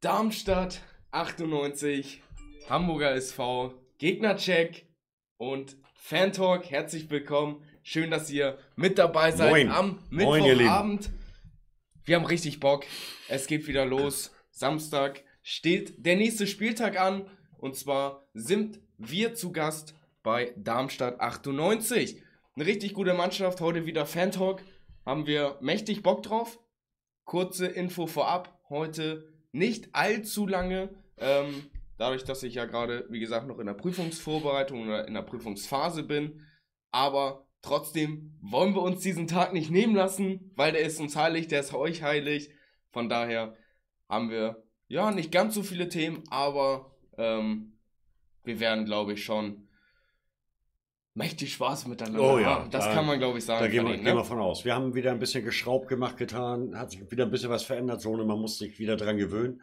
Darmstadt 0.00 0.80
98, 1.10 2.22
Hamburger 2.68 3.16
SV, 3.16 3.74
Gegnercheck 3.98 4.86
und 5.38 5.76
Fantalk. 5.96 6.70
Herzlich 6.70 7.10
willkommen. 7.10 7.64
Schön, 7.82 8.12
dass 8.12 8.30
ihr 8.30 8.58
mit 8.76 8.96
dabei 8.96 9.32
seid 9.32 9.50
Moin. 9.50 9.70
am 9.72 9.98
Mittwochabend. 10.10 11.10
Wir 12.04 12.14
haben 12.14 12.26
richtig 12.26 12.60
Bock. 12.60 12.84
Es 13.26 13.48
geht 13.48 13.66
wieder 13.66 13.84
los. 13.84 14.30
Samstag 14.52 15.24
steht 15.42 16.06
der 16.06 16.14
nächste 16.14 16.46
Spieltag 16.46 16.96
an. 16.96 17.28
Und 17.56 17.74
zwar 17.74 18.28
sind 18.34 18.78
wir 18.98 19.34
zu 19.34 19.50
Gast 19.50 19.96
bei 20.22 20.54
Darmstadt 20.56 21.20
98. 21.20 22.22
Eine 22.54 22.66
richtig 22.66 22.94
gute 22.94 23.14
Mannschaft. 23.14 23.60
Heute 23.60 23.84
wieder 23.84 24.06
Fantalk. 24.06 24.62
Haben 25.04 25.26
wir 25.26 25.58
mächtig 25.60 26.04
Bock 26.04 26.22
drauf. 26.22 26.60
Kurze 27.24 27.66
Info 27.66 28.06
vorab. 28.06 28.60
Heute 28.68 29.37
nicht 29.58 29.94
allzu 29.94 30.46
lange. 30.46 30.90
Ähm, 31.18 31.70
dadurch, 31.98 32.24
dass 32.24 32.42
ich 32.42 32.54
ja 32.54 32.64
gerade, 32.64 33.06
wie 33.10 33.20
gesagt, 33.20 33.46
noch 33.46 33.58
in 33.58 33.66
der 33.66 33.74
Prüfungsvorbereitung 33.74 34.84
oder 34.84 35.06
in 35.06 35.14
der 35.14 35.22
Prüfungsphase 35.22 36.04
bin. 36.04 36.46
Aber 36.90 37.46
trotzdem 37.60 38.38
wollen 38.40 38.74
wir 38.74 38.82
uns 38.82 39.00
diesen 39.00 39.26
Tag 39.26 39.52
nicht 39.52 39.70
nehmen 39.70 39.94
lassen, 39.94 40.52
weil 40.54 40.72
der 40.72 40.82
ist 40.82 41.00
uns 41.00 41.16
heilig, 41.16 41.48
der 41.48 41.60
ist 41.60 41.74
euch 41.74 42.02
heilig. 42.02 42.50
Von 42.90 43.08
daher 43.08 43.56
haben 44.08 44.30
wir 44.30 44.64
ja 44.86 45.10
nicht 45.10 45.30
ganz 45.30 45.54
so 45.54 45.62
viele 45.62 45.88
Themen, 45.88 46.22
aber 46.30 46.96
ähm, 47.18 47.78
wir 48.44 48.60
werden, 48.60 48.86
glaube 48.86 49.12
ich, 49.12 49.24
schon 49.24 49.67
mächtig 51.18 51.52
Spaß 51.52 51.86
miteinander 51.86 52.20
Oh 52.34 52.38
ja. 52.38 52.66
Das 52.70 52.86
da- 52.86 52.94
kann 52.94 53.06
man, 53.06 53.18
glaube 53.18 53.38
ich, 53.38 53.44
sagen. 53.44 53.60
Da 53.62 53.68
gehen 53.68 53.84
wir, 53.86 53.94
gehen 53.94 54.04
ne? 54.04 54.14
wir 54.14 54.24
von 54.24 54.38
aus. 54.38 54.64
Wir 54.64 54.74
haben 54.74 54.94
wieder 54.94 55.10
ein 55.10 55.18
bisschen 55.18 55.44
geschraubt 55.44 55.88
gemacht, 55.88 56.16
getan, 56.16 56.74
hat 56.78 56.90
sich 56.92 57.10
wieder 57.10 57.24
ein 57.24 57.30
bisschen 57.30 57.50
was 57.50 57.64
verändert, 57.64 58.00
so 58.00 58.12
und 58.12 58.26
man 58.26 58.38
muss 58.38 58.56
sich 58.58 58.78
wieder 58.78 58.96
dran 58.96 59.18
gewöhnen. 59.18 59.60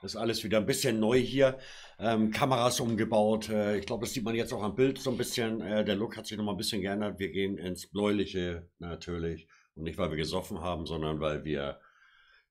Das 0.00 0.14
ist 0.14 0.16
alles 0.16 0.42
wieder 0.42 0.58
ein 0.58 0.66
bisschen 0.66 0.98
neu 0.98 1.18
hier. 1.20 1.58
Ähm, 2.00 2.30
Kameras 2.32 2.80
umgebaut. 2.80 3.48
Äh, 3.50 3.78
ich 3.78 3.86
glaube, 3.86 4.04
das 4.04 4.12
sieht 4.14 4.24
man 4.24 4.34
jetzt 4.34 4.52
auch 4.52 4.62
am 4.62 4.74
Bild 4.74 4.98
so 4.98 5.10
ein 5.10 5.16
bisschen. 5.16 5.60
Äh, 5.60 5.84
der 5.84 5.94
Look 5.94 6.16
hat 6.16 6.26
sich 6.26 6.36
nochmal 6.36 6.54
ein 6.54 6.58
bisschen 6.58 6.80
geändert. 6.82 7.20
Wir 7.20 7.30
gehen 7.30 7.56
ins 7.56 7.86
Bläuliche 7.88 8.68
natürlich. 8.80 9.46
Und 9.74 9.84
nicht, 9.84 9.98
weil 9.98 10.10
wir 10.10 10.16
gesoffen 10.16 10.60
haben, 10.60 10.86
sondern 10.86 11.20
weil 11.20 11.44
wir 11.44 11.78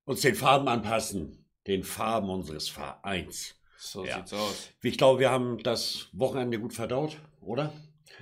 uns 0.06 0.22
den 0.22 0.36
Farben 0.36 0.68
anpassen. 0.70 1.46
Den 1.68 1.84
Farben 1.84 2.30
unseres 2.30 2.70
Vereins. 2.70 3.56
So 3.78 4.06
Ja. 4.06 4.16
sieht's 4.16 4.34
aus. 4.34 4.70
Ich 4.82 4.98
glaube, 4.98 5.20
wir 5.20 5.30
haben 5.30 5.62
das 5.62 6.08
Wochenende 6.14 6.58
gut 6.58 6.74
verdaut, 6.74 7.18
oder? 7.42 7.74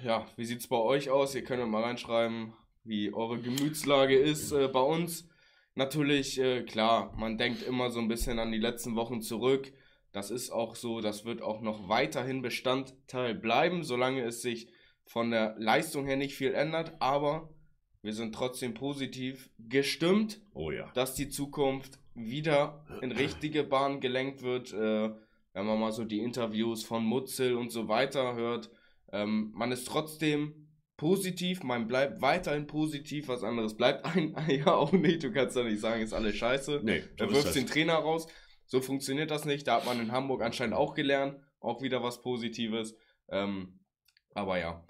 Ja, 0.03 0.25
wie 0.35 0.45
sieht's 0.45 0.67
bei 0.67 0.77
euch 0.77 1.09
aus? 1.09 1.35
Ihr 1.35 1.43
könnt 1.43 1.67
mal 1.69 1.83
reinschreiben, 1.83 2.53
wie 2.83 3.13
eure 3.13 3.39
Gemütslage 3.39 4.17
ist 4.17 4.51
äh, 4.51 4.67
bei 4.67 4.81
uns. 4.81 5.27
Natürlich, 5.75 6.39
äh, 6.39 6.63
klar, 6.63 7.13
man 7.17 7.37
denkt 7.37 7.63
immer 7.63 7.89
so 7.89 7.99
ein 7.99 8.07
bisschen 8.07 8.39
an 8.39 8.51
die 8.51 8.57
letzten 8.57 8.95
Wochen 8.95 9.21
zurück. 9.21 9.71
Das 10.11 10.31
ist 10.31 10.49
auch 10.49 10.75
so, 10.75 11.01
das 11.01 11.25
wird 11.25 11.41
auch 11.41 11.61
noch 11.61 11.87
weiterhin 11.87 12.41
Bestandteil 12.41 13.35
bleiben, 13.35 13.83
solange 13.83 14.23
es 14.23 14.41
sich 14.41 14.69
von 15.05 15.31
der 15.31 15.55
Leistung 15.59 16.05
her 16.05 16.17
nicht 16.17 16.35
viel 16.35 16.53
ändert. 16.53 16.93
Aber 16.99 17.49
wir 18.01 18.13
sind 18.13 18.33
trotzdem 18.33 18.73
positiv 18.73 19.49
gestimmt, 19.59 20.41
Oh 20.53 20.71
ja. 20.71 20.89
dass 20.93 21.13
die 21.13 21.29
Zukunft 21.29 21.99
wieder 22.15 22.85
in 23.01 23.11
richtige 23.11 23.63
Bahn 23.63 23.99
gelenkt 23.99 24.41
wird. 24.41 24.73
Äh, 24.73 25.11
wenn 25.53 25.65
man 25.65 25.79
mal 25.79 25.91
so 25.91 26.05
die 26.05 26.19
Interviews 26.19 26.83
von 26.83 27.03
Mutzel 27.03 27.55
und 27.55 27.71
so 27.71 27.87
weiter 27.87 28.35
hört, 28.35 28.69
ähm, 29.11 29.51
man 29.55 29.71
ist 29.71 29.87
trotzdem 29.87 30.69
positiv, 30.97 31.63
man 31.63 31.87
bleibt 31.87 32.21
weiterhin 32.21 32.67
positiv, 32.67 33.29
was 33.29 33.43
anderes 33.43 33.77
bleibt 33.77 34.05
ein 34.05 34.35
ja 34.49 34.73
auch 34.73 34.91
nicht. 34.91 35.23
Du 35.23 35.31
kannst 35.31 35.55
ja 35.55 35.63
nicht 35.63 35.79
sagen, 35.79 36.01
ist 36.01 36.13
alles 36.13 36.35
scheiße. 36.35 36.81
Nee, 36.83 37.03
Er 37.17 37.29
wirft 37.31 37.47
das. 37.47 37.53
den 37.53 37.67
Trainer 37.67 37.95
raus. 37.95 38.27
So 38.65 38.81
funktioniert 38.81 39.31
das 39.31 39.45
nicht. 39.45 39.67
Da 39.67 39.77
hat 39.77 39.85
man 39.85 39.99
in 39.99 40.11
Hamburg 40.11 40.41
anscheinend 40.41 40.75
auch 40.75 40.93
gelernt. 40.93 41.39
Auch 41.59 41.81
wieder 41.81 42.03
was 42.03 42.21
Positives. 42.21 42.95
Ähm, 43.29 43.79
aber 44.33 44.59
ja. 44.59 44.85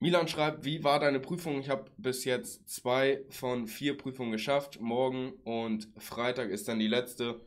Milan 0.00 0.28
schreibt, 0.28 0.64
wie 0.64 0.84
war 0.84 1.00
deine 1.00 1.18
Prüfung? 1.18 1.58
Ich 1.58 1.68
habe 1.68 1.90
bis 1.96 2.24
jetzt 2.24 2.68
zwei 2.68 3.24
von 3.30 3.66
vier 3.66 3.96
Prüfungen 3.96 4.30
geschafft. 4.30 4.80
Morgen 4.80 5.32
und 5.42 5.88
Freitag 5.98 6.50
ist 6.50 6.68
dann 6.68 6.78
die 6.78 6.86
letzte. 6.86 7.40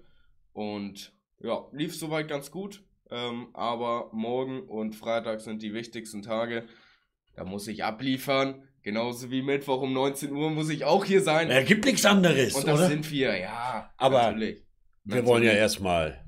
Und 0.52 1.16
ja, 1.40 1.66
lief 1.72 1.96
soweit 1.96 2.28
ganz 2.28 2.52
gut. 2.52 2.84
Ähm, 3.12 3.50
aber 3.54 4.10
morgen 4.14 4.62
und 4.62 4.96
Freitag 4.96 5.42
sind 5.42 5.62
die 5.62 5.74
wichtigsten 5.74 6.22
Tage. 6.22 6.64
Da 7.36 7.44
muss 7.44 7.68
ich 7.68 7.84
abliefern. 7.84 8.64
Genauso 8.84 9.30
wie 9.30 9.42
Mittwoch 9.42 9.82
um 9.82 9.94
19 9.94 10.32
Uhr 10.32 10.50
muss 10.50 10.70
ich 10.70 10.86
auch 10.86 11.06
hier 11.06 11.22
sein. 11.22 11.50
Er 11.52 11.64
gibt 11.64 11.86
nichts 11.86 12.06
anderes, 12.06 12.56
Und 12.56 12.68
das 12.68 12.80
oder? 12.80 12.88
sind 12.88 13.12
wir, 13.12 13.38
ja. 13.38 13.94
Aber 13.98 14.24
natürlich. 14.24 14.64
Wir 15.04 15.26
wollen 15.26 15.44
ja 15.44 15.52
erstmal 15.52 16.24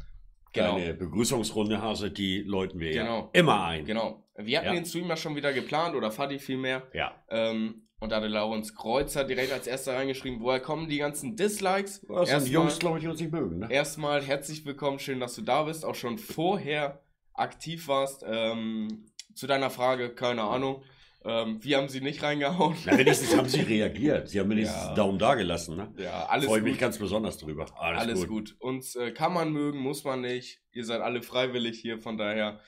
Genau. 0.51 0.75
eine 0.75 0.93
Begrüßungsrunde, 0.93 1.81
Hase, 1.81 2.11
die 2.11 2.43
läuten 2.43 2.79
wir 2.79 2.91
Genau. 2.91 3.19
ja 3.21 3.29
immer 3.39 3.63
ein. 3.65 3.85
Genau. 3.85 4.23
Wir 4.37 4.59
hatten 4.59 4.67
Ja. 4.67 4.73
den 4.73 4.85
Stream 4.85 5.07
ja 5.07 5.17
schon 5.17 5.35
wieder 5.35 5.51
geplant, 5.51 5.95
oder 5.95 6.11
Fadi 6.11 6.37
vielmehr. 6.37 6.83
Ja. 6.93 7.15
Ähm, 7.29 7.87
und 8.03 8.09
da 8.09 8.17
hatte 8.17 8.27
Laurens 8.27 8.75
Kreuzer 8.75 9.23
direkt 9.23 9.53
als 9.53 9.65
erster 9.65 9.95
reingeschrieben, 9.95 10.41
woher 10.41 10.59
kommen 10.59 10.89
die 10.89 10.97
ganzen 10.97 11.37
Dislikes? 11.37 12.01
Das 12.01 12.27
sind 12.27 12.35
Erstmal- 12.35 12.51
Jungs, 12.51 12.79
glaube 12.79 12.99
ich, 12.99 13.07
uns 13.07 13.19
nicht 13.21 13.31
mögen. 13.31 13.59
Ne? 13.59 13.67
Erstmal 13.71 14.21
herzlich 14.21 14.65
willkommen, 14.65 14.99
schön, 14.99 15.21
dass 15.21 15.35
du 15.35 15.41
da 15.41 15.63
bist, 15.63 15.85
auch 15.85 15.95
schon 15.95 16.17
vorher 16.17 17.01
aktiv 17.33 17.87
warst. 17.87 18.23
Ähm, 18.27 19.05
zu 19.33 19.47
deiner 19.47 19.69
Frage, 19.69 20.09
keine 20.13 20.43
Ahnung. 20.43 20.83
Ähm, 21.25 21.63
wir 21.63 21.77
haben 21.77 21.87
sie 21.87 22.01
nicht 22.01 22.21
reingehauen. 22.21 22.75
Na, 22.85 22.97
wenigstens 22.97 23.37
haben 23.37 23.47
sie 23.47 23.61
reagiert. 23.61 24.27
Sie 24.27 24.37
haben 24.41 24.49
wenigstens 24.49 24.81
Ja. 24.81 24.87
einen 24.87 24.95
Daumen 24.97 25.17
da 25.17 25.35
gelassen. 25.35 25.77
Ne? 25.77 25.93
Ja, 25.97 26.25
alles 26.25 26.47
Freue 26.47 26.59
gut. 26.59 26.69
mich 26.71 26.79
ganz 26.79 26.97
besonders 26.97 27.37
drüber. 27.37 27.65
Alles, 27.79 28.01
Alles 28.01 28.19
gut. 28.27 28.27
gut. 28.27 28.55
Uns 28.59 28.95
äh, 28.97 29.11
kann 29.11 29.33
man 29.33 29.53
mögen, 29.53 29.79
muss 29.79 30.03
man 30.03 30.19
nicht. 30.19 30.59
Ihr 30.73 30.83
seid 30.83 30.99
alle 30.99 31.21
freiwillig 31.21 31.79
hier, 31.79 31.99
von 31.99 32.17
daher 32.17 32.59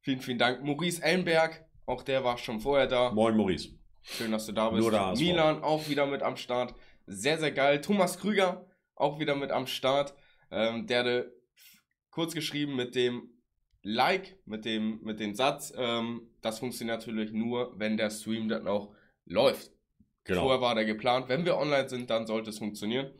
vielen, 0.00 0.20
vielen 0.20 0.38
Dank. 0.38 0.64
Maurice 0.64 1.02
Ellenberg, 1.02 1.66
auch 1.84 2.02
der 2.02 2.24
war 2.24 2.38
schon 2.38 2.60
vorher 2.60 2.86
da. 2.86 3.12
Moin, 3.12 3.36
Maurice. 3.36 3.78
Schön, 4.02 4.32
dass 4.32 4.46
du 4.46 4.52
da 4.52 4.70
bist. 4.70 4.90
Milan 5.18 5.62
auch 5.62 5.88
wieder 5.88 6.06
mit 6.06 6.22
am 6.22 6.36
Start. 6.36 6.74
Sehr, 7.06 7.38
sehr 7.38 7.52
geil. 7.52 7.80
Thomas 7.80 8.18
Krüger 8.18 8.66
auch 8.94 9.18
wieder 9.18 9.34
mit 9.34 9.50
am 9.50 9.66
Start. 9.66 10.14
Ähm, 10.50 10.86
der 10.86 11.00
hatte 11.00 11.34
kurz 12.10 12.34
geschrieben 12.34 12.76
mit 12.76 12.94
dem 12.94 13.30
Like, 13.82 14.38
mit 14.44 14.64
dem, 14.64 15.00
mit 15.02 15.20
dem 15.20 15.34
Satz. 15.34 15.72
Ähm, 15.76 16.30
das 16.42 16.58
funktioniert 16.58 16.98
natürlich 16.98 17.32
nur, 17.32 17.78
wenn 17.78 17.96
der 17.96 18.10
Stream 18.10 18.48
dann 18.48 18.68
auch 18.68 18.94
läuft. 19.24 19.72
Genau. 20.24 20.42
Vorher 20.42 20.60
war 20.60 20.74
der 20.74 20.84
geplant. 20.84 21.28
Wenn 21.28 21.44
wir 21.44 21.56
online 21.56 21.88
sind, 21.88 22.10
dann 22.10 22.26
sollte 22.26 22.50
es 22.50 22.58
funktionieren. 22.58 23.10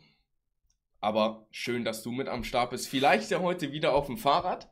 Aber 1.01 1.47
schön, 1.51 1.85
dass 1.85 2.03
du 2.03 2.13
mit 2.13 2.29
am 2.29 2.45
Start 2.45 2.71
bist. 2.71 2.89
Vielleicht 2.89 3.31
ja 3.31 3.41
heute 3.41 3.73
wieder 3.73 3.95
auf 3.95 4.07
dem 4.07 4.19
Fahrrad. 4.19 4.71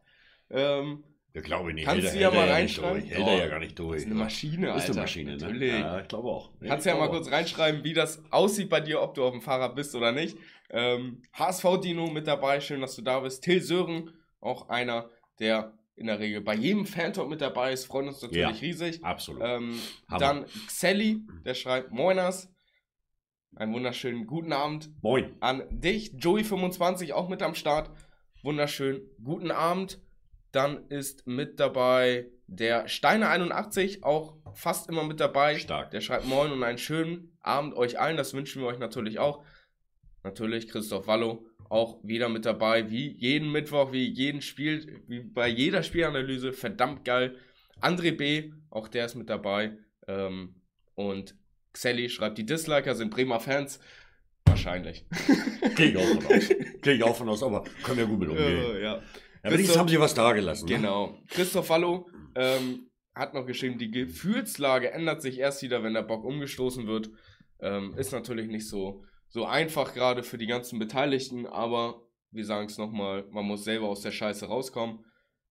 Ähm, 0.50 1.04
Ich 1.38 1.44
glaube 1.44 1.72
nicht. 1.74 1.84
Kannst 1.86 2.14
du 2.14 2.18
ja 2.18 2.30
mal 2.30 2.48
reinschreiben? 2.48 3.02
Hält 3.02 3.20
Oh, 3.24 3.28
er 3.28 3.38
ja 3.38 3.46
gar 3.48 3.58
nicht 3.60 3.78
durch. 3.78 3.94
das 3.96 4.02
ist 4.02 4.06
eine 4.10 4.14
Maschine, 4.14 4.72
Alter. 4.72 4.84
Ist 4.84 4.90
eine 4.90 5.00
Maschine, 5.00 5.30
ne? 5.32 5.36
Natürlich. 5.38 5.72
Ja, 5.72 6.00
ich 6.00 6.08
glaube 6.08 6.28
auch. 6.28 6.50
Kannst 6.60 6.86
ja 6.86 6.92
ich 6.94 6.98
mal 6.98 7.08
kurz 7.08 7.30
reinschreiben, 7.30 7.84
wie 7.84 7.92
das 7.94 8.22
aussieht 8.30 8.68
bei 8.68 8.80
dir, 8.80 9.00
ob 9.02 9.14
du 9.14 9.24
auf 9.24 9.32
dem 9.32 9.40
Fahrrad 9.42 9.74
bist 9.74 9.94
oder 9.94 10.12
nicht. 10.12 10.36
Ähm, 10.70 11.22
HSV 11.32 11.80
Dino 11.82 12.08
mit 12.08 12.26
dabei, 12.26 12.60
schön, 12.60 12.80
dass 12.80 12.94
du 12.96 13.02
da 13.02 13.20
bist. 13.20 13.42
Till 13.42 13.62
Sören, 13.62 14.12
auch 14.40 14.68
einer, 14.68 15.08
der 15.40 15.72
in 15.96 16.06
der 16.06 16.18
Regel 16.20 16.40
bei 16.42 16.54
jedem 16.54 16.86
Fantalk 16.86 17.28
mit 17.28 17.40
dabei 17.40 17.72
ist, 17.72 17.86
freut 17.86 18.06
uns 18.06 18.22
natürlich 18.22 18.40
Ja. 18.42 18.48
riesig. 18.50 19.02
Absolut. 19.04 19.42
Ähm, 19.44 19.78
dann 20.18 20.44
Xelli, 20.66 21.22
der 21.44 21.54
schreibt 21.54 21.90
Moiners. 21.90 22.48
Einen 23.56 23.72
wunderschönen 23.72 24.26
guten 24.26 24.52
Abend 24.52 24.90
Moin. 25.02 25.34
an 25.40 25.62
dich. 25.70 26.12
Joey25 26.12 27.12
auch 27.14 27.28
mit 27.28 27.42
am 27.42 27.54
Start. 27.56 27.90
Wunderschön. 28.44 29.00
Guten 29.24 29.50
Abend. 29.50 30.00
Dann 30.52 30.88
ist 30.88 31.26
mit 31.26 31.60
dabei 31.60 32.26
der 32.46 32.88
Steiner81, 32.88 34.02
auch 34.02 34.36
fast 34.54 34.88
immer 34.88 35.04
mit 35.04 35.20
dabei. 35.20 35.58
Stark. 35.58 35.90
Der 35.90 36.00
schreibt 36.00 36.26
Moin 36.26 36.50
und 36.50 36.62
einen 36.62 36.78
schönen 36.78 37.36
Abend 37.42 37.74
euch 37.74 38.00
allen. 38.00 38.16
Das 38.16 38.32
wünschen 38.34 38.62
wir 38.62 38.68
euch 38.68 38.78
natürlich 38.78 39.18
auch. 39.18 39.44
Natürlich 40.24 40.68
Christoph 40.68 41.06
Wallow 41.06 41.46
auch 41.68 41.98
wieder 42.02 42.28
mit 42.28 42.46
dabei, 42.46 42.90
wie 42.90 43.14
jeden 43.18 43.52
Mittwoch, 43.52 43.92
wie 43.92 44.06
jeden 44.06 44.40
Spiel, 44.40 45.02
wie 45.06 45.20
bei 45.20 45.48
jeder 45.48 45.82
Spielanalyse. 45.82 46.52
Verdammt 46.52 47.04
geil. 47.04 47.36
André 47.80 48.12
B., 48.12 48.52
auch 48.70 48.88
der 48.88 49.04
ist 49.04 49.14
mit 49.14 49.28
dabei. 49.28 49.76
Ähm, 50.06 50.54
und 50.94 51.34
Xelli 51.72 52.08
schreibt, 52.08 52.38
die 52.38 52.46
Disliker 52.46 52.94
sind 52.94 53.10
Bremer 53.10 53.40
Fans. 53.40 53.80
Wahrscheinlich. 54.46 55.04
Gehe 55.76 55.90
ich 55.90 55.96
auch 55.96 56.06
von 56.20 56.26
aus. 56.26 56.48
Gehe 56.82 56.94
ich 56.94 57.02
auch 57.02 57.16
von 57.16 57.28
aus, 57.28 57.42
aber 57.42 57.64
können 57.84 57.98
wir 57.98 58.06
gut 58.06 58.20
mit 58.20 58.28
umgehen. 58.30 58.76
Äh, 58.76 58.82
ja. 58.82 59.02
Ja, 59.44 59.50
wenigstens 59.50 59.78
haben 59.78 59.88
sie 59.88 60.00
was 60.00 60.14
da 60.14 60.32
gelassen. 60.32 60.66
Ne? 60.68 60.76
Genau. 60.76 61.18
Christoph 61.28 61.68
Wallow 61.70 62.08
ähm, 62.34 62.90
hat 63.14 63.34
noch 63.34 63.46
geschrieben, 63.46 63.78
die 63.78 63.90
Gefühlslage 63.90 64.90
ändert 64.90 65.22
sich 65.22 65.38
erst 65.38 65.62
wieder, 65.62 65.82
wenn 65.82 65.94
der 65.94 66.02
Bock 66.02 66.24
umgestoßen 66.24 66.86
wird. 66.86 67.10
Ähm, 67.60 67.94
ist 67.96 68.12
natürlich 68.12 68.48
nicht 68.48 68.68
so, 68.68 69.04
so 69.28 69.44
einfach 69.44 69.94
gerade 69.94 70.22
für 70.22 70.38
die 70.38 70.46
ganzen 70.46 70.78
Beteiligten, 70.78 71.46
aber 71.46 72.02
wir 72.30 72.44
sagen 72.44 72.66
es 72.66 72.78
nochmal, 72.78 73.26
man 73.30 73.44
muss 73.44 73.64
selber 73.64 73.88
aus 73.88 74.02
der 74.02 74.12
Scheiße 74.12 74.46
rauskommen. 74.46 75.04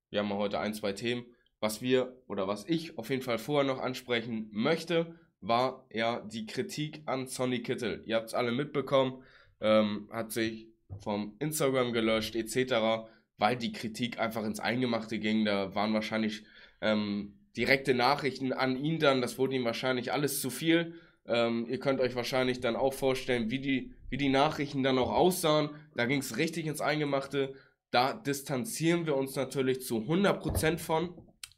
Wir 0.09 0.19
haben 0.19 0.33
heute 0.33 0.59
ein, 0.59 0.73
zwei 0.73 0.93
Themen. 0.93 1.25
Was 1.59 1.81
wir 1.81 2.21
oder 2.27 2.47
was 2.47 2.65
ich 2.67 2.97
auf 2.97 3.09
jeden 3.09 3.23
Fall 3.23 3.39
vorher 3.39 3.65
noch 3.65 3.81
ansprechen 3.81 4.49
möchte, 4.51 5.15
war 5.41 5.85
ja 5.91 6.21
die 6.21 6.45
Kritik 6.45 7.01
an 7.05 7.27
Sonny 7.27 7.61
Kittel. 7.63 8.03
Ihr 8.05 8.15
habt 8.15 8.27
es 8.27 8.33
alle 8.33 8.51
mitbekommen, 8.51 9.23
ähm, 9.59 10.07
hat 10.11 10.31
sich 10.31 10.69
vom 10.99 11.35
Instagram 11.39 11.93
gelöscht 11.93 12.35
etc., 12.35 13.09
weil 13.37 13.55
die 13.55 13.71
Kritik 13.71 14.19
einfach 14.19 14.43
ins 14.43 14.59
Eingemachte 14.59 15.19
ging. 15.19 15.45
Da 15.45 15.75
waren 15.75 15.93
wahrscheinlich 15.93 16.43
ähm, 16.81 17.33
direkte 17.55 17.93
Nachrichten 17.93 18.53
an 18.53 18.77
ihn 18.77 18.99
dann, 18.99 19.21
das 19.21 19.37
wurde 19.37 19.55
ihm 19.55 19.65
wahrscheinlich 19.65 20.11
alles 20.11 20.41
zu 20.41 20.49
viel. 20.49 20.95
Ähm, 21.25 21.65
ihr 21.67 21.79
könnt 21.79 21.99
euch 21.99 22.15
wahrscheinlich 22.15 22.61
dann 22.61 22.75
auch 22.75 22.93
vorstellen, 22.93 23.49
wie 23.51 23.59
die, 23.59 23.93
wie 24.09 24.17
die 24.17 24.29
Nachrichten 24.29 24.83
dann 24.83 24.97
auch 24.97 25.11
aussahen. 25.11 25.69
Da 25.95 26.05
ging 26.05 26.19
es 26.19 26.37
richtig 26.37 26.65
ins 26.65 26.81
Eingemachte. 26.81 27.53
Da 27.91 28.13
distanzieren 28.13 29.05
wir 29.05 29.15
uns 29.15 29.35
natürlich 29.35 29.81
zu 29.81 29.97
100% 29.99 30.77
von. 30.77 31.13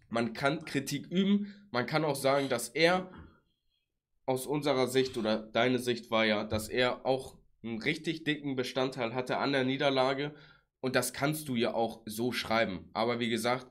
Man 0.09 0.33
kann 0.33 0.65
Kritik 0.65 1.07
üben. 1.07 1.53
Man 1.71 1.85
kann 1.85 2.03
auch 2.03 2.15
sagen, 2.15 2.49
dass 2.49 2.69
er 2.69 3.11
aus 4.25 4.47
unserer 4.47 4.87
Sicht 4.87 5.17
oder 5.17 5.37
deine 5.37 5.79
Sicht 5.79 6.11
war 6.11 6.25
ja, 6.25 6.43
dass 6.43 6.69
er 6.69 7.05
auch 7.05 7.37
einen 7.63 7.81
richtig 7.81 8.23
dicken 8.23 8.55
Bestandteil 8.55 9.13
hatte 9.13 9.37
an 9.37 9.51
der 9.51 9.63
Niederlage. 9.63 10.33
Und 10.81 10.95
das 10.95 11.13
kannst 11.13 11.47
du 11.47 11.55
ja 11.55 11.73
auch 11.73 12.01
so 12.05 12.31
schreiben. 12.31 12.89
Aber 12.93 13.19
wie 13.19 13.29
gesagt, 13.29 13.67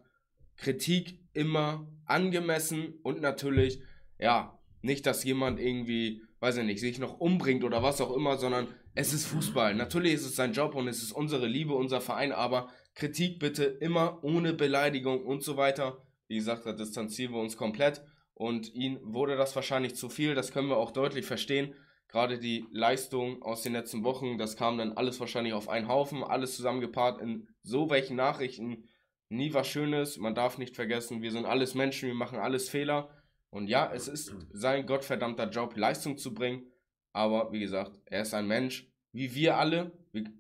Kritik 0.57 1.21
immer 1.33 1.89
angemessen 2.05 2.95
und 3.03 3.21
natürlich, 3.21 3.81
ja, 4.19 4.59
nicht, 4.83 5.07
dass 5.07 5.25
jemand 5.25 5.61
irgendwie, 5.61 6.23
weiß 6.41 6.59
ich 6.59 6.65
nicht, 6.65 6.81
sich 6.81 6.99
noch 6.99 7.21
umbringt 7.21 7.65
oder 7.65 7.83
was 7.83 8.01
auch 8.01 8.15
immer, 8.15 8.37
sondern 8.37 8.69
es 8.95 9.13
ist 9.13 9.27
Fußball. 9.27 9.75
Natürlich 9.75 10.15
ist 10.15 10.27
es 10.27 10.37
sein 10.37 10.53
Job 10.53 10.75
und 10.75 10.89
es 10.89 11.03
ist 11.03 11.13
unsere 11.13 11.47
Liebe, 11.47 11.75
unser 11.75 12.01
Verein, 12.01 12.33
aber 12.33 12.69
Kritik 12.95 13.39
bitte 13.39 13.65
immer 13.65 14.23
ohne 14.25 14.53
Beleidigung 14.53 15.25
und 15.25 15.43
so 15.43 15.57
weiter. 15.57 16.03
Wie 16.27 16.37
gesagt, 16.37 16.67
da 16.67 16.73
distanzieren 16.73 17.33
wir 17.33 17.41
uns 17.41 17.57
komplett 17.57 18.03
und 18.35 18.75
ihm 18.75 18.99
wurde 19.03 19.37
das 19.37 19.55
wahrscheinlich 19.55 19.95
zu 19.95 20.09
viel, 20.09 20.35
das 20.35 20.53
können 20.53 20.69
wir 20.69 20.77
auch 20.77 20.91
deutlich 20.91 21.27
verstehen. 21.27 21.75
Gerade 22.09 22.39
die 22.39 22.65
Leistung 22.73 23.43
aus 23.43 23.63
den 23.63 23.75
letzten 23.75 24.03
Wochen, 24.03 24.39
das 24.39 24.57
kam 24.57 24.79
dann 24.79 24.93
alles 24.93 25.21
wahrscheinlich 25.21 25.53
auf 25.53 25.69
einen 25.69 25.89
Haufen, 25.89 26.25
alles 26.25 26.57
zusammengepaart 26.57 27.21
in 27.21 27.49
so 27.63 27.91
welchen 27.91 28.17
Nachrichten. 28.17 28.89
Nie 29.29 29.53
was 29.53 29.69
Schönes, 29.69 30.17
man 30.17 30.35
darf 30.35 30.57
nicht 30.57 30.75
vergessen, 30.75 31.21
wir 31.21 31.33
sind 31.33 31.45
alles 31.45 31.75
Menschen, 31.75 32.09
wir 32.09 32.15
machen 32.15 32.39
alles 32.39 32.71
Fehler. 32.71 33.11
Und 33.51 33.69
ja, 33.69 33.93
es 33.93 34.09
ist 34.09 34.35
sein 34.53 34.87
gottverdammter 34.87 35.51
Job, 35.51 35.77
Leistung 35.77 36.17
zu 36.17 36.33
bringen. 36.33 36.71
Aber 37.13 37.53
wie 37.53 37.61
gesagt, 37.61 37.93
er 38.07 38.23
ist 38.23 38.33
ein 38.33 38.47
Mensch, 38.47 38.91
wie 39.13 39.35
wir 39.35 39.59
alle. 39.59 39.93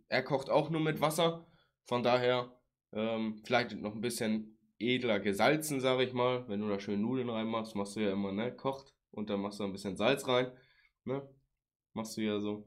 Er 0.08 0.22
kocht 0.22 0.48
auch 0.48 0.70
nur 0.70 0.80
mit 0.80 1.00
Wasser. 1.00 1.46
Von 1.84 2.02
daher 2.02 2.50
ähm, 2.92 3.40
vielleicht 3.44 3.76
noch 3.76 3.94
ein 3.94 4.00
bisschen 4.00 4.58
edler 4.78 5.20
gesalzen, 5.20 5.80
sage 5.80 6.04
ich 6.04 6.12
mal. 6.12 6.48
Wenn 6.48 6.60
du 6.60 6.68
da 6.68 6.80
schön 6.80 7.02
Nudeln 7.02 7.28
reinmachst, 7.30 7.74
machst 7.74 7.96
du 7.96 8.00
ja 8.00 8.12
immer, 8.12 8.32
ne, 8.32 8.54
kocht. 8.54 8.94
Und 9.10 9.30
dann 9.30 9.40
machst 9.40 9.60
du 9.60 9.64
ein 9.64 9.72
bisschen 9.72 9.96
Salz 9.96 10.28
rein. 10.28 10.52
Ne? 11.04 11.26
Machst 11.98 12.16
du 12.16 12.20
ja 12.20 12.38
so. 12.38 12.64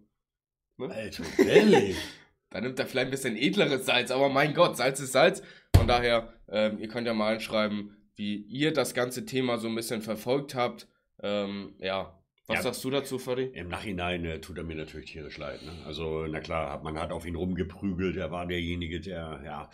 Ne? 0.75 0.93
Alter, 0.93 1.23
ehrlich? 1.47 1.95
da 2.49 2.59
nimmt 2.59 2.77
er 2.77 2.85
vielleicht 2.85 3.07
ein 3.07 3.11
bisschen 3.11 3.37
edleres 3.37 3.85
Salz. 3.85 4.11
Aber 4.11 4.27
mein 4.27 4.53
Gott, 4.53 4.75
Salz 4.75 4.99
ist 4.99 5.13
Salz. 5.13 5.41
Von 5.73 5.87
daher, 5.87 6.33
ähm, 6.49 6.79
ihr 6.79 6.89
könnt 6.89 7.07
ja 7.07 7.13
mal 7.13 7.35
einschreiben, 7.35 7.95
wie 8.15 8.35
ihr 8.35 8.73
das 8.73 8.93
ganze 8.93 9.25
Thema 9.25 9.57
so 9.57 9.69
ein 9.69 9.75
bisschen 9.75 10.01
verfolgt 10.01 10.53
habt. 10.53 10.89
Ähm, 11.23 11.75
ja, 11.79 12.21
was 12.45 12.57
ja, 12.57 12.63
sagst 12.63 12.83
du 12.83 12.89
dazu, 12.89 13.19
Fadi? 13.19 13.43
Im 13.53 13.69
Nachhinein 13.69 14.25
äh, 14.25 14.41
tut 14.41 14.57
er 14.57 14.65
mir 14.65 14.75
natürlich 14.75 15.13
tierisch 15.13 15.37
leid. 15.37 15.63
Ne? 15.63 15.71
Also, 15.85 16.27
na 16.27 16.41
klar, 16.41 16.83
man 16.83 16.99
hat 16.99 17.13
auf 17.13 17.25
ihn 17.25 17.37
rumgeprügelt. 17.37 18.17
Er 18.17 18.31
war 18.31 18.45
derjenige, 18.45 18.99
der, 18.99 19.41
ja, 19.45 19.69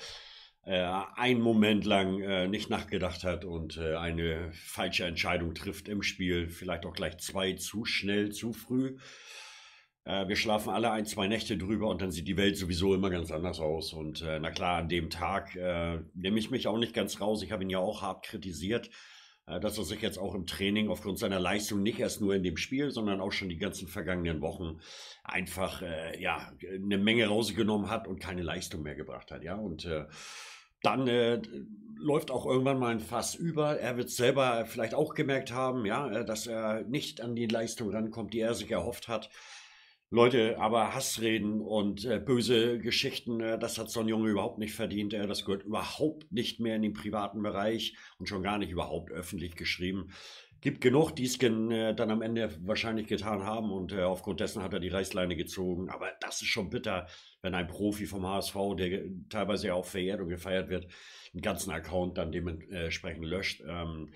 äh, 0.65 0.85
einen 1.15 1.41
Moment 1.41 1.83
lang 1.85 2.21
äh, 2.21 2.47
nicht 2.47 2.69
nachgedacht 2.69 3.23
hat 3.23 3.43
und 3.43 3.77
äh, 3.77 3.95
eine 3.95 4.51
falsche 4.51 5.05
Entscheidung 5.05 5.55
trifft 5.55 5.87
im 5.87 6.03
Spiel. 6.03 6.47
Vielleicht 6.47 6.85
auch 6.85 6.93
gleich 6.93 7.17
zwei 7.17 7.53
zu 7.53 7.85
schnell, 7.85 8.31
zu 8.31 8.53
früh. 8.53 8.97
Äh, 10.07 10.29
wir 10.29 10.37
schlafen 10.37 10.69
alle 10.69 10.91
ein, 10.91 11.05
zwei 11.05 11.27
Nächte 11.27 11.57
drüber 11.57 11.89
und 11.89 12.01
dann 12.01 12.11
sieht 12.11 12.27
die 12.27 12.37
Welt 12.37 12.55
sowieso 12.57 12.95
immer 12.95 13.09
ganz 13.09 13.29
anders 13.29 13.59
aus. 13.59 13.91
Und 13.91 14.21
äh, 14.21 14.39
na 14.39 14.51
klar, 14.51 14.77
an 14.77 14.87
dem 14.87 15.09
Tag 15.09 15.55
äh, 15.55 15.99
nehme 16.13 16.39
ich 16.39 16.49
mich 16.49 16.67
auch 16.67 16.77
nicht 16.77 16.93
ganz 16.93 17.19
raus. 17.19 17.43
Ich 17.43 17.51
habe 17.51 17.63
ihn 17.63 17.69
ja 17.69 17.79
auch 17.79 18.01
hart 18.01 18.23
kritisiert, 18.23 18.89
äh, 19.47 19.59
dass 19.59 19.77
er 19.77 19.83
sich 19.83 20.01
jetzt 20.01 20.17
auch 20.17 20.33
im 20.33 20.45
Training 20.45 20.87
aufgrund 20.87 21.19
seiner 21.19 21.41
Leistung 21.41 21.83
nicht 21.83 21.99
erst 21.99 22.21
nur 22.21 22.33
in 22.33 22.43
dem 22.43 22.55
Spiel, 22.55 22.89
sondern 22.89 23.19
auch 23.19 23.33
schon 23.33 23.49
die 23.49 23.57
ganzen 23.57 23.89
vergangenen 23.89 24.39
Wochen 24.39 24.79
einfach 25.25 25.81
äh, 25.81 26.21
ja 26.21 26.53
eine 26.63 26.97
Menge 26.97 27.27
rausgenommen 27.27 27.89
hat 27.89 28.07
und 28.07 28.21
keine 28.21 28.43
Leistung 28.43 28.83
mehr 28.83 28.95
gebracht 28.95 29.29
hat. 29.31 29.43
Ja, 29.43 29.55
und 29.55 29.83
äh, 29.83 30.05
dann 30.83 31.09
äh, 31.09 31.41
läuft 31.97 32.31
auch 32.31 32.45
irgendwann 32.45 32.79
mal 32.79 32.91
ein 32.91 33.01
Fass 33.01 33.35
über. 33.35 33.77
Er 33.77 33.97
wird 33.97 34.09
selber 34.09 34.65
vielleicht 34.67 34.93
auch 34.93 35.15
gemerkt 35.15 35.51
haben, 35.51 35.85
ja, 35.85 36.23
dass 36.23 36.47
er 36.47 36.83
nicht 36.83 37.19
an 37.19 37.35
die 37.35 37.47
Leistung 37.47 37.89
rankommt, 37.89 38.33
die 38.33 38.39
er 38.39 38.53
sich 38.53 38.71
erhofft 38.71 39.09
hat. 39.09 39.29
Leute, 40.09 40.57
aber 40.57 40.95
Hassreden 40.95 41.59
und 41.59 42.05
äh, 42.05 42.19
böse 42.19 42.79
Geschichten, 42.79 43.41
äh, 43.41 43.59
das 43.59 43.77
hat 43.77 43.89
so 43.89 43.99
ein 43.99 44.07
Junge 44.07 44.29
überhaupt 44.29 44.57
nicht 44.57 44.73
verdient. 44.73 45.13
Äh, 45.13 45.27
das 45.27 45.43
gehört 45.43 45.63
überhaupt 45.63 46.31
nicht 46.31 46.61
mehr 46.61 46.77
in 46.77 46.81
den 46.81 46.93
privaten 46.93 47.43
Bereich 47.43 47.97
und 48.17 48.29
schon 48.29 48.41
gar 48.41 48.57
nicht 48.57 48.71
überhaupt 48.71 49.11
öffentlich 49.11 49.57
geschrieben. 49.57 50.11
Gibt 50.61 50.79
genug, 50.79 51.11
die 51.11 51.25
es 51.25 51.37
äh, 51.41 51.93
dann 51.93 52.09
am 52.09 52.21
Ende 52.21 52.55
wahrscheinlich 52.65 53.07
getan 53.07 53.43
haben 53.43 53.69
und 53.69 53.91
äh, 53.91 54.03
aufgrund 54.03 54.39
dessen 54.39 54.63
hat 54.63 54.71
er 54.71 54.79
die 54.79 54.87
Reißleine 54.87 55.35
gezogen. 55.35 55.89
Aber 55.89 56.09
das 56.21 56.41
ist 56.41 56.47
schon 56.47 56.69
bitter, 56.69 57.07
wenn 57.41 57.53
ein 57.53 57.67
Profi 57.67 58.05
vom 58.05 58.25
HSV, 58.25 58.55
der 58.77 59.03
teilweise 59.27 59.67
ja 59.67 59.73
auch 59.73 59.85
verehrt 59.85 60.21
und 60.21 60.29
gefeiert 60.29 60.69
wird, 60.69 60.87
einen 61.37 61.43
ganzen 61.43 61.71
Account 61.71 62.17
dann 62.17 62.31
dementsprechend 62.31 63.23
löscht. 63.23 63.61
Ähm, 63.67 64.09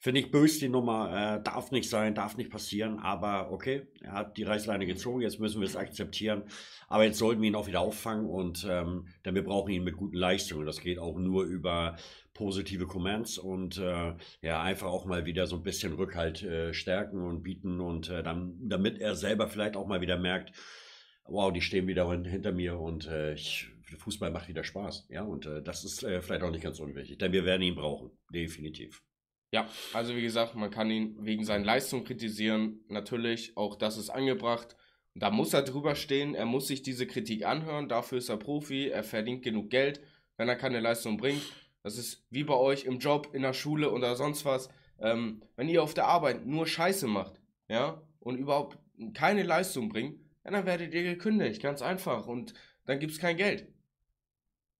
Finde 0.00 0.20
ich 0.20 0.32
böse 0.32 0.58
die 0.58 0.68
Nummer, 0.68 1.38
äh, 1.38 1.42
darf 1.42 1.70
nicht 1.70 1.88
sein, 1.88 2.14
darf 2.14 2.36
nicht 2.36 2.50
passieren, 2.50 2.98
aber 2.98 3.52
okay, 3.52 3.86
er 4.00 4.12
hat 4.12 4.36
die 4.36 4.42
Reißleine 4.42 4.86
gezogen, 4.86 5.20
jetzt 5.20 5.38
müssen 5.38 5.60
wir 5.60 5.68
es 5.68 5.76
akzeptieren. 5.76 6.42
Aber 6.88 7.04
jetzt 7.04 7.18
sollten 7.18 7.40
wir 7.40 7.48
ihn 7.48 7.54
auch 7.54 7.68
wieder 7.68 7.80
auffangen 7.80 8.26
und 8.26 8.66
ähm, 8.68 9.06
denn 9.24 9.36
wir 9.36 9.44
brauchen 9.44 9.70
ihn 9.70 9.84
mit 9.84 9.96
guten 9.96 10.16
Leistungen. 10.16 10.66
Das 10.66 10.80
geht 10.80 10.98
auch 10.98 11.16
nur 11.16 11.44
über 11.44 11.96
positive 12.34 12.86
Comments 12.86 13.38
und 13.38 13.78
äh, 13.78 14.14
ja, 14.42 14.60
einfach 14.60 14.88
auch 14.88 15.06
mal 15.06 15.24
wieder 15.26 15.46
so 15.46 15.56
ein 15.56 15.62
bisschen 15.62 15.92
Rückhalt 15.92 16.42
äh, 16.42 16.74
stärken 16.74 17.24
und 17.24 17.44
bieten 17.44 17.80
und 17.80 18.10
äh, 18.10 18.24
dann, 18.24 18.58
damit 18.68 19.00
er 19.00 19.14
selber 19.14 19.48
vielleicht 19.48 19.76
auch 19.76 19.86
mal 19.86 20.00
wieder 20.00 20.18
merkt, 20.18 20.52
wow, 21.26 21.52
die 21.52 21.60
stehen 21.60 21.86
wieder 21.86 22.10
hinter 22.10 22.50
mir 22.50 22.78
und 22.78 23.06
äh, 23.06 23.34
ich, 23.34 23.68
Fußball 23.96 24.30
macht 24.30 24.48
wieder 24.48 24.64
Spaß. 24.64 25.06
Ja, 25.10 25.22
und 25.22 25.46
äh, 25.46 25.62
das 25.62 25.84
ist 25.84 26.02
äh, 26.02 26.20
vielleicht 26.22 26.42
auch 26.42 26.50
nicht 26.50 26.64
ganz 26.64 26.78
unwichtig, 26.80 27.18
denn 27.18 27.32
wir 27.32 27.44
werden 27.44 27.62
ihn 27.62 27.74
brauchen, 27.74 28.10
definitiv. 28.32 29.02
Ja, 29.52 29.68
also 29.92 30.16
wie 30.16 30.22
gesagt, 30.22 30.56
man 30.56 30.70
kann 30.70 30.90
ihn 30.90 31.16
wegen 31.20 31.44
seinen 31.44 31.64
Leistungen 31.64 32.04
kritisieren. 32.04 32.80
Natürlich, 32.88 33.56
auch 33.56 33.76
das 33.76 33.96
ist 33.96 34.10
angebracht. 34.10 34.76
Da 35.14 35.30
muss 35.30 35.54
er 35.54 35.62
drüber 35.62 35.94
stehen, 35.94 36.34
er 36.34 36.44
muss 36.44 36.66
sich 36.66 36.82
diese 36.82 37.06
Kritik 37.06 37.46
anhören, 37.46 37.88
dafür 37.88 38.18
ist 38.18 38.28
er 38.28 38.36
Profi, 38.36 38.88
er 38.88 39.04
verdient 39.04 39.44
genug 39.44 39.70
Geld, 39.70 40.00
wenn 40.36 40.48
er 40.48 40.56
keine 40.56 40.80
Leistung 40.80 41.18
bringt. 41.18 41.42
Das 41.84 41.98
ist 41.98 42.26
wie 42.30 42.42
bei 42.42 42.54
euch 42.54 42.84
im 42.84 42.98
Job, 42.98 43.30
in 43.32 43.42
der 43.42 43.52
Schule 43.52 43.92
oder 43.92 44.16
sonst 44.16 44.44
was. 44.44 44.70
Ähm, 44.98 45.44
wenn 45.54 45.68
ihr 45.68 45.84
auf 45.84 45.94
der 45.94 46.06
Arbeit 46.06 46.46
nur 46.46 46.66
Scheiße 46.66 47.06
macht, 47.06 47.40
ja, 47.68 48.02
und 48.18 48.38
überhaupt 48.38 48.78
keine 49.12 49.44
Leistung 49.44 49.88
bringt, 49.88 50.18
dann 50.42 50.66
werdet 50.66 50.92
ihr 50.94 51.02
gekündigt, 51.02 51.62
ganz 51.62 51.80
einfach. 51.80 52.26
Und 52.26 52.54
dann 52.84 52.98
gibt 52.98 53.12
es 53.12 53.18
kein 53.18 53.36
Geld. 53.36 53.68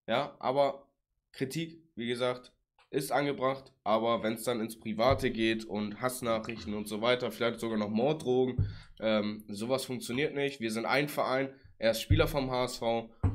Ja, 0.07 0.37
aber 0.39 0.87
Kritik, 1.33 1.83
wie 1.95 2.07
gesagt, 2.07 2.53
ist 2.91 3.11
angebracht, 3.11 3.73
aber 3.83 4.23
wenn 4.23 4.35
es 4.35 4.45
dann 4.45 4.61
ins 4.61 4.79
Private 4.79 5.31
geht 5.31 5.65
und 5.65 6.01
Hassnachrichten 6.01 6.75
und 6.75 6.89
so 6.89 7.03
weiter, 7.03 7.33
vielleicht 7.33 7.59
sogar 7.59 7.77
noch 7.77 7.91
Morddrogen, 7.91 8.69
ähm, 9.01 9.45
sowas 9.49 9.85
funktioniert 9.85 10.35
nicht. 10.35 10.61
Wir 10.61 10.71
sind 10.71 10.87
ein 10.87 11.09
Verein, 11.09 11.49
er 11.79 11.91
ist 11.91 12.03
Spieler 12.03 12.29
vom 12.29 12.51
HSV 12.51 12.83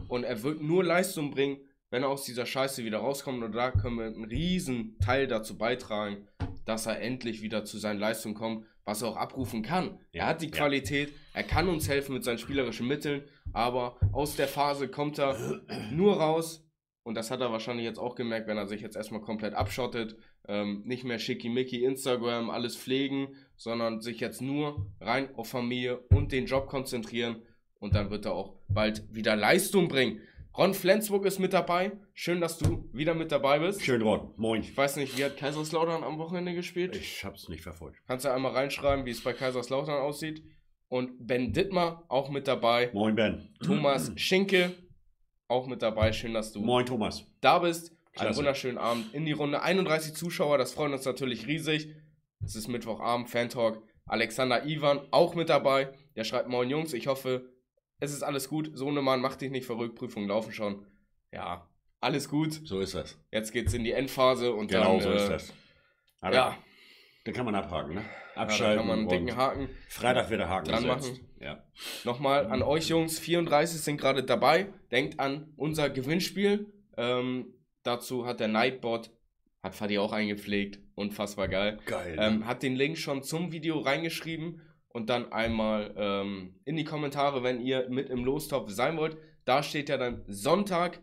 und 0.07 0.23
er 0.23 0.43
wird 0.43 0.61
nur 0.61 0.83
Leistung 0.83 1.31
bringen, 1.31 1.57
wenn 1.89 2.03
er 2.03 2.09
aus 2.09 2.23
dieser 2.23 2.45
Scheiße 2.45 2.85
wieder 2.85 2.99
rauskommt. 2.99 3.43
Und 3.43 3.51
da 3.51 3.71
können 3.71 3.97
wir 3.97 4.05
einen 4.05 4.23
riesen 4.23 4.97
Teil 4.99 5.27
dazu 5.27 5.57
beitragen, 5.57 6.27
dass 6.65 6.85
er 6.85 7.01
endlich 7.01 7.41
wieder 7.41 7.65
zu 7.65 7.77
seinen 7.77 7.99
Leistungen 7.99 8.35
kommt, 8.35 8.65
was 8.89 9.03
er 9.03 9.10
auch 9.10 9.17
abrufen 9.17 9.62
kann. 9.62 10.00
Er 10.12 10.25
hat 10.25 10.41
die 10.41 10.50
Qualität, 10.50 11.13
er 11.34 11.43
kann 11.43 11.69
uns 11.69 11.88
helfen 11.88 12.13
mit 12.13 12.24
seinen 12.24 12.39
spielerischen 12.39 12.88
Mitteln, 12.88 13.24
aber 13.53 13.98
aus 14.12 14.36
der 14.36 14.48
Phase 14.48 14.88
kommt 14.88 15.19
er 15.19 15.38
nur 15.91 16.17
raus, 16.17 16.65
und 17.03 17.15
das 17.15 17.31
hat 17.31 17.41
er 17.41 17.51
wahrscheinlich 17.51 17.86
jetzt 17.86 17.98
auch 17.98 18.13
gemerkt, 18.13 18.48
wenn 18.48 18.58
er 18.58 18.67
sich 18.67 18.81
jetzt 18.81 18.96
erstmal 18.96 19.22
komplett 19.22 19.55
abschottet. 19.55 20.15
Ähm, 20.48 20.84
nicht 20.86 21.03
mehr 21.03 21.17
schickimicki 21.17 21.84
Instagram, 21.84 22.51
alles 22.51 22.75
pflegen, 22.75 23.29
sondern 23.55 24.00
sich 24.01 24.19
jetzt 24.19 24.41
nur 24.41 24.86
rein 25.00 25.34
auf 25.36 25.50
Familie 25.50 25.98
und 26.12 26.31
den 26.31 26.46
Job 26.46 26.67
konzentrieren. 26.67 27.41
Und 27.79 27.96
dann 27.96 28.12
wird 28.12 28.25
er 28.25 28.34
auch 28.34 28.53
bald 28.67 29.03
wieder 29.12 29.36
Leistung 29.36 29.88
bringen. 29.88 30.19
Ron 30.58 30.74
Flensburg 30.74 31.25
ist 31.25 31.39
mit 31.39 31.53
dabei. 31.53 31.91
Schön, 32.13 32.41
dass 32.41 32.58
du 32.58 32.89
wieder 32.91 33.13
mit 33.13 33.32
dabei 33.32 33.60
bist. 33.60 33.82
Schön, 33.84 34.01
Ron. 34.01 34.34
Moin. 34.36 34.62
Ich 34.62 34.75
weiß 34.75 34.98
nicht, 34.98 35.18
wie 35.18 35.24
hat 35.24 35.38
Kaiserslautern 35.38 36.03
am 36.03 36.18
Wochenende 36.18 36.53
gespielt? 36.53 36.96
Ich 36.96 37.24
hab's 37.24 37.48
nicht 37.48 37.63
verfolgt. 37.63 38.00
Kannst 38.08 38.25
du 38.25 38.34
einmal 38.34 38.51
reinschreiben, 38.53 39.06
wie 39.06 39.12
es 39.12 39.24
bei 39.24 39.32
Kaiserslautern 39.34 40.01
aussieht? 40.01 40.44
Und 40.89 41.25
Ben 41.27 41.53
Dittmar 41.53 42.03
auch 42.10 42.29
mit 42.29 42.48
dabei. 42.48 42.89
Moin, 42.94 43.15
Ben. 43.15 43.53
Thomas 43.63 44.12
Schinke 44.15 44.74
auch 45.48 45.68
mit 45.68 45.82
dabei. 45.82 46.12
Schön, 46.12 46.34
dass 46.34 46.51
du 46.51 46.62
Moin, 46.62 46.86
Thomas. 46.86 47.24
da 47.41 47.60
bist. 47.60 47.96
Klasse. 48.13 48.27
Einen 48.29 48.38
wunderschönen 48.38 48.77
Abend 48.79 49.13
in 49.13 49.25
die 49.25 49.32
Runde. 49.32 49.62
31 49.62 50.13
Zuschauer, 50.15 50.58
das 50.58 50.74
freut 50.74 50.91
uns 50.91 51.06
natürlich 51.06 51.46
riesig. 51.48 51.94
Es 52.44 52.56
ist 52.56 52.68
Mittwochabend, 52.68 53.29
Fan 53.29 53.50
Talk. 53.50 53.84
Alexander 54.08 54.65
Ivan 54.65 55.00
auch 55.12 55.36
mit 55.36 55.48
dabei. 55.50 55.94
Der 56.15 56.24
schreibt 56.24 56.50
Moin 56.50 56.70
Jungs, 56.72 56.94
ich 56.94 57.06
hoffe, 57.06 57.48
es 58.00 58.12
ist 58.13 58.24
alles 58.24 58.50
gut. 58.50 58.72
Sohnemann, 58.74 59.22
mach 59.22 59.36
dich 59.36 59.51
nicht 59.51 59.65
verrückt, 59.65 59.96
Prüfungen 59.96 60.27
laufen 60.27 60.51
schon. 60.53 60.86
Ja, 61.32 61.68
alles 62.01 62.29
gut. 62.29 62.53
So 62.65 62.79
ist 62.79 62.96
das. 62.96 63.18
Jetzt 63.32 63.51
geht's 63.51 63.74
in 63.74 63.84
die 63.84 63.91
Endphase 63.91 64.53
und 64.53 64.68
Genau 64.72 64.94
dann. 64.94 65.01
so 65.01 65.12
äh, 65.12 65.15
ist 65.18 65.29
das. 65.29 65.53
Aber 66.22 66.36
Ja, 66.36 66.58
Da 67.25 67.32
kann 67.32 67.46
man 67.46 67.56
abhaken, 67.56 67.96
ne? 67.96 68.01
ja, 68.36 68.41
Abschalten. 68.41 68.77
kann 68.79 68.88
man 68.88 69.00
einen 69.00 69.10
dicken 69.10 69.36
Haken. 69.38 69.70
Freitag 69.89 70.29
wird 70.29 70.39
der 70.41 70.50
Haken 70.50 70.70
dran 70.70 70.84
gesetzt. 70.84 71.22
Ja. 71.39 71.63
Nochmal 72.03 72.48
an 72.48 72.62
euch 72.62 72.89
Jungs, 72.89 73.20
34 73.20 73.79
sind 73.82 73.98
gerade 73.98 74.24
dabei. 74.24 74.68
Denkt 74.91 75.20
an 75.20 75.53
unser 75.56 75.89
Gewinnspiel. 75.89 76.72
Ähm, 76.98 77.53
dazu 77.84 78.25
hat 78.25 78.39
der 78.39 78.48
Nightbot, 78.50 79.12
hat 79.63 79.75
Fadi 79.75 79.98
auch 80.00 80.12
eingepflegt. 80.12 80.79
Unfassbar 80.96 81.48
geil. 81.48 81.79
Geil. 81.86 82.18
Ähm, 82.20 82.46
hat 82.46 82.62
den 82.63 82.75
Link 82.75 82.98
schon 82.98 83.24
zum 83.24 83.51
Video 83.53 83.79
reingeschrieben 83.79 84.62
und 84.89 85.10
dann 85.10 85.31
einmal 85.31 85.93
ähm, 85.98 86.55
in 86.65 86.75
die 86.75 86.84
Kommentare, 86.84 87.43
wenn 87.43 87.62
ihr 87.62 87.89
mit 87.89 88.10
im 88.10 88.25
Lostopf 88.25 88.72
sein 88.72 88.98
wollt. 88.98 89.17
Da 89.46 89.63
steht 89.63 89.89
ja 89.89 89.98
dann 89.98 90.24
Sonntag, 90.27 91.01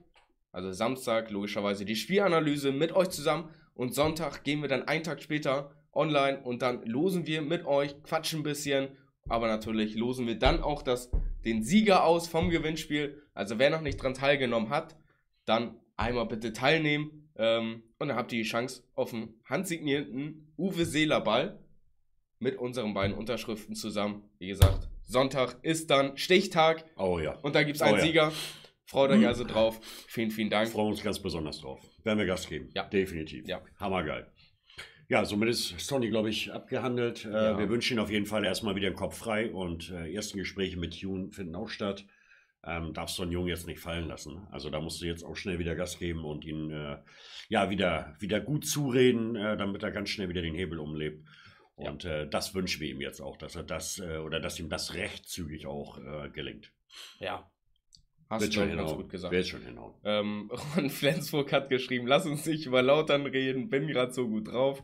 also 0.53 0.73
Samstag 0.73 1.31
logischerweise, 1.31 1.85
die 1.85 1.97
Spielanalyse 1.97 2.73
mit 2.73 2.93
euch 2.93 3.09
zusammen 3.09 3.49
und 3.75 3.95
Sonntag 3.95 4.45
gehen 4.45 4.63
wir 4.63 4.69
dann 4.69 4.89
einen 4.89 5.05
Tag 5.05 5.23
später 5.23 5.71
online 5.93 6.41
und 6.43 6.63
dann 6.63 6.85
losen 6.85 7.27
wir 7.27 7.43
mit 7.43 7.65
euch, 7.65 8.03
quatschen 8.03 8.41
ein 8.41 8.45
bisschen, 8.45 8.89
aber 9.29 9.47
natürlich 9.47 9.95
losen 9.95 10.27
wir 10.27 10.39
dann 10.39 10.63
auch 10.63 10.83
das, 10.83 11.11
den 11.45 11.63
Sieger 11.63 12.05
aus 12.05 12.29
vom 12.29 12.51
Gewinnspiel. 12.51 13.23
Also 13.35 13.59
wer 13.59 13.71
noch 13.71 13.81
nicht 13.81 14.03
dran 14.03 14.15
teilgenommen 14.15 14.71
hat, 14.71 14.97
dann 15.45 15.77
einmal 15.97 16.27
bitte 16.27 16.53
teilnehmen 16.53 17.31
ähm, 17.37 17.83
und 17.99 18.09
dann 18.09 18.17
habt 18.17 18.33
ihr 18.33 18.43
die 18.43 18.49
Chance 18.49 18.83
auf 18.95 19.13
einen 19.13 19.35
handsignierten 19.45 20.53
Uwe 20.59 20.85
Seeler 20.85 21.21
Ball 21.21 21.59
mit 22.39 22.57
unseren 22.57 22.95
beiden 22.95 23.17
Unterschriften 23.17 23.75
zusammen. 23.75 24.25
Wie 24.39 24.49
gesagt, 24.49 24.89
Sonntag 25.03 25.57
ist 25.63 25.91
dann 25.91 26.17
Stichtag 26.17 26.85
oh 26.97 27.19
ja. 27.19 27.33
und 27.43 27.55
da 27.55 27.63
gibt 27.63 27.77
es 27.77 27.83
Oh 27.83 27.87
einen 27.87 27.99
ja. 27.99 28.03
Sieger. 28.03 28.33
Freut 28.87 29.11
euch 29.11 29.27
also 29.27 29.45
drauf. 29.45 29.81
Vielen, 30.07 30.31
vielen 30.31 30.51
Dank. 30.51 30.69
Freuen 30.69 30.91
uns 30.91 31.03
ganz 31.03 31.19
besonders 31.19 31.61
drauf. 31.61 31.81
Werden 32.05 32.19
wir 32.19 32.27
Gas 32.27 32.49
geben. 32.49 32.69
Ja. 32.75 32.85
Definitiv. 32.85 33.47
Ja. 33.49 33.61
Hammergeil. 33.81 34.31
Ja, 35.09 35.25
somit 35.25 35.49
ist 35.49 35.79
Sony, 35.81 36.09
glaube 36.09 36.31
ich, 36.31 36.53
abgehandelt. 36.53 37.25
Äh, 37.25 37.31
Ja. 37.31 37.59
Wir 37.59 37.69
wünschen 37.69 37.95
Ihnen 37.95 38.01
auf 38.05 38.11
jeden 38.11 38.27
Fall 38.27 38.45
erstmal 38.45 38.77
wieder 38.77 38.91
den 38.91 38.97
Kopf 38.97 39.17
frei 39.17 39.51
und 39.53 39.91
äh, 39.91 40.13
ersten 40.13 40.39
Gespräche 40.39 40.77
mit 40.77 41.01
Tune 41.01 41.31
finden 41.31 41.55
auch 41.55 41.69
statt. 41.69 42.05
Ähm, 42.65 42.93
darfst 42.93 43.19
du 43.19 43.23
einen 43.23 43.33
Jungen 43.33 43.49
jetzt 43.49 43.67
nicht 43.69 43.79
fallen 43.79 44.09
lassen. 44.09 44.47
Also 44.51 44.71
da 44.71 44.81
musst 44.81 45.01
du 45.01 45.07
jetzt 45.07 45.25
auch 45.25 45.37
schnell 45.37 45.61
wieder 45.61 45.77
Gas 45.77 45.99
geben 46.01 46.25
und 46.25 46.45
ihn 46.45 46.71
äh, 46.73 46.97
ja 47.49 47.71
wieder, 47.71 48.17
wieder 48.19 48.41
gut 48.41 48.67
zureden, 48.67 49.37
äh, 49.37 49.57
damit 49.57 49.85
er 49.85 49.93
ganz 49.93 50.11
schnell 50.11 50.29
wieder 50.29 50.43
den 50.43 50.55
Hebel 50.55 50.81
umlebt. 50.81 51.25
Ja. 51.79 51.91
Und 51.91 52.05
äh, 52.05 52.27
das 52.29 52.55
wünschen 52.55 52.81
wir 52.81 52.89
ihm 52.89 53.01
jetzt 53.01 53.21
auch, 53.21 53.37
dass 53.37 53.55
er 53.55 53.63
das 53.63 53.99
äh, 53.99 54.17
oder 54.19 54.41
dass 54.41 54.59
ihm 54.59 54.69
das 54.71 54.95
recht 54.95 55.29
zügig 55.29 55.67
auch 55.67 55.99
äh, 55.99 56.31
gelingt. 56.31 56.73
Ja. 57.21 57.51
Hast 58.29 58.41
Wird 58.43 58.55
du 58.55 58.59
schon 58.61 58.69
schon 58.71 58.79
ganz 58.79 58.93
gut 58.95 59.09
gesagt. 59.11 59.33
Wird 59.33 59.47
schon 59.47 59.63
hinhauen. 59.63 59.95
Ähm, 60.05 60.51
Ron 60.77 60.91
Flensburg 60.91 61.53
hat 61.53 61.69
geschrieben, 61.69 62.07
lass 62.07 62.27
uns 62.27 62.45
nicht 62.47 62.67
über 62.67 62.83
Lautern 62.83 63.27
reden, 63.27 63.69
bin 63.69 63.87
gerade 63.87 64.13
so 64.13 64.27
gut 64.27 64.49
drauf. 64.49 64.83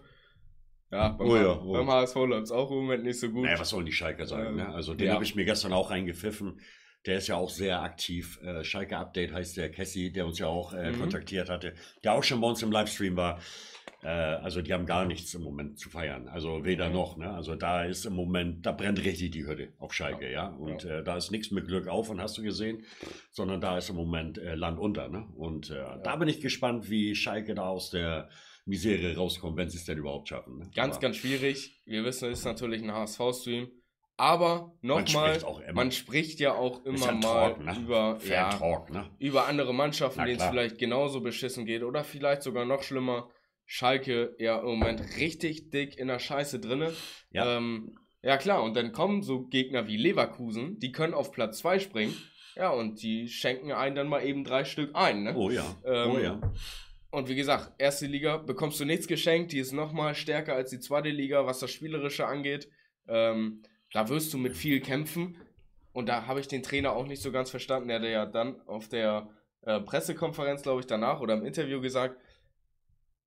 Ja, 0.91 1.09
beim, 1.09 1.27
Oh 1.29 1.37
ja, 1.37 1.55
H- 1.57 1.63
oh. 1.65 1.73
beim 1.73 1.89
HSV 1.91 2.15
läuft 2.17 2.45
es 2.45 2.51
auch 2.53 2.71
im 2.71 2.77
Moment 2.77 3.05
nicht 3.05 3.19
so 3.19 3.31
gut. 3.31 3.45
Naja, 3.47 3.59
was 3.59 3.71
sollen 3.71 3.87
die 3.87 3.93
Schalker 3.93 4.27
sagen? 4.27 4.49
Ähm, 4.51 4.57
ne? 4.57 4.69
Also 4.69 4.95
den 4.95 5.07
ja. 5.09 5.15
habe 5.15 5.25
ich 5.25 5.35
mir 5.35 5.45
gestern 5.47 5.73
auch 5.73 5.91
reingepfiffen. 5.91 6.61
Der 7.07 7.17
ist 7.17 7.27
ja 7.27 7.37
auch 7.37 7.51
sehr 7.51 7.83
aktiv. 7.83 8.39
Äh, 8.43 8.63
Schalke 8.63 8.97
Update 8.99 9.33
heißt 9.33 9.57
der 9.57 9.71
Cassie, 9.73 10.13
der 10.13 10.27
uns 10.27 10.39
ja 10.39 10.47
auch 10.47 10.73
äh, 10.75 10.93
Mhm. 10.93 11.01
kontaktiert 11.01 11.49
hatte, 11.49 11.75
der 12.05 12.13
auch 12.13 12.23
schon 12.23 12.41
bei 12.41 12.47
uns 12.47 12.63
im 12.63 12.71
Livestream 12.71 13.17
war. 13.17 13.41
Äh, 14.03 14.09
also 14.09 14.63
die 14.63 14.73
haben 14.73 14.85
gar 14.87 15.05
nichts 15.05 15.33
im 15.35 15.43
Moment 15.43 15.79
zu 15.79 15.89
feiern. 15.91 16.29
Also 16.29 16.65
weder 16.65 16.89
Mhm. 16.89 16.95
noch. 16.95 17.17
Ne? 17.17 17.31
Also 17.33 17.55
da 17.55 17.85
ist 17.85 18.05
im 18.05 18.15
Moment, 18.15 18.67
da 18.67 18.73
brennt 18.73 19.03
richtig 19.05 19.31
die 19.31 19.47
Hütte 19.47 19.69
auf 19.79 19.95
Schalke, 19.95 20.31
ja. 20.31 20.49
Und 20.49 20.85
Äh, 20.85 21.03
da 21.05 21.17
ist 21.17 21.31
nichts 21.31 21.51
mit 21.51 21.67
Glück 21.69 21.87
auf 21.89 22.11
und 22.11 22.21
hast 22.21 22.37
du 22.39 22.43
gesehen, 22.43 22.85
sondern 23.31 23.61
da 23.61 23.79
ist 23.79 23.91
im 23.91 23.97
Moment 23.97 24.39
äh, 24.39 24.55
Land 24.55 24.79
unter. 24.79 25.09
Ne? 25.09 25.27
Und 25.37 25.71
äh, 25.71 25.83
da 26.03 26.17
bin 26.17 26.29
ich 26.29 26.41
gespannt, 26.41 26.91
wie 26.91 27.15
Schalke 27.15 27.55
da 27.55 27.69
aus 27.69 27.91
der 27.91 28.29
Misere 28.65 29.17
rauskommt, 29.17 29.57
wenn 29.57 29.69
sie 29.71 29.79
es 29.79 29.85
denn 29.85 29.99
überhaupt 29.99 30.29
schaffen. 30.29 30.59
Ne? 30.59 30.71
Ganz, 30.75 30.97
Aber 30.97 31.03
ganz 31.03 31.17
schwierig. 31.17 31.81
Wir 31.85 32.05
wissen, 32.05 32.31
es 32.31 32.41
ist 32.41 32.45
natürlich 32.45 32.83
ein 32.83 32.93
HSV-Stream. 32.93 33.69
Aber 34.17 34.73
man 34.83 35.05
nochmal, 35.05 35.37
immer. 35.37 35.73
man 35.73 35.91
spricht 35.91 36.39
ja 36.39 36.53
auch 36.55 36.85
immer 36.85 37.07
ja 37.07 37.13
mal 37.13 37.21
Talk, 37.55 37.65
ne? 37.65 37.77
über, 37.81 38.19
ja, 38.29 38.51
Talk, 38.51 38.91
ne? 38.91 39.09
über 39.19 39.47
andere 39.49 39.73
Mannschaften, 39.75 40.25
denen 40.25 40.39
es 40.39 40.45
vielleicht 40.45 40.79
genauso 40.79 41.21
beschissen 41.23 41.65
geht 41.67 41.83
oder 41.83 42.05
vielleicht 42.05 42.43
sogar 42.43 42.65
noch 42.65 42.83
schlimmer. 42.83 43.29
Schalke 43.75 44.37
ja 44.39 44.59
im 44.59 44.67
Moment 44.67 45.01
richtig 45.17 45.71
dick 45.71 45.97
in 45.97 46.09
der 46.09 46.19
Scheiße 46.19 46.61
drinne. 46.61 46.93
Ja. 47.31 47.57
Ähm, 47.57 47.99
ja 48.21 48.37
klar, 48.37 48.63
und 48.63 48.77
dann 48.77 48.93
kommen 48.93 49.23
so 49.23 49.47
Gegner 49.47 49.87
wie 49.89 49.97
Leverkusen, 49.97 50.79
die 50.79 50.93
können 50.93 51.15
auf 51.15 51.33
Platz 51.33 51.61
2 51.61 51.79
springen. 51.79 52.15
Ja, 52.55 52.69
und 52.69 53.03
die 53.03 53.29
schenken 53.29 53.73
einen 53.73 53.97
dann 53.97 54.09
mal 54.09 54.27
eben 54.27 54.45
drei 54.45 54.67
Stück 54.67 54.91
ein. 54.93 55.23
Ne? 55.23 55.35
Oh 55.35 55.49
ja. 55.49 55.65
Ähm, 55.87 56.11
oh 56.11 56.19
ja. 56.19 56.53
Und 57.11 57.31
wie 57.31 57.35
gesagt, 57.35 57.73
erste 57.79 58.05
Liga 58.07 58.37
bekommst 58.37 58.79
du 58.79 58.85
nichts 58.85 59.07
geschenkt, 59.07 59.53
die 59.53 59.59
ist 59.59 59.73
nochmal 59.73 60.15
stärker 60.15 60.55
als 60.55 60.69
die 60.69 60.81
zweite 60.81 61.09
Liga, 61.09 61.47
was 61.47 61.59
das 61.61 61.71
Spielerische 61.71 62.27
angeht. 62.27 62.69
Ähm, 63.09 63.63
da 63.91 64.11
wirst 64.11 64.35
du 64.35 64.39
mit 64.39 64.55
viel 64.55 64.81
kämpfen. 64.81 65.39
Und 65.95 66.11
da 66.11 66.27
habe 66.27 66.41
ich 66.41 66.49
den 66.49 66.63
Trainer 66.63 66.93
auch 66.93 67.07
nicht 67.07 67.23
so 67.23 67.33
ganz 67.33 67.49
verstanden. 67.49 67.89
Der 67.89 68.01
hat 68.01 68.07
ja 68.07 68.27
dann 68.27 68.61
auf 68.67 68.91
der 68.91 69.31
äh, 69.63 69.81
Pressekonferenz, 69.81 70.61
glaube 70.61 70.81
ich, 70.81 70.87
danach 70.87 71.21
oder 71.21 71.33
im 71.33 71.47
Interview 71.47 71.81
gesagt, 71.81 72.19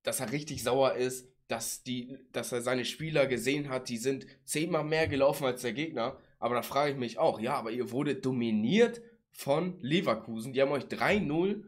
dass 0.06 0.20
er 0.22 0.32
richtig 0.32 0.64
sauer 0.64 0.94
ist, 0.94 1.28
dass, 1.48 1.84
die, 1.84 2.18
dass 2.32 2.52
er 2.52 2.62
seine 2.62 2.86
Spieler 2.86 3.28
gesehen 3.28 3.70
hat, 3.70 3.90
die 3.90 3.98
sind 3.98 4.26
zehnmal 4.46 4.84
mehr 4.84 5.08
gelaufen 5.08 5.46
als 5.46 5.62
der 5.62 5.74
Gegner. 5.74 6.18
Aber 6.40 6.56
da 6.56 6.62
frage 6.62 6.92
ich 6.94 6.98
mich 6.98 7.18
auch, 7.20 7.40
ja, 7.40 7.54
aber 7.56 7.72
ihr 7.72 7.92
wurdet 7.92 8.26
dominiert 8.26 9.02
von 9.32 9.78
Leverkusen. 9.82 10.54
Die 10.54 10.62
haben 10.62 10.72
euch 10.72 10.86
3-0 10.86 11.64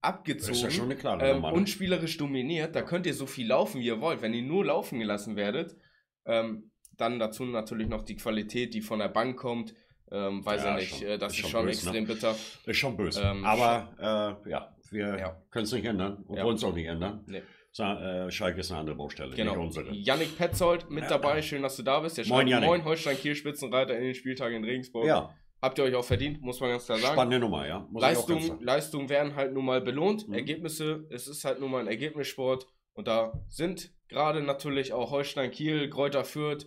abgezogen 0.00 0.48
Das 0.48 0.56
ist 0.58 0.62
ja 0.64 0.70
schon 0.70 0.84
eine 0.86 0.96
klare 0.96 1.24
ähm, 1.28 1.36
Nummer. 1.36 1.52
ne? 1.52 1.56
unspielerisch 1.58 2.16
dominiert. 2.18 2.74
Da 2.74 2.82
könnt 2.82 3.06
ihr 3.06 3.14
so 3.14 3.26
viel 3.26 3.46
laufen, 3.46 3.80
wie 3.80 3.86
ihr 3.86 4.00
wollt. 4.00 4.20
Wenn 4.22 4.34
ihr 4.34 4.42
nur 4.42 4.64
laufen 4.64 4.98
gelassen 4.98 5.36
werdet, 5.36 5.76
ähm, 6.26 6.70
dann 6.96 7.18
dazu 7.18 7.44
natürlich 7.44 7.88
noch 7.88 8.02
die 8.02 8.16
Qualität, 8.16 8.74
die 8.74 8.80
von 8.80 8.98
der 8.98 9.08
Bank 9.08 9.36
kommt. 9.38 9.74
Ähm, 10.10 10.44
weiß 10.44 10.64
Ja, 10.64 10.74
nicht, 10.76 10.98
schon- 10.98 11.06
äh, 11.06 11.18
das 11.18 11.32
ist 11.32 11.38
ist 11.40 11.48
schon 11.50 11.64
böse, 11.64 11.80
extrem 11.80 12.06
bitter. 12.06 12.36
Ist 12.66 12.76
schon 12.76 12.96
böse. 12.96 13.22
Ähm, 13.22 13.44
Aber 13.46 14.36
äh, 14.44 14.50
ja, 14.50 14.76
wir 14.90 15.18
Ja. 15.18 15.42
können 15.50 15.64
es 15.64 15.72
nicht 15.72 15.86
ändern 15.86 16.16
und 16.26 16.36
Ja. 16.36 16.44
wollen 16.44 16.56
es 16.56 16.64
auch 16.64 16.74
nicht 16.74 16.86
ändern. 16.86 17.24
Nee. 17.26 17.42
Sa 17.74 18.26
äh, 18.26 18.30
Schalke 18.30 18.60
ist 18.60 18.70
eine 18.70 18.80
andere 18.80 18.96
Baustelle, 18.96 19.34
Genau. 19.34 19.52
nicht 19.56 19.64
unsere. 19.64 19.94
Yannick 19.94 20.36
Petzold 20.36 20.90
mit 20.90 21.10
dabei, 21.10 21.40
schön, 21.40 21.62
dass 21.62 21.76
du 21.76 21.82
da 21.82 22.00
bist. 22.00 22.18
Der 22.18 22.26
Moin, 22.26 22.46
schreibt. 22.48 22.66
Moin 22.66 22.84
Holstein 22.84 23.16
Kiel 23.16 23.34
Spitzenreiter 23.34 23.96
in 23.96 24.04
den 24.04 24.14
Spieltagen 24.14 24.56
in 24.58 24.64
Regensburg. 24.64 25.06
Ja, 25.06 25.34
Habt 25.62 25.78
ihr 25.78 25.84
euch 25.84 25.94
auch 25.94 26.04
verdient, 26.04 26.42
muss 26.42 26.58
man 26.60 26.70
ganz 26.70 26.86
klar 26.86 26.98
sagen. 26.98 27.12
spannende 27.14 27.38
Nummer, 27.38 27.66
ja. 27.68 27.86
Muss 27.88 28.02
Leistung, 28.02 28.42
sagen. 28.42 28.64
Leistung 28.64 29.08
werden 29.08 29.36
halt 29.36 29.52
nun 29.54 29.64
mal 29.64 29.80
belohnt. 29.80 30.26
Mhm. 30.26 30.34
Ergebnisse, 30.34 31.06
es 31.08 31.28
ist 31.28 31.44
halt 31.44 31.60
nun 31.60 31.70
mal 31.70 31.78
ein 31.80 31.86
Ergebnissport. 31.86 32.66
Und 32.94 33.06
da 33.06 33.32
sind 33.48 33.90
gerade 34.08 34.42
natürlich 34.42 34.92
auch 34.92 35.12
Holstein 35.12 35.52
Kiel, 35.52 35.88
Kräuter 35.88 36.24
Fürth, 36.24 36.66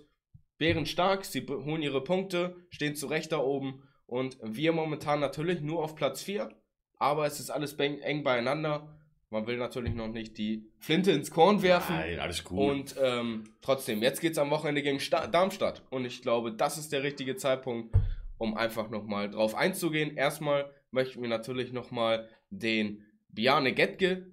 bärenstark. 0.57 1.25
Sie 1.25 1.41
be- 1.41 1.65
holen 1.65 1.81
ihre 1.81 2.03
Punkte, 2.03 2.55
stehen 2.69 2.95
zu 2.95 3.07
Recht 3.07 3.31
da 3.31 3.39
oben. 3.39 3.83
Und 4.05 4.37
wir 4.41 4.71
momentan 4.71 5.19
natürlich 5.19 5.59
nur 5.61 5.83
auf 5.83 5.95
Platz 5.95 6.23
4. 6.23 6.49
Aber 6.97 7.25
es 7.25 7.39
ist 7.41 7.49
alles 7.49 7.73
eng 7.73 8.23
beieinander. 8.23 8.97
Man 9.35 9.47
will 9.47 9.57
natürlich 9.57 9.93
noch 9.93 10.07
nicht 10.07 10.37
die 10.37 10.71
Flinte 10.79 11.11
ins 11.11 11.29
Korn 11.29 11.61
werfen. 11.61 11.93
Nein, 11.93 12.21
alles 12.21 12.45
cool. 12.49 12.71
Und 12.71 12.95
ähm, 13.03 13.43
trotzdem, 13.61 14.01
jetzt 14.01 14.21
geht 14.21 14.31
es 14.31 14.37
am 14.37 14.49
Wochenende 14.49 14.81
gegen 14.81 15.01
Sta 15.01 15.27
Darmstadt. 15.27 15.81
Und 15.89 16.05
ich 16.05 16.21
glaube, 16.21 16.53
das 16.53 16.77
ist 16.77 16.93
der 16.93 17.03
richtige 17.03 17.35
Zeitpunkt, 17.35 17.93
um 18.37 18.55
einfach 18.55 18.89
nochmal 18.89 19.29
drauf 19.29 19.53
einzugehen. 19.53 20.15
Erstmal 20.15 20.71
möchten 20.91 21.21
wir 21.21 21.27
natürlich 21.27 21.73
nochmal 21.73 22.29
den 22.49 23.03
Bjarne 23.27 23.73
Getke 23.73 24.31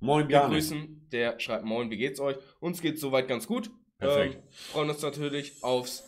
Moin, 0.00 0.26
Bjarne. 0.26 0.48
begrüßen. 0.48 1.08
Der 1.12 1.38
schreibt 1.38 1.66
Moin, 1.66 1.90
wie 1.90 1.98
geht's 1.98 2.18
euch? 2.18 2.38
Uns 2.60 2.80
geht's 2.80 3.02
soweit 3.02 3.28
ganz 3.28 3.46
gut. 3.46 3.70
Perfekt. 3.98 4.36
Ähm, 4.36 4.42
freuen 4.50 4.88
uns 4.88 5.02
natürlich 5.02 5.62
aufs 5.62 6.02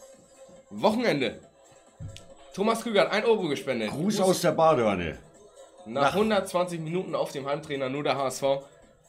Wochenende. 0.70 1.38
Thomas 2.54 2.80
Krüger 2.80 3.02
hat 3.02 3.12
1 3.12 3.26
Euro 3.26 3.46
gespendet. 3.46 3.90
Gruß 3.90 4.20
aus 4.20 4.40
der 4.40 4.52
Badewanne. 4.52 5.18
Nach 5.92 6.02
nach- 6.02 6.14
120 6.14 6.80
Minuten 6.80 7.14
auf 7.14 7.32
dem 7.32 7.46
Heimtrainer, 7.46 7.88
nur 7.88 8.02
der 8.02 8.16
HSV. 8.16 8.44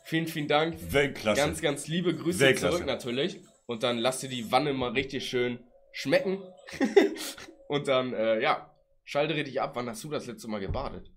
Vielen, 0.04 0.28
vielen 0.28 0.48
Dank. 0.48 0.76
Weltklasse. 0.92 1.40
Ganz, 1.42 1.62
ganz 1.62 1.88
liebe 1.88 2.16
Grüße 2.16 2.40
Weltklasse. 2.40 2.78
zurück 2.78 2.88
natürlich. 2.88 3.40
Und 3.68 3.84
dann 3.84 3.98
lasst 3.98 4.24
ihr 4.24 4.30
die 4.30 4.52
Wanne 4.52 4.74
mal 4.74 4.92
richtig 4.92 5.28
schön 5.30 5.60
schmecken. 5.92 6.42
und 7.68 7.88
dann, 7.88 8.14
äh, 8.14 8.42
ja, 8.42 8.74
schalte 9.04 9.36
richtig 9.36 9.62
ab. 9.62 9.76
Wann 9.76 9.88
hast 9.88 10.04
du 10.04 10.10
das 10.10 10.26
letzte 10.26 10.48
Mal 10.48 10.60
gebadet? 10.60 11.12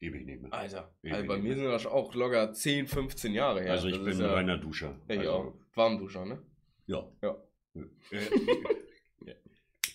Ewig 0.00 0.26
nicht 0.26 0.42
mehr. 0.42 0.52
Alter, 0.52 0.94
Ewig 1.02 1.14
also 1.14 1.28
bei 1.28 1.38
mir 1.38 1.54
sind 1.54 1.64
das 1.64 1.86
auch 1.86 2.14
locker 2.14 2.52
10, 2.52 2.86
15 2.86 3.32
Jahre 3.32 3.62
her. 3.62 3.72
also 3.72 3.88
ich 3.88 3.96
Das 3.96 4.04
bin 4.04 4.14
ein 4.14 4.20
ja, 4.20 4.32
reiner 4.32 4.58
Duscher. 4.58 5.00
Ja, 5.08 5.14
ich 5.14 5.20
also, 5.20 5.32
auch. 5.32 5.54
Warmduscher, 5.74 6.24
ne? 6.24 6.42
Ja. 6.86 7.06
Ja. 7.22 7.36
Äh, 7.74 8.18
ja. 9.26 9.34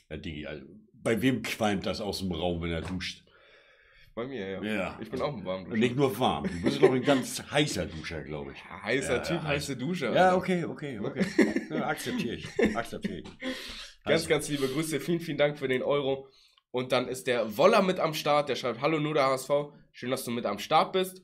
ja, 0.09 0.17
Digi, 0.17 0.45
also, 0.45 0.65
bei 0.93 1.21
wem 1.21 1.41
qualmt 1.41 1.85
das 1.85 2.01
aus 2.01 2.19
dem 2.19 2.31
Raum, 2.31 2.61
wenn 2.61 2.71
er 2.71 2.81
duscht? 2.81 3.23
Bei 4.19 4.27
mir, 4.27 4.49
ja. 4.49 4.61
Ja. 4.61 4.99
Ich 4.99 5.09
bin 5.09 5.21
auch 5.21 5.33
ein 5.33 5.45
Warmduscher. 5.45 5.73
Und 5.75 5.79
nicht 5.79 5.95
nur 5.95 6.19
warm. 6.19 6.43
Du 6.43 6.61
bist 6.61 6.81
doch 6.81 6.91
ein 6.91 7.01
ganz 7.03 7.41
heißer 7.49 7.85
Duscher, 7.85 8.21
glaube 8.21 8.51
ich. 8.51 8.59
Ja, 8.69 8.83
heißer 8.83 9.15
Ja, 9.15 9.19
Typ, 9.19 9.43
heiße 9.43 9.77
Dusche. 9.77 10.11
Ja, 10.13 10.35
okay, 10.35 10.65
okay, 10.65 10.99
okay. 10.99 11.25
Akzeptiere 11.81 12.35
ich. 12.35 12.75
Akzeptiere 12.75 13.19
ich. 13.19 13.39
Ganz, 13.39 13.55
Also, 14.03 14.27
ganz 14.27 14.49
liebe 14.49 14.67
Grüße. 14.67 14.99
Vielen, 14.99 15.21
vielen 15.21 15.37
Dank 15.37 15.57
für 15.57 15.69
den 15.69 15.81
Euro. 15.81 16.27
Und 16.69 16.91
dann 16.91 17.07
ist 17.07 17.27
der 17.27 17.55
Woller 17.55 17.81
mit 17.81 18.01
am 18.01 18.13
Start, 18.13 18.49
der 18.49 18.55
schreibt, 18.55 18.81
hallo 18.81 18.99
nur 18.99 19.13
der 19.13 19.27
HSV, 19.27 19.49
schön, 19.93 20.11
dass 20.11 20.25
du 20.25 20.31
mit 20.31 20.45
am 20.45 20.59
Start 20.59 20.91
bist. 20.91 21.23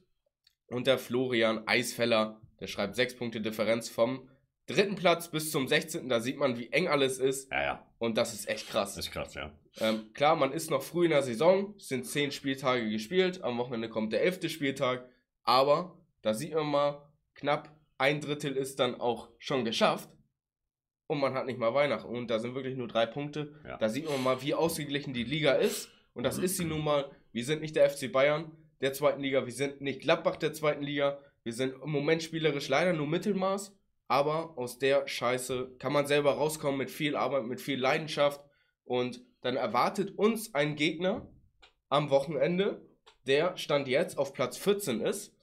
Und 0.67 0.87
der 0.87 0.97
Florian 0.97 1.67
Eisfeller, 1.67 2.39
der 2.61 2.67
schreibt 2.67 2.95
6 2.95 3.17
Punkte 3.17 3.41
Differenz 3.41 3.89
vom 3.89 4.29
dritten 4.67 4.95
Platz 4.95 5.29
bis 5.29 5.51
zum 5.51 5.67
16. 5.67 6.07
Da 6.07 6.21
sieht 6.21 6.37
man, 6.37 6.57
wie 6.57 6.69
eng 6.71 6.87
alles 6.87 7.19
ist. 7.19 7.51
Ja, 7.51 7.61
ja. 7.61 7.84
Und 7.97 8.17
das 8.17 8.33
ist 8.33 8.47
echt 8.49 8.67
krass. 8.69 8.97
Ist 8.97 9.11
krass, 9.11 9.33
ja. 9.35 9.51
Ähm, 9.79 10.13
klar, 10.13 10.35
man 10.35 10.51
ist 10.51 10.69
noch 10.69 10.83
früh 10.83 11.05
in 11.05 11.11
der 11.11 11.23
Saison, 11.23 11.73
es 11.77 11.87
sind 11.87 12.05
10 12.05 12.31
Spieltage 12.31 12.89
gespielt, 12.89 13.43
am 13.43 13.57
Wochenende 13.57 13.89
kommt 13.89 14.13
der 14.13 14.23
11. 14.23 14.49
Spieltag, 14.49 15.09
aber 15.43 15.97
da 16.21 16.33
sieht 16.33 16.53
man 16.53 16.67
mal, 16.67 17.09
knapp 17.33 17.75
ein 17.97 18.21
Drittel 18.21 18.55
ist 18.55 18.79
dann 18.79 18.99
auch 18.99 19.29
schon 19.37 19.65
geschafft 19.65 20.09
und 21.07 21.19
man 21.19 21.33
hat 21.33 21.45
nicht 21.45 21.59
mal 21.59 21.73
Weihnachten 21.73 22.07
und 22.07 22.29
da 22.29 22.39
sind 22.39 22.55
wirklich 22.55 22.75
nur 22.75 22.87
drei 22.87 23.05
Punkte. 23.05 23.53
Ja. 23.65 23.77
Da 23.77 23.89
sieht 23.89 24.09
man 24.09 24.23
mal, 24.23 24.41
wie 24.41 24.53
ausgeglichen 24.53 25.13
die 25.13 25.23
Liga 25.23 25.53
ist 25.53 25.89
und 26.13 26.23
das 26.23 26.37
ist 26.37 26.57
sie 26.57 26.65
nun 26.65 26.83
mal. 26.83 27.11
Wir 27.31 27.43
sind 27.43 27.61
nicht 27.61 27.75
der 27.75 27.89
FC 27.89 28.11
Bayern 28.11 28.51
der 28.81 28.93
zweiten 28.93 29.21
Liga, 29.21 29.45
wir 29.45 29.53
sind 29.53 29.81
nicht 29.81 30.01
Gladbach 30.01 30.37
der 30.37 30.53
zweiten 30.53 30.83
Liga, 30.83 31.19
wir 31.43 31.53
sind 31.53 31.73
im 31.81 31.89
Moment 31.89 32.23
spielerisch 32.23 32.69
leider 32.69 32.93
nur 32.93 33.07
Mittelmaß, 33.07 33.75
aber 34.07 34.57
aus 34.57 34.77
der 34.77 35.07
Scheiße 35.07 35.75
kann 35.79 35.93
man 35.93 36.07
selber 36.07 36.33
rauskommen 36.33 36.77
mit 36.77 36.91
viel 36.91 37.15
Arbeit, 37.15 37.45
mit 37.45 37.61
viel 37.61 37.79
Leidenschaft 37.79 38.41
und 38.83 39.21
dann 39.41 39.55
erwartet 39.55 40.17
uns 40.17 40.53
ein 40.53 40.75
Gegner 40.75 41.27
am 41.89 42.09
Wochenende, 42.09 42.81
der 43.27 43.57
Stand 43.57 43.87
jetzt 43.87 44.17
auf 44.17 44.33
Platz 44.33 44.57
14 44.57 45.01
ist. 45.01 45.35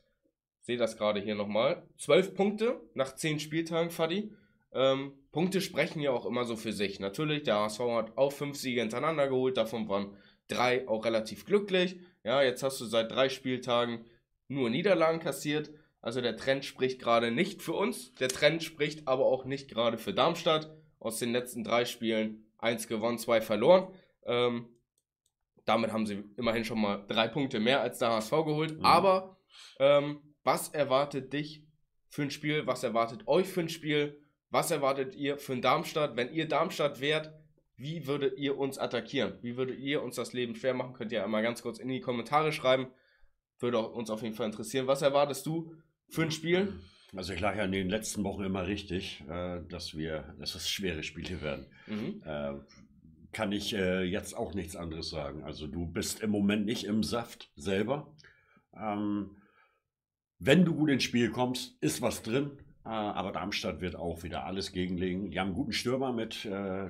Sehe 0.61 0.77
das 0.77 0.97
gerade 0.97 1.21
hier 1.21 1.35
nochmal. 1.35 1.83
12 1.99 2.35
Punkte 2.35 2.81
nach 2.95 3.15
10 3.15 3.41
Spieltagen, 3.41 3.91
Fadi. 3.91 4.33
Ähm, 4.73 5.13
Punkte 5.33 5.61
sprechen 5.61 6.01
ja 6.01 6.13
auch 6.13 6.27
immer 6.27 6.45
so 6.45 6.57
für 6.57 6.73
sich. 6.73 7.01
Natürlich, 7.01 7.43
der 7.43 7.57
HSV 7.57 7.81
hat 7.81 8.17
auch 8.17 8.33
5 8.33 8.57
Siege 8.57 8.81
hintereinander 8.81 9.29
geholt, 9.29 9.57
davon 9.57 9.89
waren 9.89 10.17
3 10.49 10.89
auch 10.89 11.05
relativ 11.05 11.47
glücklich. 11.47 11.99
Ja, 12.25 12.43
jetzt 12.43 12.63
hast 12.63 12.81
du 12.81 12.85
seit 12.85 13.11
3 13.11 13.29
Spieltagen 13.29 14.05
nur 14.49 14.71
Niederlagen 14.71 15.19
kassiert. 15.19 15.71
Also 16.03 16.21
der 16.21 16.37
Trend 16.37 16.65
spricht 16.65 17.01
gerade 17.01 17.31
nicht 17.31 17.63
für 17.63 17.73
uns. 17.73 18.13
Der 18.17 18.29
Trend 18.29 18.63
spricht 18.63 19.07
aber 19.07 19.25
auch 19.25 19.45
nicht 19.45 19.71
gerade 19.71 19.99
für 19.99 20.13
Darmstadt. 20.13 20.71
Aus 20.99 21.19
den 21.19 21.33
letzten 21.33 21.65
drei 21.65 21.85
Spielen 21.85 22.53
eins 22.59 22.87
gewonnen, 22.89 23.19
zwei 23.19 23.41
verloren. 23.41 23.89
Ähm, 24.25 24.69
damit 25.65 25.93
haben 25.93 26.07
sie 26.07 26.25
immerhin 26.37 26.65
schon 26.65 26.81
mal 26.81 27.05
drei 27.09 27.29
Punkte 27.29 27.61
mehr 27.61 27.81
als 27.81 27.99
der 27.99 28.11
HSV 28.11 28.31
geholt. 28.31 28.79
Mhm. 28.79 28.85
Aber 28.85 29.37
ähm, 29.79 30.35
was 30.43 30.69
erwartet 30.69 31.33
dich 31.33 31.65
für 32.09 32.23
ein 32.23 32.31
Spiel? 32.31 32.67
Was 32.67 32.83
erwartet 32.83 33.27
euch 33.29 33.47
für 33.47 33.61
ein 33.61 33.69
Spiel? 33.69 34.21
Was 34.51 34.71
erwartet 34.71 35.15
ihr 35.15 35.39
für 35.39 35.53
ein 35.53 35.63
Darmstadt? 35.63 36.17
Wenn 36.17 36.33
ihr 36.33 36.49
Darmstadt 36.49 37.01
wärt, 37.01 37.33
wie 37.77 38.07
würdet 38.07 38.39
ihr 38.39 38.59
uns 38.59 38.79
attackieren? 38.79 39.39
Wie 39.41 39.57
würdet 39.57 39.79
ihr 39.79 40.03
uns 40.03 40.17
das 40.17 40.33
Leben 40.33 40.55
schwer 40.57 40.75
machen? 40.75 40.95
Könnt 40.95 41.13
ihr 41.13 41.25
einmal 41.25 41.43
ganz 41.43 41.63
kurz 41.63 41.79
in 41.79 41.89
die 41.89 42.01
Kommentare 42.01 42.53
schreiben. 42.53 42.89
Würde 43.59 43.79
uns 43.79 44.11
auf 44.11 44.23
jeden 44.23 44.35
Fall 44.35 44.47
interessieren. 44.47 44.89
Was 44.89 45.03
erwartest 45.03 45.47
du 45.47 45.75
für 46.13 46.23
ein 46.23 46.31
Spiel? 46.31 46.75
Also 47.17 47.33
ich 47.33 47.41
lag 47.41 47.57
ja 47.57 47.65
in 47.65 47.73
den 47.73 47.91
letzten 47.91 48.23
Wochen 48.25 48.45
immer 48.45 48.67
richtig, 48.67 49.23
äh, 49.29 49.61
dass 49.69 49.97
wir, 49.97 50.35
dass 50.39 50.55
es 50.55 50.71
schwere 50.71 51.03
Spiele 51.03 51.43
werden. 51.43 51.67
Mhm. 51.87 52.23
Äh, 52.25 52.55
kann 53.33 53.53
ich 53.53 53.75
äh, 53.75 54.03
jetzt 54.03 54.35
auch 54.35 54.55
nichts 54.55 54.77
anderes 54.77 55.11
sagen. 55.11 55.43
Also 55.43 55.67
du 55.67 55.87
bist 55.87 56.21
im 56.21 56.31
Moment 56.31 56.67
nicht 56.67 56.85
im 56.85 57.03
Saft 57.03 57.51
selber. 57.57 58.15
Ähm, 58.75 59.37
wenn 60.39 60.65
du 60.65 60.75
gut 60.75 60.91
ins 60.91 61.03
Spiel 61.03 61.31
kommst, 61.31 61.77
ist 61.83 62.03
was 62.03 62.23
drin. 62.23 62.51
Aber 62.85 63.31
Darmstadt 63.31 63.81
wird 63.81 63.95
auch 63.95 64.25
wieder 64.25 64.45
alles 64.45 64.73
gegenlegen. 64.73 65.31
Die 65.31 65.39
haben 65.39 65.49
einen 65.49 65.55
guten 65.55 65.73
Stürmer 65.73 66.13
mit 66.13 66.49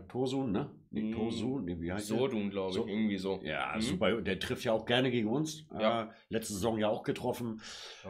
Tosun, 0.09 0.51
ne? 0.51 0.71
Tosun, 0.93 1.65
nee, 1.65 1.77
wie 1.81 1.93
heißt 1.93 2.11
der? 2.11 2.19
Sodun, 2.19 2.51
glaube 2.51 2.71
ich, 2.71 2.77
So. 2.77 2.87
irgendwie 2.87 3.17
so. 3.19 3.41
Ja, 3.43 3.73
Mhm. 3.77 3.81
super. 3.81 4.21
Der 4.23 4.39
trifft 4.39 4.65
ja 4.65 4.73
auch 4.73 4.85
gerne 4.85 5.11
gegen 5.11 5.29
uns. 5.29 5.67
Ja. 5.79 6.03
Äh, 6.05 6.07
letzte 6.29 6.53
Saison 6.55 6.79
ja 6.79 6.89
auch 6.89 7.03
getroffen. 7.03 7.61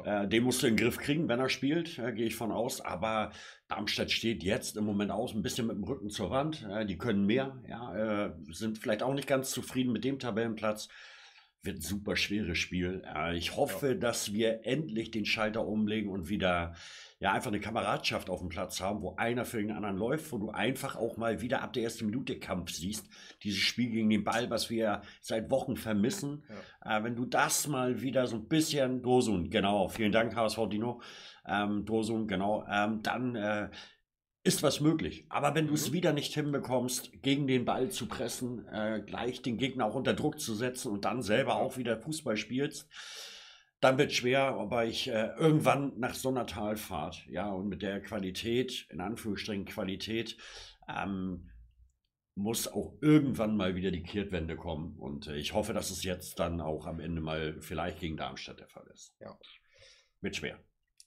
Ja. 0.05 0.23
Äh, 0.25 0.29
den 0.29 0.43
musst 0.43 0.63
du 0.63 0.67
in 0.67 0.77
den 0.77 0.85
Griff 0.85 0.99
kriegen, 0.99 1.29
wenn 1.29 1.39
er 1.41 1.49
spielt, 1.49 1.99
äh, 1.99 2.13
gehe 2.13 2.27
ich 2.27 2.35
von 2.37 2.51
aus. 2.53 2.81
Aber 2.81 3.31
Darmstadt 3.69 4.11
steht 4.11 4.43
jetzt 4.43 4.77
im 4.77 4.85
Moment 4.85 5.11
aus, 5.11 5.35
ein 5.35 5.43
bisschen 5.43 5.67
mit 5.69 5.77
dem 5.77 5.85
Rücken 5.85 6.11
zur 6.11 6.31
Wand. 6.31 6.67
Äh, 6.71 6.85
die 6.87 6.99
können 6.99 7.25
mehr, 7.25 7.63
ja, 7.69 8.27
äh, 8.27 8.33
sind 8.51 8.79
vielleicht 8.79 9.03
auch 9.03 9.15
nicht 9.15 9.29
ganz 9.29 9.51
zufrieden 9.51 9.93
mit 9.93 10.05
dem 10.05 10.19
Tabellenplatz. 10.19 10.89
Wird 11.65 11.77
ein 11.79 11.81
super 11.83 12.17
schweres 12.17 12.59
Spiel. 12.59 13.05
Äh, 13.15 13.37
ich 13.37 13.57
hoffe, 13.57 13.95
dass 13.95 14.33
wir 14.33 14.67
endlich 14.67 15.13
den 15.13 15.25
Schalter 15.25 15.65
umlegen 15.65 16.11
und 16.11 16.29
wieder 16.29 16.75
ja, 17.23 17.33
einfach 17.33 17.53
eine 17.53 17.61
Kameradschaft 17.61 18.29
auf 18.29 18.41
dem 18.41 18.49
Platz 18.49 18.81
haben, 18.81 19.01
wo 19.01 19.15
einer 19.15 19.45
für 19.45 19.59
den 19.59 19.71
anderen 19.71 19.97
läuft, 19.97 20.33
wo 20.33 20.39
du 20.39 20.51
einfach 20.51 20.97
auch 20.97 21.17
mal 21.17 21.41
wieder 21.41 21.63
ab 21.63 21.73
der 21.73 21.85
ersten 21.85 22.07
Minute 22.07 22.37
Kampf 22.41 22.73
siehst. 22.73 23.07
Dieses 23.45 23.61
Spiel 23.61 23.91
gegen 23.91 24.11
den 24.11 24.25
Ball, 24.25 24.51
was 24.51 24.71
wir 24.71 25.03
seit 25.21 25.49
Wochen 25.49 25.77
vermissen. 25.77 26.43
Äh, 26.85 27.05
wenn 27.05 27.15
du 27.15 27.25
das 27.25 27.69
mal 27.69 28.03
wieder 28.03 28.27
so 28.27 28.35
ein 28.35 28.49
bisschen, 28.49 29.03
Dosun, 29.03 29.51
genau, 29.51 29.87
vielen 29.89 30.11
Dank, 30.11 30.35
HSV 30.35 30.69
Dino, 30.69 31.01
ähm, 31.47 31.85
Dosun, 31.85 32.27
genau, 32.27 32.67
ähm, 32.69 33.03
dann 33.05 33.37
äh, 33.37 33.71
ist 34.43 34.65
was 34.65 34.81
möglich. 34.81 35.25
Aber 35.29 35.55
wenn 35.55 35.69
du 35.69 35.75
es 35.75 35.91
Mhm. 35.91 35.93
wieder 35.93 36.13
nicht 36.13 36.35
hinbekommst, 36.35 37.23
gegen 37.23 37.47
den 37.47 37.65
Ball 37.65 37.91
zu 37.91 38.09
pressen, 38.09 38.67
äh, 38.67 39.01
gleich 39.07 39.43
den 39.43 39.59
Gegner 39.59 39.87
auch 39.87 39.95
unter 39.95 40.15
Druck 40.15 40.41
zu 40.41 40.55
setzen 40.57 40.91
und 40.91 41.05
dann 41.05 41.23
selber 41.23 41.55
auch 41.55 41.77
wieder 41.77 41.97
Fußball 41.97 42.37
spielst, 42.37 42.89
dann 43.83 43.99
wird 43.99 44.13
schwer, 44.13 44.43
aber 44.43 44.87
ich 44.87 45.09
äh, 45.09 45.31
irgendwann 45.37 45.99
nach 45.99 46.15
so 46.15 46.29
einer 46.29 46.47
Talfahrt, 46.47 47.27
ja, 47.27 47.51
und 47.51 47.69
mit 47.69 47.83
der 47.83 48.01
Qualität, 48.01 48.87
in 48.91 49.01
Anführungsstrichen 49.01 49.65
Qualität, 49.65 50.37
ähm, 50.89 51.51
muss 52.37 52.69
auch 52.69 52.95
irgendwann 53.01 53.57
mal 53.57 53.75
wieder 53.75 53.91
die 53.91 54.05
Kehrtwende 54.05 54.55
kommen. 54.55 54.97
Und 54.99 55.27
äh, 55.27 55.37
ich 55.37 55.53
hoffe, 55.53 55.73
dass 55.73 55.91
es 55.91 56.05
jetzt 56.05 56.39
dann 56.39 56.61
auch 56.61 56.87
am 56.87 57.01
Ende 57.01 57.21
mal 57.21 57.61
vielleicht 57.61 57.99
gegen 57.99 58.17
Darmstadt 58.17 58.61
der 58.61 58.69
Fall 58.69 58.87
ist. 58.95 59.15
Ja. 59.21 59.37
Wird 60.21 60.37
schwer. 60.37 60.61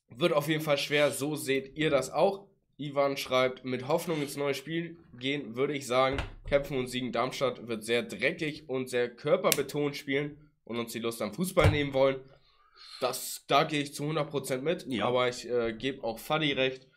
Wird 0.10 0.34
auf 0.34 0.50
jeden 0.50 0.62
Fall 0.62 0.78
schwer, 0.78 1.12
so 1.12 1.38
seht 1.38 1.78
ihr 1.78 1.90
das 1.90 2.12
auch. 2.12 2.46
Ivan 2.78 3.16
schreibt, 3.16 3.64
mit 3.64 3.88
Hoffnung 3.88 4.22
ins 4.22 4.36
neue 4.36 4.54
Spiel 4.54 4.98
gehen, 5.18 5.56
würde 5.56 5.74
ich 5.74 5.88
sagen, 5.88 6.18
kämpfen 6.46 6.78
und 6.78 6.88
siegen 6.88 7.14
Darmstadt 7.14 7.70
wird 7.70 7.86
sehr 7.86 8.04
dreckig 8.04 8.68
und 8.68 8.90
sehr 8.90 9.10
körperbetont 9.10 9.96
spielen 9.96 10.52
und 10.66 10.78
uns 10.78 10.92
die 10.92 11.00
Lust 11.00 11.22
am 11.22 11.34
Fußball 11.34 11.72
nehmen 11.72 11.94
wollen. 11.94 12.18
Das, 13.02 13.44
da 13.48 13.64
gehe 13.64 13.82
ich 13.82 13.94
zu 13.94 14.04
100% 14.04 14.62
mit, 14.62 14.86
Ja. 14.88 15.06
aber 15.08 15.28
ich 15.30 15.50
äh, 15.50 15.74
gebe 15.74 16.04
auch 16.04 16.18
Fadi 16.20 16.54
recht. 16.54 16.88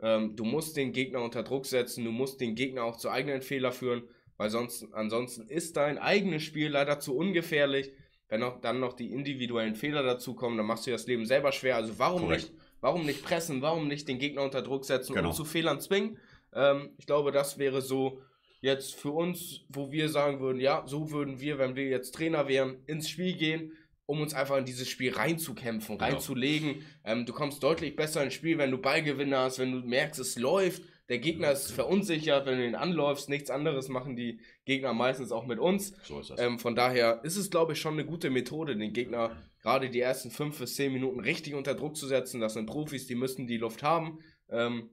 Ähm, 0.00 0.36
du 0.36 0.44
musst 0.44 0.76
den 0.76 0.92
Gegner 0.92 1.20
unter 1.22 1.42
Druck 1.42 1.66
setzen, 1.66 2.04
du 2.04 2.12
musst 2.12 2.40
den 2.40 2.54
Gegner 2.54 2.84
auch 2.84 2.96
zu 2.96 3.10
eigenen 3.10 3.42
Fehler 3.42 3.72
führen, 3.72 4.04
weil 4.36 4.50
sonst, 4.50 4.86
ansonsten 4.92 5.48
ist 5.48 5.76
dein 5.76 5.98
eigenes 5.98 6.44
Spiel 6.44 6.68
leider 6.68 7.00
zu 7.00 7.16
ungefährlich. 7.16 7.92
Wenn 8.28 8.42
auch 8.42 8.60
dann 8.60 8.78
noch 8.78 8.92
die 8.92 9.10
individuellen 9.10 9.74
Fehler 9.74 10.02
dazukommen, 10.02 10.56
dann 10.58 10.66
machst 10.66 10.86
du 10.86 10.90
dir 10.90 10.96
das 10.96 11.06
Leben 11.06 11.24
selber 11.26 11.50
schwer. 11.50 11.76
Also 11.76 11.98
warum 11.98 12.22
Korrekt. 12.22 12.42
nicht, 12.50 12.54
warum 12.80 13.06
nicht 13.06 13.24
pressen, 13.24 13.62
warum 13.62 13.88
nicht 13.88 14.06
den 14.06 14.18
Gegner 14.18 14.42
unter 14.42 14.62
Druck 14.62 14.84
setzen 14.84 15.14
Genau. 15.14 15.30
und 15.30 15.34
zu 15.34 15.44
Fehlern 15.46 15.80
zwingen? 15.80 16.18
Ähm, 16.52 16.90
ich 16.98 17.06
glaube, 17.06 17.32
das 17.32 17.58
wäre 17.58 17.80
so 17.82 18.20
jetzt 18.60 18.94
für 18.94 19.10
uns, 19.12 19.62
wo 19.68 19.90
wir 19.90 20.08
sagen 20.10 20.40
würden, 20.40 20.60
ja, 20.60 20.84
so 20.86 21.10
würden 21.10 21.40
wir, 21.40 21.58
wenn 21.58 21.74
wir 21.74 21.86
jetzt 21.88 22.14
Trainer 22.14 22.46
wären, 22.48 22.82
ins 22.86 23.08
Spiel 23.08 23.34
gehen, 23.36 23.72
um 24.08 24.22
uns 24.22 24.32
einfach 24.32 24.56
in 24.56 24.64
dieses 24.64 24.88
Spiel 24.88 25.12
reinzukämpfen, 25.12 25.98
Genau. 25.98 26.10
reinzulegen. 26.12 26.82
Ähm, 27.04 27.26
du 27.26 27.34
kommst 27.34 27.62
deutlich 27.62 27.94
besser 27.94 28.24
ins 28.24 28.32
Spiel, 28.32 28.56
wenn 28.56 28.70
du 28.70 28.78
Ballgewinner 28.78 29.40
hast, 29.40 29.58
wenn 29.58 29.70
du 29.70 29.86
merkst, 29.86 30.18
es 30.18 30.38
läuft. 30.38 30.82
Der 31.10 31.18
Gegner 31.18 31.52
ist 31.52 31.70
verunsichert, 31.70 32.46
wenn 32.46 32.56
du 32.58 32.66
ihn 32.66 32.74
anläufst. 32.74 33.28
Nichts 33.28 33.50
anderes 33.50 33.88
machen 33.88 34.16
die 34.16 34.40
Gegner 34.64 34.94
meistens 34.94 35.30
auch 35.30 35.46
mit 35.46 35.58
uns. 35.58 35.94
So 36.04 36.20
ist 36.20 36.30
das. 36.30 36.40
Ähm, 36.40 36.58
von 36.58 36.74
daher 36.74 37.20
ist 37.22 37.36
es, 37.36 37.50
glaube 37.50 37.74
ich, 37.74 37.80
schon 37.80 37.94
eine 37.94 38.06
gute 38.06 38.30
Methode, 38.30 38.76
den 38.76 38.94
Gegner 38.94 39.36
gerade 39.60 39.90
die 39.90 40.00
ersten 40.00 40.30
fünf 40.30 40.58
bis 40.58 40.76
zehn 40.76 40.90
Minuten 40.92 41.20
richtig 41.20 41.54
unter 41.54 41.74
Druck 41.74 41.94
zu 41.94 42.06
setzen. 42.06 42.40
Das 42.40 42.54
sind 42.54 42.64
Profis, 42.64 43.06
die 43.06 43.14
müssen 43.14 43.46
die 43.46 43.58
Luft 43.58 43.82
haben. 43.82 44.20
Ähm, 44.48 44.88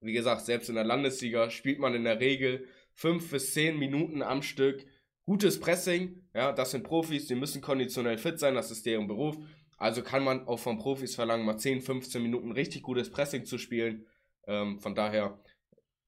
wie 0.00 0.14
gesagt, 0.14 0.46
selbst 0.46 0.70
in 0.70 0.76
der 0.76 0.84
Landesliga 0.84 1.50
spielt 1.50 1.78
man 1.78 1.94
in 1.94 2.04
der 2.04 2.20
Regel 2.20 2.66
fünf 2.94 3.30
bis 3.30 3.52
zehn 3.52 3.78
Minuten 3.78 4.22
am 4.22 4.40
Stück. 4.40 4.86
Gutes 5.26 5.58
Pressing, 5.58 6.22
ja, 6.34 6.52
das 6.52 6.70
sind 6.70 6.84
Profis, 6.84 7.26
die 7.26 7.34
müssen 7.34 7.60
konditionell 7.60 8.16
fit 8.16 8.38
sein, 8.38 8.54
das 8.54 8.70
ist 8.70 8.86
deren 8.86 9.08
Beruf. 9.08 9.36
Also 9.76 10.02
kann 10.02 10.22
man 10.22 10.46
auch 10.46 10.60
von 10.60 10.78
Profis 10.78 11.16
verlangen, 11.16 11.44
mal 11.44 11.58
10, 11.58 11.82
15 11.82 12.22
Minuten 12.22 12.52
richtig 12.52 12.82
gutes 12.82 13.10
Pressing 13.10 13.44
zu 13.44 13.58
spielen. 13.58 14.06
Ähm, 14.46 14.78
von 14.78 14.94
daher, 14.94 15.38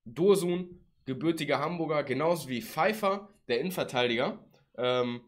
Dursun, 0.04 0.84
gebürtiger 1.04 1.58
Hamburger, 1.58 2.04
genauso 2.04 2.48
wie 2.48 2.62
Pfeiffer, 2.62 3.28
der 3.48 3.58
Innenverteidiger. 3.58 4.38
Ähm, 4.76 5.20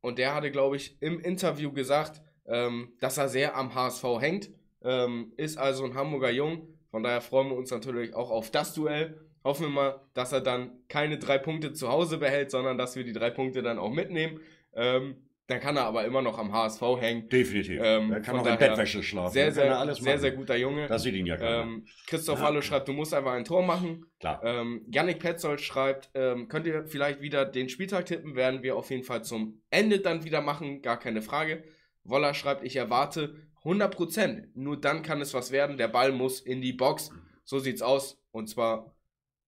und 0.00 0.18
der 0.18 0.34
hatte, 0.34 0.50
glaube 0.50 0.76
ich, 0.76 1.00
im 1.02 1.20
Interview 1.20 1.72
gesagt, 1.72 2.22
ähm, 2.46 2.94
dass 3.00 3.18
er 3.18 3.28
sehr 3.28 3.54
am 3.54 3.74
HSV 3.74 4.04
hängt. 4.18 4.50
Ähm, 4.82 5.34
ist 5.36 5.58
also 5.58 5.84
ein 5.84 5.94
Hamburger 5.94 6.30
Jung. 6.30 6.68
Von 6.90 7.02
daher 7.02 7.20
freuen 7.20 7.50
wir 7.50 7.56
uns 7.56 7.70
natürlich 7.70 8.14
auch 8.14 8.30
auf 8.30 8.50
das 8.50 8.72
Duell. 8.72 9.29
Hoffen 9.44 9.66
wir 9.66 9.70
mal, 9.70 10.00
dass 10.14 10.32
er 10.32 10.40
dann 10.40 10.70
keine 10.88 11.18
drei 11.18 11.38
Punkte 11.38 11.72
zu 11.72 11.88
Hause 11.88 12.18
behält, 12.18 12.50
sondern 12.50 12.76
dass 12.76 12.96
wir 12.96 13.04
die 13.04 13.12
drei 13.12 13.30
Punkte 13.30 13.62
dann 13.62 13.78
auch 13.78 13.90
mitnehmen. 13.90 14.40
Ähm, 14.74 15.16
dann 15.50 15.58
kann 15.58 15.76
er 15.76 15.84
aber 15.84 16.04
immer 16.04 16.22
noch 16.22 16.38
am 16.38 16.52
HSV 16.52 16.80
hängen. 17.00 17.28
Definitiv. 17.28 17.80
Ähm, 17.82 18.12
er 18.12 18.20
kann 18.20 18.38
auch 18.38 18.46
in 18.46 18.56
Bettwäsche 18.56 19.02
schlafen. 19.02 19.32
Sehr, 19.32 19.50
sehr, 19.50 19.76
alles 19.76 19.98
sehr, 19.98 20.18
sehr 20.18 20.30
guter 20.30 20.56
Junge. 20.56 20.86
Das 20.86 21.02
sieht 21.02 21.14
ihn 21.14 21.26
ja 21.26 21.36
keiner. 21.36 21.62
Ähm, 21.62 21.86
Christoph 22.06 22.38
Ja. 22.38 22.44
Hallo 22.44 22.60
schreibt, 22.60 22.86
du 22.86 22.92
musst 22.92 23.12
einfach 23.12 23.32
ein 23.32 23.44
Tor 23.44 23.64
machen. 23.64 24.06
Klar. 24.20 24.40
Ähm, 24.44 24.86
Yannick 24.92 25.18
Petzold 25.18 25.60
schreibt, 25.60 26.10
ähm, 26.14 26.46
könnt 26.46 26.66
ihr 26.66 26.86
vielleicht 26.86 27.20
wieder 27.20 27.44
den 27.44 27.68
Spieltag 27.68 28.06
tippen? 28.06 28.36
Werden 28.36 28.62
wir 28.62 28.76
auf 28.76 28.90
jeden 28.90 29.02
Fall 29.02 29.24
zum 29.24 29.60
Ende 29.70 29.98
dann 29.98 30.22
wieder 30.24 30.40
machen, 30.40 30.82
gar 30.82 31.00
keine 31.00 31.20
Frage. 31.20 31.64
Woller 32.04 32.32
schreibt, 32.32 32.64
ich 32.64 32.76
erwarte 32.76 33.34
100%. 33.64 34.50
Nur 34.54 34.80
dann 34.80 35.02
kann 35.02 35.20
es 35.20 35.34
was 35.34 35.50
werden. 35.50 35.78
Der 35.78 35.88
Ball 35.88 36.12
muss 36.12 36.40
in 36.40 36.62
die 36.62 36.72
Box. 36.72 37.10
So 37.44 37.58
sieht's 37.58 37.82
aus. 37.82 38.22
Und 38.30 38.48
zwar 38.48 38.94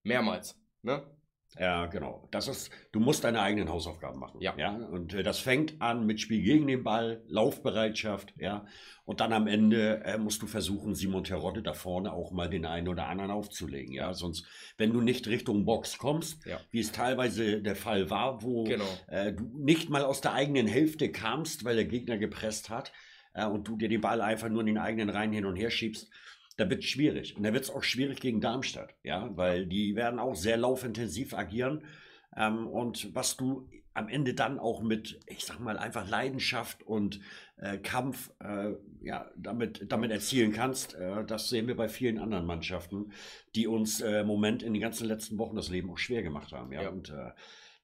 mehrmals. 0.02 0.58
Ne? 0.82 1.02
Ja, 1.58 1.84
genau. 1.84 2.28
Das 2.30 2.48
ist, 2.48 2.70
du 2.92 2.98
musst 3.00 3.24
deine 3.24 3.42
eigenen 3.42 3.68
Hausaufgaben 3.68 4.18
machen. 4.18 4.40
Ja. 4.40 4.54
ja? 4.56 4.70
Und 4.74 5.12
äh, 5.12 5.22
das 5.22 5.38
fängt 5.38 5.82
an 5.82 6.06
mit 6.06 6.18
Spiel 6.18 6.42
gegen 6.42 6.66
den 6.66 6.82
Ball, 6.82 7.22
Laufbereitschaft, 7.26 8.32
ja. 8.38 8.64
Und 9.04 9.20
dann 9.20 9.32
am 9.34 9.46
Ende 9.46 10.02
äh, 10.04 10.16
musst 10.16 10.40
du 10.40 10.46
versuchen, 10.46 10.94
Simon 10.94 11.24
Terodde 11.24 11.60
da 11.62 11.74
vorne 11.74 12.12
auch 12.12 12.30
mal 12.30 12.48
den 12.48 12.64
einen 12.64 12.88
oder 12.88 13.06
anderen 13.06 13.30
aufzulegen, 13.30 13.92
ja. 13.92 14.14
Sonst, 14.14 14.46
wenn 14.78 14.94
du 14.94 15.02
nicht 15.02 15.26
Richtung 15.28 15.66
Box 15.66 15.98
kommst, 15.98 16.46
Ja. 16.46 16.58
wie 16.70 16.80
es 16.80 16.90
teilweise 16.92 17.60
der 17.60 17.76
Fall 17.76 18.08
war, 18.08 18.42
wo 18.42 18.64
Genau. 18.64 18.88
äh, 19.08 19.34
du 19.34 19.44
nicht 19.62 19.90
mal 19.90 20.04
aus 20.04 20.22
der 20.22 20.32
eigenen 20.32 20.66
Hälfte 20.66 21.12
kamst, 21.12 21.64
weil 21.66 21.76
der 21.76 21.84
Gegner 21.84 22.16
gepresst 22.16 22.70
hat 22.70 22.92
äh, 23.34 23.44
und 23.44 23.68
du 23.68 23.76
dir 23.76 23.90
den 23.90 24.00
Ball 24.00 24.22
einfach 24.22 24.48
nur 24.48 24.60
in 24.60 24.66
den 24.68 24.78
eigenen 24.78 25.10
Reihen 25.10 25.32
hin 25.32 25.44
und 25.44 25.56
her 25.56 25.70
schiebst, 25.70 26.08
da 26.56 26.68
wird 26.68 26.84
es 26.84 26.90
schwierig. 26.90 27.36
Und 27.36 27.42
da 27.44 27.52
wird 27.52 27.64
es 27.64 27.70
auch 27.70 27.82
schwierig 27.82 28.20
gegen 28.20 28.40
Darmstadt, 28.40 28.94
ja, 29.02 29.30
weil 29.36 29.66
die 29.66 29.96
werden 29.96 30.18
auch 30.18 30.34
sehr 30.34 30.56
laufintensiv 30.56 31.34
agieren. 31.34 31.84
Ähm, 32.36 32.66
und 32.66 33.14
was 33.14 33.36
du 33.36 33.68
am 33.94 34.08
Ende 34.08 34.34
dann 34.34 34.58
auch 34.58 34.82
mit, 34.82 35.20
ich 35.26 35.44
sag 35.44 35.60
mal, 35.60 35.76
einfach 35.76 36.08
Leidenschaft 36.08 36.82
und 36.82 37.20
äh, 37.56 37.78
Kampf 37.78 38.30
äh, 38.40 38.72
ja, 39.02 39.30
damit, 39.36 39.92
damit 39.92 40.10
erzielen 40.10 40.52
kannst, 40.52 40.94
äh, 40.94 41.24
das 41.24 41.50
sehen 41.50 41.66
wir 41.66 41.76
bei 41.76 41.88
vielen 41.88 42.18
anderen 42.18 42.46
Mannschaften, 42.46 43.12
die 43.54 43.66
uns 43.66 44.00
äh, 44.00 44.20
im 44.20 44.26
Moment 44.26 44.62
in 44.62 44.72
den 44.72 44.80
ganzen 44.80 45.06
letzten 45.06 45.38
Wochen 45.38 45.56
das 45.56 45.68
Leben 45.68 45.90
auch 45.90 45.98
schwer 45.98 46.22
gemacht 46.22 46.52
haben. 46.52 46.72
Ja? 46.72 46.82
Ja. 46.82 46.88
Und 46.88 47.10
äh, 47.10 47.32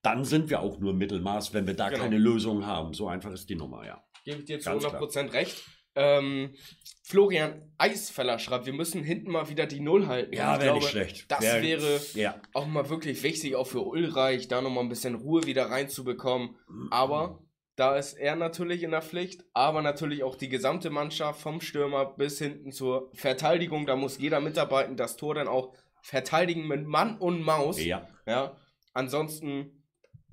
dann 0.03 0.25
sind 0.25 0.49
wir 0.49 0.61
auch 0.61 0.79
nur 0.79 0.95
Mittelmaß, 0.95 1.53
wenn 1.53 1.67
wir 1.67 1.75
da 1.75 1.91
Genau. 1.91 2.05
keine 2.05 2.19
Lösung 2.19 2.65
haben. 2.65 2.95
So 2.95 3.09
einfach 3.09 3.33
ist 3.33 3.51
die 3.51 3.57
Nummer, 3.57 3.85
ja. 3.85 4.03
Gebe 4.25 4.39
ich 4.39 4.45
dir 4.47 4.61
zu 4.61 4.71
Ganz 4.71 4.85
100% 4.85 5.33
recht. 5.33 5.63
Ähm, 5.99 6.55
Florian 7.03 7.63
Eisfeller 7.79 8.39
schreibt, 8.39 8.67
wir 8.67 8.73
müssen 8.75 9.03
hinten 9.03 9.31
mal 9.33 9.49
wieder 9.49 9.67
die 9.67 9.81
Null 9.81 10.07
halten. 10.07 10.35
Ja, 10.35 10.61
wäre 10.61 10.75
nicht 10.75 10.89
schlecht. 10.89 11.25
Das 11.31 11.41
Wär- 11.43 11.63
wäre 11.63 12.01
Ja. 12.15 12.41
auch 12.53 12.67
mal 12.67 12.89
wirklich 12.91 13.23
wichtig, 13.23 13.57
auch 13.57 13.67
für 13.67 13.81
Ulreich, 13.81 14.47
da 14.49 14.61
nochmal 14.61 14.85
ein 14.85 14.89
bisschen 14.91 15.15
Ruhe 15.15 15.45
wieder 15.47 15.67
reinzubekommen. 15.71 16.57
Aber 16.91 17.41
da 17.77 17.97
ist 17.97 18.13
er 18.15 18.37
natürlich 18.37 18.83
in 18.83 18.91
der 18.91 19.03
Pflicht, 19.03 19.45
aber 19.55 19.81
natürlich 19.83 20.23
auch 20.23 20.37
die 20.37 20.49
gesamte 20.51 20.91
Mannschaft 20.91 21.41
vom 21.41 21.61
Stürmer 21.61 22.05
bis 22.17 22.39
hinten 22.39 22.73
zur 22.73 23.11
Verteidigung. 23.15 23.87
Da 23.87 23.97
muss 23.97 24.19
jeder 24.19 24.41
mitarbeiten, 24.41 24.97
das 24.97 25.17
Tor 25.17 25.35
dann 25.35 25.49
auch 25.49 25.75
verteidigen 26.03 26.67
mit 26.69 26.87
Mann 26.87 27.17
und 27.19 27.43
Maus. 27.43 27.83
Ja. 27.83 28.07
Ja, 28.27 28.57
ansonsten 28.93 29.78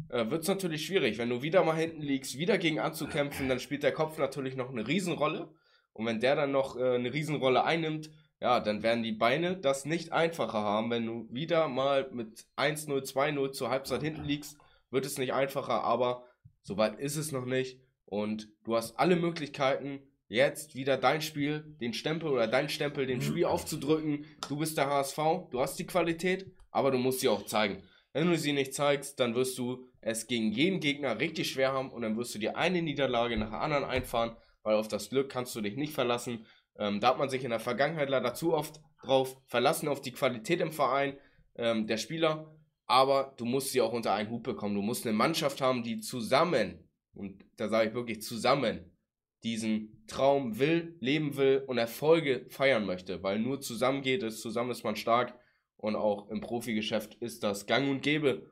äh, 0.10 0.30
wird 0.30 0.44
es 0.44 0.48
natürlich 0.48 0.86
schwierig. 0.86 1.18
Wenn 1.18 1.30
du 1.30 1.42
wieder 1.42 1.64
mal 1.64 1.76
hinten 1.76 2.02
liegst, 2.02 2.38
wieder 2.38 2.58
gegen 2.58 2.80
anzukämpfen, 2.80 3.50
dann 3.50 3.60
spielt 3.60 3.84
der 3.84 3.94
Kopf 3.94 4.18
natürlich 4.18 4.56
noch 4.56 4.70
eine 4.70 4.88
Riesenrolle. 4.88 5.50
Und 5.94 6.06
wenn 6.06 6.20
der 6.20 6.36
dann 6.36 6.52
noch 6.52 6.78
äh, 6.78 6.96
eine 6.96 7.14
Riesenrolle 7.14 7.64
einnimmt, 7.64 8.10
ja, 8.42 8.60
dann 8.60 8.84
werden 8.84 9.04
die 9.04 9.14
Beine 9.14 9.58
das 9.58 9.86
nicht 9.86 10.12
einfacher 10.12 10.60
haben. 10.60 10.92
Wenn 10.92 11.06
du 11.06 11.28
wieder 11.32 11.68
mal 11.68 12.10
mit 12.12 12.46
1-0, 12.58 13.12
2-0 13.12 13.52
zur 13.52 13.70
Halbzeit 13.70 14.04
hinten 14.04 14.26
liegst, 14.26 14.58
wird 14.92 15.06
es 15.06 15.18
nicht 15.18 15.34
einfacher, 15.34 15.84
aber 15.84 16.26
soweit 16.62 17.00
ist 17.00 17.16
es 17.16 17.32
noch 17.32 17.46
nicht. 17.46 17.80
Und 18.06 18.50
du 18.64 18.76
hast 18.76 19.00
alle 19.00 19.16
Möglichkeiten, 19.16 20.02
jetzt 20.28 20.76
wieder 20.76 20.98
dein 20.98 21.22
Spiel, 21.22 21.76
den 21.80 21.94
Stempel 21.94 22.30
oder 22.30 22.48
dein 22.48 22.70
Stempel, 22.70 23.06
dem 23.06 23.22
Spiel 23.22 23.46
aufzudrücken. 23.46 24.26
Du 24.48 24.58
bist 24.58 24.78
der 24.78 24.90
HSV, 24.90 25.18
du 25.52 25.60
hast 25.60 25.80
die 25.80 25.88
Qualität, 25.88 26.52
aber 26.72 26.92
du 26.92 26.98
musst 26.98 27.22
sie 27.22 27.30
auch 27.30 27.46
zeigen. 27.46 27.84
Wenn 28.15 28.30
du 28.30 28.38
sie 28.38 28.54
nicht 28.54 28.73
zeigst, 28.73 29.19
dann 29.19 29.36
wirst 29.36 29.58
du 29.58 29.89
es 29.99 30.25
gegen 30.25 30.49
jeden 30.49 30.80
Gegner 30.80 31.19
richtig 31.19 31.51
schwer 31.51 31.73
haben 31.73 31.91
und 31.91 32.01
dann 32.01 32.15
wirst 32.15 32.34
du 32.34 32.39
dir 32.39 32.56
eine 32.56 32.82
Niederlage 32.82 33.36
nach 33.36 33.49
der 33.49 33.60
anderen 33.60 33.84
einfahren, 33.84 34.38
weil 34.63 34.75
auf 34.75 34.88
das 34.88 35.10
Glück 35.10 35.30
kannst 35.30 35.54
du 35.54 35.60
dich 35.60 35.75
nicht 35.75 35.91
verlassen. 35.91 36.45
Ähm, 36.80 37.01
da 37.01 37.10
hat 37.10 37.17
man 37.17 37.28
sich 37.28 37.43
in 37.43 37.49
der 37.49 37.60
Vergangenheit 37.60 38.10
leider 38.10 38.34
zu 38.34 38.54
oft 38.54 38.80
drauf 39.04 39.36
verlassen, 39.47 39.89
auf 39.89 39.99
die 39.99 40.13
Qualität 40.13 40.62
im 40.62 40.71
Verein 40.71 41.17
ähm, 41.58 41.88
der 41.88 41.97
Spieler. 41.97 42.56
Aber 42.86 43.34
du 43.36 43.43
musst 43.43 43.73
sie 43.73 43.82
auch 43.82 43.91
unter 43.91 44.13
einen 44.13 44.30
Hut 44.30 44.43
bekommen. 44.43 44.75
Du 44.75 44.82
musst 44.82 45.06
eine 45.06 45.13
Mannschaft 45.13 45.60
haben, 45.60 45.84
die 45.84 45.99
zusammen, 45.99 46.88
und 47.15 47.43
da 47.58 47.67
sage 47.67 47.89
ich 47.89 47.95
wirklich 47.95 48.21
zusammen, 48.21 48.95
diesen 49.43 50.06
Traum 50.08 50.58
will, 50.58 50.95
leben 51.01 51.36
will 51.36 51.65
und 51.67 51.80
Erfolge 51.80 52.45
feiern 52.47 52.86
möchte. 52.86 53.23
Weil 53.23 53.39
nur 53.39 53.60
zusammen 53.60 54.04
geht 54.04 54.23
es, 54.23 54.39
zusammen 54.39 54.71
ist 54.71 54.86
man 54.86 54.95
stark. 54.95 55.38
Und 55.78 55.96
auch 55.96 56.30
im 56.30 56.42
Profigeschäft 56.42 57.16
ist 57.16 57.44
das 57.44 57.66
gang 57.66 57.90
und 57.90 58.02
gäbe. 58.02 58.50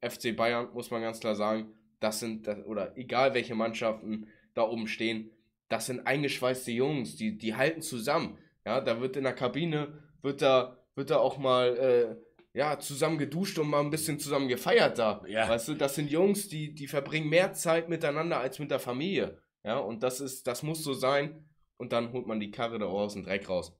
FC 0.00 0.34
Bayern, 0.36 0.68
muss 0.72 0.90
man 0.90 1.02
ganz 1.02 1.20
klar 1.20 1.36
sagen, 1.36 1.72
das 2.00 2.20
sind, 2.20 2.48
oder 2.66 2.96
egal 2.96 3.34
welche 3.34 3.54
Mannschaften 3.54 4.26
da 4.54 4.62
oben 4.62 4.88
stehen, 4.88 5.30
das 5.68 5.86
sind 5.86 6.06
eingeschweißte 6.06 6.72
Jungs, 6.72 7.16
die, 7.16 7.38
die 7.38 7.54
halten 7.54 7.82
zusammen. 7.82 8.38
Ja, 8.66 8.80
da 8.80 9.00
wird 9.00 9.16
in 9.16 9.24
der 9.24 9.32
Kabine, 9.32 9.98
wird 10.20 10.42
da, 10.42 10.76
wird 10.94 11.10
da 11.10 11.18
auch 11.18 11.38
mal, 11.38 11.76
äh, 11.76 12.58
ja, 12.58 12.78
zusammen 12.78 13.18
geduscht 13.18 13.58
und 13.58 13.68
mal 13.68 13.80
ein 13.80 13.90
bisschen 13.90 14.18
zusammen 14.18 14.48
gefeiert 14.48 14.98
da. 14.98 15.22
Ja. 15.26 15.48
Weißt 15.48 15.68
du, 15.68 15.74
das 15.74 15.94
sind 15.94 16.10
Jungs, 16.10 16.48
die, 16.48 16.74
die 16.74 16.86
verbringen 16.86 17.28
mehr 17.28 17.54
Zeit 17.54 17.88
miteinander 17.88 18.38
als 18.38 18.58
mit 18.58 18.70
der 18.70 18.80
Familie. 18.80 19.38
Ja, 19.64 19.78
und 19.78 20.02
das 20.02 20.20
ist, 20.20 20.46
das 20.46 20.62
muss 20.62 20.84
so 20.84 20.92
sein. 20.92 21.48
Und 21.78 21.92
dann 21.92 22.12
holt 22.12 22.26
man 22.26 22.38
die 22.38 22.50
Karre 22.50 22.78
da 22.78 22.86
aus 22.86 23.14
dem 23.14 23.24
Dreck 23.24 23.48
raus. 23.48 23.76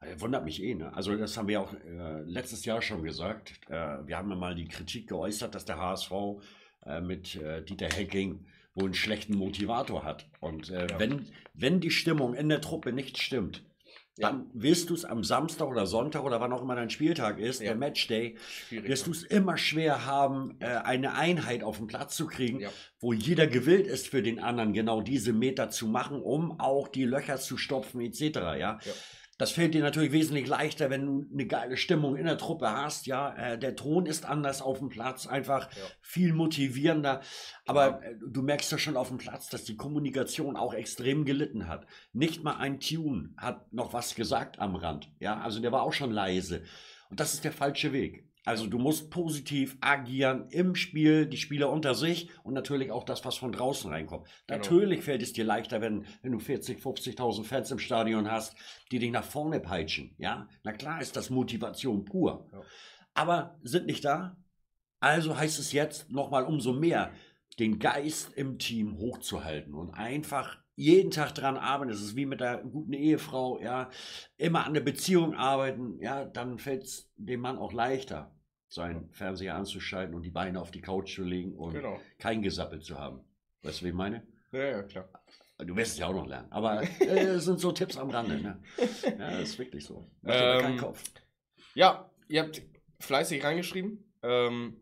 Äh, 0.00 0.20
Wundert 0.20 0.44
mich 0.44 0.62
eh, 0.62 0.74
ne? 0.74 0.94
Also 0.94 1.16
das 1.16 1.36
haben 1.36 1.48
wir 1.48 1.60
auch 1.60 1.72
äh, 1.72 2.22
letztes 2.24 2.64
Jahr 2.64 2.82
schon 2.82 3.02
gesagt. 3.02 3.52
Äh, 3.68 4.06
wir 4.06 4.16
haben 4.16 4.30
ja 4.30 4.36
mal 4.36 4.54
die 4.54 4.68
Kritik 4.68 5.08
geäußert, 5.08 5.54
dass 5.54 5.64
der 5.64 5.78
HSV 5.78 6.12
äh, 6.86 7.00
mit 7.00 7.34
äh, 7.36 7.62
Dieter 7.62 7.88
Hecking 7.88 8.46
wohl 8.74 8.84
einen 8.84 8.94
schlechten 8.94 9.36
Motivator 9.36 10.04
hat. 10.04 10.28
Und 10.40 10.70
äh, 10.70 10.86
Ja. 10.88 10.98
wenn, 11.00 11.26
wenn 11.54 11.80
die 11.80 11.90
Stimmung 11.90 12.34
in 12.34 12.48
der 12.48 12.60
Truppe 12.60 12.92
nicht 12.92 13.18
stimmt, 13.20 13.64
Ja. 14.16 14.28
dann 14.30 14.48
wirst 14.54 14.90
du 14.90 14.94
es 14.94 15.04
am 15.04 15.24
Samstag 15.24 15.66
oder 15.66 15.84
Sonntag 15.86 16.22
oder 16.22 16.40
wann 16.40 16.52
auch 16.52 16.62
immer 16.62 16.76
dein 16.76 16.90
Spieltag 16.90 17.40
ist, 17.40 17.60
Ja. 17.60 17.68
der 17.70 17.76
Matchday, 17.76 18.36
Schwierig. 18.68 18.88
wirst 18.88 19.06
du 19.08 19.10
es 19.10 19.24
immer 19.24 19.56
schwer 19.56 20.06
haben, 20.06 20.60
eine 20.60 21.14
Einheit 21.14 21.64
auf 21.64 21.78
den 21.78 21.88
Platz 21.88 22.14
zu 22.16 22.26
kriegen, 22.28 22.60
Ja. 22.60 22.70
wo 23.00 23.12
jeder 23.12 23.48
gewillt 23.48 23.88
ist 23.88 24.06
für 24.08 24.22
den 24.22 24.38
anderen 24.38 24.72
genau 24.72 25.00
diese 25.02 25.32
Meter 25.32 25.70
zu 25.70 25.88
machen, 25.88 26.20
um 26.22 26.60
auch 26.60 26.86
die 26.86 27.04
Löcher 27.04 27.38
zu 27.38 27.56
stopfen 27.56 28.00
etc. 28.00 28.20
Ja. 28.58 28.78
Das 29.38 29.52
fällt 29.52 29.72
dir 29.72 29.82
natürlich 29.82 30.10
wesentlich 30.10 30.48
leichter, 30.48 30.90
wenn 30.90 31.06
du 31.06 31.26
eine 31.32 31.46
geile 31.46 31.76
Stimmung 31.76 32.16
in 32.16 32.26
der 32.26 32.38
Truppe 32.38 32.70
hast. 32.70 33.06
Ja, 33.06 33.34
äh, 33.36 33.56
der 33.58 33.76
Ton 33.76 34.04
ist 34.06 34.26
anders 34.26 34.60
auf 34.60 34.80
dem 34.80 34.88
Platz, 34.88 35.28
einfach 35.28 35.70
Ja. 35.70 35.82
viel 36.00 36.32
motivierender. 36.32 37.20
Aber 37.64 38.02
äh, 38.02 38.16
du 38.20 38.42
merkst 38.42 38.70
ja 38.72 38.78
schon 38.78 38.96
auf 38.96 39.08
dem 39.08 39.18
Platz, 39.18 39.48
dass 39.48 39.62
die 39.64 39.76
Kommunikation 39.76 40.56
auch 40.56 40.74
extrem 40.74 41.24
gelitten 41.24 41.68
hat. 41.68 41.86
Nicht 42.12 42.42
mal 42.42 42.56
ein 42.56 42.80
Tune 42.80 43.30
hat 43.36 43.72
noch 43.72 43.92
was 43.92 44.16
gesagt 44.16 44.58
am 44.58 44.74
Rand. 44.74 45.08
Ja, 45.20 45.40
also 45.40 45.60
der 45.60 45.70
war 45.70 45.82
auch 45.82 45.92
schon 45.92 46.10
leise. 46.10 46.64
Und 47.08 47.20
das 47.20 47.32
ist 47.32 47.44
der 47.44 47.52
falsche 47.52 47.92
Weg. 47.92 48.27
Also 48.48 48.66
du 48.66 48.78
musst 48.78 49.10
positiv 49.10 49.76
agieren 49.82 50.48
im 50.48 50.74
Spiel, 50.74 51.26
die 51.26 51.36
Spieler 51.36 51.70
unter 51.70 51.94
sich 51.94 52.30
und 52.44 52.54
natürlich 52.54 52.90
auch 52.90 53.04
das, 53.04 53.22
was 53.26 53.36
von 53.36 53.52
draußen 53.52 53.90
reinkommt. 53.90 54.26
Genau. 54.46 54.58
Natürlich 54.58 55.02
fällt 55.02 55.22
es 55.22 55.34
dir 55.34 55.44
leichter, 55.44 55.82
wenn, 55.82 56.06
wenn 56.22 56.32
du 56.32 56.38
40, 56.38 56.80
50.000 56.80 57.44
Fans 57.44 57.70
im 57.70 57.78
Stadion 57.78 58.30
hast, 58.30 58.56
die 58.90 59.00
dich 59.00 59.10
nach 59.10 59.24
vorne 59.24 59.60
peitschen. 59.60 60.14
Ja, 60.16 60.48
na 60.62 60.72
klar 60.72 60.98
ist 61.02 61.14
das 61.14 61.28
Motivation 61.28 62.06
pur. 62.06 62.48
Ja. 62.50 62.62
Aber 63.12 63.58
sind 63.62 63.84
nicht 63.84 64.06
da. 64.06 64.38
Also 64.98 65.36
heißt 65.36 65.58
es 65.58 65.72
jetzt 65.72 66.10
nochmal 66.10 66.44
umso 66.44 66.72
mehr, 66.72 67.12
den 67.58 67.78
Geist 67.78 68.32
im 68.34 68.58
Team 68.58 68.96
hochzuhalten 68.96 69.74
und 69.74 69.90
einfach 69.90 70.56
jeden 70.74 71.10
Tag 71.10 71.34
dran 71.34 71.56
arbeiten. 71.56 71.90
Das 71.90 72.00
ist 72.00 72.16
wie 72.16 72.24
mit 72.24 72.40
der 72.40 72.58
guten 72.58 72.92
Ehefrau, 72.92 73.60
ja, 73.60 73.90
immer 74.36 74.64
an 74.64 74.74
der 74.74 74.80
Beziehung 74.80 75.34
arbeiten, 75.34 75.98
ja, 76.00 76.24
dann 76.24 76.58
fällt 76.58 76.84
es 76.84 77.12
dem 77.16 77.40
Mann 77.40 77.58
auch 77.58 77.72
leichter, 77.72 78.32
seinen 78.68 79.10
Fernseher 79.12 79.54
anzuschalten 79.56 80.14
und 80.14 80.22
die 80.22 80.30
Beine 80.30 80.60
auf 80.60 80.70
die 80.70 80.80
Couch 80.80 81.14
zu 81.14 81.24
legen 81.24 81.54
und 81.54 81.72
Genau. 81.72 82.00
kein 82.18 82.42
Gesappel 82.42 82.80
zu 82.80 82.98
haben. 82.98 83.20
Weißt 83.62 83.80
du, 83.80 83.84
wie 83.86 83.88
ich 83.90 83.94
meine? 83.94 84.26
Ja, 84.52 84.64
ja, 84.64 84.82
klar. 84.82 85.08
Du 85.58 85.74
wirst 85.74 85.92
es 85.92 85.98
ja 85.98 86.06
auch 86.06 86.12
noch 86.12 86.26
lernen. 86.26 86.46
Aber 86.52 86.82
äh, 87.00 87.38
sind 87.40 87.58
so 87.58 87.72
Tipps 87.72 87.96
am 87.96 88.10
Rande. 88.10 88.40
Ne? 88.40 88.62
Ja, 89.18 89.30
das 89.38 89.50
ist 89.50 89.58
wirklich 89.58 89.84
so. 89.84 90.06
Mach 90.22 90.32
dir 90.32 90.38
da 90.38 90.54
Ähm, 90.56 90.62
keinen 90.62 90.78
Kopf. 90.78 91.02
Ja, 91.74 92.10
ihr 92.28 92.42
habt 92.42 92.62
fleißig 93.00 93.42
reingeschrieben. 93.42 94.04
Ähm, 94.22 94.76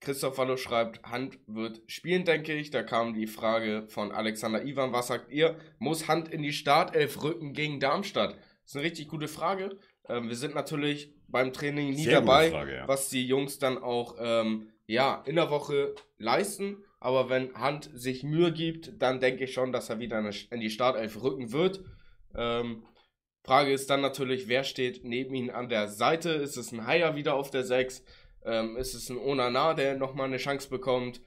Christoph 0.00 0.38
Wallo 0.38 0.56
schreibt, 0.56 1.02
Hand 1.04 1.38
wird 1.46 1.82
spielen, 1.86 2.24
denke 2.24 2.54
ich. 2.54 2.70
Da 2.70 2.82
kam 2.82 3.14
die 3.14 3.26
Frage 3.26 3.86
von 3.88 4.12
Alexander 4.12 4.64
Ivan, 4.64 4.92
was 4.92 5.08
sagt 5.08 5.30
ihr? 5.32 5.58
Muss 5.78 6.06
Hand 6.06 6.28
in 6.28 6.42
die 6.42 6.52
Startelf 6.52 7.22
rücken 7.22 7.52
gegen 7.52 7.80
Darmstadt? 7.80 8.34
Das 8.34 8.70
ist 8.72 8.76
eine 8.76 8.84
richtig 8.84 9.08
gute 9.08 9.26
Frage. 9.28 9.78
Ähm, 10.08 10.28
wir 10.28 10.36
sind 10.36 10.54
natürlich 10.54 11.12
beim 11.28 11.52
Training 11.52 11.90
nie 11.90 12.04
Sehr 12.04 12.20
dabei, 12.20 12.50
Frage, 12.50 12.76
ja. 12.76 12.88
was 12.88 13.08
die 13.08 13.26
Jungs 13.26 13.58
dann 13.58 13.78
auch 13.78 14.16
ähm, 14.18 14.70
ja, 14.86 15.22
in 15.26 15.36
der 15.36 15.50
Woche 15.50 15.94
leisten. 16.18 16.84
aber 17.00 17.28
wenn 17.28 17.54
Hand 17.54 17.90
sich 17.94 18.22
Mühe 18.22 18.52
gibt, 18.52 19.00
dann 19.00 19.20
denke 19.20 19.44
ich 19.44 19.52
schon, 19.52 19.72
dass 19.72 19.90
er 19.90 19.98
wieder 19.98 20.18
in 20.50 20.60
die 20.60 20.70
Startelf 20.70 21.22
rücken 21.22 21.52
wird. 21.52 21.82
Ähm, 22.34 22.84
Frage 23.42 23.72
ist 23.72 23.90
dann 23.90 24.00
natürlich, 24.00 24.48
wer 24.48 24.64
steht 24.64 25.04
neben 25.04 25.34
ihm 25.34 25.50
an 25.50 25.68
der 25.68 25.88
Seite? 25.88 26.30
Ist 26.30 26.56
es 26.56 26.72
ein 26.72 26.86
Haier 26.86 27.14
wieder 27.14 27.34
auf 27.34 27.50
der 27.50 27.62
6? 27.62 28.02
Ähm, 28.44 28.76
ist 28.76 28.94
es 28.94 29.08
ein 29.08 29.18
Onana, 29.18 29.74
der 29.74 29.96
nochmal 29.96 30.26
eine 30.26 30.38
Chance 30.38 30.68
bekommt? 30.68 31.20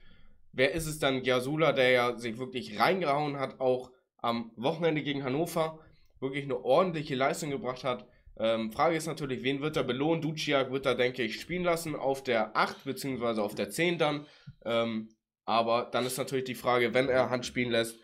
Wer 0.51 0.73
ist 0.73 0.85
es 0.85 0.99
dann? 0.99 1.21
Giasula, 1.21 1.71
der 1.71 1.91
ja 1.91 2.17
sich 2.17 2.37
wirklich 2.37 2.79
reingehauen 2.79 3.37
hat, 3.37 3.59
auch 3.59 3.91
am 4.17 4.51
Wochenende 4.57 5.01
gegen 5.01 5.23
Hannover, 5.23 5.79
wirklich 6.19 6.43
eine 6.43 6.63
ordentliche 6.63 7.15
Leistung 7.15 7.51
gebracht 7.51 7.83
hat. 7.83 8.05
Ähm, 8.39 8.71
Frage 8.71 8.95
ist 8.95 9.05
natürlich, 9.05 9.43
wen 9.43 9.61
wird 9.61 9.75
er 9.75 9.83
belohnen? 9.83 10.21
Duciak 10.21 10.71
wird 10.71 10.85
er, 10.85 10.95
denke 10.95 11.23
ich, 11.23 11.41
spielen 11.41 11.63
lassen 11.63 11.95
auf 11.95 12.23
der 12.23 12.55
8 12.55 12.85
bzw. 12.85 13.41
auf 13.41 13.53
der 13.53 13.69
10 13.69 13.97
dann. 13.97 14.25
Ähm, 14.65 15.09
aber 15.45 15.89
dann 15.91 16.05
ist 16.05 16.17
natürlich 16.17 16.45
die 16.45 16.55
Frage, 16.55 16.93
wenn 16.93 17.09
er 17.09 17.29
Hand 17.29 17.45
spielen 17.45 17.71
lässt, 17.71 17.99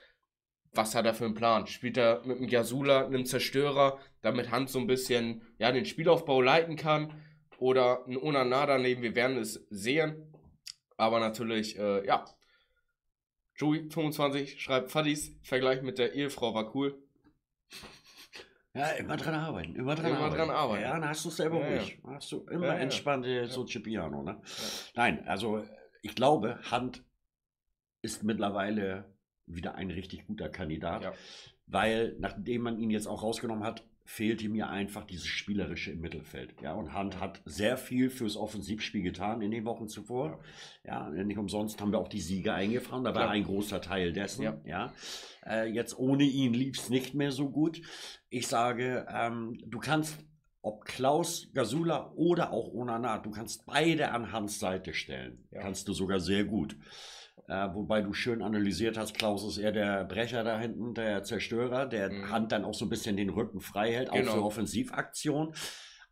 was 0.74 0.94
hat 0.94 1.06
er 1.06 1.14
für 1.14 1.26
einen 1.26 1.36
Plan? 1.36 1.68
Spielt 1.68 1.98
er 1.98 2.22
mit 2.26 2.38
einem 2.38 2.50
Gasula, 2.50 3.06
einem 3.06 3.26
Zerstörer, 3.26 3.98
damit 4.22 4.52
Hand 4.52 4.70
so 4.70 4.80
ein 4.80 4.88
bisschen 4.88 5.42
ja, 5.58 5.72
den 5.72 5.86
Spielaufbau 5.86 6.42
leiten 6.42 6.76
kann? 6.76 7.14
Oder 7.58 8.06
ein 8.06 8.18
Onana 8.18 8.66
daneben? 8.66 9.02
Wir 9.02 9.16
werden 9.16 9.38
es 9.38 9.66
sehen. 9.70 10.34
Aber 10.98 11.20
natürlich, 11.20 11.78
äh, 11.80 12.06
ja. 12.06 12.26
Joey25 13.58 14.60
schreibt, 14.60 14.92
Fadis 14.92 15.38
Vergleich 15.44 15.82
mit 15.82 15.98
der 15.98 16.14
Ehefrau 16.14 16.54
war 16.54 16.76
cool. 16.76 17.02
Ja, 18.76 18.90
immer 18.92 19.16
dran 19.16 19.34
arbeiten, 19.36 19.76
immer 19.76 19.96
dran, 19.96 20.08
immer 20.08 20.18
arbeiten. 20.20 20.36
dran 20.36 20.50
arbeiten. 20.50 20.84
Ja, 20.84 20.92
dann 21.00 21.08
hast 21.10 21.24
du 21.24 21.30
es 21.30 21.38
selber 21.38 21.62
Ja, 21.62 21.68
ja. 21.70 21.78
ruhig. 21.80 22.00
Hast 22.06 22.32
du 22.32 22.46
immer 22.52 22.68
Ja, 22.68 22.74
ja. 22.74 22.80
entspannte 22.80 23.48
so 23.48 23.64
Piano, 23.66 24.22
ne? 24.22 24.42
Nein, 24.96 25.26
also 25.28 25.64
ich 26.02 26.14
glaube, 26.14 26.60
Hand 26.70 27.04
ist 28.02 28.24
mittlerweile 28.24 29.06
wieder 29.46 29.76
ein 29.76 29.90
richtig 29.92 30.28
guter 30.28 30.50
Kandidat, 30.50 31.04
Ja. 31.04 31.14
weil 31.68 32.16
nachdem 32.20 32.64
man 32.64 32.78
ihn 32.78 32.90
jetzt 32.90 33.08
auch 33.08 33.24
rausgenommen 33.24 33.64
hat, 33.64 33.84
fehlte 34.06 34.48
mir 34.50 34.70
einfach 34.70 35.04
dieses 35.04 35.26
Spielerische 35.26 35.92
im 35.92 36.00
Mittelfeld. 36.00 36.54
Ja, 36.62 36.74
und 36.74 36.94
Hand 36.94 37.20
hat 37.20 37.42
sehr 37.44 37.76
viel 37.76 38.12
fürs 38.12 38.38
Offensivspiel 38.38 39.02
getan 39.02 39.42
in 39.42 39.50
den 39.50 39.66
Wochen 39.66 39.88
zuvor. 39.88 40.40
Ja, 40.84 41.10
nicht 41.10 41.40
umsonst 41.40 41.82
haben 41.82 41.92
wir 41.92 41.98
auch 41.98 42.08
die 42.08 42.22
Siege 42.22 42.54
eingefahren. 42.54 43.04
Da 43.04 43.16
war 43.16 43.30
ein 43.30 43.44
großer 43.44 43.82
Teil 43.82 44.14
dessen. 44.14 44.44
Ja. 44.44 44.62
Ja. 44.64 44.94
Äh, 45.44 45.72
jetzt 45.72 45.98
ohne 45.98 46.24
ihn 46.24 46.54
lief 46.54 46.78
es 46.78 46.90
nicht 46.90 47.16
mehr 47.16 47.32
so 47.32 47.50
gut. 47.50 47.82
Ich 48.30 48.48
sage, 48.48 49.08
ähm, 49.10 49.58
du 49.66 49.80
kannst, 49.80 50.20
ob 50.62 50.86
Klaus, 50.86 51.48
Gasula 51.54 52.12
oder 52.16 52.52
auch 52.52 52.74
Onana, 52.74 53.18
du 53.18 53.32
kannst 53.32 53.66
beide 53.66 54.12
an 54.12 54.32
Hans 54.32 54.60
Seite 54.60 54.94
stellen. 54.94 55.48
Ja. 55.50 55.62
Kannst 55.62 55.88
du 55.88 55.94
sogar 55.94 56.20
sehr 56.20 56.46
gut. 56.46 56.78
Äh, 57.48 57.68
wobei 57.74 58.02
du 58.02 58.14
schön 58.14 58.42
analysiert 58.42 58.98
hast, 58.98 59.16
Klaus 59.18 59.46
ist 59.48 59.58
eher 59.60 59.72
der 59.72 60.04
Brecher 60.06 60.44
da 60.44 60.60
hinten, 60.60 60.96
der 60.96 61.24
Zerstörer, 61.24 61.86
der 61.86 62.12
Mhm. 62.12 62.32
Hand 62.32 62.52
dann 62.52 62.66
auch 62.66 62.74
so 62.74 62.86
ein 62.86 62.90
bisschen 62.90 63.18
den 63.18 63.30
Rücken 63.30 63.60
frei 63.62 63.92
hält, 63.94 64.10
auch 64.10 64.16
Genau. 64.16 64.32
für 64.34 64.44
Offensivaktion. 64.44 65.54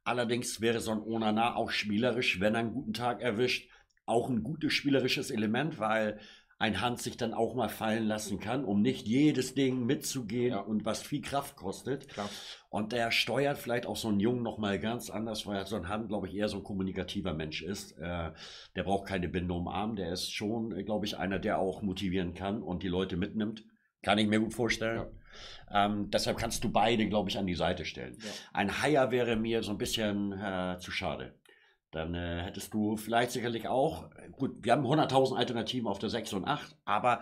Allerdings 0.04 0.62
wäre 0.62 0.80
so 0.80 0.92
ein 0.92 1.00
Onana 1.02 1.56
auch 1.56 1.72
spielerisch, 1.72 2.40
wenn 2.40 2.54
er 2.54 2.60
einen 2.60 2.74
guten 2.74 2.94
Tag 2.94 3.22
erwischt, 3.22 3.70
auch 4.06 4.30
ein 4.30 4.44
gutes 4.44 4.74
spielerisches 4.74 5.32
Element, 5.32 5.80
weil 5.80 6.20
ein 6.60 6.80
Hand 6.82 7.02
sich 7.02 7.18
dann 7.18 7.34
auch 7.34 7.56
mal 7.56 7.68
fallen 7.70 8.06
lassen 8.08 8.40
kann, 8.40 8.64
um 8.64 8.82
nicht 8.82 9.06
jedes 9.08 9.54
Ding 9.54 9.86
mitzugehen 9.86 10.52
Ja. 10.54 10.60
und 10.62 10.86
was 10.86 11.02
viel 11.02 11.22
Kraft 11.22 11.56
kostet. 11.56 12.08
Klar. 12.08 12.30
Und 12.70 12.92
der 12.92 13.12
steuert 13.12 13.58
vielleicht 13.58 13.86
auch 13.86 13.98
so 13.98 14.08
einen 14.08 14.20
Jungen 14.20 14.44
nochmal 14.44 14.80
ganz 14.80 15.10
anders, 15.10 15.46
weil 15.46 15.66
so 15.68 15.76
ein 15.76 15.90
Hand, 15.90 16.08
glaube 16.08 16.28
ich, 16.28 16.36
eher 16.36 16.48
so 16.48 16.58
ein 16.58 16.64
kommunikativer 16.64 17.34
Mensch 17.34 17.62
ist. 17.62 17.98
Äh, 18.00 18.32
der 18.76 18.84
braucht 18.84 19.08
keine 19.08 19.28
Binde 19.30 19.54
um 19.54 19.68
Arm. 19.68 19.96
Der 19.96 20.12
ist 20.12 20.32
schon, 20.34 20.72
äh, 20.76 20.84
glaube 20.84 21.06
ich, 21.06 21.18
einer, 21.18 21.40
der 21.40 21.60
auch 21.60 21.82
motivieren 21.82 22.34
kann 22.34 22.62
und 22.64 22.84
die 22.84 22.88
Leute 22.88 23.18
mitnimmt. 23.18 23.64
Kann 24.02 24.18
ich 24.18 24.28
mir 24.28 24.40
gut 24.40 24.54
vorstellen. 24.54 25.06
Ähm, 25.72 26.10
deshalb 26.12 26.38
kannst 26.38 26.64
du 26.64 26.72
beide, 26.72 27.08
glaube 27.08 27.30
ich, 27.30 27.38
an 27.38 27.48
die 27.48 27.56
Seite 27.56 27.86
stellen. 27.86 28.18
Ja. 28.20 28.30
Ein 28.54 28.82
Haier 28.82 29.12
wäre 29.12 29.36
mir 29.36 29.64
so 29.64 29.72
ein 29.72 29.78
bisschen 29.78 30.32
äh, 30.34 30.78
zu 30.80 30.92
schade. 30.92 31.34
Dann 31.94 32.16
äh, 32.16 32.42
hättest 32.42 32.74
du 32.74 32.98
vielleicht 32.98 33.32
sicherlich 33.32 33.68
auch, 33.68 34.10
gut, 34.32 34.58
wir 34.62 34.72
haben 34.72 34.86
100.000 34.86 35.38
Alternativen 35.38 35.88
auf 35.88 36.00
der 36.00 36.10
6 36.10 36.34
und 36.34 36.46
8, 36.46 36.76
aber 36.86 37.22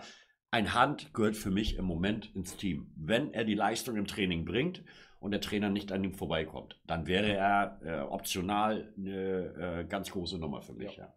ein 0.50 0.74
Hand 0.74 1.12
gehört 1.14 1.36
für 1.36 1.50
mich 1.50 1.76
im 1.76 1.84
Moment 1.84 2.34
ins 2.34 2.56
Team. 2.56 2.90
Wenn 2.96 3.32
er 3.34 3.44
die 3.44 3.54
Leistung 3.54 3.96
im 3.96 4.06
Training 4.06 4.44
bringt 4.44 4.82
und 5.20 5.30
der 5.30 5.42
Trainer 5.42 5.68
nicht 5.68 5.92
an 5.92 6.02
ihm 6.02 6.14
vorbeikommt, 6.14 6.80
dann 6.86 7.06
wäre 7.06 7.32
er 7.32 7.80
äh, 7.84 8.00
optional 8.00 8.92
eine 8.96 9.80
äh, 9.80 9.84
ganz 9.84 10.10
große 10.10 10.38
Nummer 10.38 10.62
für 10.62 10.72
mich. 10.72 10.96
Ja. 10.96 11.04
Ja. 11.04 11.14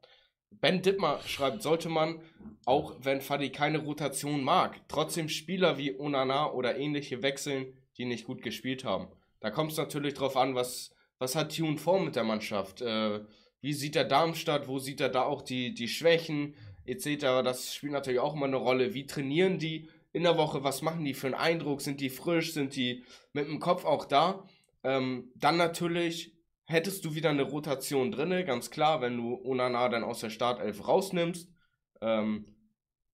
Ben 0.52 0.82
Dittmar 0.82 1.22
schreibt, 1.22 1.62
sollte 1.62 1.90
man, 1.90 2.22
auch 2.66 2.96
wenn 3.02 3.22
Fadi 3.22 3.52
keine 3.52 3.80
Rotation 3.80 4.44
mag, 4.44 4.82
trotzdem 4.88 5.28
Spieler 5.28 5.78
wie 5.78 5.98
Onana 5.98 6.52
oder 6.52 6.78
ähnliche 6.78 7.22
wechseln, 7.22 7.74
die 7.98 8.06
nicht 8.06 8.26
gut 8.26 8.42
gespielt 8.42 8.84
haben. 8.86 9.08
Da 9.40 9.50
kommt 9.50 9.72
es 9.72 9.78
natürlich 9.78 10.14
drauf 10.14 10.38
an, 10.38 10.56
was, 10.56 10.94
was 11.20 11.36
hat 11.36 11.56
Tune 11.56 11.78
vor 11.78 12.00
mit 12.00 12.16
der 12.16 12.24
Mannschaft. 12.24 12.82
Äh, 12.82 13.22
wie 13.66 13.74
sieht 13.74 13.96
der 13.96 14.04
Darmstadt, 14.04 14.68
wo 14.68 14.78
sieht 14.78 15.02
er 15.02 15.10
da 15.10 15.24
auch 15.24 15.42
die, 15.42 15.74
die 15.74 15.88
Schwächen 15.88 16.54
etc. 16.86 17.42
Das 17.44 17.74
spielt 17.74 17.94
natürlich 17.94 18.20
auch 18.20 18.36
immer 18.36 18.46
eine 18.46 18.58
Rolle. 18.58 18.94
Wie 18.94 19.08
trainieren 19.08 19.58
die 19.58 19.90
in 20.14 20.22
der 20.22 20.38
Woche? 20.38 20.64
Was 20.64 20.84
machen 20.84 21.04
die 21.04 21.16
für 21.16 21.26
einen 21.26 21.34
Eindruck? 21.34 21.82
Sind 21.82 22.00
die 22.00 22.12
frisch? 22.12 22.54
Sind 22.54 22.76
die 22.76 23.04
mit 23.34 23.48
dem 23.48 23.60
Kopf 23.60 23.84
auch 23.84 24.06
da? 24.06 24.48
Ähm, 24.84 25.32
dann 25.34 25.58
natürlich 25.58 26.38
hättest 26.66 27.06
du 27.06 27.16
wieder 27.16 27.32
eine 27.32 27.42
Rotation 27.42 28.12
drinne, 28.12 28.46
ganz 28.46 28.70
klar, 28.70 29.02
wenn 29.02 29.18
du 29.18 29.44
Onana 29.44 29.90
dann 29.90 30.04
aus 30.04 30.20
der 30.20 30.30
Startelf 30.30 30.88
rausnimmst. 30.88 31.50
Ähm, 32.02 32.46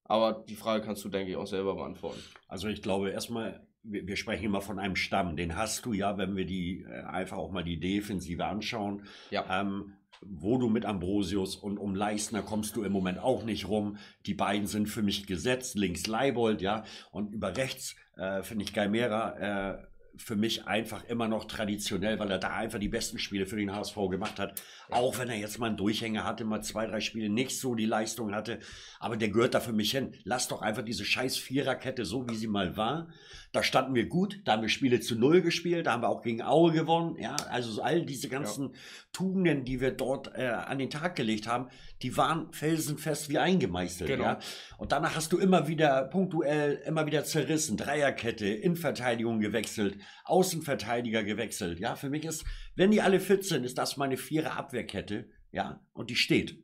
aber 0.04 0.44
die 0.50 0.56
Frage 0.56 0.84
kannst 0.84 1.06
du, 1.06 1.08
denke 1.08 1.32
ich, 1.32 1.38
auch 1.38 1.48
selber 1.48 1.76
beantworten. 1.76 2.20
Also 2.50 2.68
ich 2.68 2.82
glaube 2.82 3.12
erstmal, 3.12 3.66
wir, 3.84 4.06
wir 4.06 4.18
sprechen 4.18 4.44
immer 4.44 4.60
von 4.60 4.80
einem 4.80 4.98
Stamm. 4.98 5.38
Den 5.38 5.56
hast 5.56 5.86
du 5.86 5.94
ja, 5.94 6.18
wenn 6.18 6.36
wir 6.36 6.46
die 6.46 6.82
äh, 6.82 7.04
einfach 7.04 7.38
auch 7.38 7.52
mal 7.52 7.64
die 7.64 7.80
Defensive 7.80 8.44
anschauen. 8.44 9.06
Ja. 9.30 9.62
Ähm, 9.62 9.94
wo 10.22 10.58
du 10.58 10.70
mit 10.70 10.86
Ambrosius 10.86 11.56
und 11.56 11.78
um 11.78 11.96
Leistner 11.96 12.42
kommst 12.42 12.76
du 12.76 12.84
im 12.84 12.92
Moment 12.92 13.20
auch 13.20 13.44
nicht 13.44 13.68
rum. 13.68 13.98
Die 14.26 14.34
beiden 14.34 14.68
sind 14.68 14.88
für 14.88 15.02
mich 15.02 15.26
gesetzt. 15.26 15.76
Links 15.76 16.08
Leibold, 16.08 16.62
ja. 16.62 16.84
Und 17.12 17.34
über 17.34 17.58
rechts 17.58 17.96
äh, 18.18 18.44
finde 18.44 18.64
ich 18.64 18.74
Gaimera 18.74 19.80
äh, 19.80 19.91
für 20.18 20.36
mich 20.36 20.68
einfach 20.68 21.04
immer 21.06 21.28
noch 21.28 21.46
traditionell, 21.46 22.20
weil 22.20 22.30
er 22.30 22.38
da 22.38 22.50
einfach 22.56 22.80
die 22.80 22.90
besten 22.90 23.18
Spiele 23.18 23.46
für 23.46 23.56
den 23.56 23.74
HSV 23.74 23.96
gemacht 24.10 24.40
hat. 24.40 24.62
Auch 24.90 25.18
wenn 25.18 25.30
er 25.30 25.38
jetzt 25.38 25.58
mal 25.58 25.68
einen 25.68 25.78
Durchhänger 25.78 26.24
hatte, 26.24 26.44
mal 26.44 26.62
zwei, 26.62 26.86
drei 26.86 27.00
Spiele 27.00 27.30
nicht 27.30 27.58
so 27.58 27.76
die 27.76 27.86
Leistung 27.86 28.34
hatte. 28.34 28.60
Aber 29.00 29.18
der 29.18 29.30
gehört 29.30 29.54
da 29.54 29.60
für 29.60 29.74
mich 29.74 29.92
hin. 29.92 30.14
Lass 30.24 30.48
doch 30.48 30.62
einfach 30.62 30.84
diese 30.84 31.06
scheiß 31.06 31.38
Viererkette 31.38 32.06
so, 32.06 32.30
wie 32.30 32.36
sie 32.36 32.48
mal 32.48 32.76
war. 32.78 33.08
Da 33.52 33.64
standen 33.64 33.96
wir 33.96 34.08
gut, 34.08 34.42
da 34.46 34.54
haben 34.54 34.62
wir 34.62 34.70
Spiele 34.70 35.00
zu 35.00 35.16
Null 35.16 35.42
gespielt, 35.42 35.86
da 35.86 35.94
haben 35.94 36.04
wir 36.04 36.10
auch 36.10 36.22
gegen 36.22 36.42
Aue 36.42 36.72
gewonnen. 36.72 37.18
Ja, 37.18 37.36
also 37.50 37.72
so 37.72 37.82
all 37.82 38.06
diese 38.06 38.30
ganzen 38.30 38.74
Tugenden, 39.12 39.66
die 39.66 39.82
wir 39.82 39.92
dort 39.92 40.36
äh, 40.36 40.48
an 40.48 40.80
den 40.80 40.90
Tag 40.90 41.16
gelegt 41.16 41.48
haben, 41.48 41.68
die 42.02 42.18
waren 42.18 42.52
felsenfest 42.52 43.30
wie 43.30 43.38
eingemeißelt. 43.38 44.10
Genau. 44.10 44.24
Ja? 44.24 44.40
Und 44.78 44.92
danach 44.92 45.16
hast 45.16 45.32
du 45.32 45.38
immer 45.38 45.68
wieder 45.68 46.06
punktuell, 46.06 46.82
immer 46.86 47.06
wieder 47.06 47.24
zerrissen. 47.24 47.78
Dreierkette, 47.78 48.48
Innenverteidigung 48.48 49.40
gewechselt, 49.40 49.98
Außenverteidiger 50.26 51.24
gewechselt. 51.24 51.80
Ja, 51.80 51.96
für 51.96 52.10
mich 52.10 52.26
ist, 52.26 52.44
wenn 52.76 52.92
die 52.92 53.02
alle 53.02 53.20
fit 53.20 53.46
sind, 53.46 53.64
ist 53.64 53.78
das 53.78 53.98
meine 53.98 54.18
Vierer 54.18 54.58
Abwehrkette. 54.58 55.30
Ja, 55.52 55.86
und 55.94 56.10
die 56.10 56.16
steht 56.16 56.64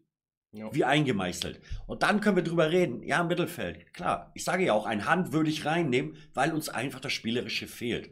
Ja. 0.53 0.73
wie 0.73 0.85
eingemeißelt. 0.85 1.59
Und 1.85 2.03
dann 2.03 2.21
können 2.21 2.37
wir 2.37 2.43
drüber 2.43 2.71
reden. 2.71 3.03
Ja, 3.03 3.23
Mittelfeld. 3.23 3.93
Klar, 3.93 4.31
ich 4.33 4.43
sage 4.43 4.65
ja 4.65 4.73
auch, 4.73 4.85
ein 4.85 5.05
Hand 5.05 5.33
würde 5.33 5.49
ich 5.49 5.65
reinnehmen, 5.65 6.15
weil 6.33 6.53
uns 6.53 6.69
einfach 6.69 6.99
das 6.99 7.13
Spielerische 7.13 7.67
fehlt. 7.67 8.11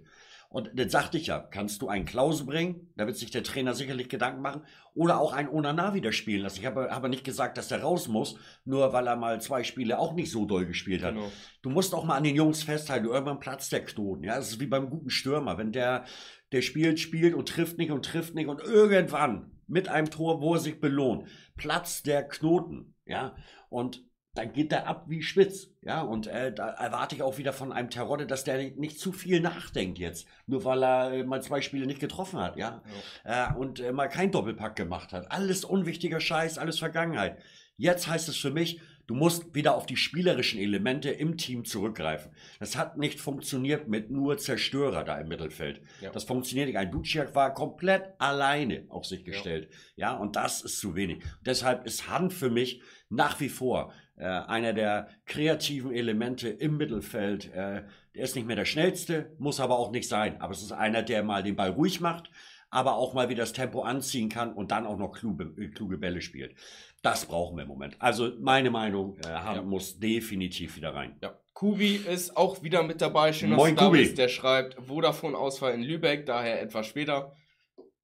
Und 0.55 0.71
dann 0.73 0.87
sagte 0.87 1.17
ich 1.17 1.27
ja, 1.27 1.39
kannst 1.39 1.81
du 1.81 1.89
einen 1.89 2.05
Klaus 2.05 2.45
bringen? 2.45 2.89
Da 2.95 3.05
wird 3.05 3.17
sich 3.17 3.29
der 3.29 3.43
Trainer 3.43 3.73
sicherlich 3.73 4.07
Gedanken 4.07 4.41
machen. 4.41 4.61
Oder 4.93 5.19
auch 5.19 5.33
einen 5.33 5.49
Onana 5.49 5.93
wieder 5.93 6.13
spielen 6.13 6.43
lassen. 6.43 6.61
Ich 6.61 6.65
habe 6.65 6.93
aber 6.93 7.09
nicht 7.09 7.25
gesagt, 7.25 7.57
dass 7.57 7.67
der 7.67 7.81
raus 7.81 8.07
muss, 8.07 8.39
nur 8.63 8.93
weil 8.93 9.05
er 9.05 9.17
mal 9.17 9.41
zwei 9.41 9.65
Spiele 9.65 9.99
auch 9.99 10.13
nicht 10.13 10.31
so 10.31 10.45
doll 10.45 10.65
gespielt 10.65 11.03
hat. 11.03 11.15
Genau. 11.15 11.29
Du 11.61 11.69
musst 11.69 11.93
auch 11.93 12.05
mal 12.05 12.15
an 12.15 12.23
den 12.23 12.37
Jungs 12.37 12.63
festhalten, 12.63 13.05
irgendwann 13.05 13.41
platzt 13.41 13.73
der 13.73 13.83
Knoten. 13.83 14.23
Ja, 14.23 14.37
das 14.37 14.51
ist 14.51 14.61
wie 14.61 14.65
beim 14.65 14.89
guten 14.89 15.09
Stürmer. 15.09 15.57
Wenn 15.57 15.73
der, 15.73 16.05
der 16.53 16.61
spielt, 16.61 17.01
spielt 17.01 17.33
und 17.33 17.49
trifft 17.49 17.77
nicht 17.77 17.91
und 17.91 18.05
trifft 18.05 18.33
nicht 18.33 18.47
und 18.47 18.61
irgendwann 18.61 19.51
mit 19.67 19.89
einem 19.89 20.09
Tor, 20.09 20.39
wo 20.39 20.53
er 20.53 20.61
sich 20.61 20.79
belohnt, 20.79 21.27
platzt 21.57 22.07
der 22.07 22.25
Knoten. 22.25 22.95
Ja, 23.05 23.35
und 23.67 24.05
dann 24.35 24.53
geht 24.53 24.71
der 24.71 24.87
ab 24.87 25.05
wie 25.07 25.23
spitz. 25.23 25.69
Ja, 25.81 26.01
und 26.01 26.27
äh, 26.27 26.53
da 26.53 26.69
erwarte 26.69 27.15
ich 27.15 27.21
auch 27.21 27.37
wieder 27.37 27.53
von 27.53 27.71
einem 27.71 27.89
Terodde, 27.89 28.27
dass 28.27 28.43
der 28.43 28.71
nicht, 28.71 28.99
zu 28.99 29.11
viel 29.11 29.39
nachdenkt 29.39 29.97
jetzt. 29.97 30.27
Nur 30.45 30.65
weil 30.65 30.83
er 30.83 31.13
äh, 31.13 31.23
mal 31.23 31.41
zwei 31.41 31.61
Spiele 31.61 31.87
nicht 31.87 31.99
getroffen 31.99 32.39
hat. 32.39 32.57
Ja, 32.57 32.83
äh, 33.23 33.53
und 33.55 33.79
äh, 33.79 33.91
mal 33.91 34.09
kein 34.09 34.31
Doppelpack 34.31 34.75
gemacht 34.75 35.13
hat. 35.13 35.31
Alles 35.31 35.63
unwichtiger 35.63 36.19
Scheiß, 36.19 36.57
alles 36.57 36.79
Vergangenheit. 36.79 37.37
Jetzt 37.77 38.07
heißt 38.07 38.29
es 38.29 38.37
für 38.37 38.51
mich, 38.51 38.79
du 39.07 39.15
musst 39.15 39.53
wieder 39.53 39.75
auf 39.75 39.85
die 39.85 39.97
spielerischen 39.97 40.59
Elemente 40.59 41.09
im 41.09 41.37
Team 41.37 41.65
zurückgreifen. 41.65 42.31
Das 42.59 42.77
hat 42.77 42.97
nicht 42.97 43.19
funktioniert 43.19 43.87
mit 43.87 44.09
nur 44.09 44.37
Zerstörer 44.37 45.03
da 45.03 45.19
im 45.19 45.27
Mittelfeld. 45.27 45.81
Ja. 46.01 46.11
Das 46.11 46.23
funktioniert 46.23 46.67
nicht. 46.67 46.77
Ein 46.77 46.91
Duciak 46.91 47.35
war 47.35 47.53
komplett 47.53 48.13
alleine 48.17 48.85
auf 48.89 49.05
sich 49.05 49.23
gestellt. 49.25 49.69
Ja, 49.95 50.15
und 50.15 50.35
das 50.35 50.61
ist 50.61 50.79
zu 50.79 50.95
wenig. 50.95 51.23
Deshalb 51.45 51.85
ist 51.85 52.09
Hand 52.09 52.33
für 52.33 52.49
mich 52.49 52.81
nach 53.09 53.39
wie 53.39 53.49
vor 53.49 53.93
Äh, 54.17 54.25
einer 54.25 54.73
der 54.73 55.09
kreativen 55.25 55.91
Elemente 55.91 56.47
im 56.47 56.77
Mittelfeld. 56.77 57.53
Äh, 57.53 57.83
der 58.15 58.23
ist 58.23 58.35
nicht 58.35 58.47
mehr 58.47 58.55
der 58.55 58.65
schnellste, 58.65 59.35
muss 59.39 59.59
aber 59.59 59.77
auch 59.77 59.91
nicht 59.91 60.07
sein. 60.07 60.39
Aber 60.39 60.53
es 60.53 60.61
ist 60.61 60.71
einer, 60.71 61.03
der 61.03 61.23
mal 61.23 61.43
den 61.43 61.57
Ball 61.57 61.71
ruhig 61.71 61.99
macht, 61.99 62.29
aber 62.69 62.95
auch 62.95 63.13
mal 63.13 63.27
wieder 63.29 63.43
das 63.43 63.51
Tempo 63.51 63.81
anziehen 63.81 64.29
kann 64.29 64.53
und 64.53 64.71
dann 64.71 64.85
auch 64.85 64.97
noch 64.97 65.11
kluge, 65.11 65.53
äh, 65.61 65.67
kluge 65.67 65.97
Bälle 65.97 66.21
spielt. 66.21 66.55
Das 67.01 67.25
brauchen 67.25 67.57
wir 67.57 67.63
im 67.63 67.69
Moment. 67.69 67.97
Also 67.99 68.31
meine 68.39 68.71
Meinung, 68.71 69.17
äh, 69.17 69.27
Hand 69.27 69.57
ja. 69.57 69.63
muss 69.63 69.99
definitiv 69.99 70.77
wieder 70.77 70.95
rein. 70.95 71.17
Ja. 71.21 71.37
Kubi 71.53 71.95
ist 71.95 72.35
auch 72.35 72.63
wieder 72.63 72.83
mit 72.83 73.01
dabei. 73.01 73.31
Schön, 73.31 73.51
dass 73.51 73.57
Moin, 73.57 73.75
du 73.75 73.81
da 73.81 73.87
Kubi. 73.87 73.99
bist. 73.99 74.17
Der 74.17 74.27
schreibt 74.27 74.75
Vodafone-Ausfall 74.87 75.73
in 75.73 75.83
Lübeck, 75.83 76.25
daher 76.25 76.61
etwas 76.61 76.87
später. 76.87 77.33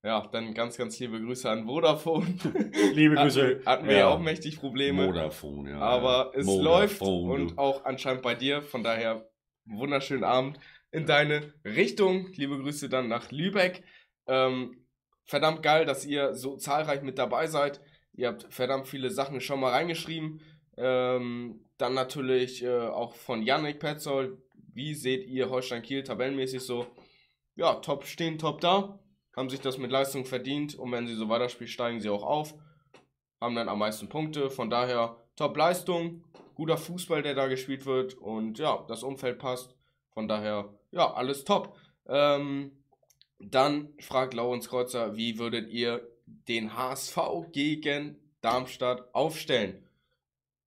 Ja, 0.04 0.28
dann 0.32 0.56
ganz, 0.56 0.78
ganz 0.78 1.00
liebe 1.00 1.22
Grüße 1.22 1.48
an 1.48 1.66
Vodafone. 1.66 2.26
liebe 2.94 3.16
Grüße. 3.16 3.62
Hatten 3.68 3.88
wir 3.88 3.98
ja 3.98 4.08
auch 4.08 4.20
mächtig 4.20 4.60
Probleme. 4.60 5.06
Vodafone, 5.06 5.72
ja. 5.72 5.80
Aber 5.80 6.32
es 6.34 6.48
Vodafone, 6.48 6.64
läuft 6.64 7.02
und 7.02 7.58
auch 7.60 7.86
anscheinend 7.86 8.24
bei 8.24 8.34
dir. 8.34 8.64
Von 8.64 8.84
daher, 8.84 9.30
wunderschönen 9.66 10.24
Abend 10.24 10.60
in 10.90 11.06
deine 11.06 11.54
Richtung. 11.64 12.32
Liebe 12.34 12.58
Grüße 12.58 12.90
dann 12.90 13.10
nach 13.10 13.32
Lübeck. 13.32 13.84
Ähm, 14.26 14.88
verdammt 15.24 15.62
geil, 15.62 15.86
dass 15.86 16.04
ihr 16.04 16.34
so 16.34 16.58
zahlreich 16.58 17.04
mit 17.04 17.20
dabei 17.20 17.46
seid. 17.46 17.80
Ihr 18.14 18.30
habt 18.30 18.52
verdammt 18.52 18.88
viele 18.88 19.12
Sachen 19.12 19.40
schon 19.40 19.60
mal 19.60 19.70
reingeschrieben. 19.70 20.42
Ähm, 20.78 21.64
dann 21.78 21.94
natürlich 21.94 22.64
äh, 22.64 22.88
auch 22.88 23.14
von 23.14 23.44
Yannick 23.44 23.80
Petzold. 23.80 24.40
Wie 24.74 24.96
seht 24.96 25.28
ihr 25.28 25.52
Holstein 25.52 25.84
Kiel 25.84 26.02
tabellenmäßig 26.02 26.62
so? 26.62 26.88
Ja, 27.56 27.76
top 27.76 28.06
stehen, 28.06 28.40
top 28.40 28.62
da 28.62 29.01
haben 29.36 29.50
sich 29.50 29.62
das 29.62 29.78
mit 29.78 29.92
Leistung 29.92 30.26
verdient 30.26 30.76
und 30.76 30.92
wenn 30.92 31.08
sie 31.08 31.16
so 31.16 31.30
weiterspielen, 31.30 31.72
steigen 31.72 32.00
sie 32.00 32.10
auch 32.10 32.24
auf, 32.24 32.54
haben 33.40 33.56
dann 33.56 33.70
am 33.70 33.80
meisten 33.80 34.10
Punkte. 34.10 34.50
Von 34.50 34.70
daher 34.70 35.18
Top-Leistung, 35.36 36.24
guter 36.56 36.78
Fußball, 36.78 37.24
der 37.24 37.36
da 37.36 37.48
gespielt 37.48 37.86
wird 37.86 38.14
und 38.16 38.60
ja, 38.60 38.84
das 38.88 39.04
Umfeld 39.04 39.40
passt. 39.40 39.76
Von 40.14 40.28
daher, 40.28 40.74
ja, 40.92 41.14
alles 41.14 41.46
top. 41.46 41.78
Ähm, 42.08 42.72
dann 43.40 43.94
fragt 44.00 44.34
Laurens 44.34 44.70
Kreuzer, 44.70 45.16
wie 45.16 45.40
würdet 45.40 45.70
ihr 45.70 46.08
den 46.26 46.78
HSV 46.78 47.18
gegen 47.52 48.18
Darmstadt 48.42 49.14
aufstellen? 49.16 49.88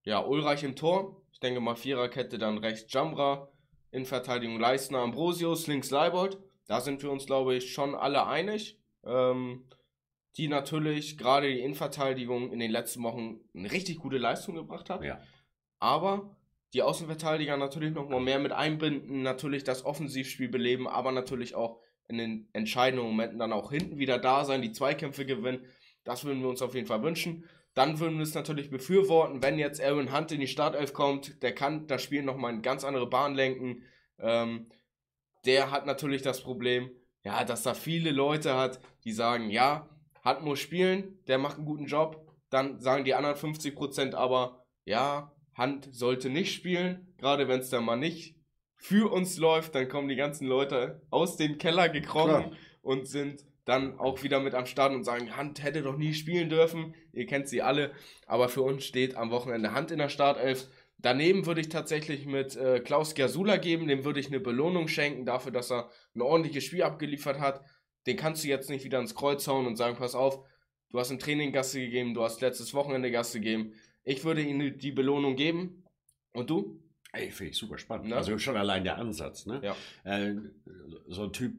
Ja, 0.03 0.25
Ulreich 0.25 0.65
im 0.65 0.77
Tor. 0.77 1.23
Ich 1.33 1.41
denke 1.41 1.61
mal 1.61 1.77
Viererkette, 1.77 2.39
dann 2.39 2.59
rechts 2.59 2.93
Jamra. 2.93 3.49
In 3.91 4.07
Verteidigung 4.07 4.59
Leistner, 4.59 4.99
Ambrosius, 4.99 5.67
links 5.67 5.91
Leibold. 5.91 6.39
Da 6.67 6.81
sind 6.81 7.03
wir 7.03 7.11
uns, 7.11 7.27
glaube 7.27 7.55
ich, 7.55 7.73
schon 7.73 7.95
alle 7.95 8.27
einig. 8.27 8.79
Ähm, 9.05 9.65
die 10.37 10.49
natürlich 10.49 11.17
gerade 11.17 11.53
die 11.53 11.61
Innenverteidigung 11.61 12.51
in 12.53 12.59
den 12.59 12.71
letzten 12.71 13.03
Wochen 13.03 13.41
eine 13.55 13.71
richtig 13.71 13.99
gute 13.99 14.19
Leistung 14.19 14.57
gebracht 14.57 14.91
hat. 14.91 15.05
Ja. 15.05 15.21
Aber 15.79 16.37
die 16.73 16.83
Außenverteidiger 16.83 17.57
natürlich 17.57 17.95
noch 17.95 18.09
mal 18.09 18.21
mehr 18.21 18.41
mit 18.41 18.53
einbinden, 18.53 19.23
natürlich 19.23 19.63
das 19.63 19.85
Offensivspiel 19.85 20.49
beleben, 20.49 20.89
aber 20.89 21.13
natürlich 21.13 21.55
auch 21.55 21.81
in 22.09 22.19
den 22.19 22.49
entscheidenden 22.53 23.07
Momenten 23.07 23.39
dann 23.39 23.53
auch 23.53 23.71
hinten 23.71 23.99
wieder 23.99 24.19
da 24.19 24.45
sein, 24.45 24.61
die 24.61 24.73
Zweikämpfe 24.73 25.25
gewinnen. 25.25 25.65
Das 26.03 26.25
würden 26.25 26.43
wir 26.43 26.49
uns 26.49 26.63
auf 26.63 26.75
jeden 26.75 26.87
Fall 26.87 27.03
wünschen. 27.03 27.49
Dann 27.75 27.99
würden 27.99 28.17
wir 28.17 28.25
es 28.25 28.35
natürlich 28.35 28.71
befürworten, 28.71 29.43
wenn 29.43 29.59
jetzt 29.59 29.81
Aaron 29.83 30.17
Hunt 30.17 30.33
in 30.33 30.41
die 30.41 30.49
Startelf 30.49 30.93
kommt, 30.93 31.43
der 31.43 31.55
kann 31.55 31.87
das 31.87 32.03
Spiel 32.03 32.23
nochmal 32.23 32.53
in 32.53 32.63
ganz 32.63 32.85
andere 32.85 33.09
Bahn 33.09 33.35
lenken. 33.35 33.83
Ähm, 34.19 34.67
der 35.45 35.71
hat 35.71 35.87
natürlich 35.87 36.23
das 36.23 36.43
Problem, 36.43 36.91
ja, 37.23 37.45
dass 37.45 37.63
da 37.63 37.75
viele 37.75 38.11
Leute 38.11 38.57
hat, 38.57 38.81
die 39.05 39.13
sagen, 39.13 39.51
ja, 39.51 39.89
hat 40.23 40.43
muss 40.43 40.59
spielen, 40.59 41.19
der 41.27 41.39
macht 41.39 41.57
einen 41.57 41.67
guten 41.67 41.87
Job. 41.87 42.27
Dann 42.51 42.81
sagen 42.81 43.05
die 43.05 43.15
anderen 43.15 43.37
50% 43.37 44.15
aber, 44.15 44.65
ja, 44.85 45.33
Hand 45.55 45.89
sollte 45.93 46.31
nicht 46.31 46.55
spielen, 46.55 47.15
gerade 47.19 47.49
wenn 47.49 47.61
es 47.61 47.71
dann 47.71 47.85
mal 47.85 47.97
nicht 47.97 48.37
für 48.77 49.11
uns 49.11 49.39
läuft, 49.39 49.75
dann 49.75 49.89
kommen 49.89 50.09
die 50.09 50.17
ganzen 50.17 50.47
Leute 50.47 51.03
aus 51.11 51.37
dem 51.37 51.59
Keller 51.59 51.89
gekrochen 51.89 52.29
Klar. 52.29 52.53
und 52.83 53.07
sind 53.09 53.45
dann 53.65 53.99
auch 53.99 54.23
wieder 54.23 54.41
mit 54.41 54.55
am 54.55 54.67
Start 54.67 54.93
und 54.93 55.05
sagen, 55.05 55.37
Hand 55.37 55.63
hätte 55.63 55.83
doch 55.83 55.97
nie 55.97 56.13
spielen 56.13 56.51
dürfen. 56.51 56.95
Ihr 57.13 57.25
kennt 57.25 57.49
sie 57.49 57.63
alle, 57.63 57.93
aber 58.27 58.49
für 58.49 58.61
uns 58.61 58.85
steht 58.85 59.17
am 59.17 59.31
Wochenende 59.31 59.73
Hand 59.73 59.91
in 59.91 59.99
der 59.99 60.11
Startelf. 60.11 60.69
Daneben 61.05 61.45
würde 61.45 61.61
ich 61.61 61.69
tatsächlich 61.69 62.25
mit 62.25 62.57
äh, 62.57 62.81
Klaus 62.81 63.15
Gersula 63.15 63.59
geben, 63.59 63.89
dem 63.89 64.07
würde 64.07 64.21
ich 64.21 64.29
eine 64.29 64.41
Belohnung 64.41 64.89
schenken 64.89 65.27
dafür, 65.27 65.53
dass 65.53 65.71
er 65.71 65.91
ein 66.15 66.23
ordentliches 66.23 66.65
Spiel 66.65 66.83
abgeliefert 66.83 67.41
hat. 67.41 67.63
Den 68.07 68.17
kannst 68.17 68.43
du 68.43 68.49
jetzt 68.49 68.71
nicht 68.71 68.87
wieder 68.87 69.01
ins 69.01 69.15
Kreuz 69.15 69.47
hauen 69.47 69.67
und 69.67 69.77
sagen, 69.77 69.99
pass 69.99 70.15
auf, 70.15 70.49
du 70.89 70.99
hast 70.99 71.11
im 71.11 71.19
Training 71.19 71.53
Gasse 71.53 71.79
gegeben, 71.79 72.15
du 72.15 72.23
hast 72.23 72.41
letztes 72.41 72.73
Wochenende 72.73 73.11
Gasse 73.11 73.39
gegeben. 73.39 73.75
Ich 74.03 74.25
würde 74.25 74.41
ihm 74.41 74.79
die 74.79 74.93
Belohnung 74.93 75.37
geben. 75.37 75.85
Und 76.33 76.49
du? 76.49 76.83
Ey, 77.13 77.31
finde 77.31 77.51
ich 77.51 77.59
super 77.59 77.77
spannend. 77.77 78.09
Ne? 78.09 78.17
Also 78.17 78.39
schon 78.39 78.57
allein 78.57 78.83
der 78.83 78.97
Ansatz, 78.97 79.45
ne? 79.45 79.61
Ja. 79.63 79.77
Äh, 80.05 80.37
so 81.09 81.25
ein 81.25 81.35
Typ 81.35 81.53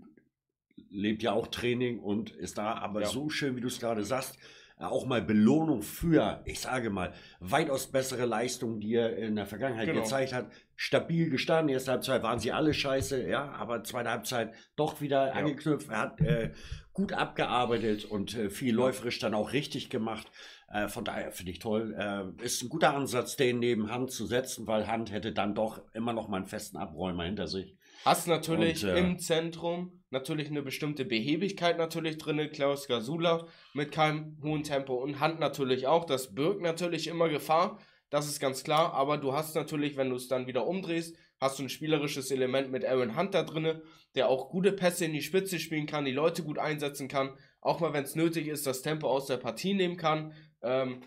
lebt 0.90 1.22
ja 1.22 1.34
auch 1.34 1.50
Training 1.50 2.00
und 2.00 2.32
ist 2.32 2.58
da 2.58 2.74
aber 2.80 3.02
ja. 3.02 3.08
so 3.08 3.30
schön, 3.30 3.56
wie 3.56 3.62
du 3.62 3.68
es 3.68 3.80
gerade 3.80 4.06
sagst, 4.06 4.40
auch 4.78 5.06
mal 5.06 5.22
Belohnung 5.22 5.82
für, 5.82 6.42
ich 6.46 6.60
sage 6.60 6.90
mal, 6.90 7.14
weitaus 7.40 7.88
bessere 7.88 8.26
Leistungen, 8.26 8.80
die 8.82 8.96
er 8.96 9.16
in 9.18 9.36
der 9.36 9.46
Vergangenheit 9.46 9.88
genau. 9.88 10.02
gezeigt 10.02 10.34
hat. 10.34 10.52
Stabil 10.76 11.30
gestanden, 11.30 11.70
erste 11.70 11.92
Halbzeit 11.92 12.24
waren 12.24 12.40
sie 12.40 12.52
alle 12.52 12.74
scheiße, 12.74 13.28
ja, 13.28 13.52
aber 13.54 13.84
zweite 13.86 14.10
Halbzeit 14.10 14.54
doch 14.76 15.00
wieder 15.00 15.28
ja. 15.28 15.34
angeknüpft. 15.34 15.90
Er 15.90 16.00
hat 16.00 16.20
äh, 16.20 16.52
gut 16.92 17.14
abgearbeitet 17.14 18.04
und 18.04 18.36
äh, 18.36 18.50
viel 18.50 18.76
läuferisch 18.76 19.20
dann 19.20 19.34
auch 19.34 19.54
richtig 19.54 19.90
gemacht. 19.90 20.30
Äh, 20.70 20.90
von 20.90 21.06
daher 21.06 21.32
finde 21.32 21.54
ich 21.54 21.60
toll. 21.60 21.96
Äh, 21.98 22.44
ist 22.44 22.62
ein 22.62 22.70
guter 22.70 22.94
Ansatz, 22.94 23.38
den 23.38 23.60
neben 23.60 23.90
Hand 23.90 24.12
zu 24.12 24.26
setzen, 24.26 24.68
weil 24.68 24.88
Hand 24.88 25.12
hätte 25.12 25.32
dann 25.32 25.56
doch 25.56 25.82
immer 25.94 26.12
noch 26.12 26.28
mal 26.28 26.38
einen 26.38 26.48
festen 26.48 26.76
Abräumer 26.76 27.24
hinter 27.24 27.48
sich. 27.48 27.78
Hast 28.04 28.28
natürlich 28.28 28.84
und, 28.84 28.90
äh, 28.90 29.00
im 29.00 29.20
Zentrum 29.20 29.95
natürlich 30.10 30.50
eine 30.50 30.62
bestimmte 30.62 31.06
Behebigkeit 31.06 31.78
natürlich 31.78 32.18
drin, 32.18 32.50
Klaus 32.52 32.88
Gasula 32.88 33.48
mit 33.74 33.92
keinem 33.92 34.38
hohen 34.44 34.64
Tempo 34.64 34.96
und 34.96 35.20
Hand 35.20 35.40
natürlich 35.40 35.88
auch. 35.88 36.06
Das 36.06 36.34
birgt 36.34 36.62
natürlich 36.62 37.08
immer 37.08 37.30
Gefahr, 37.30 37.80
das 38.10 38.28
ist 38.28 38.40
ganz 38.40 38.64
klar, 38.64 38.94
aber 38.94 39.18
du 39.18 39.34
hast 39.34 39.56
natürlich, 39.56 39.98
wenn 39.98 40.10
du 40.10 40.16
es 40.16 40.28
dann 40.28 40.48
wieder 40.48 40.68
umdrehst, 40.68 41.18
hast 41.40 41.60
du 41.60 41.64
ein 41.64 41.70
spielerisches 41.70 42.32
Element 42.32 42.72
mit 42.72 42.86
Aaron 42.86 43.18
Hunt 43.18 43.34
da 43.34 43.44
drin, 43.44 43.82
der 44.14 44.30
auch 44.30 44.50
gute 44.50 44.72
Pässe 44.72 45.06
in 45.06 45.14
die 45.14 45.22
Spitze 45.22 45.60
spielen 45.60 45.88
kann, 45.88 46.06
die 46.06 46.12
Leute 46.12 46.44
gut 46.44 46.60
einsetzen 46.60 47.08
kann, 47.08 47.38
auch 47.62 47.80
mal 47.80 47.94
wenn 47.94 48.04
es 48.04 48.16
nötig 48.16 48.48
ist, 48.48 48.68
das 48.68 48.82
Tempo 48.82 49.08
aus 49.08 49.26
der 49.26 49.38
Partie 49.38 49.74
nehmen 49.74 49.98
kann. 49.98 50.34
Ähm, 50.62 51.02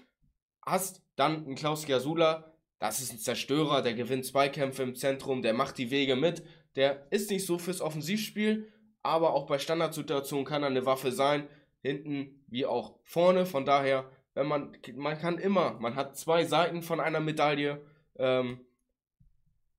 hast 0.67 1.03
dann 1.17 1.47
einen 1.47 1.55
Klaus 1.55 1.87
Gasula, 1.87 2.53
das 2.79 3.01
ist 3.01 3.13
ein 3.13 3.19
Zerstörer, 3.19 3.81
der 3.81 3.95
gewinnt 3.95 4.27
Zweikämpfe 4.27 4.83
im 4.83 4.95
Zentrum, 4.95 5.41
der 5.41 5.55
macht 5.55 5.79
die 5.79 5.91
Wege 5.91 6.17
mit, 6.17 6.43
der 6.77 7.11
ist 7.11 7.31
nicht 7.31 7.47
so 7.47 7.59
fürs 7.59 7.81
Offensivspiel, 7.81 8.71
aber 9.09 9.35
auch 9.35 9.47
bei 9.47 9.59
Standardsituationen 9.59 10.44
kann 10.44 10.62
er 10.62 10.68
eine 10.68 10.87
Waffe 10.87 11.12
sein, 11.12 11.49
hinten 11.81 12.44
wie 12.49 12.66
auch 12.66 12.99
vorne. 13.05 13.47
Von 13.47 13.64
daher, 13.64 14.11
wenn 14.35 14.47
man, 14.47 14.77
man 14.94 15.18
kann 15.18 15.38
immer, 15.38 15.79
man 15.81 15.97
hat 15.97 16.16
zwei 16.16 16.44
Seiten 16.44 16.83
von 16.83 17.01
einer 17.01 17.21
Medaille. 17.21 17.81
Ähm, 18.16 18.61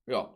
ja, 0.06 0.34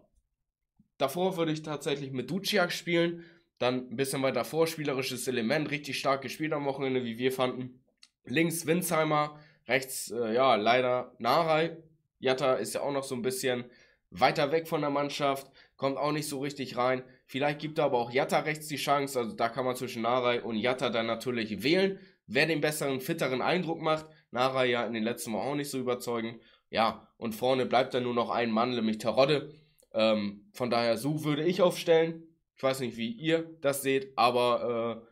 davor 0.98 1.38
würde 1.38 1.52
ich 1.52 1.64
tatsächlich 1.64 2.12
mit 2.12 2.30
Duciak 2.30 2.72
spielen, 2.72 3.26
dann 3.60 3.90
ein 3.90 3.96
bisschen 3.96 4.22
weiter 4.22 4.46
vor, 4.46 4.68
spielerisches 4.68 5.28
Element, 5.28 5.72
richtig 5.72 6.00
stark 6.00 6.22
gespielt 6.22 6.54
am 6.54 6.66
Wochenende, 6.66 7.04
wie 7.04 7.18
wir 7.18 7.32
fanden. 7.32 7.82
Links 8.26 8.66
Winsheimer, 8.66 9.40
rechts, 9.68 10.12
äh, 10.12 10.34
ja, 10.34 10.56
leider 10.56 11.16
Narei. 11.20 11.78
Jatta 12.20 12.54
ist 12.54 12.74
ja 12.74 12.82
auch 12.82 12.92
noch 12.92 13.04
so 13.04 13.16
ein 13.16 13.22
bisschen 13.22 13.66
weiter 14.10 14.52
weg 14.52 14.68
von 14.68 14.82
der 14.82 14.90
Mannschaft 14.90 15.50
kommt 15.76 15.98
auch 15.98 16.12
nicht 16.12 16.30
so 16.30 16.40
richtig 16.40 16.78
rein. 16.78 17.04
Vielleicht 17.26 17.60
gibt 17.60 17.80
er 17.80 17.86
aber 17.86 17.98
auch 17.98 18.12
Jatta 18.12 18.40
rechts 18.40 18.68
die 18.68 18.76
Chance, 18.76 19.20
also 19.20 19.36
da 19.36 19.50
kann 19.50 19.66
man 19.66 19.76
zwischen 19.76 20.02
Narei 20.02 20.42
und 20.42 20.58
Jatta 20.58 20.90
dann 20.90 21.08
natürlich 21.08 21.64
wählen, 21.64 22.00
wer 22.28 22.46
den 22.46 22.62
besseren, 22.62 23.02
fitteren 23.02 23.42
Eindruck 23.42 23.82
macht. 23.82 24.06
Narei 24.32 24.68
ja 24.68 24.86
in 24.86 24.94
den 24.94 25.04
letzten 25.04 25.32
Mal 25.32 25.40
auch 25.40 25.56
nicht 25.56 25.70
so 25.70 25.80
überzeugend. 25.80 26.42
Ja, 26.70 27.08
und 27.18 27.34
vorne 27.34 27.66
bleibt 27.66 27.94
dann 27.94 28.04
nur 28.04 28.14
noch 28.14 28.30
ein 28.30 28.52
Mann, 28.52 28.72
nämlich 28.72 28.98
Terodde. 28.98 29.54
Ähm, 29.94 30.50
von 30.54 30.70
daher, 30.70 30.98
so 30.98 31.24
würde 31.24 31.44
ich 31.44 31.62
aufstellen. 31.62 32.24
Ich 32.56 32.64
weiß 32.64 32.80
nicht, 32.80 32.98
wie 32.98 33.12
ihr 33.12 33.58
das 33.62 33.82
seht, 33.82 34.18
aber 34.18 35.04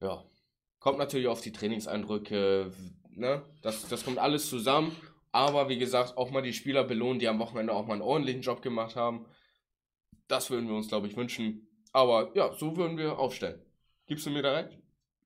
äh, 0.00 0.04
ja, 0.04 0.24
kommt 0.78 0.98
natürlich 0.98 1.26
auf 1.26 1.40
die 1.40 1.52
Trainingseindrücke. 1.52 2.72
Ne? 3.10 3.42
Das, 3.62 3.88
das 3.88 4.04
kommt 4.04 4.18
alles 4.18 4.48
zusammen. 4.48 4.94
Aber 5.32 5.68
wie 5.68 5.78
gesagt, 5.78 6.16
auch 6.16 6.30
mal 6.30 6.42
die 6.42 6.52
Spieler 6.52 6.84
belohnen, 6.84 7.18
die 7.18 7.28
am 7.28 7.38
Wochenende 7.38 7.72
auch 7.72 7.86
mal 7.86 7.94
einen 7.94 8.02
ordentlichen 8.02 8.42
Job 8.42 8.62
gemacht 8.62 8.96
haben. 8.96 9.26
Das 10.28 10.50
würden 10.50 10.68
wir 10.68 10.76
uns, 10.76 10.88
glaube 10.88 11.06
ich, 11.06 11.16
wünschen. 11.16 11.66
Aber 11.92 12.30
ja, 12.34 12.52
so 12.52 12.76
würden 12.76 12.96
wir 12.96 13.18
aufstellen. 13.18 13.60
Gibst 14.06 14.26
du 14.26 14.30
mir 14.30 14.42
da 14.42 14.54
recht? 14.54 14.78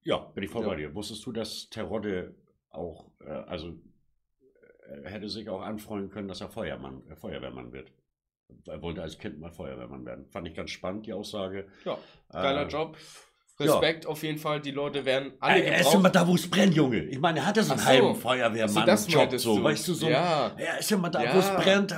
Ja, 0.05 0.19
bin 0.19 0.45
ich 0.45 0.51
voll 0.51 0.63
ja. 0.63 0.69
bei 0.69 0.77
dir. 0.77 0.95
Wusstest 0.95 1.25
du, 1.27 1.33
dass 1.33 1.69
Terodde 1.71 2.35
auch, 2.71 3.11
äh, 3.21 3.31
also 3.31 3.79
äh, 4.89 5.09
hätte 5.09 5.29
sich 5.29 5.49
auch 5.49 5.61
anfreuen 5.61 6.09
können, 6.11 6.29
dass 6.29 6.41
er 6.41 6.49
Feuermann, 6.49 7.03
äh, 7.09 7.17
Feuerwehrmann 7.17 7.73
wird. 7.73 7.93
Er 8.67 8.83
wollte 8.83 9.03
als 9.03 9.19
Kind 9.19 9.39
mal 9.39 9.53
Feuerwehrmann 9.53 10.05
werden. 10.05 10.27
Fand 10.31 10.47
ich 10.47 10.55
ganz 10.55 10.71
spannend, 10.71 11.07
die 11.07 11.13
Aussage. 11.13 11.69
Ja, 11.85 11.99
geiler 12.31 12.67
äh, 12.67 12.69
Job. 12.69 12.97
Respekt 13.59 14.05
ja. 14.05 14.11
auf 14.11 14.23
jeden 14.23 14.39
Fall. 14.39 14.61
Die 14.61 14.71
Leute 14.71 15.05
werden 15.05 15.33
alle 15.41 15.63
gebraucht. 15.63 15.75
Er 15.75 15.81
ist 15.81 15.95
immer 15.95 16.11
da, 16.11 16.27
wo 16.27 16.35
es 16.35 16.51
brennt, 16.51 16.75
Junge. 16.75 17.05
Ich 17.05 17.19
meine, 17.19 17.41
er 17.41 17.47
hatte 17.47 17.63
so 17.63 17.73
einen 17.73 17.81
so. 17.81 17.87
halben 17.87 18.15
Feuerwehrmann-Job. 18.15 19.39
So, 19.39 19.59
du? 19.59 19.65
weißt 19.65 19.89
du, 19.89 19.95
so 19.95 20.09
ja. 20.09 20.53
er 20.57 20.79
ist 20.79 20.91
immer 20.91 21.11
da, 21.11 21.23
ja. 21.23 21.35
wo 21.35 21.39
es 21.39 21.51
brennt. 21.51 21.95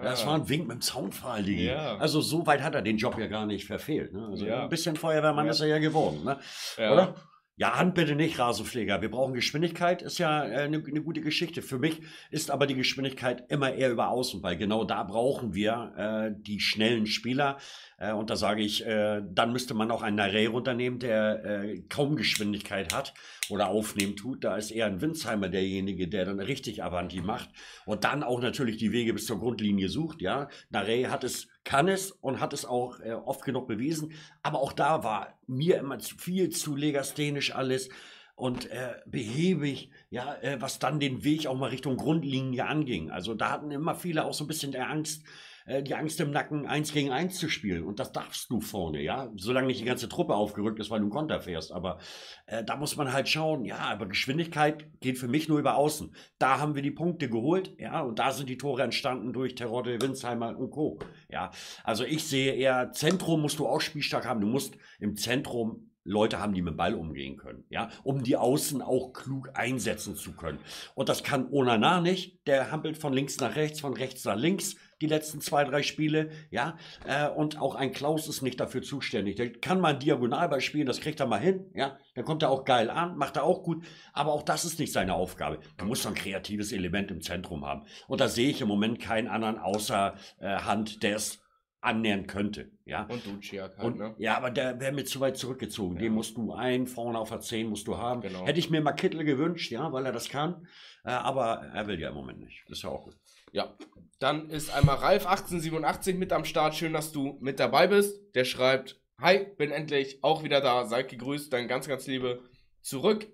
Das 0.00 0.26
war 0.26 0.34
ein 0.34 0.48
Wink 0.48 0.68
mit 0.68 0.78
dem 0.78 0.80
Zaunpfahl, 0.80 1.42
Digi. 1.42 1.66
Ja. 1.66 1.96
Also 1.98 2.20
so 2.20 2.46
weit 2.46 2.62
hat 2.62 2.74
er 2.74 2.82
den 2.82 2.96
Job 2.96 3.18
ja 3.18 3.26
gar 3.26 3.46
nicht 3.46 3.66
verfehlt. 3.66 4.12
Ne? 4.12 4.26
Also 4.30 4.46
ja. 4.46 4.62
ein 4.62 4.68
bisschen 4.68 4.96
Feuerwehrmann 4.96 5.48
ist 5.48 5.60
er 5.60 5.66
ja 5.66 5.78
geworden, 5.78 6.24
ne? 6.24 6.38
oder? 6.78 7.14
Ja, 7.56 7.78
Hand 7.78 7.94
bitte 7.94 8.14
nicht, 8.14 8.38
Rasenpfleger. 8.38 9.02
Wir 9.02 9.10
brauchen 9.10 9.34
Geschwindigkeit, 9.34 10.00
ist 10.00 10.16
ja 10.16 10.42
äh, 10.42 10.62
eine, 10.62 10.82
eine, 10.82 11.02
gute 11.02 11.20
Geschichte. 11.20 11.60
Für 11.60 11.78
mich 11.78 12.00
ist 12.30 12.50
aber 12.50 12.66
die 12.66 12.74
Geschwindigkeit 12.74 13.44
immer 13.50 13.74
eher 13.74 13.90
über 13.90 14.08
Außen, 14.08 14.42
weil 14.42 14.56
genau 14.56 14.84
da 14.84 15.02
brauchen 15.02 15.52
wir 15.52 15.92
äh, 15.98 16.34
die 16.34 16.60
schnellen 16.60 17.04
Spieler. 17.04 17.58
Äh, 17.98 18.12
und 18.12 18.30
da 18.30 18.36
sage 18.36 18.62
ich, 18.62 18.86
äh, 18.86 19.20
dann 19.30 19.52
müsste 19.52 19.74
man 19.74 19.90
auch 19.90 20.00
einen 20.00 20.16
Narey 20.16 20.46
runternehmen, 20.46 20.98
der 20.98 21.44
äh, 21.44 21.82
kaum 21.90 22.16
Geschwindigkeit 22.16 22.94
hat 22.94 23.12
oder 23.50 23.68
aufnehmen 23.68 24.16
tut. 24.16 24.44
Da 24.44 24.56
ist 24.56 24.70
eher 24.70 24.86
ein 24.86 25.02
Winsheimer 25.02 25.50
derjenige, 25.50 26.08
der 26.08 26.24
dann 26.24 26.40
richtig 26.40 26.82
Avanti 26.82 27.20
macht 27.20 27.50
und 27.84 28.04
dann 28.04 28.22
auch 28.22 28.40
natürlich 28.40 28.78
die 28.78 28.92
Wege 28.92 29.12
bis 29.12 29.26
zur 29.26 29.38
Grundlinie 29.38 29.90
sucht. 29.90 30.22
Ja, 30.22 30.48
Narey 30.70 31.02
hat 31.02 31.22
es 31.22 31.48
kann 31.64 31.88
es 31.88 32.10
und 32.10 32.40
hat 32.40 32.52
es 32.52 32.64
auch 32.64 33.00
äh, 33.00 33.12
oft 33.12 33.44
genug 33.44 33.68
bewiesen. 33.68 34.12
Aber 34.42 34.60
auch 34.60 34.72
da 34.72 35.04
war 35.04 35.38
mir 35.46 35.78
immer 35.78 35.98
zu 35.98 36.16
viel 36.16 36.50
zu 36.50 36.76
legasthenisch 36.76 37.54
alles 37.54 37.88
und 38.34 38.70
äh, 38.70 38.94
behäbig, 39.06 39.90
ja, 40.10 40.34
äh, 40.40 40.60
was 40.60 40.78
dann 40.78 40.98
den 40.98 41.22
Weg 41.24 41.46
auch 41.46 41.56
mal 41.56 41.70
Richtung 41.70 41.96
Grundlinie 41.96 42.66
anging. 42.66 43.10
Also 43.10 43.34
da 43.34 43.50
hatten 43.50 43.70
immer 43.70 43.94
viele 43.94 44.24
auch 44.24 44.34
so 44.34 44.44
ein 44.44 44.48
bisschen 44.48 44.72
der 44.72 44.90
Angst, 44.90 45.24
äh, 45.66 45.82
die 45.82 45.94
Angst 45.94 46.20
im 46.20 46.30
Nacken, 46.30 46.66
eins 46.66 46.92
gegen 46.92 47.10
eins 47.10 47.38
zu 47.38 47.48
spielen. 47.48 47.84
Und 47.84 47.98
das 47.98 48.12
darfst 48.12 48.50
du 48.50 48.60
vorne, 48.60 49.00
ja. 49.00 49.30
Solange 49.36 49.68
nicht 49.68 49.80
die 49.80 49.84
ganze 49.86 50.08
Truppe 50.08 50.34
aufgerückt 50.34 50.80
ist, 50.80 50.90
weil 50.90 51.00
du 51.00 51.06
einen 51.06 51.12
Konter 51.12 51.40
fährst. 51.40 51.72
Aber 51.72 51.98
äh, 52.46 52.64
da 52.64 52.76
muss 52.76 52.96
man 52.96 53.12
halt 53.12 53.28
schauen, 53.28 53.64
ja, 53.64 53.78
aber 53.78 54.06
Geschwindigkeit 54.06 54.86
geht 55.00 55.18
für 55.18 55.28
mich 55.28 55.48
nur 55.48 55.58
über 55.58 55.76
außen. 55.76 56.14
Da 56.38 56.58
haben 56.58 56.74
wir 56.74 56.82
die 56.82 56.90
Punkte 56.90 57.28
geholt, 57.28 57.74
ja, 57.78 58.00
und 58.00 58.18
da 58.18 58.32
sind 58.32 58.48
die 58.48 58.58
Tore 58.58 58.82
entstanden 58.82 59.32
durch 59.32 59.54
Terodde, 59.54 60.00
Winsheimer 60.00 60.56
und 60.56 60.70
Co. 60.70 60.98
Ja, 61.28 61.50
also 61.84 62.04
ich 62.04 62.24
sehe 62.24 62.52
eher, 62.54 62.92
Zentrum 62.92 63.40
musst 63.40 63.58
du 63.58 63.66
auch 63.66 63.80
spielstark 63.80 64.26
haben. 64.26 64.40
Du 64.40 64.46
musst 64.46 64.76
im 64.98 65.16
Zentrum 65.16 65.88
Leute 66.04 66.40
haben, 66.40 66.52
die 66.52 66.62
mit 66.62 66.74
dem 66.74 66.76
Ball 66.76 66.94
umgehen 66.94 67.36
können, 67.36 67.64
ja, 67.68 67.88
um 68.02 68.22
die 68.24 68.36
Außen 68.36 68.82
auch 68.82 69.12
klug 69.12 69.50
einsetzen 69.54 70.16
zu 70.16 70.32
können. 70.32 70.58
Und 70.94 71.08
das 71.08 71.22
kann 71.22 71.48
Onana 71.50 72.00
nicht. 72.00 72.46
Der 72.46 72.72
hampelt 72.72 72.98
von 72.98 73.12
links 73.12 73.38
nach 73.38 73.54
rechts, 73.54 73.80
von 73.80 73.94
rechts 73.94 74.24
nach 74.24 74.36
links 74.36 74.76
die 75.02 75.08
letzten 75.08 75.40
zwei, 75.40 75.64
drei 75.64 75.82
Spiele, 75.82 76.30
ja. 76.50 76.76
Äh, 77.06 77.28
und 77.28 77.60
auch 77.60 77.74
ein 77.74 77.92
Klaus 77.92 78.28
ist 78.28 78.40
nicht 78.40 78.60
dafür 78.60 78.82
zuständig. 78.82 79.36
Der 79.36 79.52
kann 79.52 79.80
mal 79.80 79.98
Diagonalball 79.98 80.60
spielen, 80.60 80.86
das 80.86 81.00
kriegt 81.00 81.20
er 81.20 81.26
mal 81.26 81.40
hin, 81.40 81.70
ja. 81.74 81.98
Dann 82.14 82.24
kommt 82.24 82.42
er 82.42 82.50
auch 82.50 82.64
geil 82.64 82.88
an, 82.88 83.16
macht 83.16 83.36
er 83.36 83.44
auch 83.44 83.62
gut. 83.62 83.84
Aber 84.12 84.32
auch 84.32 84.42
das 84.42 84.64
ist 84.64 84.78
nicht 84.78 84.92
seine 84.92 85.14
Aufgabe. 85.14 85.58
Da 85.76 85.84
muss 85.84 86.06
ein 86.06 86.14
kreatives 86.14 86.72
Element 86.72 87.10
im 87.10 87.20
Zentrum 87.20 87.66
haben. 87.66 87.84
Und 88.06 88.20
da 88.20 88.28
sehe 88.28 88.50
ich 88.50 88.60
im 88.60 88.68
Moment 88.68 89.00
keinen 89.00 89.28
anderen 89.28 89.58
außer 89.58 90.14
äh, 90.38 90.46
Hand, 90.46 91.02
der 91.02 91.16
es 91.16 91.42
annähern 91.82 92.26
könnte. 92.26 92.70
Ja? 92.84 93.04
Und 93.04 93.26
Duciak 93.26 93.76
halt, 93.76 93.96
ne? 93.96 94.14
Ja, 94.18 94.36
aber 94.36 94.50
der 94.50 94.80
wäre 94.80 94.92
mir 94.92 95.04
zu 95.04 95.20
weit 95.20 95.36
zurückgezogen. 95.36 95.96
Ja. 95.96 96.02
Den 96.02 96.14
musst 96.14 96.36
du 96.36 96.52
ein, 96.52 96.86
vorne 96.86 97.18
auf 97.18 97.30
der 97.30 97.40
10 97.40 97.68
musst 97.68 97.88
du 97.88 97.98
haben. 97.98 98.20
Genau. 98.20 98.46
Hätte 98.46 98.60
ich 98.60 98.70
mir 98.70 98.80
mal 98.80 98.92
Kittel 98.92 99.24
gewünscht, 99.24 99.70
ja, 99.70 99.92
weil 99.92 100.06
er 100.06 100.12
das 100.12 100.28
kann. 100.28 100.66
Äh, 101.04 101.10
aber 101.10 101.62
er 101.74 101.86
will 101.88 101.98
ja 101.98 102.10
im 102.10 102.14
Moment 102.14 102.40
nicht. 102.40 102.62
Das 102.68 102.78
ist 102.78 102.84
ja 102.84 102.90
auch 102.90 103.02
gut. 103.02 103.16
Ja, 103.52 103.76
dann 104.18 104.48
ist 104.48 104.70
einmal 104.70 104.96
Ralf1887 104.96 106.14
mit 106.14 106.32
am 106.32 106.46
Start. 106.46 106.74
Schön, 106.74 106.94
dass 106.94 107.12
du 107.12 107.38
mit 107.40 107.60
dabei 107.60 107.86
bist. 107.86 108.34
Der 108.34 108.44
schreibt: 108.44 109.00
Hi, 109.20 109.46
bin 109.58 109.70
endlich 109.70 110.24
auch 110.24 110.42
wieder 110.42 110.62
da. 110.62 110.86
Seid 110.86 111.10
gegrüßt. 111.10 111.52
Dann 111.52 111.68
ganz, 111.68 111.86
ganz 111.86 112.06
liebe 112.06 112.42
zurück 112.80 113.26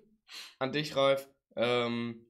an 0.59 0.73
dich, 0.73 0.95
Ralf. 0.97 1.29
Ähm, 1.55 2.25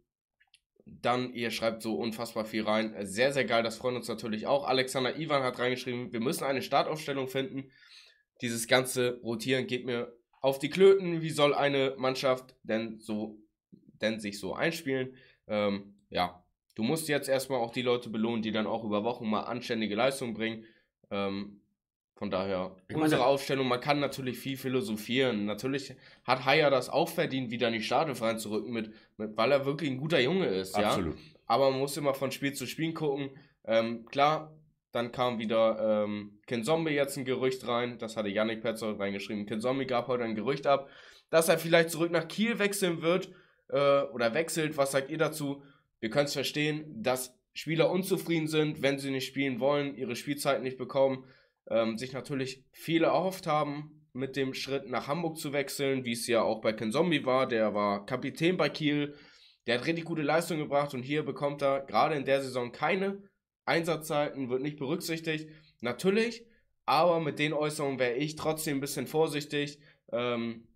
dann, 0.86 1.34
ihr 1.34 1.50
schreibt 1.50 1.82
so 1.82 1.96
unfassbar 1.96 2.46
viel 2.46 2.64
rein. 2.64 2.96
Sehr, 3.06 3.34
sehr 3.34 3.46
geil. 3.46 3.64
Das 3.64 3.78
freut 3.78 3.96
uns 3.96 4.08
natürlich 4.08 4.46
auch. 4.46 4.68
Alexander 4.68 5.18
Ivan 5.18 5.42
hat 5.42 5.58
reingeschrieben: 5.58 6.14
Wir 6.14 6.20
müssen 6.20 6.44
eine 6.44 6.62
Startaufstellung 6.62 7.28
finden. 7.28 7.72
Dieses 8.42 8.68
ganze 8.68 9.20
Rotieren 9.24 9.66
geht 9.66 9.86
mir 9.86 10.16
auf 10.42 10.60
die 10.60 10.70
Klöten. 10.70 11.24
Wie 11.24 11.32
soll 11.32 11.56
eine 11.56 11.96
Mannschaft 11.98 12.56
denn 12.62 13.00
so, 13.00 13.40
denn 13.72 14.20
sich 14.20 14.40
so 14.40 14.54
einspielen? 14.54 15.16
Ähm, 15.48 15.96
ja, 16.10 16.44
Du 16.80 16.84
musst 16.86 17.10
jetzt 17.10 17.28
erstmal 17.28 17.60
auch 17.60 17.74
die 17.74 17.82
Leute 17.82 18.10
belohnen, 18.10 18.42
die 18.42 18.54
dann 18.54 18.66
auch 18.66 18.86
über 18.86 19.04
Wochen 19.04 19.30
mal 19.30 19.42
anständige 19.42 19.96
Leistungen 19.96 20.34
bringen. 20.34 20.64
Ähm, 21.12 21.60
von 22.16 22.32
daher, 22.32 22.74
unsere 22.94 23.26
Aufstellung, 23.26 23.68
man 23.68 23.82
kann 23.82 24.00
natürlich 24.00 24.40
viel 24.40 24.56
philosophieren. 24.56 25.44
Natürlich 25.44 25.94
hat 26.24 26.46
Haya 26.46 26.70
das 26.70 26.88
auch 26.88 27.10
verdient, 27.10 27.52
wieder 27.52 27.68
in 27.68 27.74
die 27.74 27.82
Startelf 27.82 28.22
reinzurücken, 28.22 28.72
mit, 28.72 28.94
mit, 29.18 29.36
weil 29.36 29.52
er 29.52 29.66
wirklich 29.66 29.92
ein 29.92 29.98
guter 29.98 30.22
Junge 30.22 30.46
ist. 30.46 30.74
Absolut. 30.74 31.18
Ja? 31.18 31.22
Aber 31.48 31.70
man 31.70 31.82
muss 31.82 31.98
immer 31.98 32.14
von 32.14 32.32
Spiel 32.32 32.54
zu 32.54 32.66
Spiel 32.66 32.94
gucken. 32.94 33.32
Ähm, 33.66 34.06
klar, 34.06 34.58
dann 34.94 35.12
kam 35.12 35.38
wieder 35.38 36.06
ähm, 36.06 36.40
Ken 36.48 36.64
Zombie 36.64 36.92
jetzt 36.92 37.18
ein 37.18 37.26
Gerücht 37.26 37.68
rein. 37.68 37.98
Das 38.00 38.16
hatte 38.16 38.30
Yannick 38.30 38.62
Petzold 38.62 39.02
reingeschrieben. 39.02 39.46
Ken 39.46 39.60
Zombie 39.60 39.86
gab 39.86 40.08
heute 40.08 40.24
ein 40.24 40.36
Gerücht 40.36 40.66
ab, 40.66 40.88
dass 41.30 41.50
er 41.50 41.60
vielleicht 41.60 41.90
zurück 41.90 42.12
nach 42.12 42.30
Kiel 42.30 42.58
wechseln 42.58 43.02
wird 43.02 43.34
äh, 43.68 44.04
oder 44.14 44.34
wechselt. 44.34 44.78
Was 44.78 44.94
sagt 44.94 45.10
ihr 45.10 45.18
dazu? 45.18 45.62
Wir 46.00 46.10
können 46.10 46.26
es 46.26 46.34
verstehen, 46.34 47.04
dass 47.04 47.38
Spieler 47.54 47.92
unzufrieden 47.92 48.48
sind, 48.48 48.82
wenn 48.82 49.00
sie 49.00 49.12
nicht 49.12 49.28
spielen 49.28 49.60
wollen, 49.60 49.96
ihre 49.96 50.16
Spielzeit 50.16 50.62
nicht 50.62 50.78
bekommen, 50.78 51.26
ähm, 51.70 51.98
sich 51.98 52.14
natürlich 52.14 52.64
viele 52.72 53.08
erhofft 53.08 53.48
haben, 53.48 54.08
mit 54.14 54.36
dem 54.36 54.54
Schritt 54.54 54.90
nach 54.90 55.08
Hamburg 55.08 55.38
zu 55.38 55.54
wechseln, 55.54 56.06
wie 56.06 56.14
es 56.14 56.28
ja 56.28 56.42
auch 56.42 56.62
bei 56.62 56.74
Ken 56.74 56.92
Zombie 56.92 57.26
war. 57.26 57.48
Der 57.48 57.74
war 57.74 58.06
Kapitän 58.06 58.58
bei 58.58 58.70
Kiel, 58.70 59.16
der 59.68 59.78
hat 59.78 59.88
richtig 59.88 60.06
gute 60.06 60.22
Leistung 60.22 60.58
gebracht 60.58 60.94
und 60.94 61.04
hier 61.04 61.24
bekommt 61.24 61.62
er 61.62 61.82
gerade 61.82 62.16
in 62.16 62.26
der 62.26 62.42
Saison 62.42 62.72
keine 62.72 63.22
Einsatzzeiten, 63.66 64.50
wird 64.50 64.62
nicht 64.62 64.80
berücksichtigt. 64.80 65.50
Natürlich, 65.82 66.46
aber 66.86 67.20
mit 67.20 67.40
den 67.40 67.54
Äußerungen 67.54 68.00
wäre 68.00 68.16
ich 68.16 68.36
trotzdem 68.36 68.78
ein 68.78 68.82
bisschen 68.82 69.06
vorsichtig. 69.06 69.80
Ähm, 70.12 70.68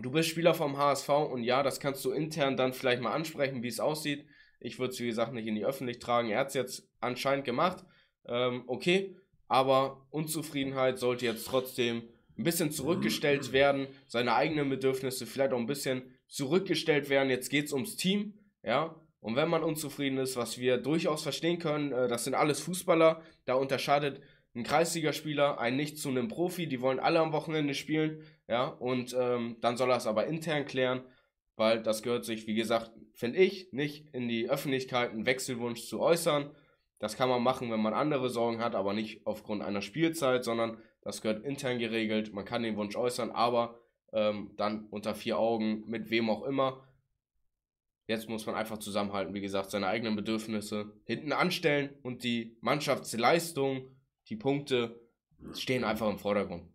du 0.00 0.10
bist 0.10 0.30
Spieler 0.30 0.54
vom 0.54 0.78
HSV 0.78 1.08
und 1.08 1.44
ja, 1.44 1.62
das 1.62 1.78
kannst 1.78 2.04
du 2.04 2.10
intern 2.10 2.56
dann 2.56 2.72
vielleicht 2.72 3.02
mal 3.02 3.12
ansprechen, 3.12 3.62
wie 3.62 3.68
es 3.68 3.80
aussieht. 3.80 4.26
Ich 4.60 4.78
würde 4.78 4.92
es, 4.92 5.00
wie 5.00 5.06
gesagt, 5.06 5.32
nicht 5.32 5.46
in 5.46 5.54
die 5.54 5.64
Öffentlichkeit 5.64 6.02
tragen. 6.02 6.30
Er 6.30 6.40
hat 6.40 6.48
es 6.48 6.54
jetzt 6.54 6.88
anscheinend 7.00 7.44
gemacht. 7.44 7.84
Ähm, 8.26 8.64
okay, 8.66 9.16
aber 9.46 10.06
Unzufriedenheit 10.10 10.98
sollte 10.98 11.24
jetzt 11.24 11.46
trotzdem 11.46 12.02
ein 12.36 12.44
bisschen 12.44 12.70
zurückgestellt 12.70 13.52
werden. 13.52 13.88
Seine 14.06 14.34
eigenen 14.34 14.68
Bedürfnisse 14.68 15.26
vielleicht 15.26 15.52
auch 15.52 15.58
ein 15.58 15.66
bisschen 15.66 16.02
zurückgestellt 16.26 17.08
werden. 17.08 17.30
Jetzt 17.30 17.48
geht 17.48 17.66
es 17.66 17.72
ums 17.72 17.96
Team. 17.96 18.34
Ja, 18.62 18.94
und 19.20 19.36
wenn 19.36 19.48
man 19.48 19.62
unzufrieden 19.62 20.18
ist, 20.18 20.36
was 20.36 20.58
wir 20.58 20.78
durchaus 20.78 21.22
verstehen 21.22 21.58
können, 21.58 21.92
äh, 21.92 22.08
das 22.08 22.24
sind 22.24 22.34
alles 22.34 22.60
Fußballer, 22.60 23.22
da 23.44 23.54
unterscheidet 23.54 24.20
ein 24.54 24.64
Kreisligaspieler 24.64 25.58
einen 25.60 25.76
nicht 25.76 25.98
zu 25.98 26.08
einem 26.08 26.28
Profi, 26.28 26.66
die 26.66 26.80
wollen 26.80 26.98
alle 26.98 27.20
am 27.20 27.32
Wochenende 27.32 27.74
spielen, 27.74 28.22
ja, 28.48 28.66
und 28.66 29.14
ähm, 29.18 29.56
dann 29.60 29.76
soll 29.76 29.90
er 29.90 29.98
es 29.98 30.06
aber 30.06 30.26
intern 30.26 30.64
klären 30.64 31.02
weil 31.58 31.82
das 31.82 32.02
gehört 32.02 32.24
sich, 32.24 32.46
wie 32.46 32.54
gesagt, 32.54 32.92
finde 33.18 33.40
ich, 33.40 33.72
nicht 33.72 34.14
in 34.14 34.28
die 34.28 34.48
Öffentlichkeit 34.48 35.10
einen 35.10 35.26
Wechselwunsch 35.26 35.82
zu 35.86 36.00
äußern. 36.00 36.52
Das 37.00 37.16
kann 37.16 37.28
man 37.28 37.42
machen, 37.42 37.68
wenn 37.72 37.80
man 37.80 37.92
andere 37.92 38.30
Sorgen 38.30 38.60
hat, 38.60 38.76
aber 38.76 38.92
nicht 38.92 39.26
aufgrund 39.26 39.60
einer 39.60 39.82
Spielzeit, 39.82 40.44
sondern 40.44 40.80
das 41.02 41.20
gehört 41.20 41.44
intern 41.44 41.80
geregelt. 41.80 42.32
Man 42.32 42.44
kann 42.44 42.62
den 42.62 42.76
Wunsch 42.76 42.94
äußern, 42.94 43.32
aber 43.32 43.80
ähm, 44.12 44.52
dann 44.56 44.86
unter 44.90 45.16
vier 45.16 45.36
Augen, 45.36 45.82
mit 45.88 46.10
wem 46.10 46.30
auch 46.30 46.44
immer. 46.44 46.86
Jetzt 48.06 48.28
muss 48.28 48.46
man 48.46 48.54
einfach 48.54 48.78
zusammenhalten, 48.78 49.34
wie 49.34 49.40
gesagt, 49.40 49.72
seine 49.72 49.88
eigenen 49.88 50.14
Bedürfnisse 50.14 50.92
hinten 51.04 51.32
anstellen 51.32 51.90
und 52.02 52.22
die 52.22 52.56
Mannschaftsleistung, 52.60 53.96
die 54.28 54.36
Punkte 54.36 55.00
stehen 55.54 55.82
einfach 55.82 56.08
im 56.08 56.18
Vordergrund. 56.18 56.68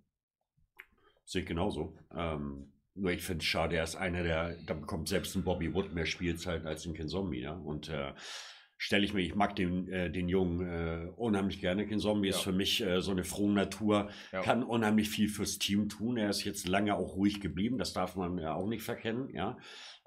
Sehe 1.24 1.44
ich 1.44 1.48
genauso. 1.48 1.98
Ähm, 2.14 2.73
nur 2.96 3.12
ich 3.12 3.24
finde 3.24 3.42
es 3.42 3.46
schade, 3.46 3.76
er 3.76 3.84
ist 3.84 3.96
einer 3.96 4.24
der, 4.24 4.56
da 4.66 4.74
bekommt 4.74 5.08
selbst 5.08 5.36
ein 5.36 5.44
Bobby 5.44 5.74
Wood 5.74 5.94
mehr 5.94 6.06
Spielzeit 6.06 6.66
als 6.66 6.86
ein 6.86 6.94
Ken 6.94 7.08
Zombie, 7.08 7.42
ja. 7.42 7.54
Und 7.54 7.90
äh, 7.90 8.14
stelle 8.78 9.06
ich 9.06 9.14
mir, 9.14 9.22
ich 9.22 9.36
mag 9.36 9.56
den, 9.56 9.88
äh, 9.88 10.12
den 10.12 10.30
Jungen 10.30 10.68
äh, 10.68 11.10
unheimlich 11.16 11.60
gerne. 11.60 11.88
Ken 11.88 12.00
Zombie 12.00 12.30
ja. 12.30 12.36
ist 12.36 12.42
für 12.42 12.52
mich 12.52 12.82
äh, 12.82 13.02
so 13.02 13.12
eine 13.12 13.24
frohe 13.24 13.52
Natur, 13.52 14.10
ja. 14.32 14.42
kann 14.42 14.64
unheimlich 14.64 15.10
viel 15.10 15.30
fürs 15.30 15.58
Team 15.58 15.90
tun. 15.90 16.18
Er 16.18 16.30
ist 16.30 16.44
jetzt 16.44 16.68
lange 16.68 16.96
auch 16.96 17.16
ruhig 17.16 17.42
geblieben, 17.42 17.78
das 17.78 17.94
darf 17.94 18.16
man 18.16 18.38
ja 18.38 18.54
auch 18.54 18.68
nicht 18.68 18.84
verkennen, 18.84 19.30
ja. 19.30 19.58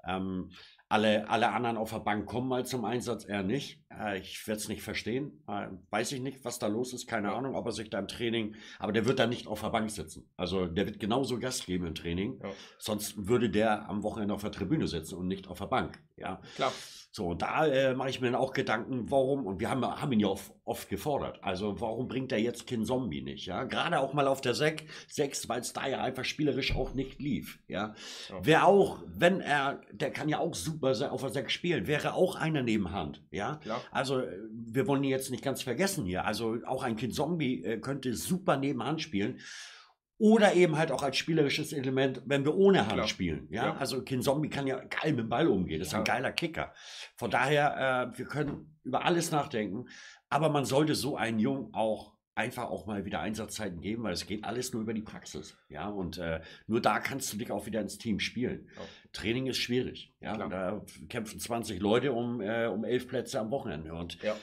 Ähm, 0.07 0.51
alle, 0.89 1.29
alle 1.29 1.51
anderen 1.51 1.75
auf 1.75 1.91
der 1.91 1.99
Bank 1.99 2.25
kommen 2.25 2.47
mal 2.47 2.65
zum 2.65 2.85
Einsatz, 2.85 3.25
er 3.25 3.43
nicht. 3.43 3.81
Äh, 3.99 4.19
ich 4.19 4.47
werde 4.47 4.59
es 4.59 4.67
nicht 4.67 4.81
verstehen. 4.81 5.43
Äh, 5.47 5.67
weiß 5.89 6.11
ich 6.11 6.21
nicht, 6.21 6.43
was 6.45 6.59
da 6.59 6.67
los 6.67 6.93
ist. 6.93 7.07
Keine 7.07 7.33
Ahnung, 7.33 7.55
ob 7.55 7.65
er 7.65 7.71
sich 7.71 7.89
da 7.89 7.99
im 7.99 8.07
Training. 8.07 8.55
Aber 8.79 8.91
der 8.91 9.05
wird 9.05 9.19
da 9.19 9.27
nicht 9.27 9.47
auf 9.47 9.61
der 9.61 9.69
Bank 9.69 9.89
sitzen. 9.91 10.29
Also 10.37 10.67
der 10.67 10.85
wird 10.85 10.99
genauso 10.99 11.39
Gast 11.39 11.65
geben 11.65 11.85
im 11.87 11.95
Training. 11.95 12.39
Ja. 12.41 12.51
Sonst 12.77 13.27
würde 13.27 13.49
der 13.49 13.89
am 13.89 14.03
Wochenende 14.03 14.33
auf 14.33 14.41
der 14.41 14.51
Tribüne 14.51 14.87
sitzen 14.87 15.15
und 15.15 15.27
nicht 15.27 15.47
auf 15.47 15.59
der 15.59 15.67
Bank. 15.67 15.99
Ja, 16.17 16.41
klar. 16.55 16.73
So, 17.17 17.29
und 17.29 17.41
da 17.41 17.65
äh, 17.65 17.95
mache 17.95 18.09
ich 18.09 18.21
mir 18.21 18.27
dann 18.27 18.39
auch 18.39 18.53
Gedanken, 18.53 19.09
warum, 19.09 19.47
und 19.47 19.59
wir 19.59 19.71
haben, 19.71 19.83
haben 19.83 20.11
ihn 20.11 20.19
ja 20.19 20.27
oft, 20.27 20.51
oft 20.65 20.87
gefordert, 20.87 21.39
also 21.41 21.81
warum 21.81 22.07
bringt 22.07 22.31
er 22.31 22.37
jetzt 22.37 22.67
Kin 22.67 22.85
Zombie 22.85 23.23
nicht, 23.23 23.47
ja? 23.47 23.63
Gerade 23.63 23.99
auch 23.99 24.13
mal 24.13 24.27
auf 24.27 24.39
der 24.39 24.53
6, 24.53 24.83
6 25.07 25.49
weil 25.49 25.61
es 25.61 25.73
da 25.73 25.87
ja 25.87 26.03
einfach 26.03 26.25
spielerisch 26.25 26.75
auch 26.75 26.93
nicht 26.93 27.19
lief, 27.19 27.59
ja? 27.67 27.95
ja. 28.29 28.39
Wer 28.43 28.67
auch, 28.67 28.99
wenn 29.07 29.41
er, 29.41 29.81
der 29.91 30.11
kann 30.11 30.29
ja 30.29 30.37
auch 30.37 30.53
super 30.53 31.11
auf 31.11 31.21
der 31.21 31.31
6 31.31 31.51
spielen, 31.51 31.87
wäre 31.87 32.13
auch 32.13 32.35
einer 32.35 32.61
neben 32.61 32.91
Hand, 32.91 33.23
ja? 33.31 33.55
Klar. 33.63 33.81
Also, 33.91 34.19
äh, 34.19 34.37
wir 34.51 34.87
wollen 34.87 35.03
ihn 35.03 35.09
jetzt 35.09 35.31
nicht 35.31 35.43
ganz 35.43 35.61
vergessen 35.61 36.05
hier, 36.05 36.25
also 36.25 36.57
auch 36.65 36.83
ein 36.83 36.95
Kin 36.95 37.11
Zombie 37.11 37.63
äh, 37.63 37.79
könnte 37.79 38.13
super 38.13 38.57
neben 38.57 38.83
Hand 38.83 39.01
spielen. 39.01 39.39
Oder 40.19 40.55
eben 40.55 40.77
halt 40.77 40.91
auch 40.91 41.03
als 41.03 41.15
spielerisches 41.17 41.73
Element, 41.73 42.23
wenn 42.25 42.43
wir 42.43 42.55
ohne 42.55 42.81
Hand 42.81 42.93
Klar. 42.93 43.07
spielen. 43.07 43.47
Ja? 43.51 43.65
ja? 43.65 43.77
also 43.77 44.01
Kin 44.01 44.23
Zombie 44.23 44.49
kann 44.49 44.65
ja 44.65 44.79
geil 44.79 45.11
mit 45.11 45.19
dem 45.19 45.29
Ball 45.29 45.47
umgehen. 45.47 45.77
Das 45.77 45.89
ist 45.89 45.93
ja. 45.93 45.99
ein 45.99 46.05
geiler 46.05 46.31
Kicker. 46.31 46.73
Von 47.17 47.29
daher, 47.29 48.11
äh, 48.13 48.17
wir 48.17 48.25
können 48.25 48.79
über 48.83 49.05
alles 49.05 49.29
nachdenken. 49.31 49.85
Aber 50.29 50.49
man 50.49 50.65
sollte 50.65 50.95
so 50.95 51.17
einen 51.17 51.37
Jungen 51.37 51.71
auch 51.73 52.16
einfach 52.37 52.69
auch 52.69 52.85
mal 52.85 53.03
wieder 53.05 53.19
Einsatzzeiten 53.19 53.81
geben, 53.81 54.03
weil 54.03 54.13
es 54.13 54.27
geht 54.27 54.43
alles 54.43 54.71
nur 54.71 54.83
über 54.83 54.93
die 54.93 55.01
Praxis. 55.01 55.57
Ja, 55.69 55.89
und 55.89 56.17
äh, 56.19 56.41
nur 56.67 56.81
da 56.81 56.99
kannst 56.99 57.33
du 57.33 57.37
dich 57.37 57.51
auch 57.51 57.65
wieder 57.65 57.81
ins 57.81 57.97
Team 57.97 58.19
spielen. 58.19 58.69
Ja. 58.75 58.81
Training 59.11 59.47
ist 59.47 59.57
schwierig. 59.57 60.13
Ja, 60.21 60.37
da 60.37 60.85
kämpfen 61.09 61.39
20 61.39 61.79
Leute 61.79 62.11
um, 62.11 62.39
äh, 62.41 62.67
um 62.67 62.83
elf 62.83 63.07
Plätze 63.07 63.39
am 63.39 63.49
Wochenende. 63.49 63.93
Und 63.93 64.21
ja. 64.21 64.35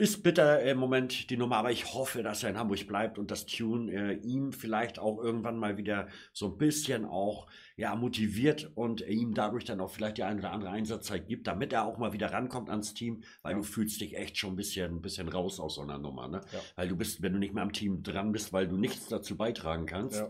Ist 0.00 0.22
bitter 0.22 0.62
im 0.62 0.78
Moment 0.78 1.28
die 1.28 1.36
Nummer, 1.36 1.58
aber 1.58 1.72
ich 1.72 1.92
hoffe, 1.92 2.22
dass 2.22 2.42
er 2.42 2.48
in 2.48 2.56
Hamburg 2.56 2.86
bleibt 2.86 3.18
und 3.18 3.30
das 3.30 3.44
Tune 3.44 3.92
äh, 3.92 4.14
ihm 4.14 4.50
vielleicht 4.50 4.98
auch 4.98 5.22
irgendwann 5.22 5.58
mal 5.58 5.76
wieder 5.76 6.08
so 6.32 6.46
ein 6.46 6.56
bisschen 6.56 7.04
auch 7.04 7.48
ja, 7.76 7.94
motiviert 7.94 8.70
und 8.76 9.02
ihm 9.02 9.34
dadurch 9.34 9.66
dann 9.66 9.78
auch 9.78 9.90
vielleicht 9.90 10.16
die 10.16 10.22
eine 10.22 10.38
oder 10.38 10.52
andere 10.52 10.70
Einsatzzeit 10.70 11.28
gibt, 11.28 11.46
damit 11.46 11.74
er 11.74 11.84
auch 11.84 11.98
mal 11.98 12.14
wieder 12.14 12.32
rankommt 12.32 12.70
ans 12.70 12.94
Team, 12.94 13.24
weil 13.42 13.52
ja. 13.52 13.58
du 13.58 13.62
fühlst 13.62 14.00
dich 14.00 14.16
echt 14.16 14.38
schon 14.38 14.54
ein 14.54 14.56
bisschen, 14.56 14.96
ein 14.96 15.02
bisschen 15.02 15.28
raus 15.28 15.60
aus 15.60 15.74
so 15.74 15.82
einer 15.82 15.98
Nummer. 15.98 16.28
Ne? 16.28 16.40
Ja. 16.50 16.60
Weil 16.76 16.88
du 16.88 16.96
bist, 16.96 17.20
wenn 17.20 17.34
du 17.34 17.38
nicht 17.38 17.52
mehr 17.52 17.62
am 17.62 17.74
Team 17.74 18.02
dran 18.02 18.32
bist, 18.32 18.54
weil 18.54 18.68
du 18.68 18.78
nichts 18.78 19.08
dazu 19.08 19.36
beitragen 19.36 19.84
kannst, 19.84 20.16
ja. 20.16 20.28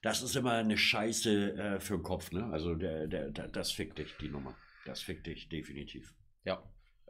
das 0.00 0.22
ist 0.22 0.36
immer 0.36 0.52
eine 0.52 0.78
Scheiße 0.78 1.52
äh, 1.52 1.80
für 1.80 1.98
den 1.98 2.02
Kopf. 2.02 2.32
Ne? 2.32 2.46
Also 2.46 2.74
der, 2.76 3.08
der, 3.08 3.28
der, 3.28 3.48
das 3.48 3.72
fickt 3.72 3.98
dich, 3.98 4.16
die 4.22 4.30
Nummer. 4.30 4.56
Das 4.86 5.02
fickt 5.02 5.26
dich 5.26 5.50
definitiv. 5.50 6.14
Ja, 6.44 6.62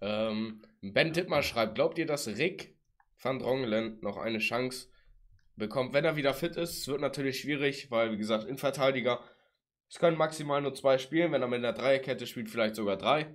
ähm, 0.03 0.62
ben 0.80 1.12
Tittmar 1.12 1.42
schreibt, 1.42 1.76
glaubt 1.76 1.96
ihr, 1.96 2.07
dass 2.07 2.26
Rick 2.26 2.76
van 3.20 3.38
Drongelen 3.38 3.98
noch 4.00 4.16
eine 4.16 4.38
Chance 4.38 4.88
bekommt, 5.57 5.92
wenn 5.92 6.05
er 6.05 6.16
wieder 6.16 6.34
fit 6.34 6.57
ist? 6.57 6.78
Es 6.78 6.88
wird 6.88 7.00
natürlich 7.00 7.40
schwierig, 7.40 7.90
weil, 7.90 8.11
wie 8.11 8.16
gesagt, 8.16 8.44
Innenverteidiger, 8.44 9.22
es 9.88 9.98
können 9.98 10.18
maximal 10.18 10.61
nur 10.61 10.74
zwei 10.74 10.98
spielen, 10.98 11.30
wenn 11.30 11.42
er 11.42 11.48
mit 11.48 11.59
einer 11.59 11.72
Dreierkette 11.72 12.26
spielt, 12.26 12.50
vielleicht 12.50 12.74
sogar 12.74 12.96
drei. 12.96 13.32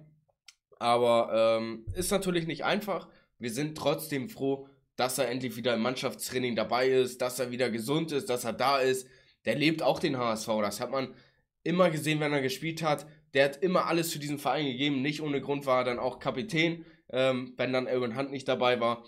Aber 0.80 1.60
ähm, 1.60 1.86
ist 1.94 2.12
natürlich 2.12 2.48
nicht 2.48 2.66
einfach. 2.66 3.08
Wir 3.40 3.52
sind 3.52 3.78
trotzdem 3.78 4.28
froh, 4.28 4.68
dass 4.98 5.18
er 5.18 5.30
endlich 5.30 5.56
wieder 5.56 5.74
im 5.74 5.82
Mannschaftstraining 5.82 6.56
dabei 6.56 6.90
ist, 6.90 7.22
dass 7.22 7.40
er 7.40 7.52
wieder 7.52 7.70
gesund 7.70 8.12
ist, 8.12 8.30
dass 8.30 8.44
er 8.44 8.54
da 8.54 8.80
ist. 8.80 9.08
Der 9.46 9.56
lebt 9.56 9.82
auch 9.82 10.00
den 10.00 10.18
HSV. 10.18 10.48
Das 10.62 10.82
hat 10.82 10.92
man 10.92 11.16
immer 11.64 11.90
gesehen, 11.90 12.20
wenn 12.20 12.34
er 12.34 12.42
gespielt 12.42 12.84
hat 12.84 13.08
der 13.34 13.46
hat 13.46 13.58
immer 13.58 13.86
alles 13.86 14.12
für 14.12 14.20
diesen 14.20 14.40
Verein 14.40 14.66
gegeben. 14.66 15.02
Nicht 15.02 15.22
ohne 15.22 15.42
Grund 15.42 15.66
war 15.66 15.80
er 15.80 15.84
dann 15.86 16.00
auch 16.00 16.20
Kapitän, 16.20 16.86
ähm, 17.10 17.54
wenn 17.58 17.74
dann 17.74 17.88
Aaron 17.88 18.18
Hunt 18.18 18.32
nicht 18.32 18.48
dabei 18.48 18.80
war. 18.80 19.06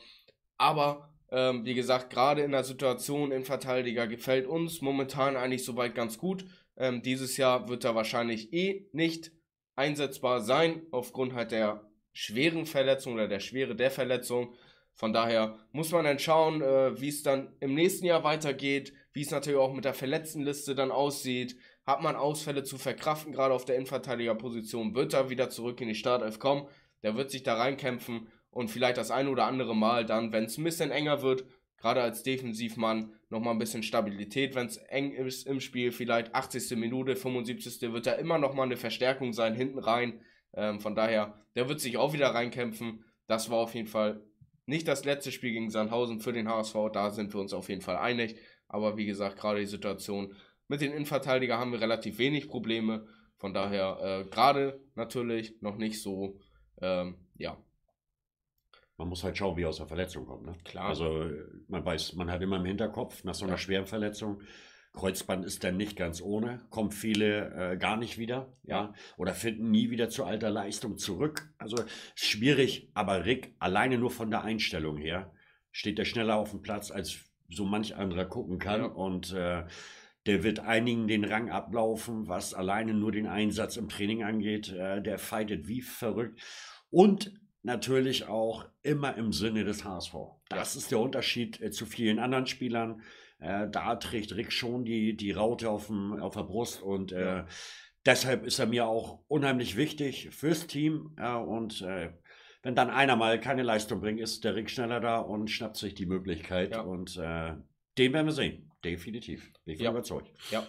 Aber 0.58 1.10
ähm, 1.32 1.66
wie 1.66 1.74
gesagt, 1.74 2.10
gerade 2.10 2.42
in 2.42 2.52
der 2.52 2.64
Situation 2.64 3.32
in 3.32 3.46
Verteidiger 3.46 4.08
gefällt 4.08 4.48
uns 4.48 4.82
momentan 4.82 5.36
eigentlich 5.36 5.64
soweit 5.64 5.96
ganz 5.96 6.18
gut. 6.18 6.46
Ähm, 6.78 7.02
dieses 7.02 7.38
Jahr 7.38 7.70
wird 7.70 7.84
er 7.84 7.96
wahrscheinlich 7.96 8.54
eh 8.54 8.88
nicht 8.94 9.32
einsetzbar 9.76 10.42
sein, 10.42 10.82
aufgrund 10.92 11.34
halt 11.34 11.52
der 11.52 11.90
schweren 12.14 12.66
Verletzung 12.66 13.14
oder 13.14 13.28
der 13.28 13.40
Schwere 13.40 13.76
der 13.76 13.92
Verletzung. 13.92 14.54
Von 14.94 15.14
daher 15.14 15.58
muss 15.72 15.92
man 15.92 16.04
dann 16.04 16.20
schauen, 16.20 16.62
äh, 16.62 17.00
wie 17.00 17.08
es 17.08 17.24
dann 17.24 17.56
im 17.60 17.74
nächsten 17.74 18.06
Jahr 18.06 18.24
weitergeht, 18.24 18.94
wie 19.14 19.22
es 19.22 19.32
natürlich 19.32 19.60
auch 19.60 19.74
mit 19.74 19.86
der 19.86 19.94
Verletztenliste 19.94 20.76
dann 20.76 20.92
aussieht, 20.92 21.56
hat 21.90 22.04
man 22.04 22.16
Ausfälle 22.16 22.64
zu 22.64 22.78
verkraften, 22.78 23.34
gerade 23.34 23.54
auf 23.54 23.66
der 23.66 23.76
Innenverteidigerposition, 23.76 24.94
wird 24.94 25.14
er 25.14 25.30
wieder 25.32 25.50
zurück 25.50 25.82
in 25.82 25.88
die 25.88 25.96
Startelf 25.96 26.38
kommen, 26.38 26.68
der 27.02 27.16
wird 27.16 27.32
sich 27.32 27.42
da 27.42 27.56
reinkämpfen 27.56 28.28
und 28.52 28.70
vielleicht 28.70 28.98
das 28.98 29.10
ein 29.10 29.28
oder 29.28 29.46
andere 29.46 29.76
Mal 29.76 30.06
dann, 30.06 30.32
wenn 30.32 30.44
es 30.44 30.58
ein 30.60 30.64
bisschen 30.64 30.92
enger 30.92 31.24
wird, 31.24 31.46
gerade 31.78 32.02
als 32.02 32.22
Defensivmann, 32.22 33.14
nochmal 33.30 33.54
ein 33.54 33.60
bisschen 33.60 33.82
Stabilität, 33.82 34.54
wenn 34.54 34.68
es 34.68 34.78
eng 34.78 35.14
ist 35.14 35.48
im 35.48 35.60
Spiel, 35.60 35.92
vielleicht 35.92 36.36
80. 36.36 36.78
Minute, 36.78 37.16
75. 37.16 37.82
wird 37.92 38.06
da 38.06 38.14
immer 38.14 38.38
nochmal 38.38 38.68
eine 38.68 38.78
Verstärkung 38.78 39.34
sein, 39.34 39.56
hinten 39.56 39.80
rein. 39.80 40.22
Ähm, 40.54 40.80
von 40.80 40.94
daher, 40.94 41.40
der 41.56 41.70
wird 41.70 41.80
sich 41.80 41.98
auch 41.98 42.14
wieder 42.14 42.28
reinkämpfen. 42.28 43.04
Das 43.28 43.50
war 43.50 43.58
auf 43.58 43.74
jeden 43.74 43.88
Fall 43.88 44.22
nicht 44.66 44.88
das 44.88 45.06
letzte 45.06 45.32
Spiel 45.32 45.54
gegen 45.54 45.72
Sandhausen 45.72 46.20
für 46.20 46.34
den 46.34 46.50
HSV, 46.50 46.76
da 46.94 47.10
sind 47.10 47.34
wir 47.34 47.42
uns 47.42 47.54
auf 47.54 47.70
jeden 47.70 47.82
Fall 47.82 47.98
einig. 47.98 48.36
Aber 48.68 48.98
wie 48.98 49.06
gesagt, 49.08 49.40
gerade 49.40 49.60
die 49.60 49.66
Situation 49.66 50.36
mit 50.70 50.82
den 50.82 50.94
Innenverteidiger 50.94 51.58
haben 51.58 51.74
wir 51.74 51.82
relativ 51.82 52.18
wenig 52.18 52.48
Probleme. 52.48 53.08
Von 53.38 53.54
daher 53.54 53.98
äh, 54.02 54.30
gerade 54.30 54.80
natürlich 54.96 55.62
noch 55.62 55.76
nicht 55.76 56.02
so, 56.02 56.40
ähm, 56.82 57.18
ja. 57.36 57.58
Man 58.98 59.10
muss 59.10 59.24
halt 59.24 59.38
schauen, 59.38 59.58
wie 59.58 59.64
er 59.64 59.70
aus 59.70 59.78
der 59.78 59.88
Verletzung 59.88 60.26
kommt. 60.26 60.46
Ne? 60.46 60.56
Klar. 60.64 60.90
Also 60.90 61.30
man 61.68 61.84
weiß, 61.84 62.14
man 62.16 62.30
hat 62.32 62.42
immer 62.42 62.58
im 62.58 62.66
Hinterkopf 62.66 63.24
nach 63.24 63.34
so 63.34 63.46
einer 63.46 63.54
ja. 63.54 63.58
schweren 63.58 63.86
Verletzung, 63.86 64.42
Kreuzband 64.94 65.46
ist 65.46 65.64
dann 65.64 65.78
nicht 65.78 65.96
ganz 65.96 66.22
ohne, 66.22 66.62
kommen 66.70 66.92
viele 66.92 67.74
äh, 67.74 67.78
gar 67.78 67.96
nicht 67.96 68.18
wieder, 68.18 68.52
ja, 68.64 68.94
oder 69.18 69.34
finden 69.34 69.70
nie 69.70 69.92
wieder 69.92 70.10
zu 70.10 70.26
alter 70.26 70.50
Leistung 70.50 70.98
zurück. 70.98 71.54
Also 71.58 71.78
schwierig, 72.16 72.90
aber 72.96 73.26
Rick, 73.26 73.56
alleine 73.60 73.98
nur 73.98 74.10
von 74.10 74.32
der 74.32 74.44
Einstellung 74.44 74.98
her, 74.98 75.32
steht 75.72 76.00
er 76.00 76.06
schneller 76.06 76.36
auf 76.38 76.52
dem 76.52 76.62
Platz, 76.62 76.92
als 76.92 77.20
so 77.50 77.66
manch 77.66 77.96
anderer 77.96 78.26
gucken 78.26 78.58
kann. 78.60 78.82
Ja. 78.82 78.88
Und 78.88 79.32
äh, 79.32 79.66
der 80.30 80.44
wird 80.44 80.60
einigen 80.60 81.08
den 81.08 81.24
Rang 81.24 81.50
ablaufen, 81.50 82.28
was 82.28 82.54
alleine 82.54 82.94
nur 82.94 83.12
den 83.12 83.26
Einsatz 83.26 83.78
im 83.78 83.90
Training 83.90 84.22
angeht. 84.22 84.72
Äh, 84.72 85.02
der 85.02 85.18
fightet 85.18 85.68
wie 85.68 85.82
verrückt. 85.82 86.40
Und 86.92 87.34
natürlich 87.64 88.28
auch 88.28 88.68
immer 88.84 89.18
im 89.18 89.34
Sinne 89.34 89.64
des 89.64 89.84
HSV. 89.84 90.14
Das 90.48 90.76
ist 90.76 90.92
der 90.92 91.00
Unterschied 91.00 91.60
äh, 91.62 91.72
zu 91.72 91.88
vielen 91.88 92.20
anderen 92.20 92.46
Spielern. 92.46 93.02
Äh, 93.40 93.70
da 93.72 93.96
trägt 93.96 94.36
Rick 94.36 94.52
schon 94.52 94.86
die, 94.86 95.18
die 95.18 95.32
Raute 95.32 95.68
auf, 95.68 95.88
dem, 95.88 96.14
auf 96.20 96.36
der 96.36 96.44
Brust 96.44 96.84
und 96.84 97.12
äh, 97.12 97.46
deshalb 98.06 98.46
ist 98.46 98.60
er 98.60 98.68
mir 98.68 98.86
auch 98.86 99.24
unheimlich 99.28 99.78
wichtig 99.78 100.30
fürs 100.30 100.68
Team. 100.68 101.16
Äh, 101.18 101.34
und 101.34 101.82
äh, 101.82 102.12
wenn 102.62 102.76
dann 102.76 102.92
einer 102.92 103.16
mal 103.16 103.40
keine 103.40 103.64
Leistung 103.64 104.00
bringt, 104.00 104.20
ist 104.20 104.44
der 104.44 104.56
Rick 104.56 104.70
schneller 104.70 105.00
da 105.00 105.18
und 105.18 105.50
schnappt 105.50 105.78
sich 105.78 105.96
die 105.96 106.06
Möglichkeit. 106.06 106.74
Ja. 106.74 106.82
Und 106.82 107.16
den 107.16 108.14
werden 108.14 108.28
wir 108.28 108.32
sehen. 108.32 108.70
Definitiv. 108.84 109.52
Bin 109.70 109.76
ich 109.76 109.82
ja. 109.82 109.92
überzeugt. 109.92 110.32
Ja. 110.50 110.66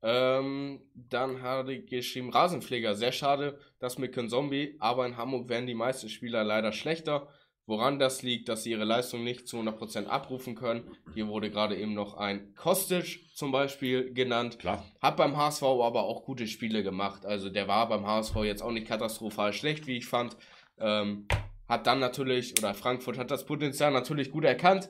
Ähm, 0.00 0.80
dann 0.94 1.42
hatte 1.42 1.72
ich 1.72 1.86
geschrieben, 1.86 2.30
Rasenpfleger. 2.30 2.94
Sehr 2.94 3.12
schade, 3.12 3.58
das 3.78 3.98
mit 3.98 4.14
Zombie, 4.30 4.76
aber 4.78 5.04
in 5.06 5.16
Hamburg 5.18 5.48
werden 5.48 5.66
die 5.66 5.74
meisten 5.74 6.08
Spieler 6.08 6.44
leider 6.44 6.72
schlechter. 6.72 7.28
Woran 7.66 7.98
das 7.98 8.22
liegt, 8.22 8.48
dass 8.48 8.62
sie 8.62 8.70
ihre 8.70 8.86
Leistung 8.86 9.24
nicht 9.24 9.46
zu 9.46 9.58
100% 9.58 10.06
abrufen 10.06 10.54
können. 10.54 10.90
Hier 11.12 11.28
wurde 11.28 11.50
gerade 11.50 11.76
eben 11.76 11.92
noch 11.92 12.16
ein 12.16 12.54
Kostic 12.54 13.20
zum 13.34 13.52
Beispiel 13.52 14.14
genannt. 14.14 14.58
Klar. 14.58 14.82
Hat 15.02 15.18
beim 15.18 15.36
HSV 15.36 15.64
aber 15.64 16.04
auch 16.04 16.24
gute 16.24 16.46
Spiele 16.46 16.82
gemacht. 16.82 17.26
Also 17.26 17.50
der 17.50 17.68
war 17.68 17.86
beim 17.90 18.06
HSV 18.06 18.36
jetzt 18.44 18.62
auch 18.62 18.70
nicht 18.70 18.86
katastrophal 18.86 19.52
schlecht, 19.52 19.86
wie 19.86 19.98
ich 19.98 20.06
fand. 20.06 20.38
Ähm, 20.78 21.28
hat 21.68 21.86
dann 21.86 21.98
natürlich, 21.98 22.56
oder 22.58 22.72
Frankfurt 22.72 23.18
hat 23.18 23.30
das 23.30 23.44
Potenzial 23.44 23.92
natürlich 23.92 24.30
gut 24.30 24.44
erkannt 24.44 24.88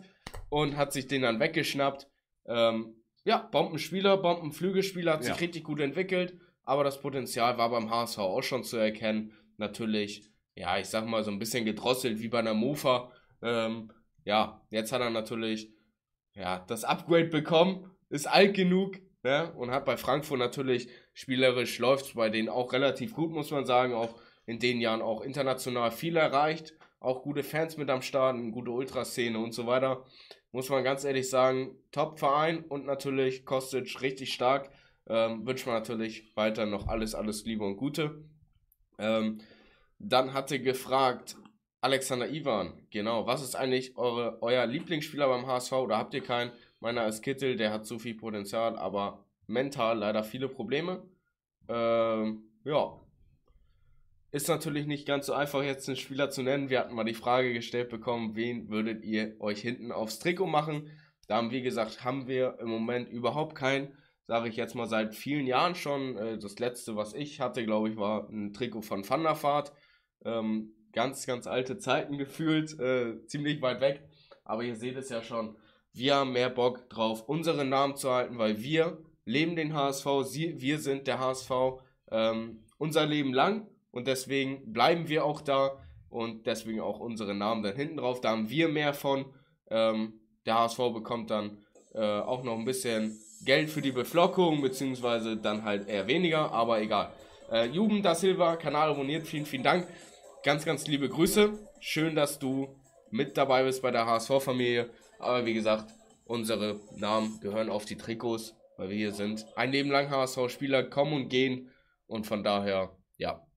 und 0.49 0.77
hat 0.77 0.93
sich 0.93 1.09
den 1.09 1.23
dann 1.23 1.41
weggeschnappt. 1.41 2.07
Ähm, 2.47 2.95
ja, 3.29 3.37
Bombenspieler, 3.37 4.17
Bombenflügelspieler, 4.17 5.13
hat 5.13 5.23
sich 5.23 5.35
ja. 5.35 5.39
richtig 5.39 5.63
gut 5.63 5.81
entwickelt, 5.81 6.41
aber 6.65 6.83
das 6.83 6.99
Potenzial 7.03 7.59
war 7.59 7.69
beim 7.69 7.91
HSV 7.91 8.19
auch 8.21 8.43
schon 8.43 8.65
zu 8.65 8.79
erkennen. 8.79 9.35
Natürlich, 9.59 10.23
ja, 10.55 10.79
ich 10.79 10.87
sag 10.87 11.07
mal, 11.07 11.23
so 11.23 11.31
ein 11.31 11.39
bisschen 11.39 11.67
gedrosselt 11.67 12.21
wie 12.21 12.29
bei 12.29 12.39
einer 12.39 12.55
Mofa. 12.55 13.13
Ähm, 13.43 13.93
ja, 14.25 14.63
jetzt 14.71 14.93
hat 14.93 15.03
er 15.03 15.11
natürlich 15.11 15.71
ja, 16.35 16.65
das 16.69 16.85
Upgrade 16.85 17.27
bekommen, 17.27 17.91
ist 18.09 18.27
alt 18.27 18.55
genug 18.55 18.97
ne? 19.23 19.53
und 19.57 19.73
hat 19.73 19.85
bei 19.85 19.99
Frankfurt 19.99 20.39
natürlich 20.39 20.89
spielerisch 21.13 21.79
läuft 21.79 22.15
bei 22.15 22.31
denen 22.31 22.49
auch 22.49 22.73
relativ 22.73 23.13
gut, 23.13 23.31
muss 23.31 23.51
man 23.51 23.67
sagen. 23.67 23.93
Auch 23.93 24.19
in 24.47 24.59
den 24.59 24.81
Jahren 24.81 25.03
auch 25.03 25.21
international 25.21 25.91
viel 25.91 26.17
erreicht, 26.17 26.73
auch 26.99 27.23
gute 27.23 27.43
Fans 27.43 27.77
mit 27.77 27.91
am 27.91 28.01
Start, 28.01 28.37
eine 28.37 28.53
gute 28.53 28.71
Ultraszene 28.71 29.39
und 29.39 29.53
so 29.53 29.67
weiter 29.67 30.07
muss 30.53 30.69
man 30.69 30.85
ganz 30.85 31.05
ehrlich 31.05 31.29
sagen, 31.29 31.77
Top-Verein 31.93 32.65
und 32.65 32.87
natürlich 32.87 33.45
Kostic 33.45 34.01
richtig 34.01 34.33
stark. 34.33 34.71
Ähm, 35.07 35.47
wünscht 35.47 35.67
man 35.67 35.77
natürlich 35.77 36.37
weiter 36.37 36.67
noch 36.67 36.89
alles, 36.89 37.15
alles 37.15 37.45
Liebe 37.45 37.65
und 37.65 37.77
Gute. 37.77 38.25
Ähm, 38.99 39.41
dann 39.99 40.35
hatte 40.35 40.61
gefragt, 40.61 41.37
Alexander 41.81 42.29
Ivan, 42.29 42.73
genau. 42.91 43.27
Was 43.27 43.43
ist 43.43 43.55
eigentlich 43.55 43.97
eure, 43.97 44.43
euer 44.43 44.67
Lieblingsspieler 44.67 45.29
beim 45.29 45.47
HSV 45.47 45.73
oder 45.73 45.97
habt 45.97 46.15
ihr 46.15 46.23
keinen? 46.23 46.51
Meiner 46.81 47.07
ist 47.07 47.23
Kittel, 47.23 47.57
der 47.57 47.73
hat 47.73 47.87
so 47.87 47.99
viel 47.99 48.15
Potenzial, 48.15 48.77
aber 48.79 49.25
mental 49.47 49.99
leider 49.99 50.25
viele 50.25 50.49
Probleme. 50.49 51.03
Ähm, 51.69 52.43
ja. 52.65 53.01
Ist 54.31 54.49
natürlich 54.49 54.87
nicht 54.87 55.07
ganz 55.07 55.27
so 55.27 55.33
einfach, 55.33 55.63
jetzt 55.63 55.89
einen 55.89 55.97
Spieler 55.97 56.31
zu 56.31 56.43
nennen. 56.43 56.71
Wir 56.71 56.81
hatten 56.81 56.95
mal 56.95 57.05
die 57.05 57.15
Frage 57.15 57.53
gestellt 57.53 57.89
bekommen, 57.89 58.37
wen 58.37 58.69
würdet 58.69 59.03
ihr 59.05 59.37
euch 59.41 59.61
hinten 59.61 59.93
aufs 59.93 60.19
Trikot 60.19 60.47
machen? 60.47 60.91
Da 61.27 61.37
haben, 61.37 61.51
wie 61.51 61.63
gesagt, 61.63 62.05
haben 62.05 62.27
wir 62.27 62.59
im 62.61 62.69
Moment 62.69 63.09
überhaupt 63.09 63.55
keinen 63.55 63.97
sage 64.29 64.51
ich 64.51 64.57
jetzt 64.57 64.75
mal 64.75 64.87
seit 64.87 65.15
vielen 65.15 65.47
Jahren 65.47 65.75
schon. 65.75 66.17
Äh, 66.17 66.39
das 66.39 66.59
letzte, 66.59 66.95
was 66.95 67.15
ich 67.15 67.41
hatte, 67.41 67.65
glaube 67.65 67.89
ich, 67.89 67.97
war 67.97 68.29
ein 68.29 68.53
Trikot 68.53 68.83
von 68.83 69.09
Van 69.09 69.25
der 69.25 69.43
Vaart. 69.43 69.73
Ähm, 70.25 70.75
ganz, 70.93 71.27
ganz 71.27 71.47
alte 71.47 71.79
Zeiten 71.79 72.19
gefühlt, 72.19 72.79
äh, 72.79 73.25
ziemlich 73.27 73.61
weit 73.63 73.81
weg. 73.81 74.03
Aber 74.45 74.63
ihr 74.63 74.77
seht 74.77 74.97
es 74.97 75.09
ja 75.09 75.23
schon, 75.23 75.57
wir 75.93 76.15
haben 76.15 76.33
mehr 76.33 76.51
Bock 76.51 76.89
drauf, 76.91 77.29
unseren 77.29 77.71
Namen 77.71 77.97
zu 77.97 78.13
halten, 78.13 78.39
weil 78.39 78.63
wir 78.63 79.03
leben 79.25 79.57
den 79.57 79.75
HSV, 79.75 80.07
sie, 80.25 80.61
wir 80.61 80.79
sind 80.79 81.07
der 81.07 81.19
HSV 81.19 81.51
ähm, 82.11 82.65
unser 82.77 83.07
Leben 83.07 83.33
lang 83.33 83.67
und 83.91 84.07
deswegen 84.07 84.73
bleiben 84.73 85.09
wir 85.09 85.25
auch 85.25 85.41
da 85.41 85.79
und 86.09 86.47
deswegen 86.47 86.81
auch 86.81 87.01
unsere 87.01 87.35
Namen 87.35 87.63
dann 87.63 87.77
hinten 87.77 87.99
drauf. 87.99 88.21
Da 88.21 88.31
haben 88.31 88.49
wir 88.49 88.69
mehr 88.69 88.95
von. 88.95 89.27
Ähm, 89.71 90.21
der 90.47 90.59
HSV 90.61 90.79
bekommt 90.95 91.31
dann 91.31 91.59
äh, 91.95 92.01
auch 92.01 92.43
noch 92.43 92.59
ein 92.59 92.65
bisschen 92.65 93.19
Geld 93.45 93.71
für 93.71 93.83
die 93.83 93.93
Beflockung, 93.93 94.63
beziehungsweise 94.63 95.37
dann 95.37 95.65
halt 95.65 95.89
eher 95.89 96.07
weniger, 96.07 96.51
aber 96.53 96.81
egal. 96.81 97.13
Äh, 97.51 97.67
Juben 97.67 98.03
da 98.03 98.15
Silva, 98.15 98.57
Kanal 98.57 98.91
abonniert, 98.91 99.27
vielen, 99.27 99.47
vielen 99.47 99.63
Dank. 99.63 99.87
Ganz, 100.43 100.65
ganz 100.65 100.87
liebe 100.87 101.09
Grüße. 101.09 101.59
Schön, 101.81 102.15
dass 102.15 102.39
du 102.39 102.69
mit 103.11 103.37
dabei 103.37 103.65
bist 103.65 103.83
bei 103.83 103.91
der 103.91 104.07
HSV-Familie. 104.07 104.91
Aber 105.19 105.47
wie 105.47 105.55
gesagt, 105.55 105.93
unsere 106.25 106.81
Namen 106.97 107.41
gehören 107.41 107.71
auf 107.71 107.85
die 107.85 107.97
Trikots, 107.97 108.55
weil 108.77 108.91
wir 108.91 108.97
hier 108.97 109.13
sind. 109.13 109.47
Ein 109.57 109.73
Leben 109.73 109.91
lang 109.91 110.11
HSV-Spieler 110.11 110.85
kommen 110.85 111.15
und 111.15 111.29
gehen. 111.29 111.71
Und 112.07 112.27
von 112.27 112.43
daher, 112.43 112.97
ja. 113.17 113.48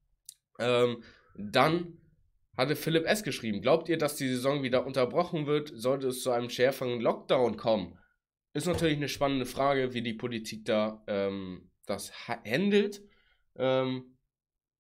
Ähm, 0.62 1.04
dann 1.36 1.98
hatte 2.58 2.76
Philipp 2.76 3.06
S. 3.06 3.24
geschrieben. 3.24 3.62
Glaubt 3.62 3.90
ihr, 3.90 3.98
dass 3.98 4.16
die 4.16 4.28
Saison 4.28 4.64
wieder 4.64 4.86
unterbrochen 4.86 5.48
wird? 5.48 5.72
Sollte 5.74 6.08
es 6.08 6.22
zu 6.22 6.32
einem 6.32 6.50
schärferen 6.50 7.00
Lockdown 7.02 7.58
kommen? 7.58 7.98
Ist 8.54 8.68
natürlich 8.68 8.98
eine 8.98 9.08
spannende 9.10 9.46
Frage, 9.46 9.94
wie 9.94 10.02
die 10.02 10.14
Politik 10.14 10.66
da 10.66 11.04
ähm, 11.08 11.72
das 11.86 12.28
handelt. 12.28 13.02
Ähm, 13.56 14.18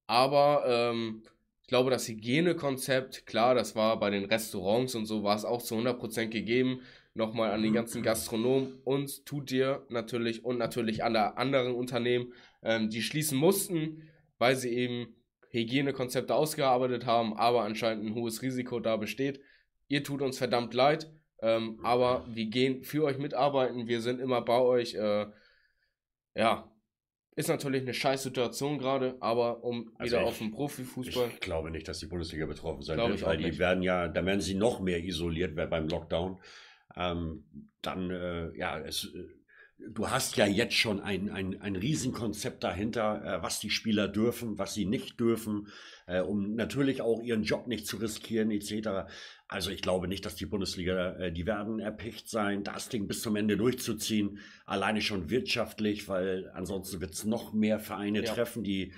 aber 0.08 0.64
ähm, 0.68 1.24
ich 1.62 1.68
glaube, 1.68 1.90
das 1.90 2.08
Hygienekonzept, 2.08 3.26
klar, 3.26 3.56
das 3.56 3.76
war 3.76 3.98
bei 3.98 4.10
den 4.10 4.26
Restaurants 4.26 4.94
und 4.96 5.06
so, 5.06 5.24
war 5.24 5.38
es 5.38 5.46
auch 5.46 5.62
zu 5.62 5.76
100% 5.76 6.28
gegeben. 6.28 6.82
Nochmal 7.14 7.52
an 7.52 7.64
die 7.64 7.72
ganzen 7.72 8.04
Gastronomen. 8.04 8.82
Uns 8.84 9.24
tut 9.24 9.52
dir 9.52 9.86
natürlich 9.90 10.44
und 10.44 10.58
natürlich 10.58 11.04
alle 11.04 11.38
anderen 11.38 11.74
Unternehmen, 11.74 12.34
ähm, 12.62 12.90
die 12.90 13.02
schließen 13.02 13.38
mussten, 13.38 14.10
weil 14.38 14.56
sie 14.56 14.74
eben 14.74 15.16
Hygienekonzepte 15.52 16.34
ausgearbeitet 16.34 17.06
haben, 17.06 17.36
aber 17.38 17.64
anscheinend 17.64 18.06
ein 18.06 18.16
hohes 18.16 18.42
Risiko 18.42 18.80
da 18.80 18.98
besteht. 18.98 19.42
Ihr 19.88 20.04
tut 20.04 20.22
uns 20.22 20.38
verdammt 20.38 20.74
leid. 20.74 21.12
Ähm, 21.42 21.80
aber 21.84 22.24
wir 22.28 22.46
gehen 22.46 22.84
für 22.84 23.04
euch 23.04 23.18
mitarbeiten, 23.18 23.88
wir 23.88 24.02
sind 24.02 24.20
immer 24.20 24.42
bei 24.42 24.60
euch. 24.60 24.94
Äh, 24.94 25.26
ja, 26.36 26.72
ist 27.36 27.50
natürlich 27.50 27.82
eine 27.82 27.94
scheiß 27.94 28.24
Situation 28.24 28.78
gerade, 28.78 29.18
aber 29.22 29.64
um 29.64 29.92
also 29.98 30.12
wieder 30.12 30.22
ich, 30.22 30.28
auf 30.28 30.38
den 30.38 30.52
Profifußball. 30.52 31.30
Ich 31.30 31.40
glaube 31.40 31.72
nicht, 31.72 31.88
dass 31.88 32.00
die 32.00 32.06
Bundesliga 32.06 32.46
betroffen 32.46 32.84
sein 32.84 33.00
wird, 33.00 33.24
weil 33.24 33.38
die 33.38 33.46
nicht. 33.46 33.60
werden 33.60 33.82
ja, 33.82 34.08
da 34.08 34.24
werden 34.26 34.42
sie 34.42 34.54
noch 34.54 34.82
mehr 34.82 35.04
isoliert 35.04 35.56
beim 35.56 35.88
Lockdown. 35.88 36.40
Ähm, 36.96 37.46
dann, 37.82 38.12
äh, 38.12 38.56
ja, 38.58 38.80
es 38.80 39.06
äh, 39.06 39.41
du 39.90 40.10
hast 40.10 40.38
ja 40.38 40.46
jetzt 40.46 40.76
schon 40.76 41.02
ein, 41.02 41.30
ein, 41.30 41.62
ein 41.62 41.76
Riesenkonzept 41.76 42.64
dahinter, 42.64 43.24
äh, 43.24 43.44
was 43.44 43.60
die 43.60 43.70
Spieler 43.70 44.08
dürfen, 44.08 44.58
was 44.58 44.74
sie 44.74 44.86
nicht 44.86 45.20
dürfen, 45.20 45.68
äh, 46.08 46.22
um 46.22 46.56
natürlich 46.56 47.02
auch 47.02 47.22
ihren 47.22 47.44
Job 47.44 47.68
nicht 47.68 47.88
zu 47.88 47.98
riskieren, 47.98 48.52
etc. 48.52 49.12
Also 49.48 49.72
ich 49.72 49.82
glaube 49.82 50.08
nicht, 50.08 50.26
dass 50.26 50.36
die 50.36 50.46
Bundesliga, 50.46 51.14
äh, 51.16 51.32
die 51.32 51.46
werden 51.46 51.80
erpicht 51.80 52.30
sein, 52.30 52.64
das 52.64 52.90
Ding 52.90 53.08
bis 53.08 53.22
zum 53.22 53.36
Ende 53.36 53.58
durchzuziehen, 53.58 54.40
alleine 54.66 55.02
schon 55.02 55.30
wirtschaftlich, 55.30 56.08
weil 56.08 56.50
ansonsten 56.54 57.02
wird 57.02 57.14
es 57.14 57.26
noch 57.26 57.54
mehr 57.54 57.80
Vereine 57.80 58.24
ja. 58.24 58.34
treffen, 58.34 58.64
die 58.64 58.94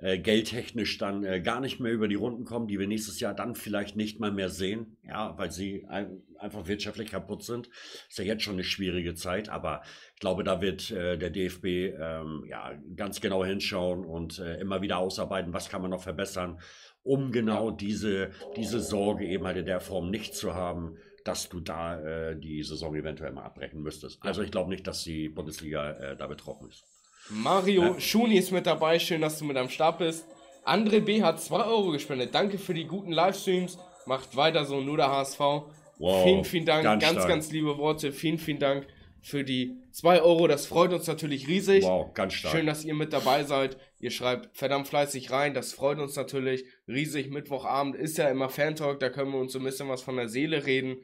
äh, 0.00 0.18
geldtechnisch 0.18 0.98
dann 0.98 1.24
äh, 1.24 1.40
gar 1.40 1.60
nicht 1.60 1.80
mehr 1.80 1.92
über 1.92 2.08
die 2.08 2.14
Runden 2.14 2.44
kommen, 2.44 2.68
die 2.68 2.78
wir 2.78 2.86
nächstes 2.86 3.20
Jahr 3.20 3.34
dann 3.34 3.54
vielleicht 3.54 3.96
nicht 3.96 4.20
mal 4.20 4.32
mehr 4.32 4.48
sehen, 4.48 4.96
ja, 5.06 5.36
weil 5.38 5.50
sie 5.50 5.86
ein, 5.88 6.22
einfach 6.38 6.66
wirtschaftlich 6.66 7.10
kaputt 7.10 7.44
sind. 7.44 7.68
Ist 8.08 8.18
ja 8.18 8.24
jetzt 8.24 8.42
schon 8.42 8.54
eine 8.54 8.64
schwierige 8.64 9.14
Zeit, 9.14 9.48
aber 9.48 9.82
ich 10.14 10.20
glaube, 10.20 10.44
da 10.44 10.60
wird 10.60 10.90
äh, 10.90 11.18
der 11.18 11.30
DFB 11.30 11.64
ähm, 11.64 12.44
ja 12.48 12.72
ganz 12.96 13.20
genau 13.20 13.44
hinschauen 13.44 14.04
und 14.04 14.38
äh, 14.38 14.58
immer 14.60 14.82
wieder 14.82 14.98
ausarbeiten, 14.98 15.52
was 15.52 15.68
kann 15.68 15.82
man 15.82 15.90
noch 15.90 16.02
verbessern, 16.02 16.60
um 17.02 17.32
genau 17.32 17.70
diese, 17.70 18.30
diese 18.56 18.80
Sorge 18.80 19.26
eben 19.26 19.46
halt 19.46 19.56
in 19.56 19.66
der 19.66 19.80
Form 19.80 20.10
nicht 20.10 20.34
zu 20.34 20.54
haben, 20.54 20.96
dass 21.24 21.48
du 21.48 21.60
da 21.60 22.00
äh, 22.00 22.38
die 22.38 22.62
Saison 22.62 22.94
eventuell 22.94 23.32
mal 23.32 23.44
abbrechen 23.44 23.82
müsstest. 23.82 24.22
Also 24.22 24.42
ich 24.42 24.50
glaube 24.50 24.70
nicht, 24.70 24.86
dass 24.86 25.04
die 25.04 25.28
Bundesliga 25.28 25.92
äh, 25.92 26.16
da 26.16 26.26
betroffen 26.26 26.68
ist. 26.68 26.89
Mario 27.28 27.82
ja. 27.82 28.00
Schuni 28.00 28.36
ist 28.36 28.50
mit 28.50 28.66
dabei. 28.66 28.98
Schön, 28.98 29.20
dass 29.20 29.38
du 29.38 29.44
mit 29.44 29.56
am 29.56 29.68
Start 29.68 29.98
bist. 29.98 30.26
André 30.64 31.00
B. 31.00 31.22
hat 31.22 31.40
2 31.40 31.64
Euro 31.64 31.90
gespendet. 31.90 32.34
Danke 32.34 32.58
für 32.58 32.74
die 32.74 32.86
guten 32.86 33.12
Livestreams. 33.12 33.78
Macht 34.06 34.36
weiter 34.36 34.64
so, 34.64 34.80
nur 34.80 34.96
der 34.96 35.10
HSV. 35.10 35.38
Wow, 35.38 36.24
vielen, 36.24 36.44
vielen 36.44 36.66
Dank. 36.66 36.82
Ganz, 36.82 37.02
ganz, 37.02 37.26
ganz, 37.26 37.52
liebe 37.52 37.76
Worte. 37.78 38.12
Vielen, 38.12 38.38
vielen 38.38 38.58
Dank 38.58 38.86
für 39.20 39.44
die 39.44 39.76
2 39.92 40.22
Euro. 40.22 40.48
Das 40.48 40.66
freut 40.66 40.92
uns 40.92 41.06
natürlich 41.06 41.46
riesig. 41.46 41.84
Wow, 41.84 42.12
ganz 42.14 42.34
stark. 42.34 42.54
Schön, 42.54 42.66
dass 42.66 42.84
ihr 42.84 42.94
mit 42.94 43.12
dabei 43.12 43.44
seid. 43.44 43.76
Ihr 43.98 44.10
schreibt 44.10 44.56
verdammt 44.56 44.88
fleißig 44.88 45.30
rein. 45.30 45.54
Das 45.54 45.72
freut 45.72 45.98
uns 45.98 46.16
natürlich 46.16 46.64
riesig. 46.88 47.30
Mittwochabend 47.30 47.96
ist 47.96 48.18
ja 48.18 48.28
immer 48.28 48.48
Fan-Talk. 48.48 48.98
Da 49.00 49.10
können 49.10 49.32
wir 49.32 49.38
uns 49.38 49.52
so 49.52 49.58
ein 49.58 49.64
bisschen 49.64 49.88
was 49.88 50.02
von 50.02 50.16
der 50.16 50.28
Seele 50.28 50.66
reden. 50.66 50.96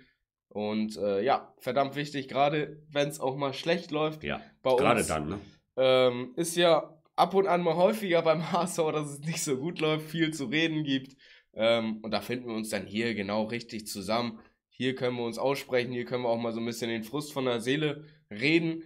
Und 0.49 0.97
äh, 0.97 1.23
ja, 1.23 1.53
verdammt 1.59 1.97
wichtig, 1.97 2.29
gerade 2.29 2.83
wenn 2.91 3.09
es 3.09 3.21
auch 3.21 3.37
mal 3.37 3.53
schlecht 3.53 3.91
läuft. 3.91 4.25
Ja, 4.25 4.41
gerade 4.63 5.05
dann, 5.05 5.29
ne? 5.29 5.41
Ähm, 5.77 6.33
ist 6.37 6.57
ja 6.57 6.97
ab 7.17 7.35
und 7.35 7.47
an 7.47 7.63
mal 7.63 7.77
häufiger 7.77 8.23
beim 8.23 8.53
HSV, 8.53 8.79
dass 8.93 9.11
es 9.11 9.21
nicht 9.21 9.43
so 9.43 9.57
gut 9.57 9.81
läuft, 9.81 10.11
viel 10.11 10.33
zu 10.33 10.47
reden 10.47 10.85
gibt. 10.85 11.17
Ähm, 11.55 11.99
und 12.03 12.11
da 12.11 12.21
finden 12.21 12.49
wir 12.49 12.55
uns 12.55 12.69
dann 12.69 12.87
hier 12.87 13.15
genau 13.15 13.45
richtig 13.45 13.87
zusammen. 13.87 14.39
Hier 14.69 14.95
können 14.95 15.17
wir 15.17 15.25
uns 15.25 15.39
aussprechen, 15.39 15.93
hier 15.93 16.05
können 16.05 16.23
wir 16.25 16.29
auch 16.29 16.39
mal 16.39 16.53
so 16.53 16.61
ein 16.61 16.67
bisschen 16.67 16.91
den 16.91 17.03
Frust 17.03 17.33
von 17.33 17.47
der 17.47 17.61
Seele 17.61 18.05
reden. 18.31 18.83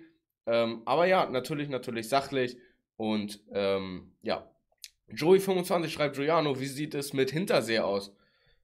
Ähm, 0.47 0.83
aber 0.85 1.07
ja, 1.07 1.29
natürlich, 1.29 1.69
natürlich 1.69 2.09
sachlich. 2.09 2.57
Und 2.97 3.41
ähm, 3.53 4.13
ja, 4.23 4.49
Joey25 5.13 5.89
schreibt, 5.89 6.15
Giuliano, 6.15 6.61
wie 6.61 6.67
sieht 6.67 6.95
es 6.95 7.13
mit 7.13 7.33
Hinterseher 7.33 7.87
aus? 7.87 8.15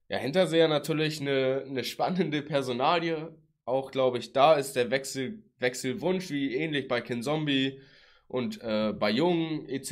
Ja, 0.09 0.17
Hinterseher 0.17 0.69
natürlich 0.69 1.19
eine, 1.19 1.65
eine 1.67 1.83
spannende 1.83 2.41
Personalie. 2.41 3.35
Auch, 3.65 3.91
glaube 3.91 4.19
ich, 4.19 4.31
da 4.31 4.53
ist 4.53 4.77
der 4.77 4.89
Wechsel, 4.89 5.43
Wechselwunsch, 5.59 6.29
wie 6.29 6.55
ähnlich 6.55 6.87
bei 6.87 7.01
Kin 7.01 7.21
Zombie 7.21 7.81
und 8.27 8.61
äh, 8.61 8.93
bei 8.93 9.09
Jungen 9.09 9.67
etc. 9.69 9.91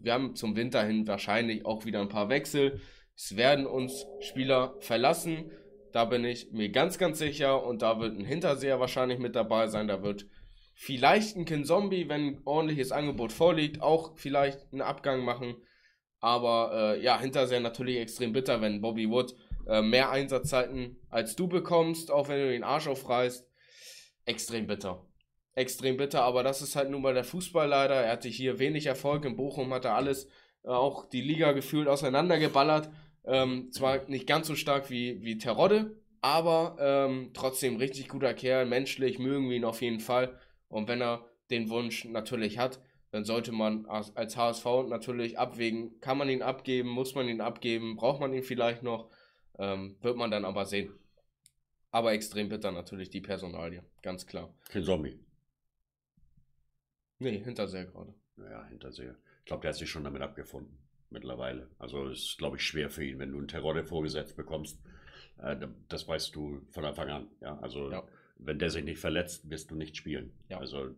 Wir 0.00 0.12
haben 0.12 0.36
zum 0.36 0.56
Winter 0.56 0.84
hin 0.84 1.06
wahrscheinlich 1.06 1.66
auch 1.66 1.84
wieder 1.84 2.00
ein 2.00 2.08
paar 2.08 2.28
Wechsel. 2.28 2.80
Es 3.16 3.36
werden 3.36 3.66
uns 3.66 4.06
Spieler 4.20 4.76
verlassen. 4.80 5.50
Da 5.92 6.04
bin 6.04 6.24
ich 6.24 6.50
mir 6.52 6.70
ganz, 6.70 6.98
ganz 6.98 7.18
sicher. 7.18 7.64
Und 7.64 7.82
da 7.82 8.00
wird 8.00 8.16
ein 8.18 8.24
Hinterseher 8.24 8.80
wahrscheinlich 8.80 9.18
mit 9.18 9.34
dabei 9.34 9.66
sein. 9.66 9.88
Da 9.88 10.02
wird 10.02 10.26
vielleicht 10.74 11.36
ein 11.36 11.44
Kin 11.44 11.64
Zombie, 11.64 12.08
wenn 12.08 12.26
ein 12.26 12.42
ordentliches 12.44 12.92
Angebot 12.92 13.32
vorliegt, 13.32 13.82
auch 13.82 14.16
vielleicht 14.16 14.72
einen 14.72 14.82
Abgang 14.82 15.24
machen. 15.24 15.56
Aber 16.20 16.94
äh, 16.94 17.02
ja, 17.02 17.20
Hinterseher 17.20 17.60
natürlich 17.60 17.98
extrem 17.98 18.32
bitter, 18.32 18.60
wenn 18.60 18.80
Bobby 18.80 19.10
Wood 19.10 19.34
äh, 19.66 19.82
mehr 19.82 20.10
Einsatzzeiten 20.10 20.96
als 21.10 21.36
du 21.36 21.48
bekommst, 21.48 22.10
auch 22.10 22.28
wenn 22.28 22.38
du 22.38 22.50
den 22.50 22.64
Arsch 22.64 22.86
aufreißt. 22.86 23.46
Extrem 24.24 24.66
bitter 24.66 25.04
extrem 25.54 25.96
bitter, 25.96 26.22
aber 26.22 26.42
das 26.42 26.62
ist 26.62 26.76
halt 26.76 26.90
nun 26.90 27.02
mal 27.02 27.14
der 27.14 27.24
Fußball 27.24 27.68
leider. 27.68 27.94
Er 27.94 28.12
hatte 28.12 28.28
hier 28.28 28.58
wenig 28.58 28.86
Erfolg. 28.86 29.24
In 29.24 29.36
Bochum 29.36 29.72
hat 29.72 29.84
er 29.84 29.94
alles, 29.94 30.26
äh, 30.64 30.68
auch 30.68 31.08
die 31.08 31.20
Liga 31.20 31.52
gefühlt 31.52 31.88
auseinandergeballert. 31.88 32.90
Ähm, 33.24 33.70
zwar 33.70 34.08
nicht 34.08 34.26
ganz 34.26 34.46
so 34.46 34.54
stark 34.54 34.90
wie, 34.90 35.22
wie 35.22 35.38
Terodde, 35.38 35.96
aber 36.20 36.76
ähm, 36.78 37.30
trotzdem 37.32 37.76
richtig 37.76 38.08
guter 38.08 38.34
Kerl. 38.34 38.66
Menschlich 38.66 39.18
mögen 39.18 39.48
wir 39.48 39.56
ihn 39.56 39.64
auf 39.64 39.80
jeden 39.80 40.00
Fall. 40.00 40.38
Und 40.68 40.88
wenn 40.88 41.00
er 41.00 41.24
den 41.50 41.70
Wunsch 41.70 42.04
natürlich 42.04 42.58
hat, 42.58 42.80
dann 43.12 43.24
sollte 43.24 43.52
man 43.52 43.86
als 43.86 44.36
HSV 44.36 44.64
natürlich 44.88 45.38
abwägen, 45.38 46.00
kann 46.00 46.18
man 46.18 46.28
ihn 46.28 46.42
abgeben, 46.42 46.88
muss 46.88 47.14
man 47.14 47.28
ihn 47.28 47.40
abgeben, 47.40 47.94
braucht 47.94 48.20
man 48.20 48.34
ihn 48.34 48.42
vielleicht 48.42 48.82
noch, 48.82 49.08
ähm, 49.56 49.96
wird 50.00 50.16
man 50.16 50.32
dann 50.32 50.44
aber 50.44 50.66
sehen. 50.66 50.92
Aber 51.92 52.12
extrem 52.12 52.48
bitter 52.48 52.72
natürlich 52.72 53.10
die 53.10 53.20
Personalie, 53.20 53.84
ganz 54.02 54.26
klar. 54.26 54.52
Kein 54.68 54.82
Zombie. 54.82 55.23
Nee, 57.24 57.42
Hinterseher 57.42 57.86
gerade. 57.86 58.14
Naja, 58.36 58.64
Hinterseher. 58.66 59.16
Ich 59.40 59.46
glaube, 59.46 59.62
der 59.62 59.70
hat 59.70 59.76
sich 59.76 59.90
schon 59.90 60.04
damit 60.04 60.20
abgefunden. 60.20 60.78
mittlerweile. 61.10 61.70
Also 61.78 62.08
ist, 62.08 62.36
glaube 62.38 62.56
ich, 62.56 62.62
schwer 62.64 62.90
für 62.90 63.04
ihn, 63.04 63.18
wenn 63.18 63.32
du 63.32 63.38
einen 63.38 63.48
Terodde 63.48 63.84
vorgesetzt 63.84 64.36
bekommst. 64.36 64.78
Äh, 65.38 65.56
das 65.88 66.06
weißt 66.06 66.34
du 66.34 66.60
von 66.70 66.84
Anfang 66.84 67.08
an. 67.08 67.28
Ja, 67.40 67.58
also 67.60 67.90
ja. 67.90 68.02
wenn 68.36 68.58
der 68.58 68.70
sich 68.70 68.84
nicht 68.84 68.98
verletzt, 68.98 69.48
wirst 69.48 69.70
du 69.70 69.76
nicht 69.76 69.96
spielen. 69.96 70.32
Ja. 70.48 70.58
Also 70.58 70.90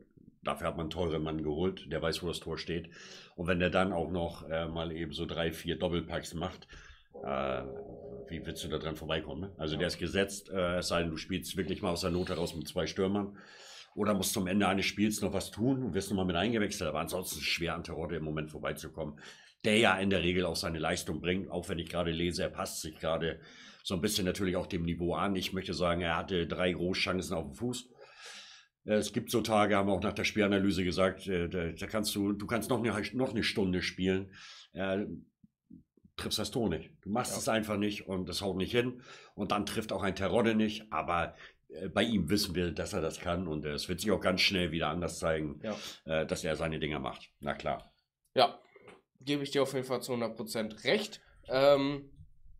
dafür 0.42 0.68
hat 0.68 0.76
man 0.76 0.84
einen 0.84 0.90
teuren 0.90 1.22
Mann 1.22 1.42
geholt, 1.42 1.90
der 1.92 2.02
weiß, 2.02 2.22
wo 2.22 2.28
das 2.28 2.40
Tor 2.40 2.58
steht. 2.58 2.90
Und 3.36 3.46
wenn 3.46 3.60
der 3.60 3.70
dann 3.70 3.92
auch 3.92 4.10
noch 4.10 4.48
äh, 4.48 4.66
mal 4.66 4.90
eben 4.90 5.12
so 5.12 5.26
drei, 5.26 5.52
vier 5.52 5.78
Doppelpacks 5.78 6.34
macht, 6.34 6.66
äh, 7.22 7.62
wie 8.28 8.44
willst 8.44 8.64
du 8.64 8.68
da 8.68 8.78
dran 8.78 8.96
vorbeikommen? 8.96 9.42
Ne? 9.42 9.52
Also 9.58 9.74
ja. 9.74 9.80
der 9.80 9.88
ist 9.88 9.98
gesetzt, 9.98 10.50
äh, 10.50 10.78
es 10.78 10.88
sei 10.88 11.02
denn, 11.02 11.10
du 11.10 11.16
spielst 11.18 11.56
wirklich 11.56 11.82
mal 11.82 11.90
aus 11.90 12.00
der 12.00 12.10
Not 12.10 12.30
heraus 12.30 12.54
mit 12.56 12.66
zwei 12.66 12.86
Stürmern. 12.86 13.36
Oder 13.96 14.14
musst 14.14 14.34
zum 14.34 14.46
Ende 14.46 14.68
eines 14.68 14.84
Spiels 14.84 15.22
noch 15.22 15.32
was 15.32 15.50
tun 15.50 15.82
und 15.82 15.94
wirst 15.94 16.10
nochmal 16.10 16.26
mit 16.26 16.36
eingewechselt. 16.36 16.88
Aber 16.88 17.00
ansonsten 17.00 17.40
schwer, 17.40 17.74
an 17.74 17.82
Terodde 17.82 18.16
im 18.16 18.24
Moment 18.24 18.50
vorbeizukommen. 18.50 19.18
Der 19.64 19.78
ja 19.78 19.98
in 19.98 20.10
der 20.10 20.22
Regel 20.22 20.44
auch 20.44 20.54
seine 20.54 20.78
Leistung 20.78 21.20
bringt, 21.20 21.50
auch 21.50 21.68
wenn 21.68 21.78
ich 21.78 21.88
gerade 21.88 22.10
lese, 22.12 22.42
er 22.42 22.50
passt 22.50 22.82
sich 22.82 22.98
gerade 23.00 23.40
so 23.82 23.94
ein 23.94 24.02
bisschen 24.02 24.26
natürlich 24.26 24.56
auch 24.56 24.66
dem 24.66 24.82
Niveau 24.82 25.14
an. 25.14 25.34
Ich 25.34 25.52
möchte 25.54 25.72
sagen, 25.72 26.02
er 26.02 26.16
hatte 26.16 26.46
drei 26.46 26.72
Großchancen 26.72 27.34
auf 27.34 27.46
dem 27.46 27.54
Fuß. 27.54 27.88
Es 28.84 29.12
gibt 29.12 29.30
so 29.30 29.40
Tage, 29.40 29.76
haben 29.76 29.88
wir 29.88 29.94
auch 29.94 30.02
nach 30.02 30.12
der 30.12 30.24
Spielanalyse 30.24 30.84
gesagt, 30.84 31.26
äh, 31.26 31.48
da, 31.48 31.86
kannst 31.86 32.14
du, 32.14 32.32
du 32.32 32.46
kannst 32.46 32.68
noch 32.68 32.84
eine, 32.84 33.02
noch 33.14 33.30
eine 33.30 33.42
Stunde 33.42 33.82
spielen. 33.82 34.30
Äh, 34.74 35.06
triffst 36.16 36.38
das 36.38 36.50
Tor 36.50 36.68
nicht. 36.68 36.90
Du 37.02 37.10
machst 37.10 37.32
ja. 37.32 37.38
es 37.38 37.48
einfach 37.48 37.76
nicht 37.76 38.06
und 38.06 38.28
das 38.28 38.42
haut 38.42 38.56
nicht 38.56 38.72
hin. 38.72 39.02
Und 39.34 39.52
dann 39.52 39.66
trifft 39.66 39.92
auch 39.92 40.02
ein 40.02 40.14
Terodde 40.14 40.54
nicht. 40.54 40.92
Aber 40.92 41.28
äh, 41.28 41.32
bei 41.92 42.02
ihm 42.02 42.28
wissen 42.30 42.54
wir, 42.54 42.70
dass 42.70 42.92
er 42.92 43.00
das 43.00 43.20
kann 43.20 43.48
und 43.48 43.64
es 43.64 43.88
wird 43.88 44.00
sich 44.00 44.10
auch 44.10 44.20
ganz 44.20 44.40
schnell 44.40 44.70
wieder 44.72 44.88
anders 44.88 45.18
zeigen, 45.18 45.60
ja. 45.62 45.76
äh, 46.04 46.26
dass 46.26 46.44
er 46.44 46.56
seine 46.56 46.78
Dinger 46.78 47.00
macht. 47.00 47.30
Na 47.40 47.54
klar. 47.54 47.92
Ja, 48.34 48.58
gebe 49.20 49.42
ich 49.42 49.50
dir 49.50 49.62
auf 49.62 49.72
jeden 49.74 49.86
Fall 49.86 50.02
zu 50.02 50.12
100% 50.12 50.84
recht. 50.84 51.20
Ähm, 51.48 52.10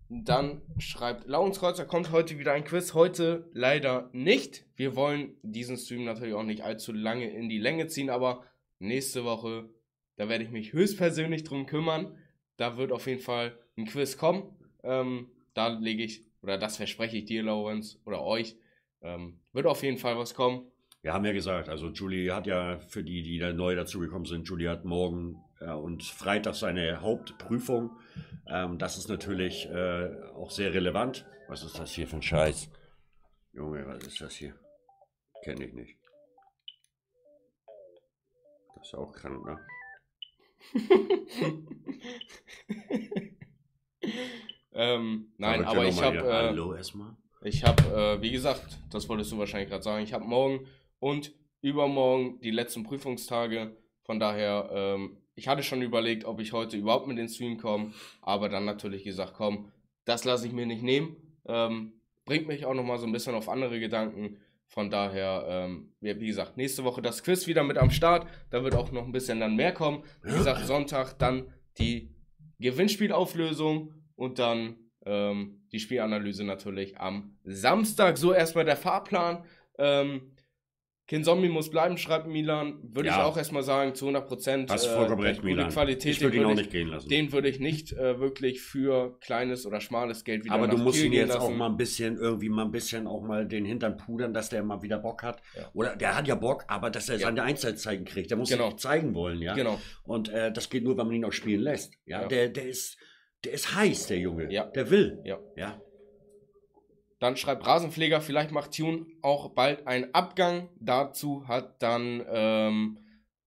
dann 0.09 0.63
schreibt 0.79 1.27
Lauenskreuzer, 1.27 1.85
kommt 1.85 2.13
heute 2.13 2.39
wieder 2.39 2.53
ein 2.53 2.65
Quiz. 2.65 2.95
Heute 2.95 3.51
leider 3.53 4.09
nicht. 4.13 4.65
Wir 4.77 4.95
wollen 4.95 5.37
diesen 5.43 5.77
Stream 5.77 6.05
natürlich 6.05 6.35
auch 6.35 6.45
nicht 6.45 6.63
allzu 6.63 6.93
lange 6.93 7.29
in 7.29 7.49
die 7.49 7.59
Länge 7.59 7.89
ziehen, 7.89 8.11
aber 8.11 8.45
nächste 8.79 9.25
Woche, 9.25 9.69
da 10.17 10.29
werde 10.29 10.45
ich 10.45 10.51
mich 10.51 10.73
höchstpersönlich 10.73 11.45
drum 11.45 11.67
kümmern. 11.67 12.17
Da 12.57 12.77
wird 12.77 12.93
auf 12.93 13.07
jeden 13.07 13.21
Fall 13.21 13.59
ein 13.77 13.87
Quiz 13.87 14.17
kommen. 14.17 14.57
Ähm, 14.83 15.31
da 15.55 15.69
lege 15.69 16.05
ich, 16.05 16.25
oder 16.43 16.57
das 16.57 16.77
verspreche 16.77 17.19
ich 17.19 17.25
dir, 17.25 17.43
Lawrence, 17.43 17.99
oder 18.05 18.23
euch, 18.23 18.57
ähm, 19.03 19.41
wird 19.53 19.67
auf 19.67 19.83
jeden 19.83 19.99
Fall 19.99 20.19
was 20.19 20.35
kommen. 20.35 20.71
Wir 21.03 21.13
haben 21.13 21.25
ja 21.25 21.33
gesagt, 21.33 21.69
also 21.69 21.91
Julie 21.91 22.35
hat 22.35 22.47
ja 22.47 22.79
für 22.81 23.05
die, 23.05 23.23
die 23.23 23.39
da 23.39 23.53
neu 23.53 23.77
dazugekommen 23.77 24.27
sind, 24.27 24.49
Julie 24.49 24.69
hat 24.69 24.85
morgen 24.85 25.41
äh, 25.61 25.71
und 25.71 26.03
Freitag 26.03 26.55
seine 26.55 27.01
Hauptprüfung. 27.01 27.97
Ähm, 28.49 28.79
das 28.79 28.99
ist 28.99 29.09
natürlich 29.09 29.71
äh, 29.71 30.11
auch 30.35 30.51
sehr 30.51 30.75
relevant. 30.75 31.25
Was 31.49 31.63
ist 31.63 31.79
das 31.79 31.93
hier 31.93 32.09
für 32.09 32.17
ein 32.17 32.23
Scheiß? 32.23 32.69
Junge, 33.53 33.87
was 33.87 34.05
ist 34.05 34.21
das 34.21 34.35
hier? 34.35 34.59
Kenne 35.45 35.67
ich 35.67 35.75
nicht. 35.75 35.97
Das 38.75 38.89
ist 38.89 38.95
auch 38.95 39.13
krank, 39.13 39.47
ne? 39.47 39.61
ähm, 44.73 45.33
nein, 45.39 45.65
aber 45.65 45.85
ich 45.85 46.03
habe. 46.03 46.19
Äh, 46.19 46.49
Hallo 46.49 46.75
erstmal. 46.75 47.17
Ich 47.47 47.63
habe, 47.63 47.81
äh, 47.95 48.21
wie 48.21 48.33
gesagt, 48.33 48.77
das 48.91 49.09
wolltest 49.09 49.31
du 49.31 49.39
wahrscheinlich 49.39 49.71
gerade 49.71 49.85
sagen, 49.85 50.03
ich 50.03 50.13
habe 50.13 50.25
morgen 50.25 50.67
und 50.99 51.33
übermorgen 51.61 52.41
die 52.41 52.51
letzten 52.51 52.83
Prüfungstage. 52.83 53.77
Von 54.03 54.19
daher, 54.19 54.69
ähm, 54.73 55.19
ich 55.37 55.47
hatte 55.47 55.63
schon 55.63 55.81
überlegt, 55.81 56.25
ob 56.25 56.41
ich 56.41 56.53
heute 56.53 56.77
überhaupt 56.77 57.07
mit 57.07 57.19
den 57.19 57.29
Stream 57.29 57.57
komme, 57.57 57.93
aber 58.21 58.49
dann 58.49 58.65
natürlich 58.65 59.05
gesagt, 59.05 59.35
komm, 59.37 59.71
das 60.05 60.25
lasse 60.25 60.49
ich 60.49 60.53
mir 60.53 60.67
nicht 60.67 60.83
nehmen. 60.83 61.17
Ähm, 61.47 61.93
bringt 62.25 62.49
mich 62.49 62.67
auch 62.67 62.75
nochmal 62.75 62.99
so 62.99 63.07
ein 63.07 63.13
bisschen 63.13 63.37
auf 63.37 63.49
andere 63.49 63.79
Gedanken. 63.79 64.39
Von 64.67 64.91
daher, 64.91 65.47
ähm, 65.49 65.93
wie 66.01 66.27
gesagt, 66.27 66.57
nächste 66.57 66.83
Woche 66.83 67.01
das 67.01 67.23
Quiz 67.23 67.47
wieder 67.47 67.63
mit 67.63 67.79
am 67.79 67.93
Start. 67.93 68.27
Da 68.51 68.65
wird 68.65 68.75
auch 68.75 68.91
noch 68.91 69.05
ein 69.05 69.13
bisschen 69.13 69.39
dann 69.39 69.55
mehr 69.55 69.73
kommen. 69.73 70.03
Wie 70.25 70.37
gesagt, 70.37 70.67
Sonntag 70.67 71.17
dann 71.21 71.55
die 71.79 72.13
Gewinnspielauflösung 72.59 73.95
und 74.17 74.41
dann 74.41 74.86
ähm, 75.07 75.63
die 75.73 75.79
Spielanalyse 75.81 76.45
natürlich 76.45 76.99
am 76.99 77.37
Samstag. 77.45 78.19
So 78.19 78.33
erstmal 78.33 78.65
der 78.65 78.77
Fahrplan. 78.77 79.45
Ähm, 79.79 80.33
Kinzombie 81.07 81.49
muss 81.49 81.71
bleiben, 81.71 81.99
schreibt 81.99 82.27
Milan. 82.27 82.81
Würde 82.83 83.11
ja. 83.11 83.19
ich 83.19 83.23
auch 83.23 83.37
erstmal 83.37 83.63
sagen, 83.63 83.95
zu 83.95 84.07
100 84.07 84.27
Prozent. 84.27 84.71
Hast 84.71 84.87
äh, 84.87 84.95
vollkommen 84.95 85.23
recht, 85.23 85.45
Milan. 85.45 85.71
Qualität, 85.71 86.17
ich 86.17 86.21
würde 86.21 86.37
ihn 86.37 86.45
auch 86.45 86.55
nicht 86.55 86.73
gehen 86.73 86.89
lassen. 86.89 87.09
Den 87.09 87.31
würde 87.31 87.49
ich 87.49 87.61
nicht 87.61 87.93
äh, 87.93 88.19
wirklich 88.19 88.61
für 88.61 89.17
kleines 89.21 89.67
oder 89.67 89.81
schmales 89.81 90.25
Geld 90.25 90.45
wieder 90.45 90.55
Aber 90.55 90.67
du 90.67 90.79
musst 90.79 91.01
ihn 91.01 91.13
jetzt 91.13 91.29
lassen. 91.29 91.41
auch 91.41 91.51
mal 91.51 91.67
ein 91.67 91.77
bisschen, 91.77 92.17
irgendwie 92.17 92.49
mal 92.49 92.65
ein 92.65 92.73
bisschen 92.73 93.07
auch 93.07 93.23
mal 93.23 93.47
den 93.47 93.65
Hintern 93.65 93.97
pudern, 93.97 94.35
dass 94.35 94.49
der 94.49 94.65
mal 94.65 94.83
wieder 94.83 94.99
Bock 94.99 95.23
hat. 95.23 95.41
Ja. 95.57 95.71
Oder 95.75 95.95
der 95.95 96.17
hat 96.17 96.27
ja 96.27 96.35
Bock, 96.35 96.65
aber 96.67 96.91
dass 96.91 97.09
er 97.09 97.19
ja. 97.19 97.27
seine 97.29 97.45
Einzelzeigen 97.45 98.05
kriegt. 98.05 98.31
Der 98.31 98.37
muss 98.37 98.49
genau. 98.49 98.71
sich 98.71 98.79
zeigen 98.79 99.15
wollen, 99.15 99.41
ja. 99.41 99.55
Genau. 99.55 99.81
Und 100.03 100.29
äh, 100.31 100.51
das 100.51 100.71
geht 100.71 100.83
nur, 100.83 100.99
wenn 100.99 101.07
man 101.07 101.15
ihn 101.15 101.25
auch 101.25 101.33
spielen 101.33 101.61
lässt. 101.61 101.95
Ja, 102.05 102.23
ja. 102.23 102.29
Der, 102.29 102.49
der 102.49 102.67
ist, 102.67 102.99
der 103.47 103.55
ist 103.55 103.75
heiß, 103.75 104.09
der 104.09 104.19
Junge. 104.19 104.53
Ja. 104.53 104.65
Der 104.65 104.91
will. 104.91 105.21
Ja. 105.25 105.39
ja. 105.57 105.81
Dann 107.21 107.37
schreibt 107.37 107.65
Rasenpfleger, 107.65 108.21
vielleicht 108.21 108.51
macht 108.51 108.77
Tune 108.77 109.07
auch 109.23 109.51
bald 109.51 109.87
einen 109.87 110.13
Abgang. 110.15 110.69
Dazu 110.81 111.47
hat 111.47 111.81
dann 111.83 112.25
ähm, 112.29 112.99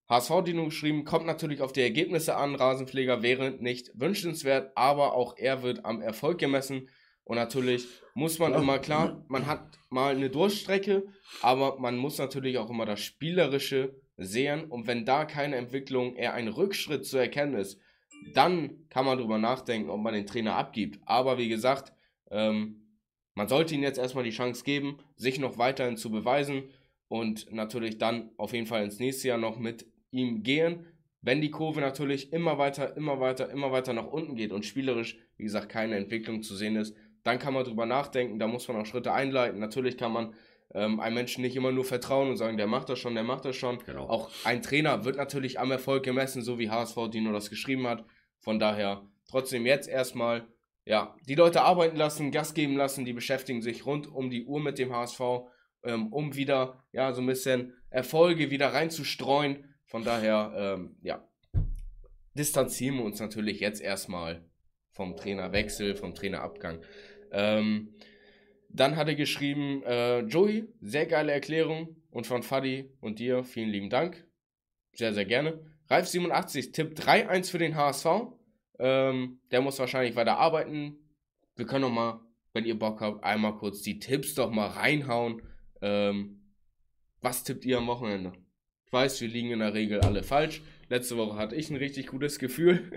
HSV 0.10 0.44
Dino 0.46 0.66
geschrieben, 0.66 1.04
kommt 1.04 1.26
natürlich 1.26 1.62
auf 1.62 1.74
die 1.74 1.82
Ergebnisse 1.82 2.36
an. 2.38 2.56
Rasenpfleger 2.56 3.22
wäre 3.22 3.52
nicht 3.52 3.92
wünschenswert, 3.94 4.72
aber 4.76 5.14
auch 5.14 5.36
er 5.38 5.62
wird 5.64 5.86
am 5.86 6.02
Erfolg 6.02 6.40
gemessen. 6.40 6.90
Und 7.26 7.36
natürlich 7.36 7.86
muss 8.16 8.40
man 8.40 8.54
immer, 8.54 8.80
klar, 8.80 9.24
man 9.28 9.46
hat 9.46 9.78
mal 9.90 10.16
eine 10.16 10.30
Durchstrecke, 10.30 11.04
aber 11.42 11.78
man 11.78 11.98
muss 11.98 12.18
natürlich 12.18 12.58
auch 12.58 12.70
immer 12.70 12.86
das 12.86 13.02
Spielerische 13.02 14.02
sehen. 14.18 14.64
Und 14.64 14.88
wenn 14.88 15.06
da 15.06 15.26
keine 15.26 15.58
Entwicklung, 15.58 16.16
eher 16.16 16.34
ein 16.34 16.48
Rückschritt 16.48 17.06
zu 17.06 17.18
erkennen 17.18 17.56
ist, 17.56 17.80
dann 18.34 18.88
kann 18.90 19.06
man 19.06 19.18
darüber 19.18 19.38
nachdenken, 19.38 19.90
ob 19.90 20.02
man 20.02 20.14
den 20.14 20.28
Trainer 20.28 20.56
abgibt. 20.56 21.00
Aber 21.06 21.38
wie 21.38 21.50
gesagt, 21.50 21.94
ähm, 22.32 22.80
man 23.36 23.48
sollte 23.48 23.76
ihm 23.76 23.84
jetzt 23.84 23.98
erstmal 24.00 24.24
die 24.24 24.32
Chance 24.32 24.64
geben, 24.64 24.98
sich 25.16 25.40
noch 25.40 25.58
weiterhin 25.58 25.98
zu 25.98 26.12
beweisen 26.12 26.64
und 27.08 27.52
natürlich 27.52 27.98
dann 27.98 28.32
auf 28.38 28.54
jeden 28.54 28.68
Fall 28.68 28.84
ins 28.84 29.00
nächste 29.00 29.30
Jahr 29.30 29.38
noch 29.38 29.58
mit 29.58 29.86
ihm 30.12 30.44
gehen. 30.44 30.86
Wenn 31.22 31.42
die 31.42 31.52
Kurve 31.52 31.82
natürlich 31.82 32.32
immer 32.32 32.58
weiter, 32.58 32.96
immer 32.96 33.20
weiter, 33.20 33.50
immer 33.50 33.72
weiter 33.72 33.94
nach 33.94 34.08
unten 34.08 34.36
geht 34.36 34.52
und 34.52 34.66
spielerisch, 34.66 35.18
wie 35.38 35.44
gesagt, 35.44 35.70
keine 35.70 35.98
Entwicklung 35.98 36.44
zu 36.44 36.56
sehen 36.56 36.76
ist, 36.76 36.96
dann 37.24 37.40
kann 37.40 37.54
man 37.54 37.66
drüber 37.66 37.86
nachdenken, 37.86 38.40
da 38.40 38.48
muss 38.48 38.68
man 38.68 38.78
auch 38.78 38.86
Schritte 38.86 39.12
einleiten. 39.12 39.60
Natürlich 39.60 39.98
kann 39.98 40.14
man 40.14 40.34
ähm, 40.74 41.00
einem 41.00 41.16
Menschen 41.16 41.42
nicht 41.42 41.56
immer 41.56 41.72
nur 41.72 41.86
vertrauen 41.86 42.30
und 42.30 42.38
sagen, 42.38 42.58
der 42.58 42.68
macht 42.68 42.90
das 42.90 43.00
schon, 43.00 43.16
der 43.16 43.24
macht 43.24 43.46
das 43.46 43.56
schon. 43.56 43.80
Genau. 43.86 44.08
Auch 44.08 44.30
ein 44.44 44.62
Trainer 44.62 45.06
wird 45.06 45.18
natürlich 45.18 45.60
am 45.60 45.72
Erfolg 45.72 46.04
gemessen, 46.04 46.42
so 46.42 46.60
wie 46.60 46.70
HSV 46.70 47.10
Dino 47.12 47.32
das 47.32 47.50
geschrieben 47.50 47.88
hat. 47.88 48.06
Von 48.40 48.60
daher 48.60 49.08
trotzdem 49.28 49.66
jetzt 49.66 49.88
erstmal 49.88 50.48
ja, 50.86 51.16
die 51.28 51.36
Leute 51.36 51.62
arbeiten 51.62 51.98
lassen, 51.98 52.32
Gas 52.32 52.54
geben 52.54 52.76
lassen, 52.76 53.06
die 53.06 53.14
beschäftigen 53.14 53.62
sich 53.62 53.86
rund 53.86 54.08
um 54.08 54.30
die 54.30 54.46
Uhr 54.46 54.60
mit 54.60 54.80
dem 54.80 54.94
HSV, 54.94 55.22
ähm, 55.84 56.12
um 56.12 56.36
wieder 56.36 56.84
ja, 56.92 57.14
so 57.14 57.22
ein 57.22 57.28
bisschen 57.28 57.74
Erfolge 57.90 58.50
wieder 58.50 58.74
reinzustreuen. 58.74 59.66
Von 59.86 60.04
daher, 60.04 60.52
ähm, 60.56 60.98
ja, 61.02 61.28
distanzieren 62.34 62.98
wir 62.98 63.06
uns 63.06 63.20
natürlich 63.20 63.60
jetzt 63.60 63.82
erstmal 63.82 64.46
vom 64.92 65.16
Trainerwechsel, 65.16 65.96
vom 65.96 66.16
Trainerabgang. 66.16 66.82
Ähm, 67.32 67.94
dann 68.70 68.96
hat 68.96 69.08
er 69.08 69.16
geschrieben, 69.16 69.84
äh, 69.84 70.20
Joey, 70.22 70.68
sehr 70.80 71.06
geile 71.06 71.32
Erklärung 71.32 71.96
und 72.12 72.28
von 72.28 72.44
Fadi 72.44 72.92
und 73.02 73.20
dir 73.20 73.44
vielen 73.44 73.70
lieben 73.70 73.90
Dank. 73.90 74.26
Sehr, 74.94 75.14
sehr 75.14 75.26
gerne. 75.26 75.60
Ralf87, 75.90 76.72
Tipp 76.72 76.94
3-1 76.98 77.50
für 77.50 77.58
den 77.58 77.76
HSV. 77.76 78.06
Ähm, 78.78 79.40
der 79.52 79.62
muss 79.62 79.80
wahrscheinlich 79.80 80.16
weiter 80.16 80.38
arbeiten. 80.38 80.98
Wir 81.56 81.66
können 81.66 81.82
noch 81.82 81.92
mal, 81.92 82.22
wenn 82.54 82.66
ihr 82.66 82.78
Bock 82.78 83.02
habt, 83.02 83.24
einmal 83.24 83.56
kurz 83.58 83.82
die 83.82 84.00
Tipps 84.00 84.36
doch 84.36 84.52
mal 84.52 84.68
reinhauen. 84.68 85.42
Ähm, 85.82 86.54
was 87.22 87.44
tippt 87.44 87.66
ihr 87.66 87.78
am 87.78 87.88
Wochenende? 87.88 88.34
Ich 88.86 88.94
weiß, 88.94 89.20
wir 89.22 89.28
liegen 89.28 89.52
in 89.52 89.60
der 89.60 89.74
Regel 89.74 90.02
alle 90.02 90.24
falsch. 90.24 90.62
Letzte 90.90 91.18
Woche 91.18 91.38
hatte 91.38 91.56
ich 91.56 91.70
ein 91.70 91.76
richtig 91.76 92.08
gutes 92.08 92.40
Gefühl. 92.40 92.92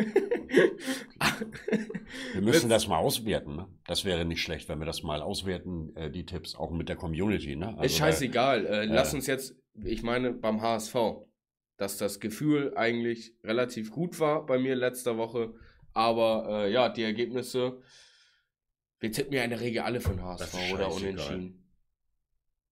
wir 2.32 2.40
müssen 2.40 2.70
das 2.70 2.88
mal 2.88 2.96
auswerten. 2.96 3.54
Ne? 3.54 3.68
Das 3.86 4.06
wäre 4.06 4.24
nicht 4.24 4.40
schlecht, 4.42 4.70
wenn 4.70 4.78
wir 4.78 4.86
das 4.86 5.02
mal 5.02 5.20
auswerten, 5.20 5.94
äh, 5.94 6.10
die 6.10 6.24
Tipps, 6.24 6.54
auch 6.54 6.70
mit 6.70 6.88
der 6.88 6.96
Community. 6.96 7.54
Ne? 7.54 7.68
Also 7.68 7.82
ist 7.82 7.98
scheißegal. 7.98 8.64
Äh, 8.64 8.86
lass 8.86 9.12
uns 9.12 9.26
jetzt, 9.26 9.56
ich 9.74 10.02
meine, 10.02 10.32
beim 10.32 10.62
HSV, 10.62 10.96
dass 11.76 11.98
das 11.98 12.18
Gefühl 12.18 12.72
eigentlich 12.76 13.34
relativ 13.44 13.90
gut 13.90 14.18
war 14.18 14.46
bei 14.46 14.58
mir 14.58 14.74
letzter 14.74 15.18
Woche. 15.18 15.52
Aber 15.92 16.46
äh, 16.48 16.72
ja, 16.72 16.88
die 16.88 17.02
Ergebnisse, 17.02 17.82
wir 19.00 19.12
tippen 19.12 19.34
ja 19.34 19.44
in 19.44 19.50
der 19.50 19.60
Regel 19.60 19.82
alle 19.82 20.00
von 20.00 20.22
HSV 20.22 20.72
oder 20.72 20.90
unentschieden. 20.90 21.68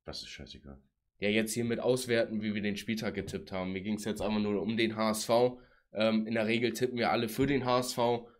Das 0.04 0.22
ist 0.22 0.28
scheißegal. 0.28 0.80
Ja, 1.20 1.28
jetzt 1.28 1.52
hier 1.52 1.64
mit 1.64 1.80
auswerten, 1.80 2.42
wie 2.42 2.54
wir 2.54 2.62
den 2.62 2.76
Spieltag 2.76 3.14
getippt 3.14 3.52
haben. 3.52 3.72
Mir 3.72 3.82
ging 3.82 3.94
es 3.94 4.04
jetzt 4.04 4.22
einfach 4.22 4.40
nur 4.40 4.60
um 4.62 4.76
den 4.76 4.96
HSV. 4.96 5.30
Ähm, 5.92 6.26
in 6.26 6.34
der 6.34 6.46
Regel 6.46 6.72
tippen 6.72 6.98
wir 6.98 7.10
alle 7.10 7.28
für 7.28 7.46
den 7.46 7.64
HSV 7.64 7.98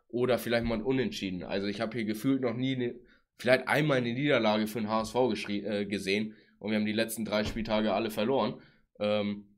oder 0.08 0.38
vielleicht 0.38 0.64
mal 0.64 0.80
Unentschieden. 0.80 1.42
Also 1.42 1.66
ich 1.66 1.80
habe 1.80 1.96
hier 1.96 2.06
gefühlt 2.06 2.40
noch 2.40 2.54
nie, 2.54 2.74
eine, 2.74 2.94
vielleicht 3.38 3.68
einmal 3.68 3.98
eine 3.98 4.12
Niederlage 4.12 4.66
für 4.66 4.80
den 4.80 4.88
HSV 4.88 5.14
äh, 5.48 5.84
gesehen 5.84 6.34
und 6.58 6.70
wir 6.70 6.78
haben 6.78 6.86
die 6.86 6.92
letzten 6.92 7.24
drei 7.24 7.44
Spieltage 7.44 7.92
alle 7.92 8.10
verloren. 8.10 8.54
Ähm, 8.98 9.49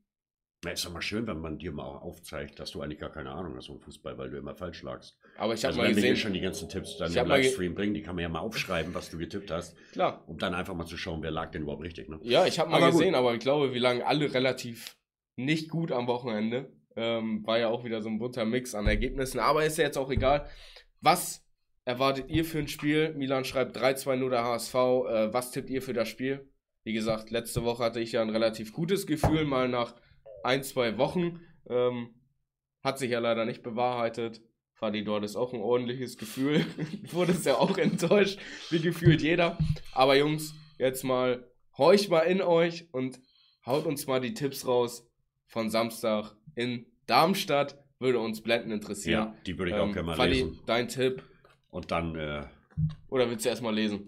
na, 0.63 0.71
ist 0.71 0.85
doch 0.85 0.93
mal 0.93 1.01
schön, 1.01 1.27
wenn 1.27 1.39
man 1.39 1.57
dir 1.57 1.71
mal 1.71 1.83
aufzeigt, 1.83 2.59
dass 2.59 2.71
du 2.71 2.81
eigentlich 2.81 2.99
gar 2.99 3.11
keine 3.11 3.31
Ahnung 3.31 3.55
hast 3.55 3.67
vom 3.67 3.79
Fußball, 3.79 4.17
weil 4.17 4.29
du 4.29 4.37
immer 4.37 4.55
falsch 4.55 4.81
lagst. 4.83 5.17
Aber 5.37 5.53
ich 5.53 5.63
habe 5.63 5.69
also 5.69 5.79
mal 5.79 5.87
wenn 5.87 5.95
gesehen, 5.95 6.03
wir 6.03 6.13
hier 6.13 6.21
schon 6.21 6.33
die 6.33 6.41
ganzen 6.41 6.69
Tipps 6.69 6.97
dann 6.97 7.13
im 7.13 7.27
Livestream 7.27 7.75
bringen, 7.75 7.93
die 7.93 8.01
kann 8.01 8.15
man 8.15 8.23
ja 8.23 8.29
mal 8.29 8.39
aufschreiben, 8.39 8.93
was 8.93 9.09
du 9.09 9.17
getippt 9.17 9.51
hast. 9.51 9.75
Klar. 9.91 10.23
Um 10.27 10.37
dann 10.37 10.53
einfach 10.53 10.73
mal 10.73 10.85
zu 10.85 10.97
schauen, 10.97 11.21
wer 11.21 11.31
lag 11.31 11.51
denn 11.51 11.63
überhaupt 11.63 11.83
richtig. 11.83 12.09
Ne? 12.09 12.19
Ja, 12.23 12.45
ich 12.45 12.59
habe 12.59 12.69
mal 12.69 12.77
aber 12.77 12.91
gesehen, 12.91 13.09
gut. 13.09 13.15
aber 13.15 13.33
ich 13.33 13.39
glaube, 13.39 13.73
wir 13.73 13.81
lagen 13.81 14.01
alle 14.03 14.33
relativ 14.33 14.95
nicht 15.35 15.69
gut 15.69 15.91
am 15.91 16.07
Wochenende. 16.07 16.71
Ähm, 16.95 17.45
war 17.45 17.59
ja 17.59 17.67
auch 17.69 17.83
wieder 17.83 18.01
so 18.01 18.09
ein 18.09 18.19
bunter 18.19 18.45
Mix 18.45 18.75
an 18.75 18.87
Ergebnissen, 18.87 19.39
aber 19.39 19.65
ist 19.65 19.77
ja 19.77 19.85
jetzt 19.85 19.97
auch 19.97 20.11
egal. 20.11 20.47
Was 21.01 21.43
erwartet 21.85 22.29
ihr 22.29 22.45
für 22.45 22.59
ein 22.59 22.67
Spiel? 22.67 23.13
Milan 23.15 23.43
schreibt 23.43 23.75
3-2 23.75 24.29
der 24.29 24.43
HSV. 24.43 24.75
Äh, 24.75 25.33
was 25.33 25.51
tippt 25.51 25.69
ihr 25.69 25.81
für 25.81 25.93
das 25.93 26.07
Spiel? 26.07 26.49
Wie 26.85 26.93
gesagt, 26.93 27.31
letzte 27.31 27.63
Woche 27.63 27.83
hatte 27.83 27.99
ich 27.99 28.11
ja 28.11 28.21
ein 28.21 28.29
relativ 28.29 28.73
gutes 28.73 29.07
Gefühl, 29.07 29.45
mal 29.45 29.67
nach 29.67 29.95
ein, 30.43 30.63
zwei 30.63 30.97
Wochen. 30.97 31.39
Ähm, 31.69 32.13
hat 32.83 32.99
sich 32.99 33.11
ja 33.11 33.19
leider 33.19 33.45
nicht 33.45 33.63
bewahrheitet. 33.63 34.41
Fadi 34.73 35.03
dort 35.03 35.23
ist 35.23 35.35
auch 35.35 35.53
ein 35.53 35.61
ordentliches 35.61 36.17
Gefühl. 36.17 36.65
Wurde 37.11 37.31
es 37.31 37.45
ja 37.45 37.55
auch 37.55 37.77
enttäuscht, 37.77 38.39
wie 38.69 38.81
gefühlt 38.81 39.21
jeder. 39.21 39.57
Aber 39.93 40.17
Jungs, 40.17 40.53
jetzt 40.77 41.03
mal 41.03 41.47
horch 41.77 42.09
mal 42.09 42.21
in 42.21 42.41
euch 42.41 42.89
und 42.91 43.19
haut 43.65 43.85
uns 43.85 44.07
mal 44.07 44.19
die 44.19 44.33
Tipps 44.33 44.67
raus 44.67 45.09
von 45.47 45.69
Samstag 45.69 46.35
in 46.55 46.85
Darmstadt. 47.05 47.79
Würde 47.99 48.19
uns 48.19 48.41
blenden 48.41 48.71
interessieren. 48.71 49.27
Ja, 49.27 49.35
die 49.45 49.57
würde 49.57 49.71
ich 49.71 49.77
auch 49.77 49.87
ähm, 49.87 49.93
gerne 49.93 50.07
mal 50.07 50.15
Fadi, 50.17 50.31
lesen. 50.31 50.59
dein 50.65 50.87
Tipp. 50.89 51.23
Und 51.69 51.91
dann. 51.91 52.15
Äh... 52.15 52.43
Oder 53.07 53.29
willst 53.29 53.45
du 53.45 53.49
erstmal 53.49 53.73
lesen? 53.73 54.07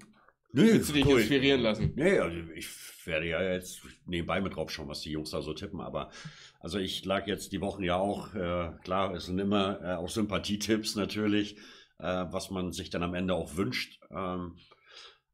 Nee, 0.56 0.74
willst 0.74 0.89
du 0.89 0.93
dich 0.93 1.06
cool. 1.06 1.20
inspirieren 1.20 1.62
lassen? 1.62 1.91
Nee, 1.95 2.18
also 2.18 2.38
ich 2.56 2.68
werde 3.06 3.28
ja 3.28 3.43
jetzt 3.43 3.82
nebenbei 4.06 4.39
mit 4.39 4.56
drauf 4.56 4.72
schauen, 4.72 4.88
was 4.88 5.01
die 5.01 5.12
Jungs 5.12 5.32
da 5.32 5.41
so 5.41 5.53
tippen. 5.53 5.82
Aber 5.82 6.12
also 6.62 6.80
ich 6.80 7.03
lag 7.03 7.28
jetzt 7.28 7.51
die 7.51 7.60
Wochen 7.60 7.84
ja 7.84 7.97
auch, 7.97 8.34
äh, 8.34 8.72
klar, 8.84 9.14
es 9.14 9.26
sind 9.26 9.38
immer 9.38 9.82
äh, 9.82 9.95
auch 9.95 10.08
Sympathietipps 10.08 10.95
natürlich, 10.95 11.58
äh, 11.99 12.26
was 12.30 12.51
man 12.51 12.72
sich 12.72 12.89
dann 12.89 13.03
am 13.03 13.16
Ende 13.16 13.34
auch 13.34 13.58
wünscht. 13.58 13.99
Ähm, 14.10 14.56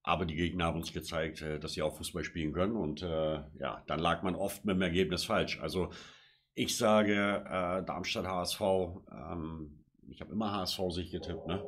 aber 0.01 0.26
die 0.26 0.36
Gegner 0.36 0.65
haben 0.65 0.80
uns 0.80 0.91
gezeigt, 0.91 1.43
äh, 1.43 1.59
dass 1.59 1.74
sie 1.74 1.84
auch 1.84 1.97
Fußball 1.97 2.24
spielen 2.24 2.51
können. 2.51 2.76
Und 2.76 3.03
äh, 3.03 3.41
ja, 3.59 3.84
dann 3.86 3.99
lag 3.99 4.24
man 4.24 4.34
oft 4.34 4.65
mit 4.65 4.76
dem 4.76 4.82
Ergebnis 4.82 5.24
falsch. 5.24 5.59
Also 5.61 5.91
ich 6.55 6.76
sage 6.76 7.43
äh, 7.45 7.86
Darmstadt 7.86 8.26
HSV. 8.26 8.61
Ähm, 9.11 9.84
ich 10.09 10.19
habe 10.19 10.34
immer 10.34 10.51
HSV 10.51 10.80
sich 10.89 11.11
getippt. 11.11 11.45
Ne? 11.45 11.63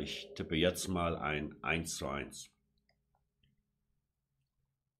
Ich 0.00 0.28
tippe 0.34 0.56
jetzt 0.56 0.88
mal 0.88 1.16
ein 1.16 1.54
1 1.62 1.96
zu 1.96 2.08
1. 2.08 2.50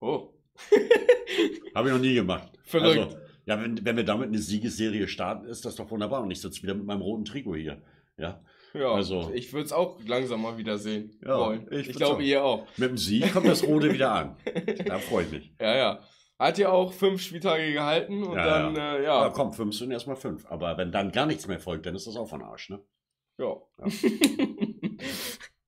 Oh. 0.00 0.34
Habe 1.74 1.88
ich 1.88 1.94
noch 1.94 2.00
nie 2.00 2.14
gemacht. 2.14 2.52
Verrückt. 2.64 2.98
Also, 2.98 3.18
ja, 3.46 3.62
wenn, 3.62 3.84
wenn 3.84 3.96
wir 3.96 4.04
damit 4.04 4.28
eine 4.28 4.38
Siegesserie 4.38 5.08
starten, 5.08 5.46
ist 5.46 5.64
das 5.64 5.76
doch 5.76 5.90
wunderbar. 5.90 6.22
Und 6.22 6.30
ich 6.30 6.40
sitze 6.40 6.62
wieder 6.62 6.74
mit 6.74 6.84
meinem 6.84 7.02
roten 7.02 7.24
Trikot 7.24 7.56
hier. 7.56 7.82
Ja. 8.16 8.42
Ja, 8.74 8.92
also, 8.92 9.30
ich 9.32 9.52
würde 9.52 9.64
es 9.64 9.72
auch 9.72 9.98
langsam 10.06 10.42
mal 10.42 10.58
wieder 10.58 10.76
sehen 10.76 11.18
ja, 11.24 11.38
wollen. 11.38 11.66
Ich, 11.70 11.88
ich 11.88 11.96
glaube, 11.96 12.22
ihr 12.22 12.44
auch. 12.44 12.66
Mit 12.76 12.90
dem 12.90 12.98
Sieg 12.98 13.32
kommt 13.32 13.46
das 13.46 13.66
Rote 13.66 13.92
wieder 13.92 14.12
an. 14.12 14.36
Da 14.84 14.98
freue 14.98 15.24
ich 15.24 15.30
mich. 15.30 15.52
Ja, 15.58 15.76
ja. 15.76 16.00
Hat 16.38 16.58
ja 16.58 16.68
auch 16.68 16.92
fünf 16.92 17.22
Spieltage 17.22 17.72
gehalten 17.72 18.22
und 18.22 18.36
ja, 18.36 18.44
dann, 18.44 18.76
ja. 18.76 18.96
Äh, 18.96 19.04
ja. 19.04 19.24
ja. 19.24 19.30
komm, 19.30 19.54
fünf 19.54 19.74
sind 19.74 19.90
erstmal 19.90 20.16
fünf. 20.16 20.44
Aber 20.46 20.76
wenn 20.76 20.92
dann 20.92 21.10
gar 21.10 21.24
nichts 21.24 21.46
mehr 21.46 21.58
folgt, 21.58 21.86
dann 21.86 21.94
ist 21.94 22.06
das 22.06 22.16
auch 22.16 22.28
von 22.28 22.42
Arsch, 22.42 22.68
ne? 22.68 22.80
Ja. 23.38 23.56
ja. 23.78 23.86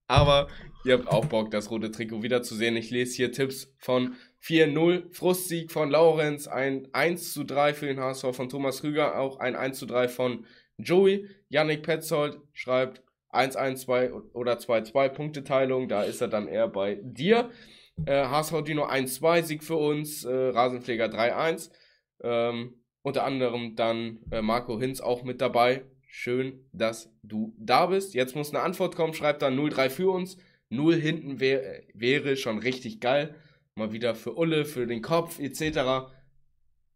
Aber 0.07 0.49
ihr 0.85 0.95
habt 0.95 1.09
auch 1.09 1.27
Bock, 1.27 1.51
das 1.51 1.71
rote 1.71 1.91
Trikot 1.91 2.23
wiederzusehen. 2.23 2.77
Ich 2.77 2.91
lese 2.91 3.17
hier 3.17 3.33
Tipps 3.33 3.75
von 3.79 4.15
4-0, 4.43 5.13
Frustsieg 5.13 5.71
von 5.71 5.91
Laurenz, 5.91 6.47
ein 6.47 6.89
1 6.93 7.33
zu 7.33 7.45
3 7.45 7.75
für 7.75 7.87
den 7.87 8.01
HSV 8.01 8.35
von 8.35 8.49
Thomas 8.49 8.83
Rüger, 8.83 9.19
auch 9.19 9.39
ein 9.39 9.57
1 9.57 9.79
zu 9.79 9.87
3 9.87 10.09
von 10.09 10.47
Joey. 10.79 11.29
Yannick 11.49 11.83
Petzold 11.83 12.39
schreibt 12.53 13.03
1-1-2 13.33 14.33
oder 14.33 14.55
2-2 14.55 15.09
Punkteteilung, 15.11 15.89
da 15.89 16.03
ist 16.03 16.21
er 16.21 16.29
dann 16.29 16.49
eher 16.49 16.69
bei 16.69 16.99
dir. 17.03 17.51
Äh, 18.07 18.27
HSV 18.27 18.63
Dino 18.63 18.87
1-2, 18.87 19.43
Sieg 19.43 19.65
für 19.65 19.77
uns, 19.77 20.25
äh, 20.25 20.33
Rasenpfleger 20.33 21.07
3-1. 21.07 21.71
Ähm, 22.23 22.75
unter 23.03 23.25
anderem 23.25 23.77
dann 23.77 24.21
äh, 24.31 24.43
Marco 24.43 24.79
Hinz 24.79 25.01
auch 25.01 25.23
mit 25.23 25.41
dabei. 25.41 25.85
Schön, 26.11 26.65
dass 26.73 27.13
du 27.23 27.55
da 27.59 27.87
bist. 27.87 28.15
Jetzt 28.15 28.35
muss 28.35 28.49
eine 28.49 28.65
Antwort 28.65 28.97
kommen. 28.97 29.13
Schreib 29.13 29.39
dann 29.41 29.59
0-3 29.59 29.91
für 29.91 30.11
uns. 30.11 30.39
0 30.71 30.95
hinten 30.97 31.39
wär, 31.39 31.83
wäre 31.93 32.37
schon 32.37 32.59
richtig 32.59 32.99
geil. 32.99 33.35
Mal 33.75 33.93
wieder 33.93 34.15
für 34.15 34.35
Ulle, 34.35 34.65
für 34.65 34.87
den 34.87 35.03
Kopf 35.03 35.39
etc. 35.39 36.11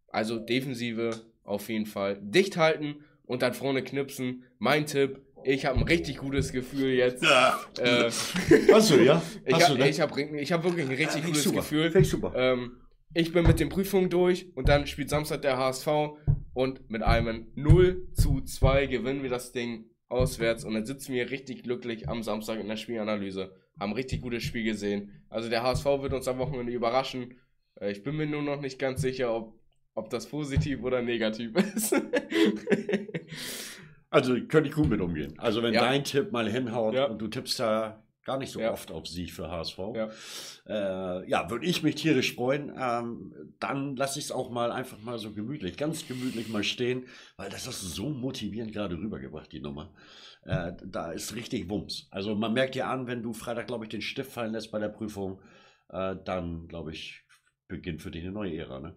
Also 0.09 0.39
Defensive 0.39 1.27
auf 1.45 1.69
jeden 1.69 1.85
Fall 1.85 2.19
dicht 2.23 2.57
halten 2.57 3.05
und 3.25 3.43
dann 3.43 3.53
vorne 3.53 3.85
knipsen. 3.85 4.45
Mein 4.59 4.87
Tipp, 4.87 5.21
ich 5.45 5.67
habe 5.67 5.79
ein 5.79 5.85
richtig 5.85 6.17
gutes 6.17 6.51
Gefühl 6.51 6.95
jetzt. 6.95 7.23
Ja. 7.23 7.61
Äh, 7.79 8.05
Hast 8.73 8.91
du, 8.91 9.05
ja? 9.05 9.23
ich 9.45 9.63
habe 9.63 9.79
ne? 9.79 9.93
hab, 9.93 10.11
hab 10.11 10.65
wirklich 10.65 10.87
ein 10.87 10.97
richtig 10.97 11.21
ja, 11.21 11.27
gutes 11.27 11.43
super. 11.43 11.57
Gefühl. 11.59 11.93
Ich 11.97 12.09
super. 12.09 12.33
Ähm, 12.35 12.79
ich 13.13 13.31
bin 13.31 13.47
mit 13.47 13.61
den 13.61 13.69
Prüfungen 13.69 14.09
durch 14.09 14.47
und 14.55 14.71
dann 14.71 14.87
spielt 14.87 15.11
Samstag 15.11 15.43
der 15.43 15.59
HSV 15.59 15.87
und 16.55 16.91
mit 16.91 17.03
einem 17.03 17.47
0 17.55 18.09
zu 18.13 18.41
2 18.41 18.87
gewinnen 18.87 19.23
wir 19.23 19.31
das 19.31 19.53
Ding 19.53 19.87
auswärts 20.09 20.65
und 20.65 20.75
dann 20.75 20.85
sitzen 20.85 21.15
wir 21.15 21.31
richtig 21.31 21.63
glücklich 21.63 22.09
am 22.09 22.23
Samstag 22.23 22.61
in 22.61 22.69
der 22.69 22.77
Spielanalyse. 22.77 23.55
Haben 23.81 23.95
richtig 23.95 24.21
gutes 24.21 24.43
Spiel 24.43 24.65
gesehen. 24.65 25.25
Also 25.31 25.49
der 25.49 25.63
HSV 25.63 25.85
wird 25.85 26.13
uns 26.13 26.29
am 26.29 26.39
Wochenende 26.39 26.73
überraschen. 26.73 27.39
Äh, 27.81 27.93
ich 27.93 28.03
bin 28.03 28.17
mir 28.17 28.27
nur 28.27 28.43
noch 28.43 28.61
nicht 28.61 28.79
ganz 28.79 29.01
sicher, 29.01 29.35
ob, 29.35 29.59
ob 29.95 30.11
das 30.11 30.27
positiv 30.27 30.83
oder 30.83 31.01
negativ 31.01 31.57
ist. 31.75 31.95
also 34.11 34.35
könnte 34.47 34.69
ich 34.69 34.75
gut 34.75 34.91
mit 34.91 35.01
umgehen. 35.01 35.35
Also 35.39 35.63
wenn 35.63 35.73
ja. 35.73 35.81
dein 35.81 36.05
Tipp 36.05 36.33
mal 36.33 36.51
hinhaut 36.51 36.95
ja. 36.95 37.07
und 37.07 37.19
du 37.19 37.29
tippst 37.29 37.59
da 37.59 38.02
gar 38.25 38.39
nicht 38.39 38.53
so 38.53 38.61
ja. 38.61 38.73
oft 38.73 38.91
auf 38.91 39.07
Sieg 39.07 39.33
für 39.33 39.51
HSV. 39.51 39.79
Ja, 39.95 40.11
äh, 40.67 41.29
ja 41.29 41.51
würde 41.51 41.67
ich 41.67 41.83
mich 41.83 41.97
tierisch 41.97 42.35
freuen. 42.35 42.73
Ähm, 42.79 43.55
dann 43.59 43.97
lasse 43.97 44.19
ich 44.19 44.27
es 44.27 44.33
auch 44.33 44.51
mal 44.51 44.73
einfach 44.73 44.99
mal 45.01 45.19
so 45.19 45.33
gemütlich, 45.33 45.77
ganz 45.77 46.07
gemütlich 46.07 46.49
mal 46.49 46.65
stehen, 46.65 47.07
weil 47.37 47.51
das 47.51 47.67
ist 47.67 47.81
so 47.81 48.11
motivierend 48.11 48.73
gerade 48.73 48.97
rübergebracht, 48.97 49.51
die 49.53 49.61
Nummer. 49.61 49.93
Äh, 50.45 50.73
da 50.85 51.13
ist 51.13 51.35
richtig 51.35 51.69
Wumms. 51.69 52.09
Also 52.11 52.35
man 52.35 52.53
merkt 52.53 52.75
ja 52.75 52.91
an, 52.91 53.07
wenn 53.07 53.23
du 53.23 53.33
Freitag, 53.33 53.67
glaube 53.67 53.85
ich, 53.85 53.91
den 53.91 54.03
Stift 54.03 54.33
fallen 54.33 54.53
lässt 54.53 54.73
bei 54.73 54.79
der 54.79 54.89
Prüfung, 54.89 55.41
äh, 55.89 56.17
dann, 56.25 56.69
glaube 56.69 56.93
ich, 56.93 57.23
beginnt 57.69 58.03
für 58.03 58.11
dich 58.11 58.23
eine 58.23 58.33
neue 58.33 58.57
Ära, 58.57 58.81
ne? 58.81 58.97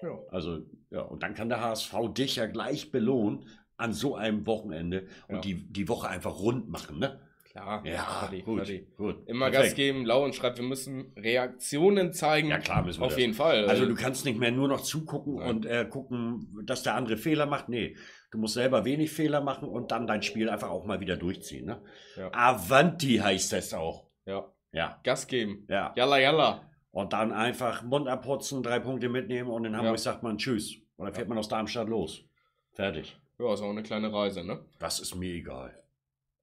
Ja. 0.00 0.16
Also, 0.30 0.64
ja, 0.90 1.02
und 1.02 1.22
dann 1.22 1.34
kann 1.34 1.48
der 1.48 1.60
HSV 1.60 1.94
dich 2.14 2.36
ja 2.36 2.46
gleich 2.46 2.90
belohnen 2.90 3.46
an 3.76 3.92
so 3.92 4.16
einem 4.16 4.46
Wochenende 4.46 5.08
und 5.28 5.36
Ja. 5.36 5.40
die, 5.40 5.72
die 5.72 5.88
Woche 5.88 6.08
einfach 6.08 6.38
rund 6.38 6.68
machen, 6.68 6.98
ne? 6.98 7.20
Klar, 7.60 7.86
Ja, 7.86 8.02
Fadi, 8.04 8.42
gut, 8.42 8.60
Fadi. 8.60 8.86
gut. 8.96 9.26
Immer 9.28 9.50
Perfekt. 9.50 9.70
Gas 9.70 9.76
geben. 9.76 10.04
Lauren 10.06 10.32
schreibt, 10.32 10.58
wir 10.58 10.64
müssen 10.64 11.12
Reaktionen 11.16 12.12
zeigen. 12.12 12.48
Ja, 12.48 12.58
klar 12.58 12.82
müssen 12.84 13.00
wir 13.00 13.06
Auf 13.06 13.12
das. 13.12 13.20
jeden 13.20 13.34
Fall. 13.34 13.66
Also 13.68 13.86
du 13.86 13.94
kannst 13.94 14.24
nicht 14.24 14.38
mehr 14.38 14.50
nur 14.52 14.68
noch 14.68 14.80
zugucken 14.82 15.36
Nein. 15.36 15.48
und 15.50 15.66
äh, 15.66 15.86
gucken, 15.88 16.56
dass 16.64 16.82
der 16.82 16.94
andere 16.94 17.16
Fehler 17.16 17.46
macht. 17.46 17.68
Nee, 17.68 17.96
du 18.30 18.38
musst 18.38 18.54
selber 18.54 18.84
wenig 18.84 19.10
Fehler 19.10 19.40
machen 19.40 19.68
und 19.68 19.90
dann 19.90 20.06
dein 20.06 20.22
Spiel 20.22 20.48
einfach 20.48 20.70
auch 20.70 20.84
mal 20.84 21.00
wieder 21.00 21.16
durchziehen. 21.16 21.66
Ne? 21.66 21.82
Ja. 22.16 22.30
Avanti 22.32 23.16
heißt 23.18 23.52
das 23.52 23.74
auch. 23.74 24.06
ja. 24.26 24.44
Ja, 24.70 25.00
Gas 25.02 25.26
geben. 25.26 25.64
ja. 25.70 25.94
Yalla, 25.96 26.18
yalla. 26.18 26.70
Und 26.90 27.14
dann 27.14 27.32
einfach 27.32 27.82
Mund 27.84 28.06
abputzen, 28.06 28.62
drei 28.62 28.78
Punkte 28.80 29.08
mitnehmen 29.08 29.48
und 29.48 29.64
in 29.64 29.74
Hamburg 29.74 29.94
Ja. 29.94 29.98
sagt 29.98 30.22
man 30.22 30.36
Tschüss. 30.36 30.76
Und 30.96 31.06
dann 31.06 31.14
fährt 31.14 31.28
man 31.28 31.38
aus 31.38 31.48
Darmstadt 31.48 31.88
los. 31.88 32.24
Fertig. 32.72 33.16
Ja, 33.38 33.54
ist 33.54 33.62
auch 33.62 33.70
eine 33.70 33.82
kleine 33.82 34.12
Reise, 34.12 34.44
ne? 34.44 34.60
Das 34.78 35.00
ist 35.00 35.14
mir 35.14 35.32
egal. 35.32 35.74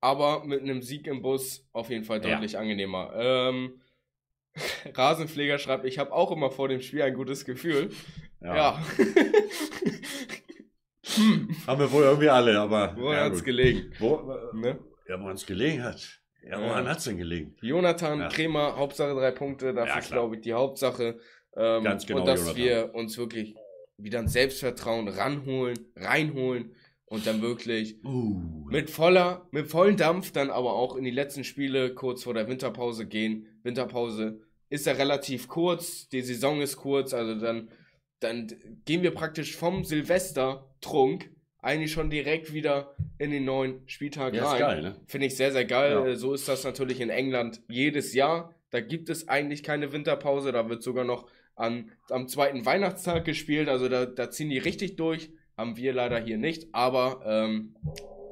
Aber 0.06 0.46
mit 0.46 0.62
einem 0.62 0.84
Sieg 0.84 1.08
im 1.08 1.24
Bus 1.24 1.68
auf 1.74 1.90
jeden 1.90 2.04
Fall 2.04 2.22
deutlich 2.22 2.58
angenehmer. 2.60 3.12
Ähm, 3.16 3.82
Rasenpfleger 4.94 5.58
schreibt, 5.58 5.84
ich 5.86 5.98
habe 5.98 6.14
auch 6.14 6.32
immer 6.32 6.52
vor 6.52 6.68
dem 6.68 6.80
Spiel 6.82 7.02
ein 7.02 7.16
gutes 7.16 7.44
Gefühl. 7.44 7.90
Ja. 8.40 8.80
hm. 11.04 11.56
Haben 11.68 11.80
wir 11.80 11.92
wohl 11.92 12.04
irgendwie 12.04 12.30
alle, 12.30 12.60
aber. 12.60 12.96
Woran 12.98 13.18
ja, 13.18 13.24
hat's 13.26 13.38
gut. 13.40 13.46
gelegen? 13.46 13.92
Wo, 14.00 14.32
äh, 14.32 14.56
Ne? 14.56 14.80
ja, 15.08 15.20
woran 15.20 15.36
es 15.36 15.46
gelegen 15.46 15.84
hat. 15.84 16.20
Ja, 16.48 16.62
woran 16.62 16.86
Ja. 16.86 16.92
hat's 16.92 17.06
denn 17.06 17.18
gelegen? 17.18 17.56
Jonathan 17.62 18.20
Ja. 18.20 18.28
Kremer, 18.30 18.76
Hauptsache 18.78 19.14
drei 19.16 19.32
Punkte, 19.32 19.74
das 19.74 19.88
Ja, 19.90 19.98
ist, 19.98 20.12
glaube 20.12 20.36
ich, 20.36 20.42
die 20.42 20.54
Hauptsache. 20.54 21.20
Ähm, 21.58 21.84
Ganz 21.84 22.06
genau, 22.06 22.20
Und 22.20 22.28
dass 22.28 22.42
Jonathan. 22.42 22.64
wir 22.64 22.94
uns 22.96 23.18
wirklich 23.18 23.56
wieder 23.98 24.20
ein 24.20 24.28
Selbstvertrauen 24.28 25.08
ranholen, 25.08 25.80
reinholen 25.96 26.76
und 27.08 27.26
dann 27.28 27.42
wirklich 27.42 28.04
Uh. 28.04 28.66
mit 28.70 28.90
voller, 28.90 29.48
mit 29.52 29.68
vollem 29.68 29.98
Dampf 29.98 30.32
dann 30.32 30.50
aber 30.50 30.74
auch 30.74 30.96
in 30.96 31.04
die 31.04 31.12
letzten 31.12 31.44
Spiele 31.44 31.94
kurz 31.94 32.24
vor 32.24 32.34
der 32.34 32.48
Winterpause 32.48 33.06
gehen. 33.06 33.46
Winterpause 33.64 34.42
ist 34.70 34.86
ja 34.88 34.94
relativ 34.94 35.48
kurz, 35.48 36.10
die 36.10 36.22
Saison 36.22 36.62
ist 36.62 36.78
kurz, 36.78 37.14
also 37.14 37.36
dann 37.40 37.70
dann 38.22 38.48
gehen 38.86 39.04
wir 39.04 39.12
praktisch 39.12 39.56
vom 39.56 39.84
Silvestertrunk 39.84 41.30
eigentlich 41.62 41.92
schon 41.92 42.10
direkt 42.10 42.54
wieder 42.54 42.96
in 43.18 43.32
den 43.32 43.46
neuen 43.46 43.82
Spieltag 43.88 44.34
Ja, 44.34 44.44
ist 44.46 44.52
rein. 44.54 44.60
geil, 44.60 44.82
ne? 44.82 44.96
Finde 45.08 45.28
ich 45.28 45.36
sehr, 45.36 45.52
sehr 45.52 45.66
geil. 45.66 45.92
Ja. 45.92 46.16
So 46.16 46.34
ist 46.34 46.48
das 46.48 46.64
natürlich 46.64 47.02
in 47.02 47.10
England 47.10 47.62
jedes 47.68 48.14
Jahr. 48.14 48.54
Da 48.70 48.82
gibt 48.82 49.10
es 49.10 49.28
eigentlich 49.28 49.64
keine 49.64 49.92
Winterpause. 49.92 50.52
Da 50.52 50.70
wird 50.70 50.84
sogar 50.84 51.06
noch 51.06 51.28
an, 51.56 51.92
am 52.10 52.28
zweiten 52.28 52.66
Weihnachtstag 52.66 53.26
gespielt. 53.26 53.68
Also 53.68 53.90
da, 53.90 54.06
da 54.06 54.30
ziehen 54.30 54.50
die 54.50 54.60
richtig 54.60 54.96
durch. 54.96 55.32
Haben 55.58 55.78
wir 55.78 55.94
leider 55.94 56.20
hier 56.20 56.38
nicht. 56.38 56.68
Aber 56.74 57.22
ähm, 57.26 57.76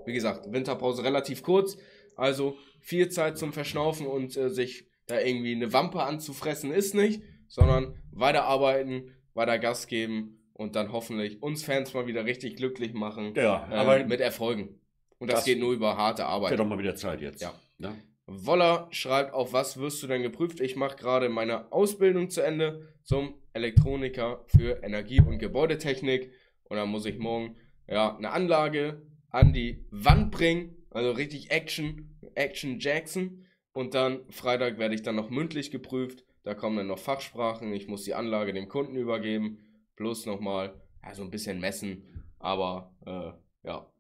wie 0.05 0.13
gesagt, 0.13 0.51
Winterpause 0.51 1.03
relativ 1.03 1.43
kurz. 1.43 1.78
Also 2.15 2.57
viel 2.80 3.09
Zeit 3.09 3.38
zum 3.38 3.53
Verschnaufen 3.53 4.05
und 4.05 4.36
äh, 4.38 4.49
sich 4.49 4.88
da 5.07 5.19
irgendwie 5.19 5.55
eine 5.55 5.74
Wampe 5.74 6.03
anzufressen 6.03 6.71
ist 6.71 6.95
nicht, 6.95 7.24
sondern 7.47 7.95
weiterarbeiten, 8.11 9.11
weiter 9.34 9.59
Gas 9.59 9.88
geben 9.88 10.39
und 10.53 10.76
dann 10.76 10.91
hoffentlich 10.91 11.41
uns 11.41 11.63
Fans 11.63 11.93
mal 11.93 12.07
wieder 12.07 12.26
richtig 12.26 12.55
glücklich 12.55 12.93
machen 12.93 13.34
Ja, 13.36 13.67
ähm, 13.67 13.74
aber 13.74 14.05
mit 14.05 14.21
Erfolgen. 14.21 14.80
Und 15.17 15.32
das, 15.32 15.39
Das 15.39 15.45
geht 15.45 15.59
nur 15.59 15.74
über 15.74 15.97
harte 15.97 16.26
Arbeit. 16.26 16.51
wäre 16.51 16.63
doch 16.63 16.69
mal 16.69 16.78
wieder 16.80 16.95
Zeit 16.95 17.21
jetzt. 17.21 17.41
Ja. 17.41 17.53
Ne? 17.78 17.95
Woller 18.26 18.88
schreibt, 18.91 19.34
auf 19.34 19.51
was 19.53 19.78
wirst 19.78 20.01
du 20.03 20.07
denn 20.07 20.21
geprüft? 20.21 20.59
Ich 20.61 20.76
mache 20.76 20.95
gerade 20.95 21.30
meine 21.30 21.71
Ausbildung 21.71 22.30
zu 22.30 22.41
Ende 22.41 22.93
zum 23.03 23.36
Elektroniker 23.53 24.45
für 24.47 24.82
Energie- 24.84 25.21
und 25.21 25.39
Gebäudetechnik. 25.39 26.32
Und 26.66 26.78
dann 26.78 26.89
muss 26.89 27.05
ich 27.05 27.18
morgen 27.20 27.55
ja, 27.88 28.16
eine 28.18 28.32
Anlage 28.32 29.01
an 29.30 29.53
die 29.53 29.86
Wand 29.91 30.32
bringen. 30.32 30.76
Also 30.91 31.11
richtig 31.11 31.51
Action, 31.51 32.16
Action 32.36 32.80
Jackson. 32.80 33.45
Und 33.74 33.93
dann 33.95 34.22
Freitag 34.30 34.78
werde 34.78 34.95
ich 34.95 35.01
dann 35.01 35.16
noch 35.16 35.30
mündlich 35.30 35.72
geprüft. 35.72 36.24
Da 36.43 36.53
kommen 36.53 36.78
dann 36.78 36.88
noch 36.88 36.99
Fachsprachen. 36.99 37.74
Ich 37.74 37.88
muss 37.88 38.03
die 38.03 38.14
Anlage 38.14 38.53
dem 38.53 38.68
Kunden 38.70 38.95
übergeben. 38.95 39.59
Plus 39.95 40.26
nochmal 40.26 40.82
ja, 41.03 41.14
so 41.16 41.24
ein 41.24 41.30
bisschen 41.32 41.59
messen. 41.59 42.24
Aber 42.39 42.93
äh, 43.05 43.68
ja, 43.68 43.91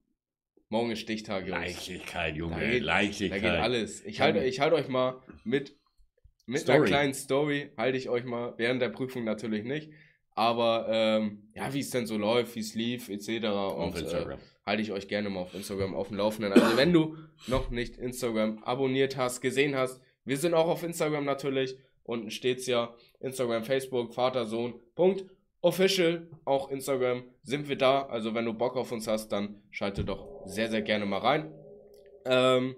morgen 0.69 0.91
ist 0.91 0.99
Stichtag, 0.99 1.41
Jungs. 1.47 1.51
Leichtigkeit, 1.61 2.35
Junge, 2.35 2.55
Da 2.55 2.59
geht- 2.69 2.81
Da 2.81 2.85
Leichtigkeit. 2.85 3.41
geht 3.41 3.51
alles. 3.51 4.03
Ich 4.05 4.21
halte 4.21 4.43
ich 4.43 4.59
halt 4.59 4.73
euch 4.73 4.87
mal 4.87 5.21
mit, 5.43 5.77
mit 6.45 6.61
Story. 6.61 6.77
einer 6.77 6.85
kleinen 6.85 7.13
Story, 7.13 7.71
halte 7.77 7.97
ich 7.97 8.09
euch 8.09 8.25
mal, 8.25 8.53
während 8.57 8.81
der 8.81 8.89
Prüfung 8.89 9.23
natürlich 9.23 9.63
nicht. 9.63 9.91
Aber 10.35 10.87
ähm, 10.89 11.49
ja, 11.53 11.73
wie 11.73 11.79
es 11.79 11.91
denn 11.91 12.07
so 12.07 12.17
läuft, 12.17 12.55
wie 12.55 12.61
es 12.61 12.73
lief, 12.73 13.09
etc. 13.09 13.45
Und 13.75 13.95
äh, 13.95 14.37
halte 14.65 14.81
ich 14.81 14.91
euch 14.91 15.07
gerne 15.07 15.29
mal 15.29 15.41
auf 15.41 15.53
Instagram 15.53 15.93
auf 15.93 16.07
dem 16.07 16.17
Laufenden. 16.17 16.53
Also 16.53 16.75
wenn 16.77 16.91
du 16.91 17.17
noch 17.47 17.69
nicht 17.69 17.97
Instagram 17.97 18.63
abonniert 18.63 19.17
hast, 19.17 19.41
gesehen 19.41 19.75
hast, 19.75 20.01
wir 20.25 20.37
sind 20.37 20.53
auch 20.53 20.67
auf 20.67 20.83
Instagram 20.83 21.25
natürlich. 21.25 21.77
Unten 22.03 22.31
steht's 22.31 22.65
ja 22.65 22.93
Instagram, 23.19 23.63
Facebook, 23.63 24.13
Vater, 24.13 24.45
Sohn, 24.45 24.73
Punkt. 24.95 25.25
Official, 25.61 26.27
auch 26.43 26.69
Instagram 26.69 27.23
sind 27.43 27.69
wir 27.69 27.77
da. 27.77 28.05
Also 28.07 28.35
wenn 28.35 28.43
du 28.43 28.53
Bock 28.53 28.75
auf 28.75 28.91
uns 28.91 29.07
hast, 29.07 29.29
dann 29.29 29.61
schalte 29.71 30.03
doch 30.03 30.45
sehr, 30.45 30.69
sehr 30.69 30.81
gerne 30.81 31.05
mal 31.05 31.19
rein. 31.19 31.53
Ähm, 32.25 32.75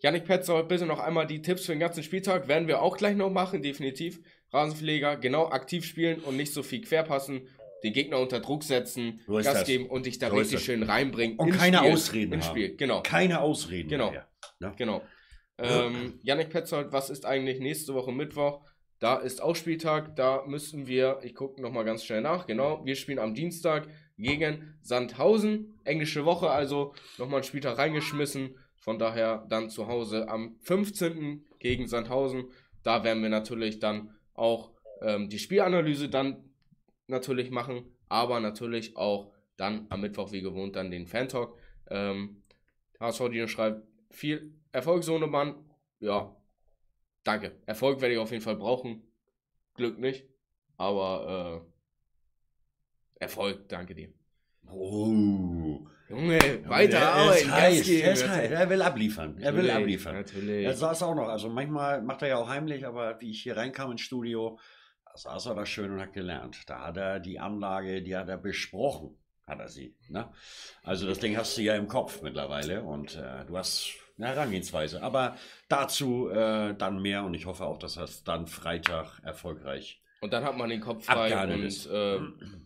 Janik 0.00 0.24
Petzold, 0.24 0.68
bitte 0.68 0.86
noch 0.86 1.00
einmal 1.00 1.26
die 1.26 1.42
Tipps 1.42 1.66
für 1.66 1.72
den 1.72 1.80
ganzen 1.80 2.04
Spieltag. 2.04 2.46
Werden 2.46 2.68
wir 2.68 2.82
auch 2.82 2.96
gleich 2.96 3.16
noch 3.16 3.30
machen, 3.30 3.62
definitiv. 3.62 4.20
Rasenpfleger, 4.52 5.16
genau 5.16 5.48
aktiv 5.48 5.84
spielen 5.84 6.20
und 6.20 6.36
nicht 6.36 6.52
so 6.52 6.62
viel 6.62 6.80
querpassen. 6.80 7.48
Den 7.84 7.92
Gegner 7.92 8.18
unter 8.18 8.40
Druck 8.40 8.64
setzen, 8.64 9.20
So 9.26 9.34
Gas 9.34 9.44
das. 9.44 9.64
geben 9.66 9.86
und 9.86 10.06
dich 10.06 10.18
da 10.18 10.30
So 10.30 10.36
richtig 10.36 10.60
schön 10.64 10.82
reinbringen. 10.82 11.38
Und 11.38 11.52
keine 11.52 11.78
Spiel, 11.78 11.92
Ausreden 11.92 12.32
Ins 12.32 12.46
haben. 12.46 12.56
Spiel, 12.56 12.76
genau. 12.76 13.02
Keine 13.02 13.40
Ausreden. 13.40 13.88
Genau. 13.88 14.10
mehr. 14.10 14.26
Genau. 14.76 15.02
Ähm, 15.58 16.18
Janik 16.22 16.50
Petzold, 16.50 16.92
was 16.92 17.10
ist 17.10 17.24
eigentlich 17.26 17.60
nächste 17.60 17.94
Woche 17.94 18.12
Mittwoch? 18.12 18.62
Da 19.00 19.16
ist 19.16 19.40
auch 19.42 19.54
Spieltag. 19.54 20.16
Da 20.16 20.44
müssen 20.46 20.86
wir, 20.88 21.20
ich 21.22 21.34
gucke 21.34 21.60
nochmal 21.62 21.84
ganz 21.84 22.04
schnell 22.04 22.20
nach, 22.20 22.46
genau. 22.46 22.84
Wir 22.84 22.96
spielen 22.96 23.18
am 23.20 23.34
Dienstag 23.34 23.88
gegen 24.16 24.74
Sandhausen. 24.82 25.78
Englische 25.84 26.24
Woche, 26.24 26.50
also 26.50 26.94
nochmal 27.16 27.36
einen 27.38 27.44
Spieltag 27.44 27.78
reingeschmissen. 27.78 28.56
Von 28.76 28.98
daher 28.98 29.46
dann 29.48 29.70
zu 29.70 29.86
Hause 29.86 30.28
am 30.28 30.56
15. 30.62 31.44
gegen 31.60 31.86
Sandhausen. 31.86 32.50
Da 32.82 33.04
werden 33.04 33.22
wir 33.22 33.28
natürlich 33.30 33.78
dann 33.78 34.14
auch 34.38 34.72
ähm, 35.02 35.28
die 35.28 35.38
Spielanalyse 35.38 36.08
dann 36.08 36.50
natürlich 37.06 37.50
machen, 37.50 37.84
aber 38.08 38.40
natürlich 38.40 38.96
auch 38.96 39.32
dann 39.56 39.86
am 39.90 40.00
Mittwoch 40.00 40.32
wie 40.32 40.40
gewohnt 40.40 40.76
dann 40.76 40.90
den 40.90 41.06
Fan-Talk. 41.06 41.58
Ähm, 41.90 42.42
HSV 43.00 43.28
Dino 43.30 43.46
schreibt, 43.46 43.86
viel 44.10 44.54
Erfolg, 44.72 45.04
Sohnemann. 45.04 45.54
Ja, 46.00 46.34
danke. 47.24 47.56
Erfolg 47.66 48.00
werde 48.00 48.14
ich 48.14 48.20
auf 48.20 48.30
jeden 48.30 48.42
Fall 48.42 48.56
brauchen. 48.56 49.02
Glück 49.74 49.98
nicht, 49.98 50.26
aber 50.76 51.64
äh, 53.18 53.24
Erfolg, 53.24 53.68
danke 53.68 53.94
dir. 53.94 54.12
Oh. 54.70 55.86
Junge, 56.08 56.38
weiter 56.68 56.98
Der 57.00 57.12
arbeiten, 57.14 57.38
ist 57.38 57.46
Gas 57.48 57.60
heiß, 57.60 57.86
der 57.86 58.12
ist 58.12 58.28
heiß. 58.28 58.50
Er 58.50 58.70
will 58.70 58.82
abliefern. 58.82 59.36
Er 59.38 59.54
will 59.54 59.64
Natürlich, 59.64 59.74
abliefern. 59.76 60.14
Natürlich. 60.16 60.64
Er 60.64 60.74
saß 60.74 61.02
auch 61.02 61.14
noch. 61.14 61.28
Also 61.28 61.48
manchmal 61.50 62.00
macht 62.02 62.22
er 62.22 62.28
ja 62.28 62.36
auch 62.36 62.48
heimlich, 62.48 62.86
aber 62.86 63.20
wie 63.20 63.30
ich 63.30 63.42
hier 63.42 63.56
reinkam 63.56 63.92
ins 63.92 64.00
Studio, 64.00 64.58
da 65.04 65.16
saß 65.16 65.46
er 65.46 65.54
da 65.54 65.66
schön 65.66 65.90
und 65.92 66.00
hat 66.00 66.12
gelernt. 66.14 66.62
Da 66.66 66.86
hat 66.86 66.96
er 66.96 67.20
die 67.20 67.38
Anlage, 67.38 68.02
die 68.02 68.16
hat 68.16 68.28
er 68.28 68.38
besprochen, 68.38 69.16
hat 69.46 69.58
er 69.60 69.68
sie. 69.68 69.94
Ne? 70.08 70.30
Also 70.82 71.06
das 71.06 71.18
Ding 71.18 71.36
hast 71.36 71.58
du 71.58 71.62
ja 71.62 71.74
im 71.74 71.88
Kopf 71.88 72.22
mittlerweile 72.22 72.82
und 72.82 73.16
äh, 73.16 73.44
du 73.46 73.58
hast 73.58 73.90
eine 74.16 74.28
Herangehensweise. 74.28 75.02
Aber 75.02 75.36
dazu 75.68 76.30
äh, 76.30 76.74
dann 76.74 77.02
mehr 77.02 77.22
und 77.24 77.34
ich 77.34 77.44
hoffe 77.46 77.64
auch, 77.66 77.78
dass 77.78 77.94
das 77.94 78.24
dann 78.24 78.46
Freitag 78.46 79.20
erfolgreich 79.22 80.00
Und 80.20 80.32
dann 80.32 80.42
hat 80.44 80.56
man 80.56 80.70
den 80.70 80.80
Kopf 80.80 81.04
frei. 81.04 81.52
Und 81.52 81.62
ist. 81.62 81.86
äh, 81.86 82.18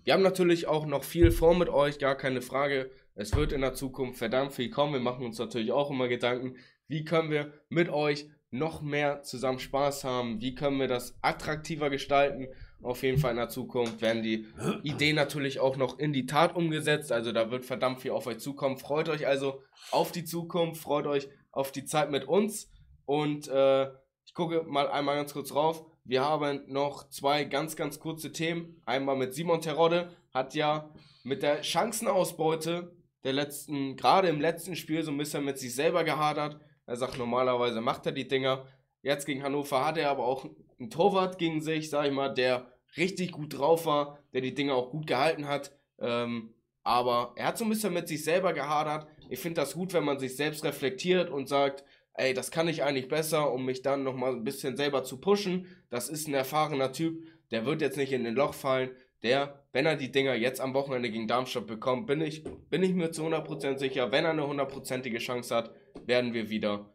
wir 0.05 0.13
haben 0.13 0.23
natürlich 0.23 0.67
auch 0.69 0.87
noch 0.87 1.03
viel 1.05 1.31
vor 1.33 1.57
mit 1.57 1.69
euch, 1.69 1.99
gar 1.99 2.15
keine 2.15 2.41
Frage. 2.41 2.91
Es 3.15 3.35
wird 3.37 3.53
in 3.53 3.61
der 3.61 3.75
Zukunft 3.75 4.19
verdammt 4.19 4.53
viel 4.53 4.71
kommen. 4.71 4.95
Wir 4.95 5.01
machen 5.01 5.25
uns 5.25 5.39
natürlich 5.39 5.73
auch 5.73 5.91
immer 5.91 6.09
Gedanken, 6.09 6.57
wie 6.89 7.05
können 7.05 7.31
wir 7.31 7.53
mit 7.69 7.89
euch 7.89 8.27
noch 8.51 8.83
mehr 8.83 9.23
zusammen 9.23 9.59
Spaß 9.59 10.05
haben? 10.05 10.41
Wie 10.41 10.55
können 10.55 10.79
wir 10.79 10.89
das 10.89 11.17
attraktiver 11.23 11.91
gestalten? 11.91 12.49
Auf 12.83 13.03
jeden 13.03 13.19
Fall 13.19 13.31
in 13.31 13.39
der 13.39 13.49
Zukunft 13.49 14.03
werden 14.03 14.23
die 14.23 14.47
Ideen 14.83 15.17
natürlich 15.17 15.61
auch 15.61 15.77
noch 15.77 15.99
in 15.99 16.13
die 16.13 16.27
Tat 16.27 16.55
umgesetzt. 16.55 17.13
Also 17.13 17.33
da 17.33 17.51
wird 17.51 17.65
verdammt 17.65 18.01
viel 18.01 18.11
auf 18.11 18.27
euch 18.27 18.39
zukommen. 18.39 18.77
Freut 18.77 19.09
euch 19.09 19.27
also 19.27 19.63
auf 19.91 20.13
die 20.13 20.25
Zukunft, 20.25 20.83
freut 20.83 21.07
euch 21.07 21.29
auf 21.51 21.73
die 21.73 21.85
Zeit 21.85 22.11
mit 22.11 22.25
uns. 22.25 22.71
Und 23.07 23.49
äh, 23.49 23.89
ich 24.25 24.35
gucke 24.35 24.65
mal 24.65 24.89
einmal 24.89 25.17
ganz 25.17 25.33
kurz 25.33 25.55
rauf. 25.55 25.85
Wir 26.05 26.23
haben 26.23 26.63
noch 26.67 27.09
zwei 27.09 27.45
ganz, 27.45 27.77
ganz 27.77 28.01
kurze 28.01 28.33
Themen. 28.33 28.83
Einmal 28.85 29.17
mit 29.17 29.35
Simon 29.35 29.61
Terodde, 29.61 30.11
hat 30.35 30.55
ja 30.55 30.91
mit 31.23 31.43
der 31.43 31.63
Chancenausbeute 31.63 32.91
der 33.25 33.33
letzten, 33.33 33.97
gerade 33.97 34.29
im 34.29 34.41
letzten 34.41 34.77
Spiel, 34.77 35.03
so 35.03 35.11
ein 35.11 35.19
bisschen 35.19 35.45
mit 35.45 35.59
sich 35.59 35.75
selber 35.75 36.05
gehadert. 36.05 36.59
Er 36.87 36.97
sagt, 36.97 37.19
normalerweise 37.19 37.81
macht 37.81 38.07
er 38.07 38.13
die 38.13 38.29
Dinger. 38.29 38.67
Jetzt 39.03 39.27
gegen 39.27 39.43
Hannover 39.43 39.85
hat 39.85 39.99
er 39.99 40.11
aber 40.11 40.25
auch 40.25 40.47
einen 40.79 40.91
Torwart 40.91 41.39
gegen 41.39 41.61
sich, 41.61 41.91
sag 41.91 42.07
ich 42.07 42.13
mal, 42.13 42.33
der 42.33 42.73
richtig 42.97 43.33
gut 43.33 43.57
drauf 43.57 43.87
war, 43.87 44.19
der 44.33 44.41
die 44.41 44.55
Dinger 44.55 44.75
auch 44.75 44.91
gut 44.91 45.07
gehalten 45.07 45.47
hat. 45.47 45.73
Ähm, 45.99 46.55
aber 46.83 47.33
er 47.37 47.47
hat 47.47 47.59
so 47.59 47.65
ein 47.65 47.71
bisschen 47.71 47.93
mit 47.93 48.09
sich 48.09 48.25
selber 48.25 48.53
gehadert. 48.53 49.07
Ich 49.31 49.39
finde 49.39 49.61
das 49.61 49.75
gut, 49.75 49.93
wenn 49.93 50.05
man 50.05 50.19
sich 50.19 50.37
selbst 50.37 50.65
reflektiert 50.65 51.31
und 51.31 51.49
sagt, 51.49 51.85
ey, 52.15 52.35
das 52.35 52.51
kann 52.51 52.69
ich 52.69 52.83
eigentlich 52.83 53.09
besser, 53.09 53.53
um 53.53 53.65
mich 53.65 53.83
dann 53.83 54.03
nochmal 54.03 54.33
ein 54.33 54.45
bisschen 54.45 54.77
selber 54.77 55.05
zu 55.05 55.21
pushen. 55.21 55.67
Das 55.91 56.09
ist 56.09 56.29
ein 56.29 56.35
erfahrener 56.35 56.93
Typ, 56.93 57.23
der 57.51 57.65
wird 57.65 57.81
jetzt 57.81 57.97
nicht 57.97 58.13
in 58.13 58.25
den 58.25 58.35
Loch 58.35 58.55
fallen. 58.55 58.91
Der, 59.23 59.65
wenn 59.73 59.87
er 59.87 59.97
die 59.97 60.11
Dinger 60.11 60.35
jetzt 60.35 60.61
am 60.61 60.75
Wochenende 60.75 61.11
gegen 61.11 61.29
Darmstadt 61.29 61.67
bekommt, 61.67 62.07
bin 62.07 62.21
ich, 62.21 62.43
bin 62.71 62.83
ich 62.83 62.93
mir 62.93 63.13
zu 63.13 63.25
100% 63.25 63.79
sicher, 63.79 64.11
wenn 64.11 64.25
er 64.25 64.33
eine 64.33 64.47
hundertprozentige 64.47 65.19
Chance 65.19 65.55
hat, 65.55 65.71
werden 66.07 66.35
wir 66.35 66.51
wieder. 66.51 66.93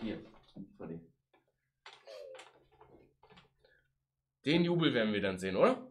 Hier, 0.00 0.18
Freddy. 0.76 1.00
Den 4.44 4.64
Jubel 4.64 4.92
werden 4.92 5.12
wir 5.12 5.20
dann 5.20 5.38
sehen, 5.38 5.56
oder? 5.56 5.86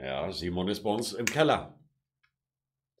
Ja, 0.00 0.32
Simon 0.32 0.68
ist 0.68 0.82
bei 0.82 0.90
uns 0.90 1.12
im 1.12 1.26
Keller. 1.26 1.78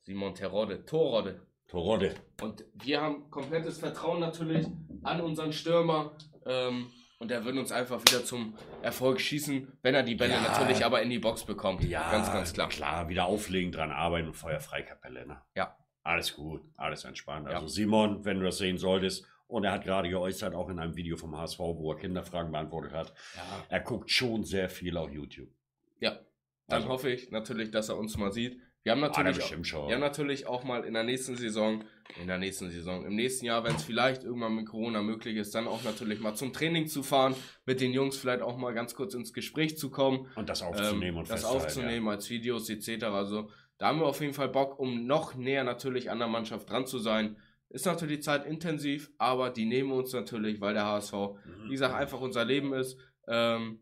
Simon 0.02 0.34
Terodde, 0.34 0.84
Torrodde. 0.84 1.40
Torodde. 1.66 2.14
Und 2.40 2.64
wir 2.74 3.00
haben 3.00 3.30
komplettes 3.30 3.78
Vertrauen 3.78 4.20
natürlich 4.20 4.66
an 5.02 5.20
unseren 5.20 5.52
Stürmer. 5.52 6.16
Ähm, 6.44 6.90
und 7.20 7.30
er 7.30 7.44
wird 7.44 7.56
uns 7.56 7.70
einfach 7.70 8.00
wieder 8.00 8.24
zum 8.24 8.54
Erfolg 8.82 9.20
schießen, 9.20 9.68
wenn 9.82 9.94
er 9.94 10.02
die 10.02 10.14
Bälle 10.16 10.32
Ja. 10.34 10.40
natürlich 10.40 10.84
aber 10.84 11.02
in 11.02 11.10
die 11.10 11.18
Box 11.18 11.44
bekommt. 11.44 11.84
Ja, 11.84 12.10
ganz, 12.10 12.32
ganz 12.32 12.52
klar. 12.52 12.68
Klar, 12.70 13.08
wieder 13.08 13.26
auflegen, 13.26 13.70
dran 13.70 13.92
arbeiten 13.92 14.28
und 14.28 14.34
Feuerfreikapelle. 14.34 15.26
Ne? 15.26 15.40
Ja. 15.54 15.76
Alles 16.02 16.34
gut, 16.34 16.62
alles 16.76 17.04
entspannt. 17.04 17.46
Ja. 17.46 17.54
Also 17.56 17.66
Simon, 17.68 18.24
wenn 18.24 18.38
du 18.40 18.46
das 18.46 18.58
sehen 18.58 18.78
solltest, 18.78 19.26
und 19.46 19.64
er 19.64 19.72
hat 19.72 19.82
gerade 19.84 20.08
geäußert, 20.08 20.54
auch 20.54 20.68
in 20.68 20.78
einem 20.78 20.94
Video 20.96 21.16
vom 21.16 21.36
HSV, 21.36 21.58
wo 21.58 21.92
er 21.92 21.98
Kinderfragen 21.98 22.52
beantwortet 22.52 22.92
hat, 22.92 23.12
Ja, 23.36 23.42
er 23.68 23.80
guckt 23.80 24.08
schon 24.10 24.44
sehr 24.44 24.68
viel 24.68 24.96
auf 24.96 25.10
YouTube. 25.12 25.48
ja. 26.00 26.18
Dann 26.68 26.82
Also- 26.82 26.88
hoffe 26.88 27.10
ich 27.10 27.32
natürlich, 27.32 27.72
dass 27.72 27.88
er 27.88 27.98
uns 27.98 28.16
mal 28.16 28.30
sieht. 28.30 28.60
Wir 28.82 28.92
haben 28.92 29.00
natürlich, 29.00 29.42
Ah, 29.42 29.62
schon. 29.64 29.88
wir 29.88 29.94
haben 29.94 30.00
natürlich 30.00 30.46
auch 30.46 30.64
mal 30.64 30.84
in 30.84 30.94
der 30.94 31.02
nächsten 31.04 31.36
Saison, 31.36 31.84
in 32.20 32.26
der 32.26 32.38
nächsten 32.38 32.70
Saison, 32.70 33.04
im 33.04 33.14
nächsten 33.14 33.44
Jahr, 33.44 33.62
wenn 33.62 33.74
es 33.74 33.82
vielleicht 33.84 34.24
irgendwann 34.24 34.54
mit 34.54 34.66
Corona 34.66 35.02
möglich 35.02 35.36
ist, 35.36 35.54
dann 35.54 35.68
auch 35.68 35.82
natürlich 35.84 36.18
mal 36.20 36.34
zum 36.34 36.52
Training 36.54 36.86
zu 36.86 37.02
fahren, 37.02 37.34
mit 37.66 37.80
den 37.82 37.92
Jungs 37.92 38.16
vielleicht 38.16 38.40
auch 38.42 38.56
mal 38.56 38.72
ganz 38.72 38.94
kurz 38.94 39.12
ins 39.12 39.34
Gespräch 39.34 39.76
zu 39.76 39.90
kommen, 39.90 40.28
Und 40.34 40.48
das 40.48 40.62
aufzunehmen 40.62 41.02
ähm, 41.02 41.16
und 41.18 41.30
das 41.30 41.44
aufzunehmen 41.44 42.08
als 42.08 42.30
Videos 42.30 42.70
etc. 42.70 43.04
Also 43.04 43.50
da 43.76 43.88
haben 43.88 43.98
wir 44.00 44.06
auf 44.06 44.20
jeden 44.22 44.32
Fall 44.34 44.48
Bock, 44.48 44.78
um 44.78 45.06
noch 45.06 45.34
näher 45.34 45.64
natürlich 45.64 46.10
an 46.10 46.18
der 46.18 46.28
Mannschaft 46.28 46.70
dran 46.70 46.86
zu 46.86 46.98
sein. 46.98 47.36
Ist 47.68 47.84
natürlich 47.86 48.22
zeitintensiv, 48.22 49.10
aber 49.18 49.50
die 49.50 49.66
nehmen 49.66 49.92
uns 49.92 50.12
natürlich, 50.14 50.60
weil 50.60 50.72
der 50.74 50.86
HSV, 50.86 51.12
Ja. 51.12 51.34
wie 51.66 51.70
gesagt, 51.70 51.94
einfach 51.94 52.20
unser 52.20 52.44
Leben 52.46 52.72
ist. 52.72 52.98
Ähm, 53.28 53.80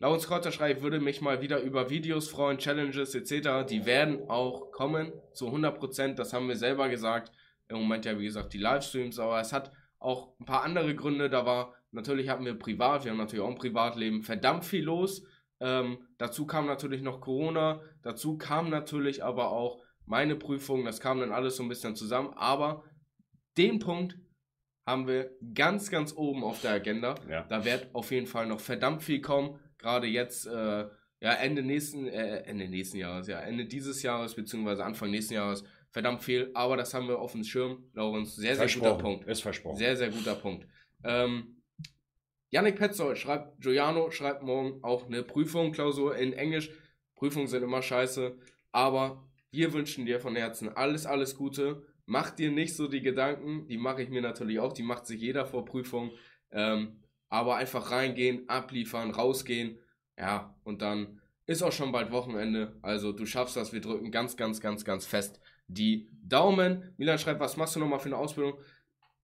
Laurens 0.00 0.28
Kreuterschrei 0.28 0.72
ich 0.72 0.82
würde 0.82 1.00
mich 1.00 1.20
mal 1.20 1.42
wieder 1.42 1.60
über 1.60 1.90
Videos 1.90 2.28
freuen, 2.28 2.58
Challenges 2.58 3.14
etc. 3.14 3.68
Die 3.68 3.84
werden 3.84 4.28
auch 4.28 4.70
kommen 4.70 5.12
zu 5.32 5.48
100%. 5.48 6.14
Das 6.14 6.32
haben 6.32 6.48
wir 6.48 6.56
selber 6.56 6.88
gesagt. 6.88 7.32
Im 7.68 7.78
Moment 7.78 8.04
ja, 8.04 8.18
wie 8.18 8.24
gesagt, 8.24 8.52
die 8.52 8.58
Livestreams, 8.58 9.18
aber 9.18 9.40
es 9.40 9.52
hat 9.52 9.72
auch 9.98 10.38
ein 10.38 10.44
paar 10.44 10.62
andere 10.62 10.94
Gründe. 10.94 11.28
Da 11.28 11.44
war, 11.44 11.74
natürlich 11.90 12.28
hatten 12.28 12.44
wir 12.44 12.54
privat, 12.54 13.04
wir 13.04 13.10
haben 13.10 13.18
natürlich 13.18 13.44
auch 13.44 13.50
ein 13.50 13.56
Privatleben, 13.56 14.22
verdammt 14.22 14.64
viel 14.64 14.84
los. 14.84 15.24
Ähm, 15.60 15.98
dazu 16.16 16.46
kam 16.46 16.66
natürlich 16.66 17.02
noch 17.02 17.20
Corona, 17.20 17.80
dazu 18.02 18.38
kam 18.38 18.70
natürlich 18.70 19.24
aber 19.24 19.50
auch 19.50 19.82
meine 20.06 20.36
Prüfung, 20.36 20.84
das 20.84 21.00
kam 21.00 21.20
dann 21.20 21.32
alles 21.32 21.56
so 21.56 21.64
ein 21.64 21.68
bisschen 21.68 21.96
zusammen, 21.96 22.32
aber 22.36 22.84
den 23.58 23.80
Punkt 23.80 24.16
haben 24.86 25.06
wir 25.06 25.32
ganz, 25.54 25.90
ganz 25.90 26.14
oben 26.16 26.44
auf 26.44 26.62
der 26.62 26.70
Agenda. 26.70 27.16
Ja. 27.28 27.42
Da 27.42 27.64
wird 27.64 27.94
auf 27.94 28.10
jeden 28.10 28.26
Fall 28.26 28.46
noch 28.46 28.60
verdammt 28.60 29.02
viel 29.02 29.20
kommen, 29.20 29.58
gerade 29.78 30.06
jetzt, 30.06 30.46
äh, 30.46 30.86
ja, 31.20 31.32
Ende 31.32 31.62
nächsten, 31.62 32.06
äh, 32.06 32.42
Ende 32.42 32.68
nächsten 32.68 32.98
Jahres, 32.98 33.26
ja, 33.28 33.40
Ende 33.40 33.64
dieses 33.64 34.02
Jahres, 34.02 34.34
beziehungsweise 34.34 34.84
Anfang 34.84 35.10
nächsten 35.10 35.34
Jahres, 35.34 35.64
verdammt 35.90 36.22
viel, 36.22 36.50
aber 36.54 36.76
das 36.76 36.94
haben 36.94 37.08
wir 37.08 37.18
auf 37.18 37.32
dem 37.32 37.44
Schirm, 37.44 37.84
Laurens, 37.94 38.36
sehr, 38.36 38.56
sehr 38.56 38.68
guter. 38.68 38.98
Punkt. 38.98 39.26
Ist 39.26 39.42
versprochen. 39.42 39.76
Sehr, 39.76 39.96
sehr 39.96 40.10
guter 40.10 40.34
Punkt. 40.34 40.66
Ähm, 41.04 41.62
Yannick 42.50 42.76
Petzold 42.76 43.18
schreibt, 43.18 43.60
Giuliano 43.60 44.10
schreibt 44.10 44.42
morgen 44.42 44.82
auch 44.82 45.06
eine 45.06 45.22
Prüfung, 45.22 45.72
Klausur 45.72 46.16
in 46.16 46.32
Englisch. 46.32 46.70
Prüfungen 47.14 47.46
sind 47.46 47.62
immer 47.62 47.82
scheiße, 47.82 48.38
aber 48.72 49.28
wir 49.50 49.72
wünschen 49.72 50.06
dir 50.06 50.20
von 50.20 50.36
Herzen 50.36 50.68
alles, 50.68 51.04
alles 51.04 51.36
Gute. 51.36 51.82
Mach 52.06 52.30
dir 52.30 52.50
nicht 52.50 52.74
so 52.74 52.88
die 52.88 53.02
Gedanken, 53.02 53.66
die 53.66 53.76
mache 53.76 54.02
ich 54.02 54.08
mir 54.08 54.22
natürlich 54.22 54.60
auch, 54.60 54.72
die 54.72 54.82
macht 54.82 55.06
sich 55.06 55.20
jeder 55.20 55.46
vor 55.46 55.64
Prüfung. 55.64 56.12
Ähm, 56.50 57.02
aber 57.28 57.56
einfach 57.56 57.90
reingehen, 57.90 58.48
abliefern, 58.48 59.10
rausgehen, 59.10 59.78
ja, 60.18 60.54
und 60.64 60.82
dann 60.82 61.20
ist 61.46 61.62
auch 61.62 61.72
schon 61.72 61.92
bald 61.92 62.10
Wochenende. 62.10 62.76
Also 62.82 63.12
du 63.12 63.24
schaffst 63.24 63.56
das, 63.56 63.72
wir 63.72 63.80
drücken 63.80 64.10
ganz, 64.10 64.36
ganz, 64.36 64.60
ganz, 64.60 64.84
ganz 64.84 65.06
fest 65.06 65.40
die 65.68 66.08
Daumen. 66.22 66.94
Milan 66.96 67.18
schreibt, 67.18 67.40
was 67.40 67.56
machst 67.56 67.76
du 67.76 67.80
nochmal 67.80 68.00
für 68.00 68.06
eine 68.06 68.16
Ausbildung? 68.16 68.58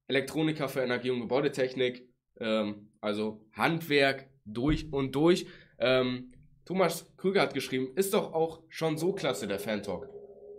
Elektroniker 0.06 0.68
für 0.68 0.82
Energie- 0.82 1.10
und 1.10 1.20
Gebäudetechnik, 1.20 2.08
ähm, 2.38 2.90
also 3.00 3.44
Handwerk 3.52 4.28
durch 4.44 4.92
und 4.92 5.14
durch. 5.14 5.46
Ähm, 5.78 6.32
Thomas 6.64 7.12
Krüger 7.16 7.42
hat 7.42 7.54
geschrieben, 7.54 7.92
ist 7.96 8.14
doch 8.14 8.32
auch 8.32 8.62
schon 8.68 8.96
so 8.96 9.12
klasse 9.12 9.46
der 9.46 9.58
Fan-Talk. 9.58 10.08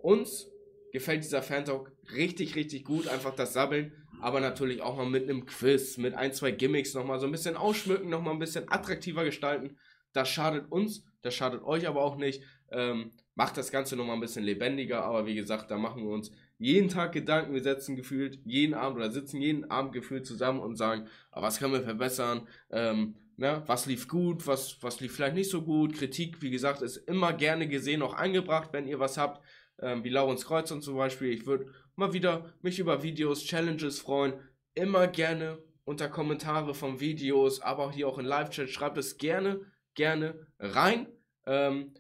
Uns 0.01 0.49
gefällt 0.91 1.23
dieser 1.23 1.41
Fan-Talk 1.41 1.91
richtig, 2.15 2.55
richtig 2.55 2.83
gut, 2.85 3.07
einfach 3.07 3.35
das 3.35 3.53
Sabbeln, 3.53 3.91
aber 4.22 4.39
natürlich 4.39 4.82
auch 4.82 4.97
mal 4.97 5.09
mit 5.09 5.24
einem 5.24 5.45
Quiz, 5.45 5.97
mit 5.97 6.13
ein, 6.13 6.34
zwei 6.34 6.51
Gimmicks 6.51 6.93
nochmal 6.93 7.20
so 7.20 7.26
ein 7.26 7.32
bisschen 7.32 7.57
ausschmücken, 7.57 8.09
nochmal 8.09 8.34
ein 8.34 8.39
bisschen 8.39 8.70
attraktiver 8.70 9.24
gestalten. 9.24 9.78
Das 10.13 10.30
schadet 10.30 10.72
uns, 10.72 11.05
das 11.22 11.34
schadet 11.34 11.63
euch 11.63 11.88
aber 11.88 12.01
auch 12.01 12.16
nicht. 12.16 12.41
Ähm, 12.72 13.11
macht 13.36 13.57
das 13.57 13.72
Ganze 13.72 13.95
nochmal 13.95 14.16
ein 14.16 14.22
bisschen 14.22 14.43
lebendiger, 14.43 15.03
aber 15.03 15.26
wie 15.26 15.36
gesagt, 15.36 15.70
da 15.70 15.78
machen 15.78 16.03
wir 16.03 16.09
uns 16.09 16.32
jeden 16.57 16.89
Tag 16.89 17.11
Gedanken, 17.11 17.53
wir 17.53 17.61
setzen 17.61 17.95
gefühlt 17.95 18.39
jeden 18.45 18.74
Abend 18.74 18.97
oder 18.97 19.11
sitzen 19.11 19.41
jeden 19.41 19.70
Abend 19.70 19.91
gefühlt 19.91 20.26
zusammen 20.26 20.61
und 20.61 20.78
sagen, 20.78 21.07
ah, 21.32 21.41
was 21.41 21.59
können 21.59 21.74
wir 21.74 21.84
verbessern, 21.84 22.47
ähm, 22.72 23.16
ne, 23.36 23.61
was 23.66 23.86
lief 23.86 24.07
gut, 24.07 24.47
was, 24.47 24.82
was 24.82 25.01
lief 25.01 25.13
vielleicht 25.13 25.36
nicht 25.36 25.49
so 25.49 25.61
gut, 25.63 25.95
Kritik, 25.95 26.41
wie 26.41 26.49
gesagt, 26.49 26.82
ist 26.82 26.95
immer 26.95 27.34
gerne 27.34 27.68
gesehen, 27.68 28.01
auch 28.01 28.13
eingebracht, 28.13 28.70
wenn 28.72 28.88
ihr 28.88 28.99
was 28.99 29.18
habt, 29.18 29.43
ähm, 29.80 30.03
wie 30.03 30.09
Laurens 30.09 30.45
Kreuz 30.45 30.71
und 30.71 30.82
zum 30.82 30.95
Beispiel, 30.97 31.32
ich 31.32 31.45
würde 31.45 31.71
mal 31.95 32.13
wieder 32.13 32.53
mich 32.61 32.80
über 32.80 33.03
Videos, 33.03 33.43
Challenges 33.43 33.99
freuen, 33.99 34.34
immer 34.73 35.07
gerne 35.07 35.57
unter 35.86 36.09
Kommentare 36.09 36.73
von 36.73 36.99
Videos, 36.99 37.61
aber 37.61 37.86
auch 37.86 37.91
hier 37.91 38.07
auch 38.07 38.17
in 38.17 38.26
Live-Chat, 38.26 38.69
schreibt 38.69 38.97
es 38.97 39.17
gerne, 39.17 39.61
gerne 39.93 40.47
rein, 40.59 41.07
ähm, 41.45 41.93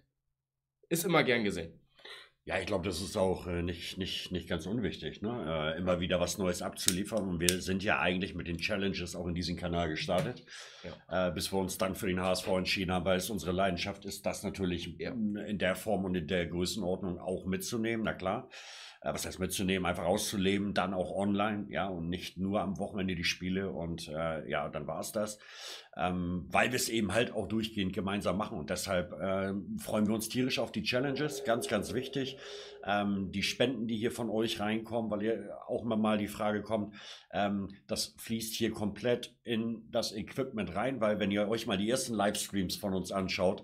ist 0.89 1.05
immer 1.05 1.23
gern 1.23 1.43
gesehen. 1.43 1.79
Ja, 2.47 2.59
ich 2.59 2.67
glaube, 2.67 2.85
das 2.85 3.01
ist 3.01 3.17
auch 3.17 3.47
äh, 3.47 3.63
nicht, 3.63 3.97
nicht, 3.97 4.31
nicht 4.31 4.47
ganz 4.47 4.67
unwichtig, 4.67 5.23
ne? 5.23 5.73
äh, 5.75 5.79
immer 5.79 5.99
wieder 5.99 6.19
was 6.19 6.37
Neues 6.37 6.61
abzuliefern. 6.61 7.27
Und 7.27 7.39
wir 7.39 7.59
sind 7.59 7.83
ja 7.83 7.99
eigentlich 7.99 8.35
mit 8.35 8.47
den 8.47 8.59
Challenges 8.59 9.15
auch 9.15 9.25
in 9.25 9.33
diesem 9.33 9.55
Kanal 9.55 9.89
gestartet, 9.89 10.45
äh, 11.09 11.31
bis 11.31 11.51
wir 11.51 11.57
uns 11.57 11.79
dann 11.79 11.95
für 11.95 12.05
den 12.05 12.21
HSV 12.21 12.47
entschieden 12.49 12.91
haben, 12.91 13.03
weil 13.03 13.17
es 13.17 13.31
unsere 13.31 13.51
Leidenschaft 13.51 14.05
ist, 14.05 14.27
das 14.27 14.43
natürlich 14.43 14.95
Ja. 14.99 15.09
in 15.11 15.57
der 15.57 15.75
Form 15.75 16.05
und 16.05 16.13
in 16.13 16.27
der 16.27 16.45
Größenordnung 16.45 17.17
auch 17.17 17.47
mitzunehmen, 17.47 18.05
na 18.05 18.13
klar. 18.13 18.47
Äh, 19.05 19.13
was 19.13 19.25
heißt 19.25 19.39
mitzunehmen, 19.39 19.85
einfach 19.85 20.05
auszuleben, 20.05 20.73
dann 20.73 20.93
auch 20.93 21.15
online, 21.15 21.67
ja, 21.69 21.87
und 21.87 22.09
nicht 22.09 22.37
nur 22.37 22.61
am 22.61 22.79
Wochenende 22.79 23.15
die 23.15 23.23
Spiele 23.23 23.71
und 23.71 24.07
äh, 24.07 24.49
ja, 24.49 24.67
dann 24.67 24.87
war 24.87 24.99
es 24.99 25.11
das. 25.11 25.37
Ähm, 25.95 26.45
weil 26.49 26.71
wir 26.71 26.75
es 26.75 26.89
eben 26.89 27.13
halt 27.13 27.31
auch 27.31 27.47
durchgehend 27.47 27.93
gemeinsam 27.93 28.37
machen 28.37 28.57
und 28.57 28.69
deshalb 28.69 29.13
ähm, 29.21 29.77
freuen 29.77 30.07
wir 30.07 30.15
uns 30.15 30.27
tierisch 30.27 30.59
auf 30.59 30.71
die 30.71 30.81
Challenges, 30.81 31.43
ganz, 31.43 31.67
ganz 31.67 31.93
wichtig. 31.93 32.37
Ähm, 32.83 33.31
die 33.31 33.43
Spenden, 33.43 33.87
die 33.87 33.95
hier 33.95 34.11
von 34.11 34.29
euch 34.29 34.59
reinkommen, 34.59 35.11
weil 35.11 35.21
ihr 35.21 35.57
auch 35.67 35.83
immer 35.83 35.97
mal 35.97 36.17
die 36.17 36.27
Frage 36.27 36.63
kommt, 36.63 36.95
ähm, 37.31 37.69
das 37.87 38.15
fließt 38.17 38.55
hier 38.55 38.71
komplett 38.71 39.35
in 39.43 39.83
das 39.91 40.13
Equipment 40.13 40.75
rein, 40.75 40.99
weil 40.99 41.19
wenn 41.19 41.31
ihr 41.31 41.47
euch 41.47 41.67
mal 41.67 41.77
die 41.77 41.89
ersten 41.89 42.15
Livestreams 42.15 42.75
von 42.75 42.93
uns 42.93 43.11
anschaut, 43.11 43.63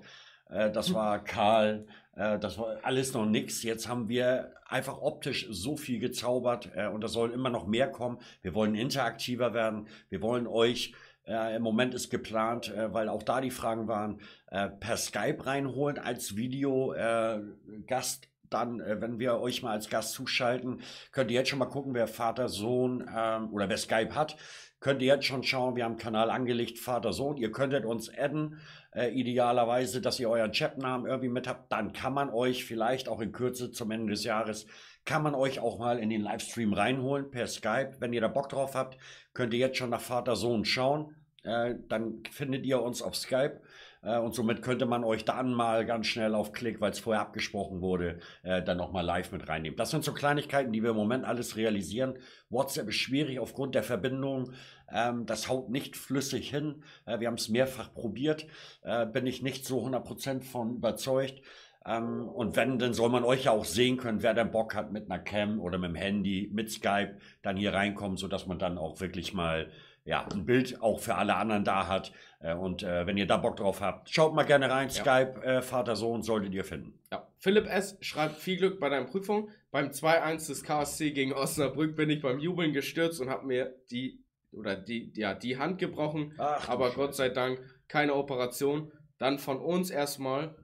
äh, 0.52 0.72
das 0.72 0.94
war 0.94 1.24
Karl, 1.24 1.86
äh, 1.88 2.01
das 2.14 2.58
war 2.58 2.78
alles 2.84 3.14
noch 3.14 3.26
nix. 3.26 3.64
Jetzt 3.64 3.88
haben 3.88 4.10
wir 4.10 4.54
einfach 4.66 5.02
optisch 5.02 5.48
so 5.50 5.78
viel 5.78 6.00
gezaubert 6.00 6.70
äh, 6.76 6.88
und 6.88 7.02
da 7.02 7.08
soll 7.08 7.32
immer 7.32 7.50
noch 7.50 7.68
mehr 7.68 7.90
kommen. 7.90 8.20
Wir 8.42 8.54
wollen 8.54 8.76
interaktiver 8.76 9.54
werden. 9.54 9.88
Wir 10.10 10.22
wollen 10.22 10.48
euch 10.48 10.94
äh, 11.28 11.56
Im 11.56 11.62
Moment 11.62 11.94
ist 11.94 12.10
geplant, 12.10 12.74
äh, 12.74 12.94
weil 12.94 13.08
auch 13.08 13.24
da 13.24 13.42
die 13.42 13.52
Fragen 13.52 13.88
waren, 13.88 14.22
äh, 14.48 14.70
per 14.70 14.98
Skype 14.98 15.46
reinholen 15.46 16.00
als 16.00 16.36
Video-Gast. 16.36 18.28
dann, 18.50 18.82
äh, 18.82 19.00
wenn 19.00 19.20
wir 19.20 19.40
euch 19.40 19.64
mal 19.64 19.72
als 19.72 19.90
Gast 19.90 20.14
zuschalten, 20.14 20.82
könnt 21.12 21.32
ihr 21.32 21.36
jetzt 21.40 21.50
schon 21.50 21.60
mal 21.60 21.68
gucken, 21.68 21.94
wer 21.94 22.08
Vater, 22.08 22.50
Sohn 22.50 23.08
ähm, 23.16 23.54
oder 23.54 23.70
wer 23.70 23.78
Skype 23.78 24.14
hat. 24.14 24.36
Könnt 24.82 25.02
ihr 25.02 25.08
jetzt 25.14 25.26
schon 25.26 25.44
schauen, 25.44 25.76
wir 25.76 25.86
haben 25.86 25.92
einen 25.92 26.00
Kanal 26.00 26.32
angelegt, 26.32 26.80
Vater, 26.80 27.14
Sohn. 27.14 27.38
Ihr 27.38 27.52
könntet 27.52 27.86
uns 27.86 28.10
adden, 28.10 28.60
äh, 28.94 29.10
idealerweise, 29.10 30.02
dass 30.02 30.20
ihr 30.20 30.30
euren 30.30 30.52
Chatnamen 30.52 31.08
irgendwie 31.08 31.30
mit 31.30 31.48
habt. 31.48 31.72
Dann 31.72 31.94
kann 31.94 32.14
man 32.14 32.30
euch 32.30 32.66
vielleicht 32.66 33.08
auch 33.08 33.22
in 33.22 33.32
Kürze 33.32 33.72
zum 33.72 33.92
Ende 33.92 34.12
des 34.12 34.24
Jahres, 34.24 34.68
kann 35.06 35.24
man 35.24 35.34
euch 35.34 35.60
auch 35.60 35.80
mal 35.80 35.98
in 35.98 36.10
den 36.10 36.22
Livestream 36.22 36.74
reinholen 36.74 37.32
per 37.32 37.48
Skype. 37.48 37.94
Wenn 38.00 38.14
ihr 38.14 38.22
da 38.22 38.28
Bock 38.28 38.50
drauf 38.50 38.76
habt, 38.76 38.98
könnt 39.34 39.54
ihr 39.54 39.60
jetzt 39.60 39.78
schon 39.78 39.90
nach 39.90 40.02
Vater, 40.02 40.36
Sohn 40.36 40.66
schauen. 40.66 41.16
Äh, 41.44 41.76
dann 41.88 42.24
findet 42.30 42.66
ihr 42.66 42.82
uns 42.82 43.02
auf 43.02 43.16
Skype. 43.16 43.62
Äh, 44.02 44.18
und 44.18 44.34
somit 44.34 44.62
könnte 44.62 44.86
man 44.86 45.04
euch 45.04 45.26
dann 45.26 45.54
mal 45.54 45.86
ganz 45.86 46.08
schnell 46.08 46.36
auf 46.36 46.52
Klick, 46.54 46.82
weil 46.82 46.92
es 46.92 47.00
vorher 47.00 47.22
abgesprochen 47.22 47.82
wurde, 47.82 48.20
äh, 48.44 48.62
dann 48.62 48.78
nochmal 48.78 49.06
live 49.06 49.32
mit 49.32 49.48
reinnehmen. 49.48 49.78
Das 49.78 49.92
sind 49.92 50.04
so 50.04 50.14
Kleinigkeiten, 50.14 50.72
die 50.72 50.84
wir 50.84 50.92
im 50.92 50.96
Moment 50.96 51.26
alles 51.26 51.56
realisieren. 51.56 52.18
WhatsApp 52.50 52.90
ist 52.90 52.96
schwierig 52.96 53.40
aufgrund 53.40 53.76
der 53.76 53.84
Verbindung. 53.84 54.54
Ähm, 54.92 55.26
das 55.26 55.48
haut 55.50 55.70
nicht 55.70 55.96
flüssig 55.96 56.50
hin. 56.50 56.84
Äh, 57.06 57.20
wir 57.20 57.28
haben 57.28 57.36
es 57.36 57.50
mehrfach 57.50 57.94
probiert. 57.94 58.46
Bin 59.14 59.28
ich 59.28 59.42
nicht 59.42 59.66
so 59.66 59.86
100% 59.86 60.44
von 60.44 60.76
überzeugt. 60.76 61.42
Ähm, 61.86 62.28
und 62.28 62.56
wenn, 62.56 62.78
dann 62.80 62.94
soll 62.94 63.10
man 63.10 63.24
euch 63.24 63.46
ja 63.46 63.52
auch 63.52 63.66
sehen 63.66 63.98
können, 63.98 64.22
wer 64.22 64.34
dann 64.34 64.52
Bock 64.52 64.76
hat 64.76 64.92
mit 64.92 65.10
einer 65.10 65.20
Cam 65.20 65.60
oder 65.60 65.78
mit 65.78 65.90
dem 65.90 65.96
Handy, 65.96 66.50
mit 66.54 66.72
Skype, 66.72 67.18
dann 67.42 67.58
hier 67.58 67.74
reinkommen, 67.74 68.18
sodass 68.18 68.46
man 68.46 68.60
dann 68.60 68.78
auch 68.78 69.00
wirklich 69.02 69.34
mal 69.34 69.70
ja, 70.04 70.28
ein 70.32 70.46
Bild 70.46 70.82
auch 70.82 71.00
für 71.00 71.16
alle 71.16 71.36
anderen 71.36 71.64
da 71.64 71.88
hat. 71.88 72.12
Äh, 72.40 72.56
und 72.56 72.84
äh, 72.84 73.06
wenn 73.06 73.18
ihr 73.18 73.28
da 73.28 73.38
Bock 73.38 73.58
drauf 73.58 73.82
habt, 73.82 74.10
schaut 74.10 74.34
mal 74.34 74.44
gerne 74.44 74.70
rein. 74.70 74.90
Ja. 74.90 74.94
Skype, 74.94 75.44
äh, 75.44 75.62
Vater, 75.62 75.96
Sohn 75.96 76.24
solltet 76.24 76.54
ihr 76.54 76.64
finden. 76.64 77.00
Ja. 77.12 77.28
Philipp 77.40 77.68
S. 77.68 77.98
schreibt 78.02 78.38
viel 78.38 78.58
Glück 78.58 78.80
bei 78.80 78.90
deiner 78.90 79.06
Prüfung. 79.06 79.50
Beim 79.72 79.90
2-1 79.90 80.48
des 80.48 80.64
KSC 80.64 81.12
gegen 81.12 81.34
Osnabrück 81.34 81.96
bin 81.96 82.10
ich 82.10 82.22
beim 82.22 82.40
Jubeln 82.40 82.74
gestürzt 82.74 83.22
und 83.22 83.30
habe 83.30 83.46
mir 83.46 83.76
die 83.92 84.20
oder 84.52 84.76
die, 84.76 85.14
ja, 85.16 85.34
die 85.34 85.58
Hand 85.58 85.80
gebrochen. 85.80 86.34
Ach, 86.38 86.68
aber 86.68 86.88
Scheiße. 86.88 86.96
Gott 86.98 87.16
sei 87.16 87.30
Dank 87.30 87.62
keine 87.88 88.16
Operation. 88.16 88.92
Dann 89.18 89.40
von 89.40 89.60
uns 89.60 89.90
erstmal 89.92 90.56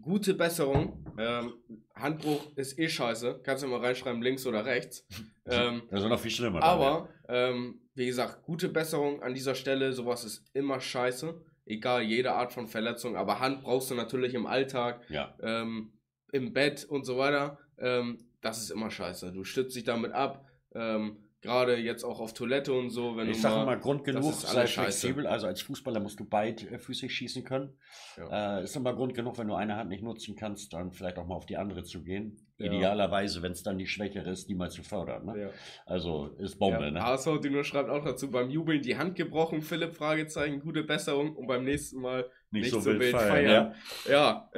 gute 0.00 0.34
Besserung. 0.34 1.04
Ähm, 1.18 1.54
Handbruch 1.94 2.44
ist 2.56 2.78
eh 2.78 2.88
scheiße. 2.88 3.40
Kannst 3.42 3.62
du 3.62 3.68
mal 3.68 3.80
reinschreiben, 3.80 4.22
links 4.22 4.46
oder 4.46 4.64
rechts. 4.64 5.06
ähm, 5.46 5.82
Das 5.90 6.02
ist 6.02 6.08
noch 6.08 6.20
viel 6.20 6.30
schlimmer. 6.30 6.60
dann, 6.60 6.68
aber, 6.68 7.08
ähm, 7.28 7.80
wie 8.00 8.06
gesagt, 8.06 8.42
gute 8.44 8.70
Besserung 8.70 9.22
an 9.22 9.34
dieser 9.34 9.54
Stelle. 9.54 9.92
Sowas 9.92 10.24
ist 10.24 10.42
immer 10.54 10.80
scheiße. 10.80 11.38
Egal, 11.66 12.02
jede 12.02 12.32
Art 12.32 12.50
von 12.50 12.66
Verletzung. 12.66 13.14
Aber 13.14 13.40
Hand 13.40 13.62
brauchst 13.62 13.90
du 13.90 13.94
natürlich 13.94 14.32
im 14.32 14.46
Alltag. 14.46 15.02
ja. 15.10 15.34
Ähm, 15.40 15.92
im 16.32 16.52
Bett 16.52 16.84
und 16.84 17.04
so 17.04 17.18
weiter. 17.18 17.58
Ähm, 17.76 18.24
das 18.40 18.62
ist 18.62 18.70
immer 18.70 18.90
scheiße. 18.90 19.32
Du 19.32 19.44
stützt 19.44 19.76
dich 19.76 19.84
damit 19.84 20.12
ab. 20.12 20.46
Ähm, 20.74 21.18
Gerade 21.42 21.76
jetzt 21.76 22.04
auch 22.04 22.20
auf 22.20 22.34
Toilette 22.34 22.74
und 22.74 22.90
so. 22.90 23.16
Wenn 23.16 23.30
ich 23.30 23.40
sage 23.40 23.64
mal, 23.64 23.78
Grund 23.78 24.04
genug, 24.04 24.34
sei 24.34 24.66
flexibel. 24.66 25.26
Also 25.26 25.46
als 25.46 25.62
Fußballer 25.62 25.98
musst 25.98 26.20
du 26.20 26.24
beidfüßig 26.24 27.14
schießen 27.14 27.44
können. 27.44 27.78
Ja. 28.18 28.58
Äh, 28.58 28.64
ist 28.64 28.76
immer 28.76 28.92
Grund 28.94 29.14
genug, 29.14 29.38
wenn 29.38 29.48
du 29.48 29.54
eine 29.54 29.76
Hand 29.76 29.88
nicht 29.88 30.02
nutzen 30.02 30.36
kannst, 30.36 30.74
dann 30.74 30.92
vielleicht 30.92 31.18
auch 31.18 31.26
mal 31.26 31.36
auf 31.36 31.46
die 31.46 31.56
andere 31.56 31.82
zu 31.82 32.02
gehen. 32.02 32.36
Ja. 32.58 32.66
Idealerweise, 32.66 33.40
wenn 33.40 33.52
es 33.52 33.62
dann 33.62 33.78
die 33.78 33.86
schwächere 33.86 34.28
ist, 34.28 34.50
die 34.50 34.54
mal 34.54 34.70
zu 34.70 34.82
fördern. 34.82 35.24
Ne? 35.24 35.40
Ja. 35.40 35.48
Also 35.86 36.26
ist 36.38 36.58
Bombe, 36.58 36.84
ja, 36.84 36.90
ne? 36.90 37.02
HSV 37.02 37.40
Dino 37.42 37.62
schreibt 37.62 37.88
auch 37.88 38.04
dazu, 38.04 38.30
beim 38.30 38.50
Jubeln 38.50 38.82
die 38.82 38.98
Hand 38.98 39.16
gebrochen, 39.16 39.62
Philipp, 39.62 39.96
Fragezeichen, 39.96 40.60
gute 40.60 40.82
Besserung 40.82 41.34
und 41.36 41.46
beim 41.46 41.64
nächsten 41.64 42.02
Mal 42.02 42.30
nicht, 42.50 42.70
so, 42.70 42.84
wild 42.84 43.04
feiern. 43.04 43.74
Ja, 44.06 44.50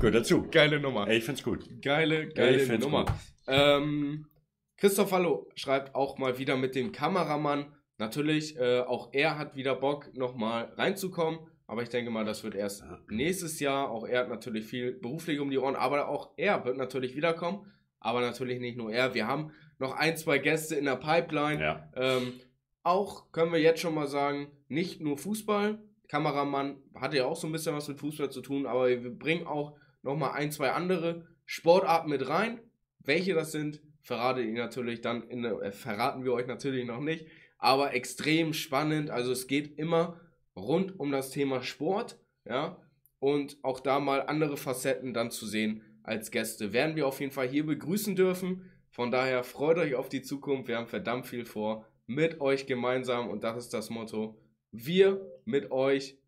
Gehört 0.00 0.14
dazu. 0.14 0.48
geile 0.50 0.80
Nummer. 0.80 1.06
Ey, 1.06 1.18
ich 1.18 1.24
find's 1.24 1.44
gut. 1.44 1.68
Geile, 1.80 2.28
geile 2.30 2.58
find's 2.58 2.84
Nummer. 2.84 3.06
Ähm, 3.46 4.26
Christoph 4.76 5.12
Hallo 5.12 5.48
schreibt 5.54 5.94
auch 5.94 6.18
mal 6.18 6.38
wieder 6.38 6.56
mit 6.56 6.74
dem 6.74 6.92
Kameramann. 6.92 7.66
Natürlich, 7.98 8.56
äh, 8.58 8.80
auch 8.80 9.10
er 9.12 9.38
hat 9.38 9.54
wieder 9.54 9.76
Bock, 9.76 10.14
nochmal 10.14 10.72
reinzukommen. 10.76 11.40
Aber 11.66 11.82
ich 11.82 11.88
denke 11.88 12.10
mal, 12.10 12.24
das 12.24 12.44
wird 12.44 12.54
erst 12.54 12.84
nächstes 13.08 13.60
Jahr. 13.60 13.90
Auch 13.90 14.06
er 14.06 14.20
hat 14.20 14.28
natürlich 14.28 14.66
viel 14.66 14.92
beruflich 14.92 15.40
um 15.40 15.50
die 15.50 15.58
Ohren. 15.58 15.76
Aber 15.76 16.08
auch 16.08 16.32
er 16.36 16.64
wird 16.64 16.76
natürlich 16.76 17.16
wiederkommen. 17.16 17.70
Aber 18.00 18.20
natürlich 18.20 18.60
nicht 18.60 18.76
nur 18.76 18.92
er. 18.92 19.14
Wir 19.14 19.26
haben 19.26 19.52
noch 19.78 19.92
ein, 19.94 20.16
zwei 20.16 20.38
Gäste 20.38 20.74
in 20.74 20.84
der 20.84 20.96
Pipeline. 20.96 21.62
Ja. 21.62 21.88
Ähm, 21.96 22.34
auch 22.82 23.32
können 23.32 23.52
wir 23.52 23.60
jetzt 23.60 23.80
schon 23.80 23.94
mal 23.94 24.06
sagen, 24.06 24.48
nicht 24.68 25.00
nur 25.00 25.16
Fußball. 25.16 25.78
Kameramann 26.08 26.76
hatte 26.94 27.16
ja 27.16 27.24
auch 27.24 27.36
so 27.36 27.46
ein 27.46 27.52
bisschen 27.52 27.74
was 27.74 27.88
mit 27.88 27.98
Fußball 27.98 28.30
zu 28.30 28.42
tun, 28.42 28.66
aber 28.66 28.88
wir 28.88 29.18
bringen 29.18 29.46
auch 29.46 29.76
nochmal 30.02 30.32
ein, 30.32 30.52
zwei 30.52 30.72
andere 30.72 31.26
Sportarten 31.46 32.10
mit 32.10 32.28
rein. 32.28 32.60
Welche 32.98 33.34
das 33.34 33.52
sind, 33.52 33.80
verrate 34.04 34.42
ich 34.42 34.54
natürlich 34.54 35.00
dann 35.00 35.22
in, 35.24 35.44
äh, 35.44 35.72
verraten 35.72 36.24
wir 36.24 36.32
euch 36.32 36.46
natürlich 36.46 36.86
noch 36.86 37.00
nicht. 37.00 37.26
Aber 37.58 37.94
extrem 37.94 38.52
spannend. 38.52 39.10
Also 39.10 39.32
es 39.32 39.46
geht 39.48 39.78
immer 39.78 40.20
rund 40.54 41.00
um 41.00 41.10
das 41.10 41.30
Thema 41.30 41.62
Sport, 41.62 42.18
ja. 42.44 42.80
Und 43.18 43.56
auch 43.62 43.80
da 43.80 44.00
mal 44.00 44.22
andere 44.26 44.58
Facetten 44.58 45.14
dann 45.14 45.30
zu 45.30 45.46
sehen 45.46 45.82
als 46.02 46.30
Gäste. 46.30 46.74
Werden 46.74 46.94
wir 46.94 47.06
auf 47.06 47.20
jeden 47.20 47.32
Fall 47.32 47.48
hier 47.48 47.64
begrüßen 47.64 48.14
dürfen. 48.14 48.70
Von 48.90 49.10
daher 49.10 49.42
freut 49.42 49.78
euch 49.78 49.94
auf 49.94 50.10
die 50.10 50.20
Zukunft. 50.20 50.68
Wir 50.68 50.76
haben 50.76 50.86
verdammt 50.86 51.26
viel 51.26 51.46
vor 51.46 51.86
mit 52.06 52.42
euch 52.42 52.66
gemeinsam 52.66 53.30
und 53.30 53.42
das 53.42 53.56
ist 53.56 53.72
das 53.72 53.88
Motto. 53.88 54.38
Wir 54.70 55.24
mit 55.46 55.70
euch 55.70 56.18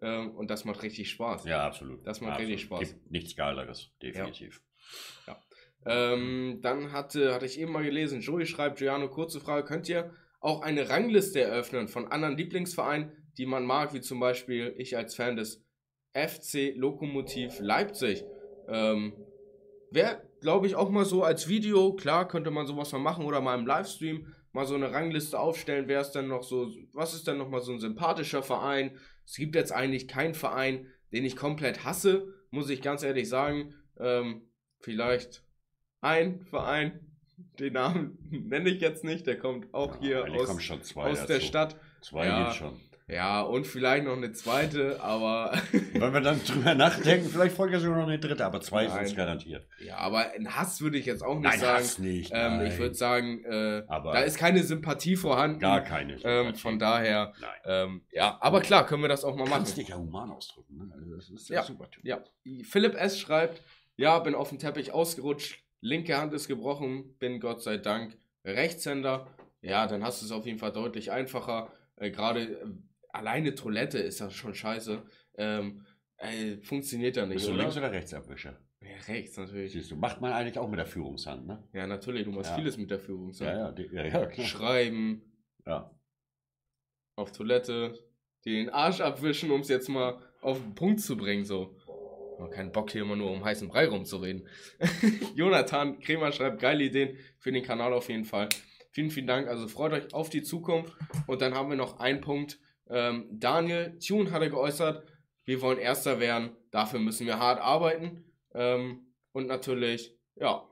ähm, 0.00 0.30
und 0.34 0.50
das 0.50 0.64
macht 0.64 0.82
richtig 0.82 1.10
Spaß. 1.10 1.44
Ja, 1.44 1.66
absolut. 1.66 2.06
Das 2.06 2.22
macht 2.22 2.32
absolut. 2.32 2.52
richtig 2.52 2.66
Spaß. 2.66 2.80
Gibt 2.80 3.10
nichts 3.10 3.36
Geileres, 3.36 3.92
definitiv. 4.02 4.62
Ähm, 5.86 6.58
dann 6.62 6.92
hatte, 6.92 7.32
hatte 7.32 7.46
ich 7.46 7.60
eben 7.60 7.72
mal 7.72 7.84
gelesen, 7.84 8.20
Joey 8.20 8.46
schreibt, 8.46 8.78
Giuliano, 8.78 9.08
kurze 9.08 9.40
Frage, 9.40 9.64
könnt 9.64 9.88
ihr 9.88 10.10
auch 10.40 10.62
eine 10.62 10.88
Rangliste 10.88 11.40
eröffnen 11.40 11.88
von 11.88 12.08
anderen 12.08 12.36
Lieblingsvereinen, 12.36 13.12
die 13.38 13.46
man 13.46 13.64
mag, 13.64 13.94
wie 13.94 14.00
zum 14.00 14.18
Beispiel 14.18 14.74
ich 14.78 14.96
als 14.96 15.14
Fan 15.14 15.36
des 15.36 15.64
FC 16.12 16.74
Lokomotiv 16.74 17.60
Leipzig. 17.60 18.24
Ähm, 18.68 19.12
Wäre, 19.90 20.22
glaube 20.40 20.66
ich, 20.66 20.74
auch 20.74 20.90
mal 20.90 21.04
so 21.04 21.22
als 21.22 21.48
Video, 21.48 21.94
klar, 21.94 22.26
könnte 22.26 22.50
man 22.50 22.66
sowas 22.66 22.92
mal 22.92 22.98
machen 22.98 23.24
oder 23.24 23.40
mal 23.40 23.58
im 23.58 23.66
Livestream 23.66 24.26
mal 24.52 24.66
so 24.66 24.74
eine 24.74 24.90
Rangliste 24.90 25.38
aufstellen, 25.38 25.86
wer 25.86 26.00
ist 26.00 26.12
denn 26.12 26.28
noch 26.28 26.42
so, 26.42 26.72
was 26.92 27.14
ist 27.14 27.26
denn 27.26 27.38
noch 27.38 27.48
mal 27.48 27.60
so 27.60 27.72
ein 27.72 27.78
sympathischer 27.78 28.42
Verein? 28.42 28.98
Es 29.24 29.36
gibt 29.36 29.54
jetzt 29.54 29.70
eigentlich 29.70 30.08
keinen 30.08 30.34
Verein, 30.34 30.86
den 31.12 31.24
ich 31.24 31.36
komplett 31.36 31.84
hasse, 31.84 32.34
muss 32.50 32.70
ich 32.70 32.82
ganz 32.82 33.02
ehrlich 33.02 33.28
sagen. 33.28 33.74
Ähm, 33.98 34.48
vielleicht 34.80 35.45
ein 36.00 36.40
Verein, 36.46 37.00
den 37.58 37.72
Namen 37.74 38.18
nenne 38.30 38.70
ich 38.70 38.80
jetzt 38.80 39.04
nicht, 39.04 39.26
der 39.26 39.38
kommt 39.38 39.72
auch 39.74 39.98
hier 40.00 40.24
Eigentlich 40.24 40.44
kommen 40.44 40.58
aus, 40.58 40.62
schon 40.64 40.82
zwei 40.82 41.10
aus 41.10 41.26
der. 41.26 41.40
Stadt. 41.40 41.76
Zwei 42.02 42.26
Ja. 42.26 42.38
gibt's 42.44 42.56
schon. 42.56 42.80
Ja, 43.08 43.42
und 43.42 43.68
vielleicht 43.68 44.04
noch 44.04 44.16
eine 44.16 44.32
zweite, 44.32 45.00
aber 45.00 45.52
Wenn 45.92 46.12
wir 46.12 46.20
dann 46.20 46.42
drüber 46.44 46.74
nachdenken, 46.74 47.28
vielleicht 47.28 47.54
folgt 47.54 47.72
ja 47.72 47.78
sogar 47.78 47.98
noch 47.98 48.08
eine 48.08 48.18
dritte, 48.18 48.44
aber 48.44 48.60
zwei 48.60 48.88
Nein. 48.88 49.06
sind 49.06 49.16
garantiert. 49.16 49.64
ja, 49.78 49.98
aber 49.98 50.32
ein 50.32 50.56
Hass 50.56 50.80
würde 50.80 50.98
ich 50.98 51.06
jetzt 51.06 51.22
auch 51.22 51.34
nicht 51.38 51.44
Nein, 51.44 51.60
sagen. 51.60 51.78
das 51.78 51.98
nicht. 52.00 52.32
Ähm, 52.34 52.56
nein. 52.56 52.66
ich 52.66 52.78
würde 52.78 52.96
sagen, 52.96 53.44
äh, 53.44 53.84
Aber- 53.86 54.12
da 54.12 54.20
ist 54.22 54.38
keine 54.38 54.60
Sympathie 54.64 55.14
vorhanden. 55.14 55.60
Gar 55.60 55.82
keine. 55.82 56.18
Ähm, 56.24 56.56
von 56.56 56.80
daher, 56.80 57.32
Nein. 57.40 57.50
ähm, 57.64 58.02
ja, 58.10 58.38
aber 58.40 58.60
klar, 58.60 58.84
können 58.84 59.02
wir 59.02 59.08
das 59.08 59.22
auch 59.24 59.36
mal 59.36 59.44
machen. 59.44 59.52
kannst 59.58 59.76
dich 59.76 59.86
ja 59.86 59.96
human 59.98 60.32
ausdrücken. 60.32 60.76
Ne? 60.76 60.92
Also 60.92 61.14
das 61.14 61.30
ist 61.30 61.48
Ja. 61.48 61.62
super. 61.62 61.88
Typ. 61.88 62.04
Ja, 62.04 62.24
Philipp 62.64 62.96
S. 62.96 63.20
schreibt, 63.20 63.62
ja, 63.96 64.18
bin 64.18 64.34
auf 64.34 64.48
dem 64.48 64.58
Teppich 64.58 64.90
ausgerutscht, 64.92 65.62
linke 65.86 66.16
Hand 66.16 66.32
ist 66.34 66.48
gebrochen, 66.48 67.16
bin 67.18 67.40
Gott 67.40 67.62
sei 67.62 67.76
Dank 67.78 68.16
Rechtshänder. 68.44 69.26
Ja, 69.62 69.86
dann 69.86 70.02
hast 70.04 70.20
du 70.22 70.26
es 70.26 70.32
auf 70.32 70.46
jeden 70.46 70.58
Fall 70.58 70.72
deutlich 70.72 71.10
einfacher. 71.10 71.72
Äh, 71.96 72.10
Gerade 72.10 72.40
äh, 72.42 72.66
alleine 73.10 73.54
Toilette 73.54 73.98
ist 73.98 74.20
das 74.20 74.34
schon 74.34 74.54
scheiße. 74.54 75.02
Ähm, 75.38 75.84
äh, 76.18 76.58
funktioniert 76.58 77.16
ja 77.16 77.26
nicht. 77.26 77.36
Bist 77.36 77.48
du 77.48 77.52
oder? 77.52 77.62
links 77.62 77.76
oder 77.76 77.90
Rechtsabwischer? 77.92 78.58
Ja, 78.80 78.88
rechts 79.08 79.36
natürlich. 79.36 79.72
Siehst 79.72 79.90
du, 79.90 79.96
macht 79.96 80.20
man 80.20 80.32
eigentlich 80.32 80.58
auch 80.58 80.68
mit 80.68 80.78
der 80.78 80.86
Führungshand, 80.86 81.46
ne? 81.46 81.66
Ja, 81.72 81.86
natürlich, 81.86 82.24
du 82.24 82.30
machst 82.30 82.50
Ja. 82.50 82.56
vieles 82.56 82.76
mit 82.76 82.90
der 82.90 83.00
Führung. 83.00 83.32
Ja, 83.32 83.56
ja, 83.56 83.72
die, 83.72 83.88
ja, 83.92 84.04
ja, 84.04 84.26
klar. 84.26 84.46
Schreiben, 84.46 85.22
Ja. 85.66 85.90
auf 87.16 87.32
Toilette, 87.32 87.98
den 88.44 88.70
Arsch 88.70 89.00
abwischen, 89.00 89.50
um 89.50 89.62
es 89.62 89.68
jetzt 89.68 89.88
mal 89.88 90.20
auf 90.40 90.60
den 90.60 90.74
Punkt 90.74 91.00
zu 91.00 91.16
bringen, 91.16 91.44
so. 91.44 91.75
Oh, 92.38 92.48
kein 92.48 92.70
Bock 92.70 92.90
hier 92.90 93.02
immer 93.02 93.16
nur 93.16 93.30
um 93.30 93.44
heißen 93.44 93.68
Brei 93.68 93.88
rumzureden. 93.88 94.46
Jonathan 95.34 95.98
Kremer 96.00 96.32
schreibt 96.32 96.60
geile 96.60 96.84
Ideen 96.84 97.16
für 97.38 97.50
den 97.50 97.64
Kanal 97.64 97.92
auf 97.92 98.08
jeden 98.08 98.24
Fall. 98.24 98.48
Vielen, 98.90 99.10
vielen 99.10 99.26
Dank. 99.26 99.48
Also 99.48 99.68
freut 99.68 99.92
euch 99.92 100.14
auf 100.14 100.28
die 100.28 100.42
Zukunft. 100.42 100.92
Und 101.26 101.40
dann 101.40 101.54
haben 101.54 101.70
wir 101.70 101.76
noch 101.76 101.98
einen 101.98 102.20
Punkt. 102.20 102.58
Ähm, 102.88 103.26
Daniel 103.30 103.98
Thune 103.98 104.30
hatte 104.30 104.50
geäußert, 104.50 105.06
wir 105.44 105.60
wollen 105.62 105.78
Erster 105.78 106.20
werden. 106.20 106.50
Dafür 106.70 107.00
müssen 107.00 107.26
wir 107.26 107.38
hart 107.38 107.60
arbeiten. 107.60 108.24
Ähm, 108.54 109.06
und 109.32 109.46
natürlich, 109.46 110.14
ja. 110.34 110.68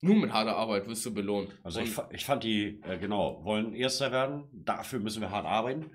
Nur 0.00 0.16
mit 0.16 0.32
harter 0.32 0.56
Arbeit 0.56 0.86
wirst 0.86 1.04
du 1.06 1.14
belohnt. 1.14 1.58
Also 1.62 1.80
ich, 1.80 1.96
ich 2.10 2.26
fand 2.26 2.44
die, 2.44 2.82
äh, 2.82 2.98
genau, 2.98 3.42
wollen 3.44 3.74
Erster 3.74 4.12
werden, 4.12 4.44
dafür 4.52 4.98
müssen 4.98 5.22
wir 5.22 5.30
hart 5.30 5.46
arbeiten. 5.46 5.90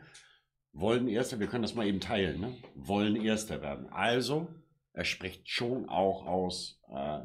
Wollen 0.72 1.08
Erster, 1.08 1.40
wir 1.40 1.48
können 1.48 1.64
das 1.64 1.76
mal 1.76 1.88
eben 1.88 2.00
teilen, 2.00 2.40
ne? 2.40 2.56
Wollen 2.76 3.16
Erster 3.16 3.62
werden. 3.62 3.90
Also, 3.92 4.48
er 4.94 5.04
spricht 5.06 5.50
schon 5.50 5.90
auch 5.90 6.26
aus, 6.26 6.80
äh, 6.94 7.20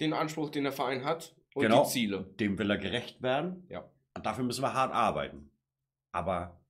den 0.00 0.12
Anspruch, 0.12 0.50
den 0.50 0.64
der 0.64 0.72
Verein 0.72 1.04
hat 1.04 1.34
und 1.54 1.62
Genau. 1.62 1.84
die 1.84 1.90
Ziele. 1.90 2.24
dem 2.40 2.58
will 2.58 2.70
er 2.70 2.78
gerecht 2.78 3.22
werden. 3.22 3.66
Ja. 3.68 3.84
Und 4.14 4.26
dafür 4.26 4.44
müssen 4.44 4.62
wir 4.62 4.74
hart 4.74 4.92
arbeiten. 4.92 5.50
Aber, 6.10 6.60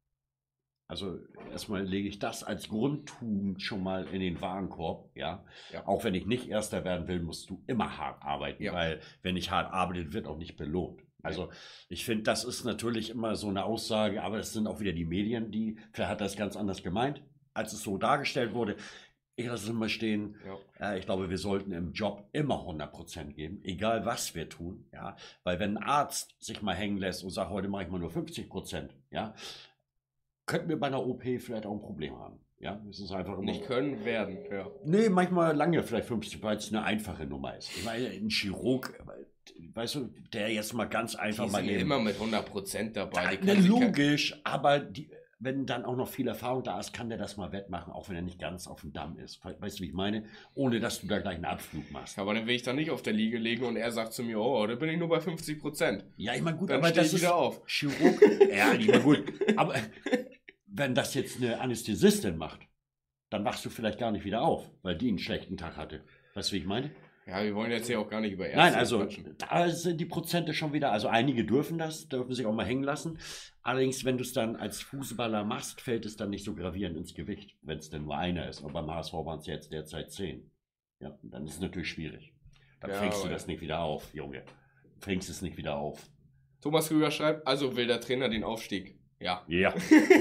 also 0.87 1.19
erstmal 1.51 1.83
lege 1.83 2.09
ich 2.09 2.19
das 2.19 2.45
als 2.45 2.69
Grundtugend 2.69 3.63
schon 3.63 3.83
mal 3.83 4.07
in 4.09 4.21
den 4.21 4.41
Warenkorb, 4.41 5.11
ja. 5.17 5.45
Ja. 5.73 5.87
Auch 5.87 6.05
wenn 6.05 6.15
ich 6.15 6.27
nicht 6.27 6.47
Erster 6.49 6.85
werden 6.85 7.09
will, 7.09 7.21
musst 7.23 7.49
du 7.49 7.63
immer 7.67 7.97
hart 7.97 8.23
arbeiten, 8.23 8.63
Ja. 8.63 8.75
weil 8.75 9.01
wenn 9.23 9.37
ich 9.37 9.51
hart 9.51 9.73
arbeite, 9.73 10.13
wird 10.13 10.27
auch 10.27 10.37
nicht 10.37 10.57
belohnt. 10.57 11.01
Also 11.23 11.51
ich 11.89 12.05
finde, 12.05 12.25
das 12.25 12.45
ist 12.45 12.65
natürlich 12.65 13.11
immer 13.11 13.37
so 13.37 13.49
eine 13.49 13.65
Aussage, 13.65 14.23
aber 14.23 14.39
es 14.39 14.53
sind 14.53 14.67
auch 14.67 14.81
wieder 14.81 14.93
die 14.93 15.05
Medien, 15.05 15.51
die, 15.51 15.77
vielleicht 15.93 16.11
hat 16.11 16.21
das 16.21 16.37
ganz 16.37 16.57
anders 16.57 16.83
gemeint, 16.83 17.23
als 17.55 17.73
es 17.73 17.83
so 17.83 17.99
dargestellt 17.99 18.55
wurde. 18.55 18.77
Ich 19.35 19.47
lasse 19.47 19.69
es 19.69 19.73
mal 19.73 19.89
stehen. 19.89 20.37
Ja. 20.47 20.93
Äh, 20.93 20.99
ich 20.99 21.07
glaube, 21.07 21.31
wir 21.31 21.39
sollten 21.39 21.73
im 21.73 21.93
Job 21.93 22.29
immer 22.33 22.67
100% 22.67 23.33
geben, 23.33 23.61
egal 23.65 24.05
was 24.05 24.35
wir 24.35 24.49
tun. 24.49 24.87
Ja? 24.93 25.17
Weil 25.43 25.59
wenn 25.59 25.79
ein 25.79 25.83
Arzt 25.83 26.35
sich 26.39 26.61
mal 26.61 26.75
hängen 26.75 26.99
lässt 26.99 27.25
und 27.25 27.31
sagt, 27.31 27.51
heute 27.51 27.69
mache 27.69 27.85
ich 27.85 27.89
mal 27.89 27.99
nur 27.99 28.11
50%, 28.11 28.91
ja, 29.11 29.35
könnten 30.45 30.69
wir 30.69 30.79
bei 30.79 30.89
einer 30.89 31.07
OP 31.07 31.23
vielleicht 31.23 31.65
auch 31.65 31.73
ein 31.73 31.81
Problem 31.81 32.19
haben. 32.19 32.41
Ja, 32.63 32.81
es 32.89 33.01
ist 33.01 33.11
einfach 33.11 33.35
immer. 33.35 33.43
Nicht 33.43 33.65
können, 33.65 34.05
werden. 34.05 34.39
Ja. 34.49 34.71
Nee, 34.85 35.09
manchmal 35.09 35.57
lange 35.57 35.83
vielleicht 35.83 36.07
50, 36.07 36.41
weil 36.45 36.59
es 36.59 36.69
eine 36.69 36.85
einfache 36.85 37.27
Nummer 37.27 37.57
ist. 37.57 37.77
Ich 37.77 37.85
meine, 37.85 38.07
ein 38.07 38.29
Chirurg, 38.29 38.97
weißt 39.75 39.95
du, 39.97 40.11
der 40.33 40.51
jetzt 40.53 40.73
mal 40.75 40.85
ganz 40.87 41.15
einfach 41.15 41.47
Die 41.47 41.51
mal 41.51 41.59
sind 41.63 41.71
eben- 41.71 41.81
immer 41.83 41.99
mit 42.01 42.17
100% 42.19 42.93
dabei. 42.97 43.37
Die 43.37 43.47
ja, 43.47 43.53
können 43.53 43.63
sich 43.63 43.71
kein- 43.73 43.81
logisch, 43.83 44.41
aber 44.45 44.81
die, 44.81 45.09
wenn 45.39 45.67
dann 45.67 45.85
auch 45.85 45.97
noch 45.97 46.09
viel 46.09 46.29
Erfahrung 46.29 46.63
da 46.63 46.79
ist, 46.79 46.93
kann 46.93 47.09
der 47.09 47.19
das 47.19 47.37
mal 47.37 47.51
wettmachen, 47.51 47.93
auch 47.93 48.09
wenn 48.09 48.15
er 48.17 48.23
nicht 48.23 48.39
ganz 48.39 48.69
auf 48.69 48.83
dem 48.83 48.93
Damm 48.93 49.19
ist. 49.19 49.45
We- 49.45 49.57
Weißt 49.59 49.79
du, 49.79 49.83
wie 49.83 49.89
ich 49.89 49.93
meine? 49.93 50.25
Ohne 50.55 50.79
dass 50.79 51.01
du 51.01 51.09
da 51.09 51.19
gleich 51.19 51.35
einen 51.35 51.47
Abflug 51.47 51.91
machst. 51.91 52.19
Aber 52.19 52.33
dann 52.35 52.47
will 52.47 52.55
ich 52.55 52.63
da 52.63 52.73
nicht 52.73 52.91
auf 52.91 53.03
der 53.03 53.13
Liege 53.13 53.39
liegen 53.39 53.65
und 53.65 53.77
er 53.77 53.91
sagt 53.91 54.13
zu 54.13 54.23
mir, 54.23 54.39
oh, 54.39 54.65
da 54.67 54.75
bin 54.77 54.89
ich 54.89 54.99
nur 54.99 55.09
bei 55.09 55.19
50%. 55.19 56.05
Ja, 56.17 56.35
ich 56.35 56.43
meine, 56.43 56.57
gut, 56.59 56.71
Dann 56.71 56.79
aber 56.79 56.93
das 56.93 57.09
ich 57.09 57.15
ist 57.15 57.21
wieder 57.23 57.35
auf. 57.35 57.61
Chirurg. 57.67 58.21
ja, 58.55 58.67
mal 58.75 59.01
gut. 59.01 59.25
Aber 59.57 59.75
wenn 60.67 60.95
das 60.95 61.15
jetzt 61.15 61.39
eine 61.39 61.61
Anästhesistin 61.61 62.37
macht, 62.37 62.61
dann 63.31 63.45
wachst 63.45 63.65
du 63.65 63.71
vielleicht 63.71 63.99
gar 63.99 64.13
nicht 64.13 64.25
wieder 64.25 64.43
auf, 64.43 64.71
weil 64.83 64.97
die 64.97 65.09
einen 65.09 65.19
schlechten 65.19 65.57
Tag 65.57 65.77
hatte. 65.77 66.05
Weißt 66.35 66.51
du, 66.51 66.55
wie 66.55 66.59
ich 66.61 66.67
meine? 66.67 66.91
Ja, 67.27 67.45
wir 67.45 67.55
wollen 67.55 67.71
jetzt 67.71 67.87
hier 67.87 68.01
auch 68.01 68.09
gar 68.09 68.21
nicht 68.21 68.33
über 68.33 68.47
Ärzte 68.47 68.59
Nein, 68.59 68.75
also 68.75 68.99
quatschen. 68.99 69.37
da 69.39 69.69
sind 69.69 70.01
die 70.01 70.07
Prozente 70.07 70.55
schon 70.55 70.73
wieder, 70.73 70.91
also 70.91 71.07
einige 71.07 71.45
dürfen 71.45 71.79
das, 71.79 72.09
dürfen 72.09 72.35
sich 72.35 72.47
auch 72.47 72.53
mal 72.53 72.67
hängen 72.67 72.83
lassen. 72.83 73.19
Allerdings, 73.63 74.05
wenn 74.05 74.17
du 74.17 74.25
es 74.25 74.33
dann 74.33 74.57
als 74.57 74.81
Fußballer 74.83 75.45
machst, 75.45 75.81
fällt 75.81 76.05
es 76.05 76.17
dann 76.17 76.31
nicht 76.31 76.45
so 76.45 76.55
gravierend 76.55 76.97
ins 76.97 77.15
Gewicht, 77.15 77.57
wenn 77.63 77.79
es 77.79 77.91
denn 77.91 78.05
nur 78.05 78.17
einer 78.17 78.49
ist. 78.49 78.61
Und 78.61 78.73
beim 78.73 78.91
HSV 78.91 79.13
waren 79.13 79.39
es 79.39 79.47
jetzt 79.47 79.73
derzeit 79.73 80.11
zehn. 80.11 80.51
Ja, 80.99 81.17
dann 81.23 81.45
ist 81.45 81.55
es 81.55 81.61
natürlich 81.61 81.91
schwierig. 81.91 82.35
Dann 82.81 82.91
ja, 82.91 82.97
fängst 82.97 83.25
du 83.25 83.29
das 83.29 83.47
nicht 83.47 83.61
wieder 83.61 83.81
auf, 83.81 84.13
Junge. 84.13 84.43
Fängst 85.01 85.31
es 85.31 85.43
nicht 85.43 85.57
wieder 85.57 85.77
auf. 85.77 86.11
Thomas 86.61 86.89
Krüger 86.89 87.13
schreibt, 87.13 87.47
also 87.47 87.77
will 87.77 87.87
der 87.87 88.01
Trainer 88.01 88.29
den 88.29 88.43
Aufstieg. 88.43 88.99
Ja. 89.23 89.45
Ja. 89.47 89.75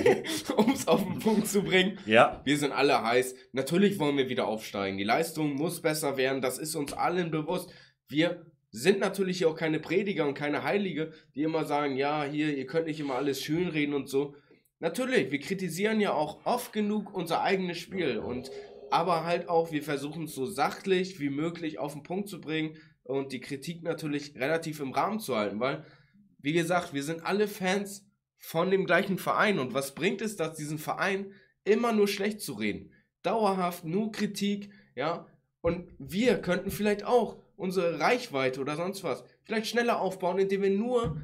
um 0.56 0.72
es 0.72 0.88
auf 0.88 1.03
den 1.03 1.19
Punkt 1.19 1.48
zu 1.48 1.64
bringen. 1.64 1.98
Ja. 2.06 2.41
Wir 2.44 2.57
sind 2.57 2.72
alle 2.72 3.03
heiß. 3.03 3.36
Natürlich 3.52 3.99
wollen 3.99 4.18
wir 4.18 4.30
wieder 4.30 4.48
aufsteigen. 4.48 4.98
Die 4.98 5.03
Leistung 5.03 5.56
muss 5.56 5.82
besser 5.82 6.18
werden. 6.18 6.41
Das 6.41 6.57
ist 6.57 6.76
uns 6.76 6.94
allen 6.94 7.32
bewusst. 7.32 7.73
Wir 8.07 8.45
sind 8.69 8.99
natürlich 8.99 9.40
hier 9.40 9.49
auch 9.49 9.56
keine 9.56 9.80
Prediger 9.80 10.28
und 10.28 10.34
keine 10.34 10.64
Heilige, 10.64 11.11
die 11.36 11.44
immer 11.44 11.65
sagen, 11.65 11.98
ja, 11.98 12.23
hier, 12.23 12.56
ihr 12.56 12.65
könnt 12.65 12.88
nicht 12.88 12.99
immer 12.99 13.15
alles 13.15 13.41
schönreden 13.41 13.94
und 13.94 14.07
so. 14.07 14.36
Natürlich, 14.80 15.32
wir 15.32 15.40
kritisieren 15.40 15.99
ja 15.99 16.14
auch 16.14 16.45
oft 16.45 16.73
genug 16.73 17.14
unser 17.14 17.41
eigenes 17.41 17.78
Spiel 17.78 18.18
und 18.18 18.49
aber 18.90 19.26
halt 19.26 19.48
auch, 19.48 19.72
wir 19.72 19.84
versuchen 19.84 20.26
es 20.26 20.36
so 20.36 20.45
sachlich 20.45 21.19
wie 21.19 21.30
möglich 21.30 21.80
auf 21.80 21.94
den 21.94 22.03
Punkt 22.03 22.28
zu 22.28 22.41
bringen 22.41 22.76
und 23.03 23.32
die 23.32 23.40
Kritik 23.40 23.84
natürlich 23.84 24.36
relativ 24.36 24.80
im 24.80 24.91
Rahmen 24.91 25.19
zu 25.19 25.36
halten, 25.36 25.60
weil, 25.60 25.86
wie 26.40 26.53
gesagt, 26.53 26.94
wir 26.94 27.03
sind 27.03 27.26
alle 27.26 27.48
Fans 27.48 28.10
von 28.41 28.72
dem 28.72 28.85
gleichen 28.85 29.18
Verein. 29.18 29.59
Und 29.59 29.73
was 29.73 29.95
bringt 29.95 30.22
es, 30.22 30.35
dass 30.35 30.57
diesen 30.57 30.80
Verein 30.80 31.31
immer 31.63 31.93
nur 31.93 32.09
schlecht 32.09 32.41
zu 32.41 32.53
reden? 32.53 32.91
Dauerhaft 33.22 33.85
nur 33.85 34.11
Kritik, 34.11 34.72
ja. 34.95 35.27
Und 35.61 35.93
wir 35.99 36.41
könnten 36.41 36.72
vielleicht 36.72 37.05
auch 37.05 37.38
unsere 37.55 37.99
Reichweite 37.99 38.59
oder 38.59 38.76
sonst 38.76 39.03
was 39.03 39.23
vielleicht 39.43 39.68
schneller 39.68 40.01
aufbauen, 40.01 40.39
indem 40.39 40.63
wir 40.63 40.72
nur 40.72 41.22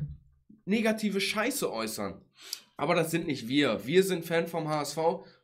negative 0.66 1.20
Scheiße 1.20 1.74
äußern. 1.74 2.22
Aber 2.80 2.94
das 2.94 3.10
sind 3.10 3.26
nicht 3.26 3.48
wir. 3.48 3.88
Wir 3.88 4.04
sind 4.04 4.24
Fan 4.24 4.46
vom 4.46 4.68
HSV 4.68 4.98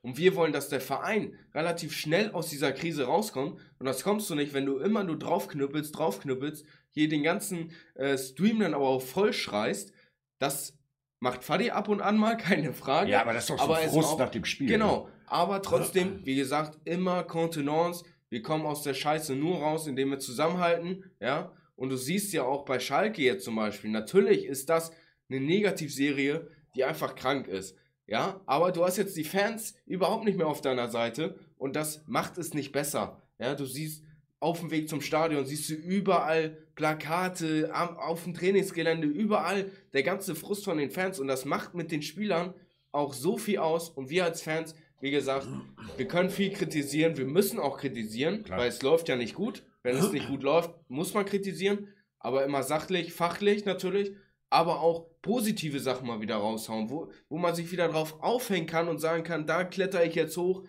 und 0.03 0.17
wir 0.17 0.35
wollen, 0.35 0.53
dass 0.53 0.69
der 0.69 0.81
Verein 0.81 1.33
relativ 1.55 1.93
schnell 1.93 2.29
aus 2.31 2.49
dieser 2.49 2.71
Krise 2.71 3.05
rauskommt. 3.05 3.59
Und 3.79 3.87
das 3.87 4.03
kommst 4.03 4.29
du 4.29 4.35
nicht, 4.35 4.53
wenn 4.53 4.67
du 4.67 4.77
immer 4.77 5.03
nur 5.03 5.17
draufknüppelst, 5.17 5.97
draufknüppelst, 5.97 6.63
hier 6.91 7.09
den 7.09 7.23
ganzen 7.23 7.71
äh, 7.95 8.15
Stream 8.19 8.59
dann 8.59 8.75
aber 8.75 8.87
auch 8.87 9.01
voll 9.01 9.33
schreist. 9.33 9.93
Das 10.37 10.77
Macht 11.23 11.45
Fadi 11.45 11.69
ab 11.69 11.87
und 11.87 12.01
an 12.01 12.17
mal, 12.17 12.35
keine 12.49 12.73
Frage. 12.73 13.09
Ja, 13.09 13.21
aber 13.21 13.31
das 13.31 13.43
ist 13.43 13.51
doch 13.51 13.57
so 13.57 13.63
aber 13.63 13.77
Frust 13.77 14.09
auch, 14.09 14.19
nach 14.19 14.29
dem 14.29 14.43
Spiel. 14.43 14.67
Genau, 14.67 15.05
ne? 15.05 15.13
aber 15.27 15.61
trotzdem, 15.61 16.19
wie 16.25 16.35
gesagt, 16.35 16.77
immer 16.83 17.23
Kontenance. 17.23 18.03
Wir 18.27 18.41
kommen 18.41 18.65
aus 18.65 18.83
der 18.83 18.93
Scheiße 18.93 19.33
nur 19.33 19.59
raus, 19.59 19.87
indem 19.87 20.09
wir 20.09 20.19
zusammenhalten, 20.19 21.09
ja. 21.21 21.53
Und 21.77 21.89
du 21.89 21.95
siehst 21.95 22.33
ja 22.33 22.43
auch 22.43 22.65
bei 22.65 22.77
Schalke 22.77 23.21
jetzt 23.21 23.45
zum 23.45 23.55
Beispiel, 23.55 23.89
natürlich 23.89 24.45
ist 24.45 24.67
das 24.69 24.91
eine 25.29 25.39
Negativserie, 25.39 26.45
die 26.75 26.83
einfach 26.83 27.15
krank 27.15 27.47
ist. 27.47 27.77
Ja, 28.05 28.41
aber 28.45 28.73
du 28.73 28.83
hast 28.83 28.97
jetzt 28.97 29.15
die 29.15 29.23
Fans 29.23 29.75
überhaupt 29.85 30.25
nicht 30.25 30.37
mehr 30.37 30.47
auf 30.47 30.59
deiner 30.59 30.89
Seite 30.89 31.39
und 31.57 31.77
das 31.77 32.03
macht 32.05 32.37
es 32.37 32.53
nicht 32.53 32.73
besser. 32.73 33.21
Ja, 33.39 33.55
du 33.55 33.65
siehst, 33.65 34.03
auf 34.43 34.59
dem 34.59 34.71
Weg 34.71 34.89
zum 34.89 34.99
Stadion 34.99 35.45
siehst 35.45 35.69
du 35.69 35.73
überall 35.73 36.57
Plakate 36.75 37.71
auf 37.73 38.25
dem 38.25 38.33
Trainingsgelände, 38.33 39.07
überall 39.07 39.71
der 39.93 40.03
ganze 40.03 40.35
Frust 40.35 40.65
von 40.65 40.77
den 40.77 40.91
Fans. 40.91 41.17
Und 41.17 41.27
das 41.27 41.45
macht 41.45 41.75
mit 41.75 41.93
den 41.93 42.01
Spielern 42.01 42.53
auch 42.91 43.13
so 43.13 43.37
viel 43.37 43.59
aus. 43.59 43.89
Und 43.89 44.09
wir 44.09 44.25
als 44.25 44.41
Fans, 44.41 44.75
wie 44.99 45.11
gesagt, 45.11 45.47
wir 45.95 46.07
können 46.09 46.29
viel 46.29 46.51
kritisieren, 46.51 47.15
wir 47.15 47.25
müssen 47.25 47.57
auch 47.57 47.77
kritisieren, 47.77 48.43
Klar. 48.43 48.59
weil 48.59 48.67
es 48.67 48.81
läuft 48.81 49.07
ja 49.07 49.15
nicht 49.15 49.33
gut. 49.33 49.63
Wenn 49.81 49.95
es 49.95 50.11
nicht 50.11 50.27
gut 50.27 50.43
läuft, 50.43 50.71
muss 50.89 51.13
man 51.13 51.25
kritisieren, 51.25 51.87
aber 52.19 52.43
immer 52.43 52.63
sachlich, 52.63 53.13
fachlich 53.13 53.63
natürlich, 53.63 54.13
aber 54.49 54.81
auch 54.81 55.07
positive 55.21 55.79
Sachen 55.79 56.05
mal 56.07 56.19
wieder 56.21 56.35
raushauen, 56.35 56.89
wo, 56.89 57.11
wo 57.29 57.37
man 57.37 57.55
sich 57.55 57.71
wieder 57.71 57.87
drauf 57.87 58.21
aufhängen 58.21 58.67
kann 58.67 58.89
und 58.89 58.99
sagen 58.99 59.23
kann, 59.23 59.47
da 59.47 59.63
kletter 59.63 60.05
ich 60.05 60.15
jetzt 60.15 60.35
hoch, 60.37 60.63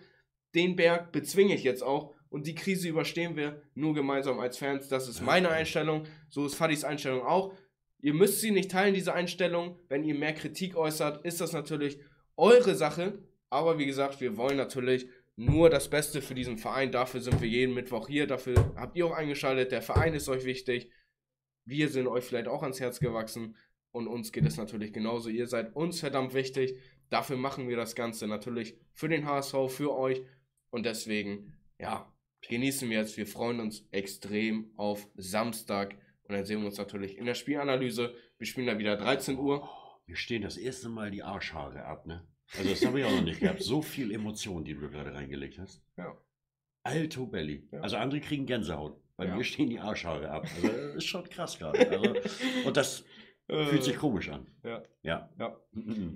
den 0.53 0.75
Berg 0.77 1.11
bezwinge 1.11 1.55
ich 1.55 1.63
jetzt 1.63 1.83
auch 1.83 2.14
und 2.35 2.47
die 2.47 2.53
Krise 2.53 2.89
überstehen 2.89 3.37
wir 3.37 3.61
nur 3.75 3.93
gemeinsam 3.93 4.41
als 4.41 4.57
Fans. 4.57 4.89
Das 4.89 5.07
ist 5.07 5.21
meine 5.21 5.47
Einstellung, 5.51 6.03
so 6.27 6.45
ist 6.45 6.55
Fadis 6.55 6.83
Einstellung 6.83 7.21
auch. 7.21 7.53
Ihr 8.01 8.13
müsst 8.13 8.41
sie 8.41 8.51
nicht 8.51 8.71
teilen, 8.71 8.93
diese 8.93 9.13
Einstellung. 9.13 9.79
Wenn 9.87 10.03
ihr 10.03 10.15
mehr 10.15 10.33
Kritik 10.33 10.75
äußert, 10.75 11.25
ist 11.25 11.39
das 11.39 11.53
natürlich 11.53 11.97
eure 12.35 12.75
Sache. 12.75 13.19
Aber 13.49 13.79
wie 13.79 13.85
gesagt, 13.85 14.19
wir 14.19 14.35
wollen 14.35 14.57
natürlich 14.57 15.07
nur 15.37 15.69
das 15.69 15.89
Beste 15.89 16.21
für 16.21 16.35
diesen 16.35 16.57
Verein. 16.57 16.91
Dafür 16.91 17.21
sind 17.21 17.39
wir 17.39 17.47
jeden 17.47 17.73
Mittwoch 17.73 18.09
hier. 18.09 18.27
Dafür 18.27 18.73
habt 18.75 18.97
ihr 18.97 19.05
auch 19.05 19.13
eingeschaltet. 19.15 19.71
Der 19.71 19.81
Verein 19.81 20.13
ist 20.13 20.27
euch 20.27 20.43
wichtig. 20.43 20.91
Wir 21.63 21.87
sind 21.87 22.05
euch 22.05 22.25
vielleicht 22.25 22.49
auch 22.49 22.63
ans 22.63 22.81
Herz 22.81 22.99
gewachsen. 22.99 23.55
Und 23.91 24.09
uns 24.09 24.33
geht 24.33 24.45
es 24.45 24.57
natürlich 24.57 24.91
genauso. 24.91 25.29
Ihr 25.29 25.47
seid 25.47 25.73
uns 25.73 26.01
verdammt 26.01 26.33
wichtig. 26.33 26.77
Dafür 27.09 27.37
machen 27.37 27.69
wir 27.69 27.77
das 27.77 27.95
Ganze 27.95 28.27
natürlich 28.27 28.77
für 28.91 29.07
den 29.07 29.25
HSV, 29.25 29.55
für 29.69 29.95
euch. 29.95 30.21
Und 30.69 30.85
deswegen, 30.85 31.53
ja, 31.79 32.11
genießen 32.47 32.89
wir 32.89 32.99
jetzt. 32.99 33.17
Wir 33.17 33.27
freuen 33.27 33.59
uns 33.59 33.87
extrem 33.91 34.71
auf 34.77 35.07
Samstag. 35.15 35.95
Und 36.27 36.35
dann 36.35 36.45
sehen 36.45 36.59
wir 36.59 36.67
uns 36.67 36.77
natürlich 36.77 37.17
in 37.17 37.25
der 37.25 37.35
Spielanalyse. 37.35 38.15
Wir 38.37 38.47
spielen 38.47 38.67
da 38.67 38.77
wieder 38.77 38.97
13 38.97 39.37
Uhr. 39.37 39.69
Wir 40.05 40.15
stehen 40.15 40.41
das 40.41 40.57
erste 40.57 40.89
Mal 40.89 41.11
die 41.11 41.23
Arschhaare 41.23 41.85
ab, 41.85 42.05
ne? 42.05 42.27
Also 42.57 42.69
das 42.69 42.85
habe 42.85 42.99
ich 42.99 43.05
auch 43.05 43.11
noch 43.11 43.23
nicht 43.23 43.39
gehabt. 43.39 43.61
So 43.61 43.81
viel 43.81 44.11
Emotionen, 44.11 44.65
die 44.65 44.75
du 44.75 44.89
gerade 44.89 45.13
reingelegt 45.13 45.57
hast. 45.57 45.81
Ja. 45.97 46.15
Alto 46.83 47.25
Belly. 47.25 47.67
Ja. 47.71 47.81
Also 47.81 47.97
andere 47.97 48.21
kriegen 48.21 48.45
Gänsehaut. 48.45 49.01
Bei 49.17 49.25
ja. 49.25 49.35
mir 49.35 49.43
stehen 49.43 49.69
die 49.69 49.79
Arschhaare 49.79 50.29
ab. 50.29 50.45
Also 50.55 50.67
das 50.87 50.95
ist 50.95 51.05
schon 51.05 51.27
krass 51.29 51.57
gerade. 51.57 51.89
Also, 51.89 52.13
und 52.65 52.77
das 52.77 53.03
fühlt 53.47 53.83
sich 53.83 53.97
komisch 53.97 54.29
an. 54.29 54.47
Ja. 54.63 54.83
Ja. 55.03 55.29
ja. 55.39 55.57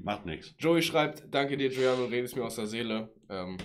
Macht 0.03 0.25
nichts. 0.25 0.53
Joey 0.57 0.81
schreibt, 0.81 1.23
danke 1.33 1.57
dir, 1.57 1.69
Giuliano, 1.69 2.05
redest 2.05 2.35
mir 2.35 2.43
aus 2.43 2.55
der 2.55 2.67
Seele. 2.67 3.13
Ähm, 3.29 3.57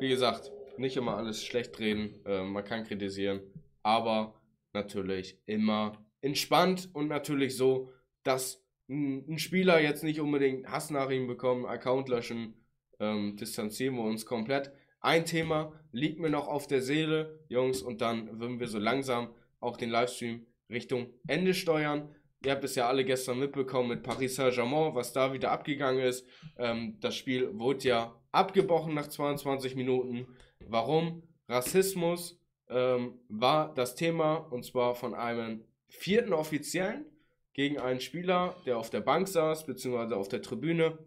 wie 0.00 0.08
gesagt, 0.08 0.52
nicht 0.78 0.96
immer 0.96 1.16
alles 1.16 1.44
schlecht 1.44 1.78
reden, 1.78 2.20
äh, 2.24 2.42
man 2.42 2.64
kann 2.64 2.84
kritisieren, 2.84 3.40
aber 3.82 4.40
natürlich 4.72 5.38
immer 5.46 6.04
entspannt 6.20 6.90
und 6.92 7.08
natürlich 7.08 7.56
so, 7.56 7.90
dass 8.22 8.64
ein 8.88 9.38
Spieler 9.38 9.80
jetzt 9.80 10.04
nicht 10.04 10.20
unbedingt 10.20 10.68
Hassnachrichten 10.68 11.26
bekommen, 11.26 11.66
Account 11.66 12.08
löschen, 12.08 12.54
ähm, 13.00 13.36
distanzieren 13.36 13.96
wir 13.96 14.04
uns 14.04 14.26
komplett. 14.26 14.70
Ein 15.00 15.24
Thema 15.24 15.72
liegt 15.92 16.18
mir 16.18 16.30
noch 16.30 16.48
auf 16.48 16.66
der 16.66 16.82
Seele, 16.82 17.40
Jungs, 17.48 17.82
und 17.82 18.00
dann 18.00 18.40
würden 18.40 18.60
wir 18.60 18.68
so 18.68 18.78
langsam 18.78 19.28
auch 19.60 19.76
den 19.76 19.90
Livestream 19.90 20.46
Richtung 20.70 21.08
Ende 21.26 21.54
steuern. 21.54 22.14
Ihr 22.44 22.52
habt 22.52 22.64
es 22.64 22.74
ja 22.74 22.88
alle 22.88 23.04
gestern 23.04 23.38
mitbekommen 23.38 23.88
mit 23.88 24.02
Paris 24.02 24.36
Saint-Germain, 24.36 24.94
was 24.94 25.12
da 25.12 25.32
wieder 25.32 25.50
abgegangen 25.50 26.02
ist. 26.02 26.26
Ähm, 26.58 26.98
das 27.00 27.16
Spiel 27.16 27.58
wurde 27.58 27.88
ja 27.88 28.20
abgebrochen 28.32 28.94
nach 28.94 29.08
22 29.08 29.74
Minuten. 29.74 30.26
Warum? 30.68 31.22
Rassismus 31.48 32.40
ähm, 32.68 33.20
war 33.28 33.72
das 33.74 33.94
Thema 33.94 34.36
und 34.36 34.64
zwar 34.64 34.94
von 34.94 35.14
einem 35.14 35.64
vierten 35.88 36.32
Offiziellen 36.32 37.06
gegen 37.52 37.78
einen 37.78 38.00
Spieler, 38.00 38.56
der 38.66 38.78
auf 38.78 38.90
der 38.90 39.00
Bank 39.00 39.28
saß, 39.28 39.66
beziehungsweise 39.66 40.16
auf 40.16 40.28
der 40.28 40.42
Tribüne. 40.42 40.98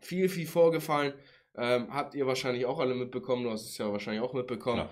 Viel, 0.00 0.28
viel 0.28 0.46
vorgefallen. 0.46 1.14
Ähm, 1.56 1.92
habt 1.92 2.14
ihr 2.14 2.26
wahrscheinlich 2.26 2.66
auch 2.66 2.78
alle 2.80 2.94
mitbekommen, 2.94 3.44
du 3.44 3.50
hast 3.50 3.66
es 3.66 3.78
ja 3.78 3.90
wahrscheinlich 3.90 4.22
auch 4.22 4.34
mitbekommen. 4.34 4.82
Klar. 4.82 4.90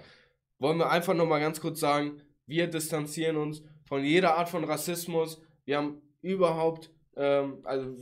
Wollen 0.59 0.79
wir 0.79 0.91
einfach 0.91 1.13
nochmal 1.13 1.41
ganz 1.41 1.61
kurz 1.61 1.81
sagen, 1.81 2.23
wir 2.47 2.69
distanzieren 2.69 3.37
uns 3.37 3.63
von 3.85 4.03
jeder 4.03 4.37
Art 4.37 4.49
von 4.49 4.65
Rassismus. 4.65 5.43
Wir 5.65 5.77
haben 5.77 6.01
überhaupt 6.23 6.91
ähm, 7.17 7.59
also 7.65 7.95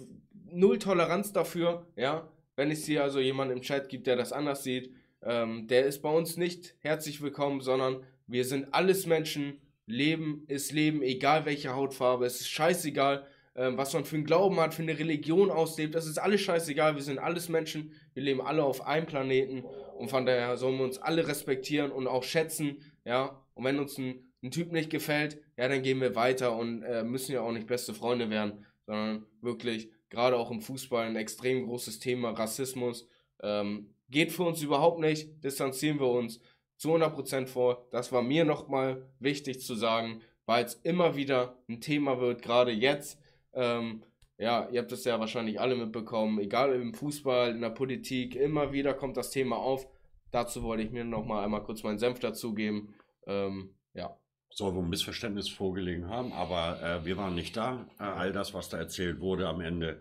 null 0.53 0.79
Toleranz 0.79 1.33
dafür, 1.33 1.87
ja. 1.97 2.29
Wenn 2.55 2.71
es 2.71 2.85
hier 2.85 3.03
also 3.03 3.19
jemand 3.19 3.51
im 3.51 3.63
Chat 3.63 3.89
gibt, 3.89 4.07
der 4.07 4.15
das 4.15 4.33
anders 4.33 4.63
sieht, 4.63 4.95
ähm, 5.23 5.69
der 5.69 5.87
ist 5.87 6.03
bei 6.03 6.11
uns 6.11 6.37
nicht 6.37 6.75
herzlich 6.81 7.21
willkommen, 7.21 7.61
sondern 7.61 8.03
wir 8.27 8.45
sind 8.45 8.73
alles 8.73 9.07
Menschen. 9.07 9.61
Leben 9.87 10.45
ist 10.49 10.73
Leben, 10.73 11.03
egal 11.03 11.45
welche 11.45 11.75
Hautfarbe. 11.75 12.25
Es 12.27 12.41
ist 12.41 12.49
scheißegal, 12.49 13.27
ähm, 13.55 13.77
was 13.77 13.93
man 13.93 14.05
für 14.05 14.17
einen 14.17 14.25
Glauben 14.25 14.59
hat, 14.59 14.75
für 14.75 14.83
eine 14.83 14.99
Religion 14.99 15.51
auslebt. 15.51 15.95
Das 15.95 16.07
ist 16.07 16.19
alles 16.19 16.41
scheißegal. 16.41 16.95
Wir 16.95 17.03
sind 17.03 17.19
alles 17.19 17.49
Menschen. 17.49 17.93
Wir 18.15 18.23
leben 18.23 18.41
alle 18.41 18.65
auf 18.65 18.87
einem 18.87 19.07
Planeten. 19.07 19.65
Und 19.99 20.09
von 20.09 20.27
daher 20.27 20.57
sollen 20.57 20.79
wir 20.79 20.85
uns 20.85 20.99
alle 20.99 21.27
respektieren 21.29 21.93
und 21.93 22.07
auch 22.07 22.25
schätzen. 22.25 22.79
Ja, 23.05 23.41
und 23.55 23.65
wenn 23.65 23.79
uns 23.79 23.99
ein, 23.99 24.33
ein 24.43 24.51
Typ 24.51 24.73
nicht 24.73 24.91
gefällt, 24.91 25.39
ja, 25.57 25.69
dann 25.69 25.83
gehen 25.83 26.01
wir 26.01 26.15
weiter 26.15 26.57
und 26.57 26.83
äh, 26.83 27.05
müssen 27.05 27.33
ja 27.33 27.43
auch 27.43 27.53
nicht 27.53 27.67
beste 27.67 27.95
Freunde 27.95 28.31
werden, 28.31 28.65
sondern 28.87 29.27
wirklich, 29.41 29.91
gerade 30.11 30.37
auch 30.37 30.51
im 30.51 30.61
Fußball, 30.61 31.07
ein 31.07 31.17
extrem 31.17 31.67
großes 31.67 31.99
Thema 31.99 32.31
Rassismus. 32.31 33.09
Ähm, 33.43 33.91
Geht 34.13 34.31
für 34.31 34.45
uns 34.45 34.63
überhaupt 34.63 35.01
nicht, 35.01 35.43
distanzieren 35.43 35.99
wir 35.99 36.09
uns 36.09 36.39
zu 36.77 36.95
100% 36.95 37.47
vor. 37.47 37.89
Das 37.91 38.13
war 38.13 38.23
mir 38.23 38.45
nochmal 38.45 39.09
wichtig 39.19 39.61
zu 39.61 39.75
sagen, 39.75 40.21
weil 40.47 40.65
es 40.65 40.75
immer 40.75 41.17
wieder 41.17 41.57
ein 41.69 41.81
Thema 41.81 42.21
wird, 42.21 42.43
gerade 42.43 42.73
jetzt. 42.73 43.19
Ähm, 43.55 44.03
ja, 44.39 44.69
ihr 44.71 44.81
habt 44.81 44.93
es 44.93 45.05
ja 45.05 45.19
wahrscheinlich 45.19 45.61
alle 45.61 45.77
mitbekommen, 45.77 46.39
egal 46.41 46.75
im 46.75 46.93
Fußball, 46.93 47.53
in 47.53 47.63
der 47.63 47.71
Politik, 47.71 48.37
immer 48.37 48.73
wieder 48.73 48.93
kommt 48.93 49.17
das 49.17 49.31
Thema 49.31 49.57
auf. 49.57 49.89
Dazu 50.31 50.63
wollte 50.63 50.83
ich 50.83 50.91
mir 50.91 51.05
nochmal 51.05 51.45
einmal 51.45 51.63
kurz 51.63 51.83
meinen 51.83 51.99
Senf 51.99 52.19
dazugeben. 52.19 52.95
Ähm, 53.27 53.75
ja, 53.95 54.17
soll 54.51 54.75
wohl 54.75 54.83
ein 54.83 54.91
Missverständnis 54.91 55.49
vorgelegen 55.49 56.09
haben, 56.09 56.33
aber 56.33 56.83
äh, 56.83 57.05
wir 57.05 57.17
waren 57.17 57.35
nicht 57.35 57.57
da. 57.57 57.87
Äh, 57.99 58.05
all 58.05 58.33
das, 58.33 58.53
was 58.53 58.69
da 58.69 58.77
erzählt 58.77 59.21
wurde 59.21 59.49
am 59.49 59.61
Ende, 59.61 60.01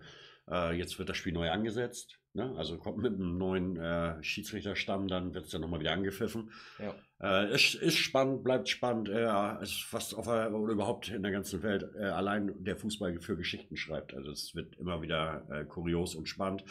äh, 0.51 0.73
jetzt 0.73 0.99
wird 0.99 1.09
das 1.09 1.17
Spiel 1.17 1.33
neu 1.33 1.49
angesetzt. 1.49 2.19
Ne? 2.33 2.53
Also 2.57 2.77
kommt 2.77 2.99
mit 2.99 3.13
einem 3.13 3.37
neuen 3.37 3.75
äh, 3.77 4.21
Schiedsrichterstamm, 4.23 5.07
dann 5.09 5.33
wird 5.33 5.45
es 5.45 5.51
dann 5.51 5.61
nochmal 5.61 5.81
wieder 5.81 5.91
angepfiffen. 5.91 6.51
Ja. 6.79 6.95
Äh, 7.19 7.53
ist, 7.53 7.75
ist 7.75 7.97
spannend, 7.97 8.43
bleibt 8.43 8.69
spannend, 8.69 9.09
äh, 9.09 9.61
ist 9.61 9.83
fast 9.83 10.15
auf 10.15 10.25
der, 10.25 10.53
oder 10.53 10.71
überhaupt 10.71 11.09
in 11.09 11.23
der 11.23 11.31
ganzen 11.33 11.61
Welt 11.61 11.89
äh, 11.95 12.05
allein 12.05 12.53
der 12.63 12.77
Fußball 12.77 13.19
für 13.19 13.35
Geschichten 13.35 13.75
schreibt. 13.75 14.13
Also 14.13 14.31
es 14.31 14.55
wird 14.55 14.77
immer 14.77 15.01
wieder 15.01 15.45
äh, 15.51 15.65
kurios 15.65 16.15
und 16.15 16.29
spannend. 16.29 16.63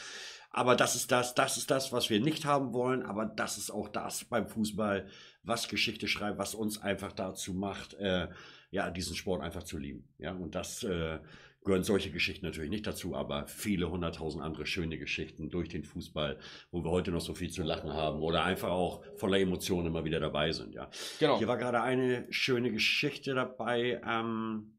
Aber 0.51 0.77
das 0.77 0.97
ist 0.97 1.12
das, 1.12 1.35
das 1.35 1.59
ist 1.59 1.70
das, 1.70 1.93
was 1.93 2.09
wir 2.09 2.20
nicht 2.20 2.47
haben 2.47 2.73
wollen, 2.73 3.02
aber 3.02 3.27
das 3.27 3.59
ist 3.59 3.70
auch 3.70 3.89
das 3.89 4.24
beim 4.24 4.48
Fußball, 4.48 5.07
was 5.43 5.69
Geschichte 5.69 6.09
schreibt, 6.09 6.39
was 6.39 6.55
uns 6.55 6.81
einfach 6.81 7.12
dazu 7.12 7.52
macht, 7.52 7.94
äh, 7.94 8.28
ja, 8.70 8.90
diesen 8.90 9.15
Sport 9.15 9.43
einfach 9.43 9.65
zu 9.65 9.77
lieben. 9.77 10.09
Ja, 10.19 10.32
und 10.32 10.55
das 10.55 10.82
äh, 10.85 11.19
gehören 11.65 11.82
solche 11.82 12.11
Geschichten 12.11 12.47
natürlich 12.47 12.70
nicht 12.70 12.87
dazu, 12.87 13.15
aber 13.15 13.47
viele 13.47 13.91
hunderttausend 13.91 14.43
andere 14.43 14.66
schöne 14.66 14.99
Geschichten 14.99 15.51
durch 15.51 15.69
den 15.69 15.85
Fußball, 15.85 16.39
wo 16.70 16.82
wir 16.85 16.91
heute 16.91 17.11
noch 17.11 17.20
so 17.20 17.35
viel 17.35 17.51
zu 17.51 17.62
lachen 17.62 17.93
haben 17.93 18.20
oder 18.20 18.45
einfach 18.45 18.70
auch 18.70 19.05
voller 19.16 19.39
Emotionen 19.39 19.89
immer 19.89 20.05
wieder 20.05 20.20
dabei 20.20 20.53
sind. 20.53 20.74
Ja, 20.74 20.91
genau. 21.19 21.39
Hier 21.39 21.49
war 21.49 21.59
gerade 21.59 21.82
eine 21.82 22.27
schöne 22.31 22.73
Geschichte 22.73 23.35
dabei. 23.35 24.01
Ähm, 24.07 24.78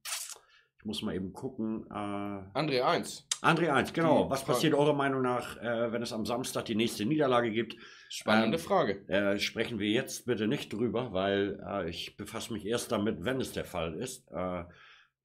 ich 0.80 0.86
muss 0.86 1.04
mal 1.04 1.14
eben 1.14 1.32
gucken. 1.32 1.86
Äh, 1.92 1.94
André 1.94 2.82
1. 2.82 3.28
André 3.44 3.70
1, 3.70 3.94
genau. 3.94 4.30
Was 4.30 4.44
passiert 4.44 4.74
eurer 4.74 4.94
Meinung 4.94 5.22
nach, 5.22 5.58
äh, 5.58 5.92
wenn 5.92 6.02
es 6.02 6.12
am 6.12 6.26
Samstag 6.26 6.66
die 6.66 6.76
nächste 6.76 7.06
Niederlage 7.06 7.52
gibt? 7.52 7.76
Spannende 8.10 8.58
ähm, 8.58 8.64
Frage. 8.64 9.08
Äh, 9.08 9.40
sprechen 9.40 9.78
wir 9.78 9.90
jetzt 9.90 10.26
bitte 10.26 10.48
nicht 10.48 10.74
drüber, 10.74 11.14
weil 11.14 11.60
äh, 11.64 11.90
ich 11.90 12.18
befasse 12.18 12.54
mich 12.54 12.66
erst 12.66 12.92
damit, 12.92 13.24
wenn 13.24 13.40
es 13.40 13.52
der 13.52 13.66
Fall 13.66 13.94
ist. 13.94 14.28
Äh, 14.32 14.64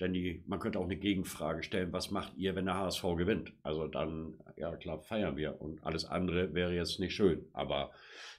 denn 0.01 0.13
die, 0.13 0.43
man 0.47 0.59
könnte 0.59 0.79
auch 0.79 0.85
eine 0.85 0.97
Gegenfrage 0.97 1.63
stellen, 1.63 1.93
was 1.93 2.11
macht 2.11 2.37
ihr, 2.37 2.55
wenn 2.55 2.67
der 2.67 2.77
HSV 2.77 3.03
gewinnt? 3.17 3.53
Also 3.63 3.87
dann, 3.87 4.35
ja 4.57 4.75
klar, 4.77 5.01
feiern 5.01 5.37
wir. 5.37 5.61
Und 5.61 5.85
alles 5.85 6.05
andere 6.05 6.55
wäre 6.55 6.75
jetzt 6.75 7.01
nicht 7.01 7.15
schön. 7.15 7.47
Aber 7.53 7.93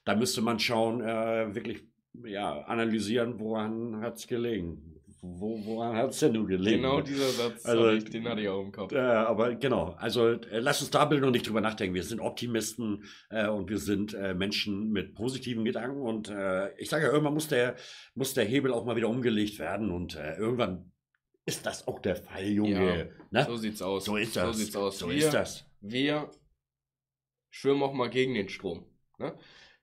da 0.05 0.15
müsste 0.15 0.41
man 0.41 0.59
schauen, 0.59 1.01
äh, 1.01 1.55
wirklich 1.55 1.84
ja, 2.25 2.61
analysieren, 2.61 3.39
woran 3.39 4.01
hat 4.01 4.17
es 4.17 4.27
gelegen 4.27 4.97
wo, 5.21 5.59
woran 5.65 5.95
hat 5.95 6.11
es 6.11 6.19
denn 6.19 6.34
nun 6.34 6.47
gelegen? 6.47 6.81
Genau 6.81 7.01
dieser 7.01 7.29
Satz, 7.29 7.65
also, 7.65 7.89
ich, 7.89 8.05
den 8.05 8.27
hatte 8.27 8.41
ich 8.41 8.49
auch 8.49 8.61
im 8.61 8.71
Kopf. 8.71 8.91
Äh, 8.91 8.99
aber 8.99 9.55
genau, 9.55 9.95
also 9.97 10.29
äh, 10.29 10.59
lass 10.59 10.81
uns 10.81 10.91
da 10.91 11.05
bitte 11.05 11.21
noch 11.21 11.31
nicht 11.31 11.47
drüber 11.47 11.61
nachdenken. 11.61 11.95
Wir 11.95 12.03
sind 12.03 12.19
Optimisten 12.19 13.03
äh, 13.29 13.47
und 13.47 13.69
wir 13.69 13.79
sind 13.79 14.13
äh, 14.13 14.34
Menschen 14.34 14.91
mit 14.91 15.15
positiven 15.15 15.65
Gedanken 15.65 16.01
und 16.01 16.29
äh, 16.29 16.73
ich 16.77 16.89
sage 16.89 17.05
ja, 17.05 17.11
irgendwann 17.11 17.34
muss 17.34 17.47
der, 17.47 17.75
muss 18.15 18.34
der 18.34 18.45
Hebel 18.45 18.71
auch 18.71 18.85
mal 18.85 18.95
wieder 18.95 19.09
umgelegt 19.09 19.59
werden 19.59 19.91
und 19.91 20.15
äh, 20.15 20.35
irgendwann 20.38 20.91
ist 21.47 21.65
das 21.65 21.87
auch 21.87 21.99
der 21.99 22.17
Fall, 22.17 22.45
Junge. 22.45 22.99
Ja, 22.99 23.05
ne? 23.31 23.45
So 23.47 23.55
sieht's 23.55 23.81
aus. 23.81 24.05
So 24.05 24.17
ist 24.17 24.35
das. 24.35 24.45
So 24.45 24.53
sieht's 24.53 24.75
aus. 24.75 24.99
So 24.99 25.09
wir, 25.09 25.15
ist 25.15 25.33
das. 25.33 25.65
Wir 25.79 26.29
schwimmen 27.49 27.81
auch 27.81 27.93
mal 27.93 28.09
gegen 28.09 28.33
den 28.33 28.49
Strom. 28.49 28.85
Ne? 29.17 29.33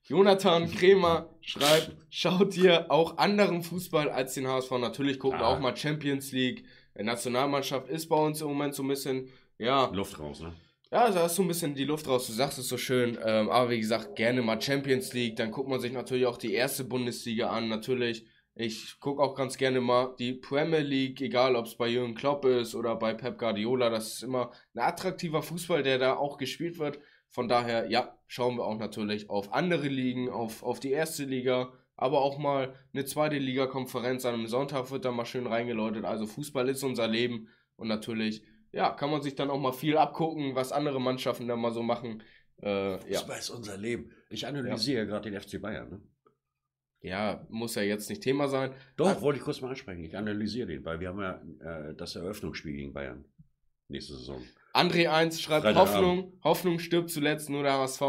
Jonathan 0.03 0.71
Kremer 0.71 1.35
schreibt, 1.41 1.97
schaut 2.11 2.55
ihr 2.59 2.91
auch 2.91 3.17
anderen 3.17 3.63
Fußball 3.63 4.11
als 4.11 4.35
den 4.35 4.47
HSV? 4.47 4.73
Natürlich 4.73 5.19
gucken 5.19 5.41
wir 5.41 5.47
ah. 5.47 5.57
auch 5.57 5.61
mal 5.61 5.75
Champions 5.75 6.33
League. 6.33 6.67
Die 6.99 7.03
Nationalmannschaft 7.03 7.89
ist 7.89 8.09
bei 8.09 8.17
uns 8.17 8.43
im 8.43 8.49
Moment 8.49 8.75
so 8.75 8.83
ein 8.83 8.89
bisschen, 8.89 9.31
ja. 9.57 9.87
Luft 9.87 10.21
raus, 10.21 10.41
ne? 10.41 10.53
Ja, 10.93 11.11
da 11.11 11.25
ist 11.27 11.35
so 11.35 11.43
ein 11.43 11.49
bisschen 11.49 11.75
die 11.75 11.87
Luft 11.87 12.07
raus. 12.07 12.27
Du 12.27 12.35
sagst 12.35 12.59
es 12.59 12.69
so 12.69 12.77
schön. 12.77 13.19
Ähm, 13.25 13.49
aber 13.49 13.71
wie 13.71 13.81
gesagt, 13.81 14.17
gerne 14.17 14.43
mal 14.43 14.61
Champions 14.61 15.15
League. 15.15 15.37
Dann 15.37 15.51
guckt 15.51 15.69
man 15.69 15.81
sich 15.81 15.93
natürlich 15.93 16.27
auch 16.27 16.37
die 16.37 16.53
erste 16.53 16.85
Bundesliga 16.85 17.49
an. 17.49 17.69
Natürlich, 17.69 18.27
ich 18.57 19.01
gucke 19.01 19.21
auch 19.21 19.35
ganz 19.35 19.57
gerne 19.57 19.81
mal 19.81 20.15
die 20.19 20.33
Premier 20.33 20.81
League, 20.81 21.21
egal 21.21 21.57
ob 21.57 21.67
es 21.67 21.77
bei 21.77 21.89
Jürgen 21.89 22.15
Klopp 22.15 22.45
ist 22.45 22.77
oder 22.77 22.95
bei 22.95 23.13
Pep 23.13 23.37
Guardiola. 23.37 23.91
Das 23.91 24.15
ist 24.15 24.23
immer 24.23 24.53
ein 24.75 24.81
attraktiver 24.81 25.43
Fußball, 25.43 25.83
der 25.83 25.99
da 25.99 26.15
auch 26.15 26.39
gespielt 26.39 26.79
wird. 26.79 27.01
Von 27.29 27.49
daher, 27.49 27.91
ja, 27.91 28.17
schauen 28.29 28.57
wir 28.57 28.65
auch 28.65 28.79
natürlich 28.79 29.29
auf 29.29 29.53
andere 29.53 29.89
Ligen, 29.89 30.31
auf, 30.31 30.63
auf 30.63 30.79
die 30.79 30.93
erste 30.93 31.25
Liga, 31.25 31.73
aber 31.97 32.21
auch 32.21 32.39
mal 32.39 32.75
eine 32.93 33.05
zweite 33.05 33.39
Liga-Konferenz 33.39 34.25
an 34.25 34.35
einem 34.35 34.47
Sonntag 34.47 34.93
wird 34.93 35.05
da 35.05 35.11
mal 35.11 35.27
schön 35.27 35.49
reingeläutet. 35.49 36.05
Also 36.05 36.27
Fußball 36.27 36.69
ist 36.69 36.85
unser 36.85 37.09
Leben 37.09 37.49
und 37.75 37.89
natürlich, 37.89 38.45
ja, 38.71 38.91
kann 38.91 39.11
man 39.11 39.21
sich 39.21 39.35
dann 39.35 39.51
auch 39.51 39.59
mal 39.59 39.73
viel 39.73 39.97
abgucken, 39.97 40.55
was 40.55 40.71
andere 40.71 41.01
Mannschaften 41.01 41.49
da 41.49 41.57
mal 41.57 41.73
so 41.73 41.83
machen. 41.83 42.23
Äh, 42.59 42.99
Fußball 42.99 43.35
ja. 43.35 43.41
ist 43.41 43.51
unser 43.51 43.77
Leben. 43.77 44.13
Ich 44.31 44.47
analysiere 44.47 45.01
ja. 45.01 45.05
gerade 45.05 45.29
den 45.29 45.41
FC 45.41 45.61
Bayern. 45.61 45.91
Ne? 45.91 46.01
Ja, 47.05 47.47
muss 47.51 47.75
ja 47.75 47.83
jetzt 47.83 48.09
nicht 48.09 48.23
Thema 48.23 48.49
sein. 48.49 48.73
Doch, 48.97 49.09
Ach, 49.09 49.21
wollte 49.21 49.39
ich 49.39 49.45
kurz 49.45 49.61
mal 49.61 49.69
ansprechen. 49.69 50.03
Ich 50.05 50.17
analysiere 50.17 50.69
den, 50.69 50.87
weil 50.87 51.01
wir 51.01 51.09
haben 51.09 51.21
ja 51.21 51.91
äh, 51.91 51.95
das 51.95 52.17
Eröffnungsspiel 52.17 52.73
gegen 52.73 52.95
Bayern 52.95 53.27
nächste 53.89 54.15
Saison. 54.15 54.43
André 54.73 55.09
1 55.09 55.39
schreibt 55.43 55.67
Hoffnung, 55.77 56.33
Hoffnung 56.43 56.79
stirbt 56.79 57.11
zuletzt, 57.11 57.51
nur 57.51 57.63
der 57.63 57.75
HSV. 57.75 58.03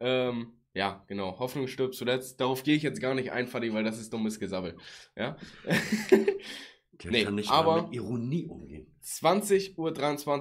Ähm, 0.00 0.54
ja, 0.74 1.04
genau, 1.06 1.38
Hoffnung 1.38 1.68
stirbt 1.68 1.94
zuletzt. 1.94 2.40
Darauf 2.40 2.64
gehe 2.64 2.74
ich 2.74 2.82
jetzt 2.82 3.00
gar 3.00 3.14
nicht 3.14 3.30
ein, 3.30 3.46
Fadi, 3.46 3.72
weil 3.72 3.84
das 3.84 4.00
ist 4.00 4.12
dummes 4.12 4.40
Gesabbel. 4.40 4.76
Ja. 5.16 5.36
Der 7.04 7.10
nee, 7.10 7.24
kann 7.24 7.36
nicht 7.36 7.50
aber 7.50 7.82
mit 7.82 7.94
Ironie 7.94 8.46
umgehen. 8.46 8.86
20.23 9.04 9.76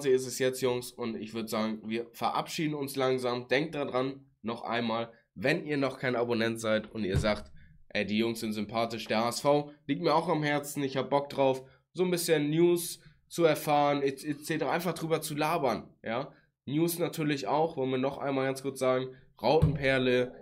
Uhr 0.08 0.14
ist 0.14 0.26
es 0.26 0.40
jetzt, 0.40 0.62
Jungs, 0.62 0.92
und 0.92 1.16
ich 1.16 1.34
würde 1.34 1.50
sagen, 1.50 1.82
wir 1.86 2.08
verabschieden 2.14 2.74
uns 2.74 2.96
langsam. 2.96 3.48
Denkt 3.48 3.76
daran, 3.76 4.26
noch 4.42 4.64
einmal, 4.64 5.12
wenn 5.36 5.66
ihr 5.66 5.78
noch 5.78 6.00
kein 6.00 6.16
Abonnent 6.16 6.60
seid 6.60 6.92
und 6.92 7.04
ihr 7.04 7.18
sagt, 7.18 7.52
ey, 7.94 8.06
die 8.06 8.18
Jungs 8.18 8.40
sind 8.40 8.54
sympathisch, 8.54 9.08
der 9.08 9.26
HSV 9.26 9.46
liegt 9.88 10.02
mir 10.02 10.14
auch 10.14 10.28
am 10.30 10.44
Herzen, 10.44 10.84
ich 10.84 10.98
habe 10.98 11.10
Bock 11.10 11.30
drauf, 11.30 11.64
so 11.94 12.04
ein 12.04 12.12
bisschen 12.12 12.50
News, 12.50 13.00
zu 13.32 13.46
erfahren, 13.46 14.02
etc. 14.04 14.66
Einfach 14.66 14.94
drüber 14.94 15.22
zu 15.22 15.36
labern, 15.36 15.88
ja. 16.04 16.34
News 16.66 17.00
natürlich 17.00 17.48
auch, 17.48 17.78
wollen 17.78 17.92
wir 17.92 17.98
noch 17.98 18.18
einmal 18.18 18.46
ganz 18.46 18.62
kurz 18.62 18.78
sagen, 18.78 19.08
Rautenperle, 19.42 20.36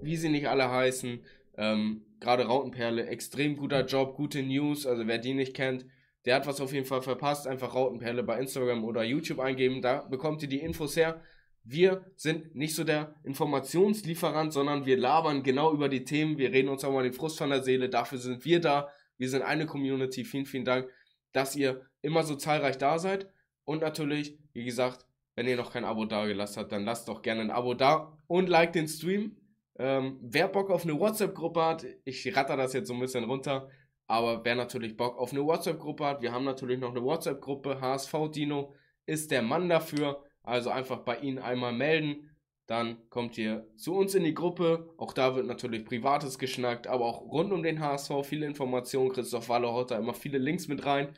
wie 0.00 0.16
sie 0.16 0.28
nicht 0.28 0.48
alle 0.48 0.70
heißen, 0.70 1.20
ähm, 1.58 2.06
gerade 2.20 2.44
Rautenperle, 2.46 3.06
extrem 3.06 3.56
guter 3.56 3.84
Job, 3.84 4.14
gute 4.14 4.42
News, 4.42 4.86
also 4.86 5.08
wer 5.08 5.18
die 5.18 5.34
nicht 5.34 5.54
kennt, 5.54 5.84
der 6.24 6.36
hat 6.36 6.46
was 6.46 6.60
auf 6.60 6.72
jeden 6.72 6.86
Fall 6.86 7.02
verpasst, 7.02 7.48
einfach 7.48 7.74
Rautenperle 7.74 8.22
bei 8.22 8.38
Instagram 8.38 8.84
oder 8.84 9.02
YouTube 9.02 9.40
eingeben, 9.40 9.82
da 9.82 10.02
bekommt 10.02 10.42
ihr 10.42 10.48
die 10.48 10.60
Infos 10.60 10.96
her. 10.96 11.20
Wir 11.64 12.04
sind 12.16 12.54
nicht 12.54 12.74
so 12.74 12.84
der 12.84 13.14
Informationslieferant, 13.24 14.52
sondern 14.52 14.84
wir 14.84 14.96
labern 14.96 15.42
genau 15.42 15.72
über 15.72 15.88
die 15.88 16.04
Themen, 16.04 16.38
wir 16.38 16.52
reden 16.52 16.68
uns 16.68 16.84
auch 16.84 16.92
mal 16.92 17.04
den 17.04 17.12
Frust 17.12 17.38
von 17.38 17.50
der 17.50 17.62
Seele, 17.62 17.88
dafür 17.88 18.18
sind 18.18 18.44
wir 18.44 18.60
da, 18.60 18.88
wir 19.16 19.28
sind 19.28 19.42
eine 19.42 19.66
Community, 19.66 20.24
vielen, 20.24 20.46
vielen 20.46 20.64
Dank, 20.64 20.88
dass 21.32 21.54
ihr 21.54 21.86
immer 22.00 22.24
so 22.24 22.34
zahlreich 22.34 22.78
da 22.78 22.98
seid. 22.98 23.28
Und 23.64 23.82
natürlich, 23.82 24.36
wie 24.52 24.64
gesagt, 24.64 25.06
wenn 25.36 25.46
ihr 25.46 25.56
noch 25.56 25.72
kein 25.72 25.84
Abo 25.84 26.04
da 26.04 26.26
gelassen 26.26 26.60
habt, 26.60 26.72
dann 26.72 26.84
lasst 26.84 27.08
doch 27.08 27.22
gerne 27.22 27.42
ein 27.42 27.50
Abo 27.50 27.74
da 27.74 28.18
und 28.26 28.48
like 28.48 28.72
den 28.72 28.88
Stream. 28.88 29.36
Ähm, 29.78 30.18
wer 30.20 30.48
Bock 30.48 30.70
auf 30.70 30.84
eine 30.84 30.98
WhatsApp-Gruppe 30.98 31.64
hat, 31.64 31.86
ich 32.04 32.36
ratter 32.36 32.56
das 32.56 32.72
jetzt 32.74 32.88
so 32.88 32.94
ein 32.94 33.00
bisschen 33.00 33.24
runter, 33.24 33.70
aber 34.06 34.44
wer 34.44 34.54
natürlich 34.54 34.96
Bock 34.96 35.16
auf 35.18 35.32
eine 35.32 35.44
WhatsApp-Gruppe 35.44 36.04
hat, 36.04 36.22
wir 36.22 36.32
haben 36.32 36.44
natürlich 36.44 36.78
noch 36.78 36.90
eine 36.90 37.02
WhatsApp-Gruppe, 37.02 37.80
HSV 37.80 38.14
Dino 38.34 38.74
ist 39.06 39.30
der 39.30 39.42
Mann 39.42 39.68
dafür, 39.68 40.22
also 40.42 40.70
einfach 40.70 41.00
bei 41.00 41.18
Ihnen 41.18 41.38
einmal 41.38 41.72
melden, 41.72 42.30
dann 42.66 43.08
kommt 43.10 43.36
ihr 43.36 43.66
zu 43.76 43.94
uns 43.94 44.14
in 44.14 44.24
die 44.24 44.34
Gruppe, 44.34 44.94
auch 44.96 45.12
da 45.12 45.34
wird 45.34 45.46
natürlich 45.46 45.84
Privates 45.84 46.38
geschnackt, 46.38 46.86
aber 46.86 47.04
auch 47.04 47.20
rund 47.20 47.52
um 47.52 47.62
den 47.62 47.80
HSV 47.80 48.12
viele 48.24 48.46
Informationen, 48.46 49.12
Christoph 49.12 49.48
Waller 49.48 49.72
haut 49.72 49.90
da 49.90 49.98
immer 49.98 50.14
viele 50.14 50.38
Links 50.38 50.68
mit 50.68 50.86
rein, 50.86 51.12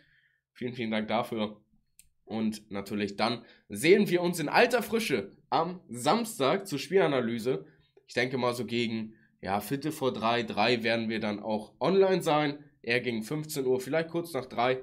Vielen, 0.55 0.73
vielen 0.73 0.93
Dank 0.93 1.09
dafür. 1.09 1.61
Und 2.25 2.71
natürlich 2.71 3.17
dann 3.17 3.45
sehen 3.69 4.09
wir 4.09 4.23
uns 4.23 4.39
in 4.39 4.49
alter 4.49 4.83
Frische 4.83 5.33
am 5.51 5.81
Samstag 5.89 6.67
zur 6.67 6.79
Spielanalyse. 6.79 7.67
Ich 8.07 8.15
denke 8.15 8.39
mal 8.39 8.55
so 8.55 8.65
gegen, 8.65 9.15
ja, 9.41 9.61
Viertel 9.61 9.93
vor 9.93 10.13
drei, 10.13 10.43
drei 10.43 10.83
werden 10.85 11.09
wir 11.09 11.21
dann 11.21 11.41
auch 11.41 11.75
online 11.81 12.23
sein. 12.23 12.65
Eher 12.83 13.01
gegen 13.01 13.23
15 13.23 13.67
Uhr, 13.67 13.81
vielleicht 13.81 14.09
kurz 14.09 14.33
nach 14.33 14.47
drei. 14.47 14.81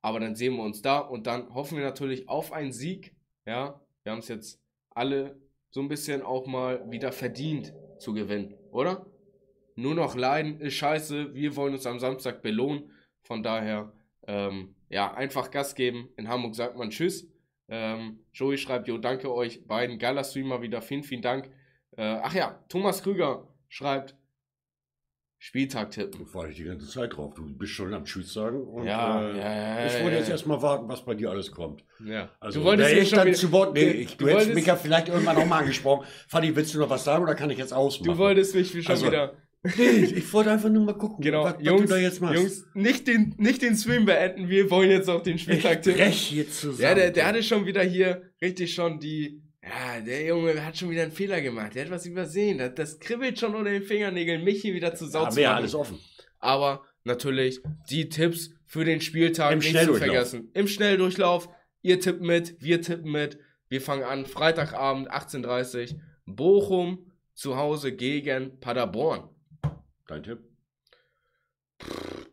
Aber 0.00 0.20
dann 0.20 0.36
sehen 0.36 0.54
wir 0.54 0.62
uns 0.62 0.82
da 0.82 0.98
und 1.00 1.26
dann 1.26 1.52
hoffen 1.52 1.76
wir 1.76 1.84
natürlich 1.84 2.28
auf 2.28 2.52
einen 2.52 2.72
Sieg. 2.72 3.14
Ja, 3.48 3.80
wir 4.02 4.12
haben 4.12 4.18
es 4.18 4.28
jetzt 4.28 4.60
alle 4.90 5.40
so 5.70 5.80
ein 5.80 5.88
bisschen 5.88 6.20
auch 6.20 6.46
mal 6.46 6.84
wieder 6.90 7.12
verdient 7.12 7.72
zu 7.98 8.12
gewinnen, 8.12 8.54
oder? 8.72 9.06
Nur 9.74 9.94
noch 9.94 10.16
leiden 10.16 10.60
ist 10.60 10.74
scheiße. 10.74 11.34
Wir 11.34 11.56
wollen 11.56 11.72
uns 11.72 11.86
am 11.86 11.98
Samstag 11.98 12.42
belohnen. 12.42 12.90
Von 13.22 13.42
daher, 13.42 13.90
ähm, 14.26 14.74
ja, 14.90 15.14
einfach 15.14 15.50
Gas 15.50 15.74
geben. 15.74 16.10
In 16.18 16.28
Hamburg 16.28 16.56
sagt 16.56 16.76
man 16.76 16.90
Tschüss. 16.90 17.26
Ähm, 17.68 18.18
Joey 18.34 18.58
schreibt, 18.58 18.86
jo, 18.86 18.98
danke 18.98 19.32
euch 19.32 19.66
beiden. 19.66 19.98
Geiler 19.98 20.24
Streamer 20.24 20.60
wieder. 20.60 20.82
Vielen, 20.82 21.02
vielen 21.02 21.22
Dank. 21.22 21.50
Äh, 21.96 22.02
ach 22.02 22.34
ja, 22.34 22.62
Thomas 22.68 23.02
Krüger 23.02 23.48
schreibt, 23.70 24.14
Spieltag 25.40 25.92
tippen. 25.92 26.26
Da 26.26 26.34
war 26.34 26.48
ich 26.48 26.56
die 26.56 26.64
ganze 26.64 26.88
Zeit 26.88 27.16
drauf. 27.16 27.34
Du 27.34 27.44
bist 27.46 27.72
schon 27.72 27.94
am 27.94 28.04
Tschüss 28.04 28.32
sagen. 28.32 28.60
Und, 28.60 28.86
ja, 28.86 29.22
äh, 29.22 29.38
ja, 29.38 29.80
ja, 29.80 29.86
ich 29.86 30.02
wollte 30.02 30.16
jetzt 30.16 30.28
erstmal 30.28 30.60
warten, 30.62 30.88
was 30.88 31.04
bei 31.04 31.14
dir 31.14 31.30
alles 31.30 31.52
kommt. 31.52 31.84
Ja. 32.04 32.30
Also, 32.40 32.60
du 32.60 32.66
wolltest 32.66 32.92
ich 32.92 33.10
dann 33.10 33.32
zu 33.34 33.52
Wort. 33.52 33.74
Nee, 33.74 33.90
ich, 33.90 34.16
du, 34.16 34.24
du 34.24 34.32
hättest 34.32 34.54
mich 34.54 34.66
ja 34.66 34.76
vielleicht 34.76 35.08
irgendwann 35.08 35.36
noch 35.36 35.46
mal 35.46 35.60
angesprochen. 35.60 36.06
Fanny, 36.26 36.54
willst 36.56 36.74
du 36.74 36.78
noch 36.80 36.90
was 36.90 37.04
sagen 37.04 37.22
oder 37.22 37.34
kann 37.34 37.50
ich 37.50 37.58
jetzt 37.58 37.72
ausmachen? 37.72 38.12
Du 38.12 38.18
wolltest 38.18 38.54
mich 38.54 38.70
schon 38.72 38.86
also, 38.86 39.06
wieder 39.06 39.36
Nee, 39.62 40.04
ich 40.14 40.32
wollte 40.32 40.52
einfach 40.52 40.68
nur 40.68 40.84
mal 40.84 40.94
gucken, 40.94 41.22
Genau, 41.22 41.44
was, 41.44 41.54
was 41.54 41.62
Jungs, 41.62 41.82
du 41.82 41.88
da 41.88 41.96
jetzt 41.96 42.20
machst. 42.20 42.36
Jungs, 42.36 42.66
nicht 42.74 43.08
den, 43.08 43.34
nicht 43.38 43.60
den 43.60 43.76
Stream 43.76 44.04
beenden, 44.04 44.48
wir 44.48 44.70
wollen 44.70 44.90
jetzt 44.90 45.10
auf 45.10 45.22
den 45.22 45.38
Spieltag 45.38 45.78
ich 45.78 45.80
tippen. 45.80 45.98
brech 45.98 46.32
jetzt 46.32 46.60
zusammen. 46.60 46.80
Ja, 46.80 46.94
der, 46.94 47.10
der 47.10 47.26
hatte 47.26 47.42
schon 47.42 47.66
wieder 47.66 47.82
hier 47.82 48.22
richtig 48.40 48.72
schon 48.72 49.00
die. 49.00 49.42
Ja, 49.68 50.00
der 50.00 50.24
Junge 50.24 50.64
hat 50.64 50.76
schon 50.76 50.90
wieder 50.90 51.02
einen 51.02 51.12
Fehler 51.12 51.40
gemacht. 51.40 51.74
Der 51.74 51.84
hat 51.84 51.90
was 51.90 52.06
übersehen. 52.06 52.58
Das, 52.58 52.74
das 52.74 53.00
kribbelt 53.00 53.38
schon 53.38 53.54
unter 53.54 53.70
den 53.70 53.82
Fingernägeln, 53.82 54.44
mich 54.44 54.62
hier 54.62 54.74
wieder 54.74 54.94
zu 54.94 55.06
Sau 55.06 55.26
Haben 55.26 55.32
zu 55.32 55.36
wir 55.36 55.44
ja 55.44 55.56
alles 55.56 55.74
offen. 55.74 55.98
Aber 56.38 56.84
natürlich 57.04 57.60
die 57.90 58.08
Tipps 58.08 58.50
für 58.66 58.84
den 58.84 59.00
Spieltag 59.00 59.52
Im 59.52 59.58
nicht 59.58 59.78
zu 59.80 59.94
vergessen. 59.94 60.50
Im 60.54 60.68
Schnelldurchlauf. 60.68 61.48
Ihr 61.82 62.00
tippt 62.00 62.20
mit, 62.20 62.60
wir 62.60 62.80
tippen 62.82 63.10
mit. 63.10 63.38
Wir 63.68 63.80
fangen 63.80 64.04
an 64.04 64.26
Freitagabend 64.26 65.10
18.30 65.10 65.94
Uhr. 65.94 66.00
Bochum 66.26 67.10
zu 67.34 67.56
Hause 67.56 67.94
gegen 67.94 68.58
Paderborn. 68.60 69.28
Dein 70.06 70.22
Tipp? 70.22 70.38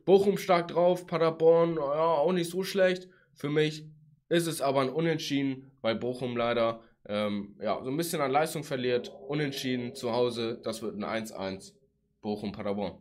Bochum 0.06 0.38
stark 0.38 0.70
drauf, 0.70 1.08
Paderborn 1.08 1.76
ja, 1.76 1.82
auch 1.82 2.32
nicht 2.32 2.50
so 2.50 2.64
schlecht. 2.64 3.08
Für 3.34 3.50
mich 3.50 3.86
ist 4.30 4.48
es 4.48 4.62
aber 4.62 4.82
ein 4.82 4.90
Unentschieden, 4.90 5.72
weil 5.82 5.96
Bochum 5.96 6.38
leider 6.38 6.82
ähm, 7.08 7.56
ja, 7.62 7.82
so 7.84 7.90
ein 7.90 7.98
bisschen 7.98 8.22
an 8.22 8.32
Leistung 8.32 8.64
verliert. 8.64 9.12
Unentschieden 9.28 9.96
zu 9.96 10.12
Hause, 10.12 10.60
das 10.64 10.82
wird 10.82 10.96
ein 10.96 11.04
1-1. 11.04 11.74
Bochum-Paderborn. 12.22 12.98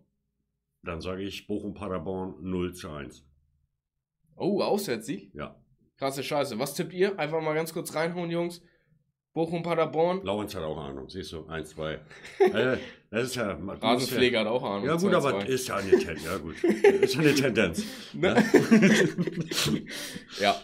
Dann 0.82 1.01
sage 1.01 1.22
ich 1.22 1.47
Bochum-Paderborn 1.47 2.36
0 2.43 2.74
zu 2.74 2.90
1. 2.90 3.24
Oh, 4.36 4.60
Auswärtssieg? 4.60 5.35
Ja. 5.35 5.56
Krasse 5.97 6.22
Scheiße. 6.22 6.59
Was 6.59 6.74
tippt 6.74 6.93
ihr? 6.93 7.18
Einfach 7.18 7.40
mal 7.40 7.55
ganz 7.55 7.72
kurz 7.72 7.94
reinhauen, 7.94 8.31
Jungs. 8.31 8.60
Bochum-Paderborn. 9.32 10.22
Laurenz 10.24 10.55
hat 10.55 10.62
auch 10.62 10.76
Ahnung, 10.76 11.09
siehst 11.09 11.32
du, 11.32 11.47
1, 11.47 11.70
2. 11.70 11.93
äh, 11.94 12.78
das 13.10 13.22
ist 13.24 13.36
ja... 13.36 13.59
Rasenpfleger 13.59 14.40
hat 14.40 14.47
auch 14.47 14.62
Ahnung. 14.62 14.86
Ja 14.86 14.97
gut, 14.97 15.12
2-2. 15.12 15.16
aber 15.16 15.47
ist 15.47 15.68
ja 15.68 15.76
eine 15.76 15.90
Tendenz. 15.90 16.24
Ja 16.24 16.36
gut, 16.39 16.62
ist 16.62 17.14
ja 17.14 17.20
eine 17.20 17.35
Tendenz. 17.35 17.85
Ne? 18.12 18.44
ja. 20.40 20.55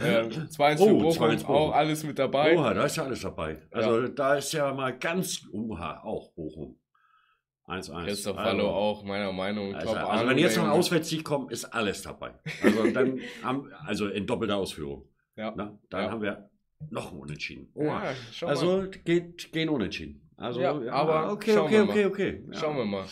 Ähm, 0.00 0.30
2-1 0.30 0.76
für 0.76 0.82
Oh, 0.94 0.98
Bochum, 0.98 1.24
2-1 1.28 1.40
Bochum. 1.42 1.54
auch 1.56 1.72
alles 1.72 2.04
mit 2.04 2.18
dabei. 2.18 2.56
Oha, 2.56 2.74
da 2.74 2.84
ist 2.84 2.96
ja 2.96 3.04
alles 3.04 3.20
dabei. 3.22 3.62
Also 3.70 4.08
da 4.08 4.34
ist 4.36 4.52
ja 4.52 4.72
mal 4.72 4.96
ganz... 4.98 5.42
Oha, 5.52 6.00
auch 6.02 6.30
Bochum. 6.32 6.78
1-1. 7.66 8.04
Christoph 8.06 8.38
Also- 8.38 8.50
Wallo 8.50 8.70
auch, 8.70 9.04
meiner 9.04 9.30
Meinung. 9.32 9.74
Also, 9.74 9.90
also 9.94 10.26
wenn 10.26 10.38
jetzt 10.38 10.56
noch 10.56 10.64
ein. 10.64 10.70
Auswärtssieg 10.70 11.22
kommt, 11.24 11.52
ist 11.52 11.66
alles 11.66 12.00
dabei. 12.02 12.32
Also 12.62 12.90
dann 12.92 13.20
haben, 13.42 13.70
also 13.86 14.08
in 14.08 14.26
doppelter 14.26 14.56
Ausführung. 14.56 15.04
Ja. 15.36 15.52
Na, 15.54 15.78
dann 15.90 16.04
Ja. 16.04 16.10
haben 16.10 16.22
wir 16.22 16.48
noch 16.90 17.12
ein 17.12 17.18
Unentschieden. 17.18 17.70
Oha. 17.74 18.04
Ja, 18.04 18.12
schau 18.32 18.46
mal. 18.46 18.50
also 18.52 18.84
geht, 19.04 19.52
gehen 19.52 19.68
unentschieden. 19.68 20.30
Also 20.36 20.60
Ja, 20.60 20.70
aber 20.92 21.32
okay, 21.32 21.56
okay, 21.58 21.80
okay, 21.80 22.06
okay. 22.06 22.44
Ja. 22.52 22.58
Schauen 22.58 22.76
wir 22.76 22.84
mal. 22.86 23.04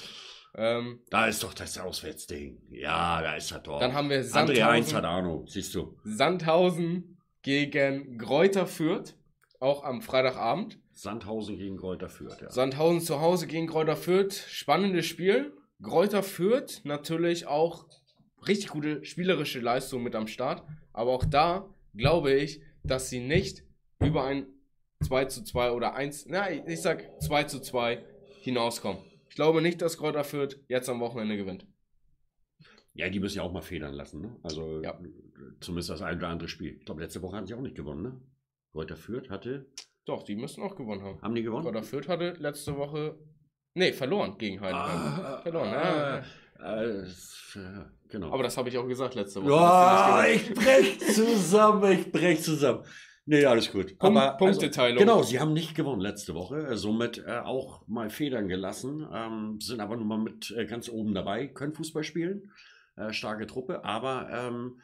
Ähm, 0.56 1.00
Da 1.10 1.26
ist 1.26 1.42
doch 1.42 1.52
das 1.52 1.78
Auswärtsding. 1.78 2.58
Ja, 2.70 3.20
da 3.20 3.34
ist 3.36 3.50
er 3.52 3.58
doch. 3.58 3.78
dann 3.78 3.92
haben 3.92 4.08
wir 4.08 4.24
André 4.24 4.64
1 4.64 4.94
hat 4.94 5.02
Sandhausen, 5.02 5.04
Ahnung, 5.04 5.46
siehst 5.46 5.74
du. 5.74 5.98
Sandhausen 6.04 7.18
gegen 7.42 8.18
Gräuter 8.18 8.66
Fürth. 8.66 9.14
Auch 9.60 9.84
am 9.84 10.02
Freitagabend. 10.02 10.78
Sandhausen 10.92 11.56
gegen 11.56 11.76
Kräuter 11.76 12.08
führt, 12.08 12.40
ja. 12.40 12.50
Sandhausen 12.50 13.00
zu 13.00 13.20
Hause 13.20 13.46
gegen 13.46 13.66
Gräuter 13.66 13.96
Fürth. 13.96 14.32
Spannendes 14.48 15.06
Spiel. 15.06 15.52
Gräuter 15.82 16.22
Fürth 16.22 16.80
natürlich 16.84 17.46
auch 17.46 17.86
richtig 18.46 18.68
gute 18.68 19.04
spielerische 19.04 19.60
Leistung 19.60 20.02
mit 20.02 20.14
am 20.14 20.26
Start. 20.26 20.62
Aber 20.92 21.12
auch 21.12 21.24
da 21.24 21.68
glaube 21.94 22.32
ich, 22.32 22.60
dass 22.82 23.10
sie 23.10 23.20
nicht 23.20 23.62
über 24.00 24.24
ein 24.24 24.46
2 25.04 25.26
zu 25.26 25.44
2 25.44 25.72
oder 25.72 25.94
1, 25.94 26.26
na, 26.28 26.50
ich 26.50 26.80
sag 26.80 27.04
2 27.20 27.44
zu 27.44 27.60
2 27.60 28.02
hinauskommen. 28.40 29.02
Ich 29.36 29.38
glaube 29.38 29.60
nicht, 29.60 29.82
dass 29.82 29.98
Gräuter 29.98 30.24
Fürth 30.24 30.56
jetzt 30.66 30.88
am 30.88 30.98
Wochenende 31.00 31.36
gewinnt. 31.36 31.66
Ja, 32.94 33.10
die 33.10 33.20
müssen 33.20 33.36
ja 33.36 33.42
auch 33.42 33.52
mal 33.52 33.60
federn 33.60 33.92
lassen, 33.92 34.22
ne? 34.22 34.34
Also 34.42 34.80
Ja. 34.82 34.98
zumindest 35.60 35.90
das 35.90 36.00
ein 36.00 36.16
oder 36.16 36.28
andere 36.28 36.48
Spiel. 36.48 36.76
Ich 36.78 36.86
glaube, 36.86 37.02
letzte 37.02 37.20
Woche 37.20 37.36
hatten 37.36 37.46
sie 37.46 37.52
auch 37.52 37.60
nicht 37.60 37.74
gewonnen, 37.76 38.00
ne? 38.00 38.18
Kräuter 38.72 38.96
führt 38.96 39.28
hatte. 39.28 39.66
Doch, 40.06 40.22
die 40.22 40.36
müssen 40.36 40.62
auch 40.62 40.74
gewonnen 40.74 41.02
haben. 41.02 41.20
Haben 41.20 41.34
die 41.34 41.42
gewonnen? 41.42 41.64
Gräuter 41.64 41.82
Fürth 41.82 42.08
hatte 42.08 42.30
letzte 42.38 42.78
Woche, 42.78 43.18
nee, 43.74 43.92
verloren 43.92 44.38
gegen 44.38 44.58
Heidenheim. 44.58 44.96
Ah, 45.22 45.40
Verloren, 45.42 45.68
ah, 45.68 46.22
ja. 46.58 46.82
äh, 46.82 47.02
äh, 47.02 47.84
genau. 48.08 48.32
Aber 48.32 48.42
das 48.42 48.56
habe 48.56 48.70
ich 48.70 48.78
auch 48.78 48.88
gesagt 48.88 49.16
letzte 49.16 49.42
Woche. 49.44 49.50
Ja, 49.50 50.24
nicht 50.32 50.48
ich 50.48 50.54
brech 50.54 50.98
zusammen, 51.14 51.92
ich 51.92 52.10
brech 52.10 52.42
zusammen. 52.42 52.84
Nee, 53.28 53.44
alles 53.44 53.72
gut. 53.72 53.98
Punkt- 53.98 54.16
Aber, 54.18 54.36
Punkteteilung. 54.36 54.98
Also, 54.98 55.04
genau, 55.12 55.22
sie 55.24 55.40
haben 55.40 55.52
nicht 55.52 55.74
gewonnen 55.74 56.00
letzte 56.00 56.34
Woche, 56.34 56.58
äh, 56.58 56.76
somit 56.76 57.18
äh, 57.26 57.38
auch 57.40 57.86
mal 57.88 58.08
Federn 58.08 58.46
gelassen, 58.48 59.06
ähm, 59.12 59.60
sind 59.60 59.80
aber 59.80 59.96
nun 59.96 60.06
mal 60.06 60.18
mit 60.18 60.52
äh, 60.56 60.64
ganz 60.64 60.88
oben 60.88 61.12
dabei, 61.12 61.48
können 61.48 61.74
Fußball 61.74 62.04
spielen, 62.04 62.52
äh, 62.96 63.12
starke 63.12 63.46
Truppe, 63.48 63.84
aber 63.84 64.28
ähm, 64.30 64.80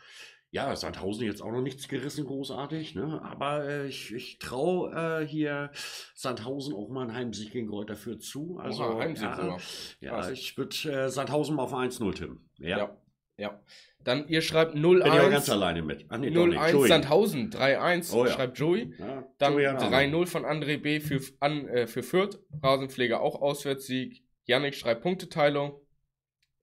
ja, 0.50 0.74
Sandhausen 0.76 1.24
jetzt 1.24 1.40
auch 1.40 1.50
noch 1.52 1.62
nichts 1.62 1.86
gerissen, 1.88 2.26
großartig, 2.26 2.94
ne? 2.96 3.22
aber 3.22 3.64
äh, 3.64 3.86
ich, 3.86 4.12
ich 4.12 4.38
traue 4.38 4.92
äh, 5.22 5.26
hier 5.26 5.70
Sandhausen 6.14 6.74
auch 6.74 6.88
mal 6.90 7.02
einen 7.02 7.14
Heimsieg 7.14 7.52
gegen 7.52 7.68
Kräuter 7.68 7.96
Fürth 7.96 8.22
zu. 8.22 8.58
Also, 8.58 8.82
Oha, 8.84 8.98
Heimsieg 8.98 9.28
ja, 9.28 9.36
sogar. 9.36 9.60
ja, 10.00 10.30
ich 10.30 10.58
würde 10.58 10.76
äh, 10.92 11.08
Sandhausen 11.08 11.56
mal 11.56 11.62
auf 11.62 11.72
1-0 11.72 12.12
tippen. 12.14 12.50
Ja. 12.58 12.78
Ja. 12.78 12.96
Ja. 13.36 13.60
Dann, 14.04 14.26
ihr 14.28 14.42
schreibt 14.42 14.72
Bin 14.74 14.82
ich 14.84 15.02
auch 15.02 15.30
ganz 15.30 15.48
0-1. 15.48 15.52
alleine 15.52 15.82
mit. 15.82 16.06
Ach 16.08 16.18
nee, 16.18 16.30
doch 16.30 16.46
nicht. 16.46 16.58
0-1 16.58 16.72
Joey. 16.72 16.88
Sandhausen, 16.88 17.50
3-1, 17.50 18.12
Oh 18.14 18.26
ja. 18.26 18.32
schreibt 18.32 18.58
Joey. 18.58 18.94
Ja, 18.98 19.26
Dann 19.38 19.52
Joey 19.52 19.64
hat 19.66 19.82
Ahnung. 19.82 20.22
3-0 20.24 20.26
von 20.26 20.44
André 20.44 20.78
B. 20.78 21.00
für, 21.00 21.20
an, 21.40 21.68
äh, 21.68 21.86
für 21.86 22.02
Fürth. 22.02 22.40
Rasenpfleger 22.62 23.20
auch 23.20 23.40
Auswärtssieg. 23.40 24.22
Yannick 24.44 24.74
schreibt 24.74 25.02
Punkteteilung. 25.02 25.74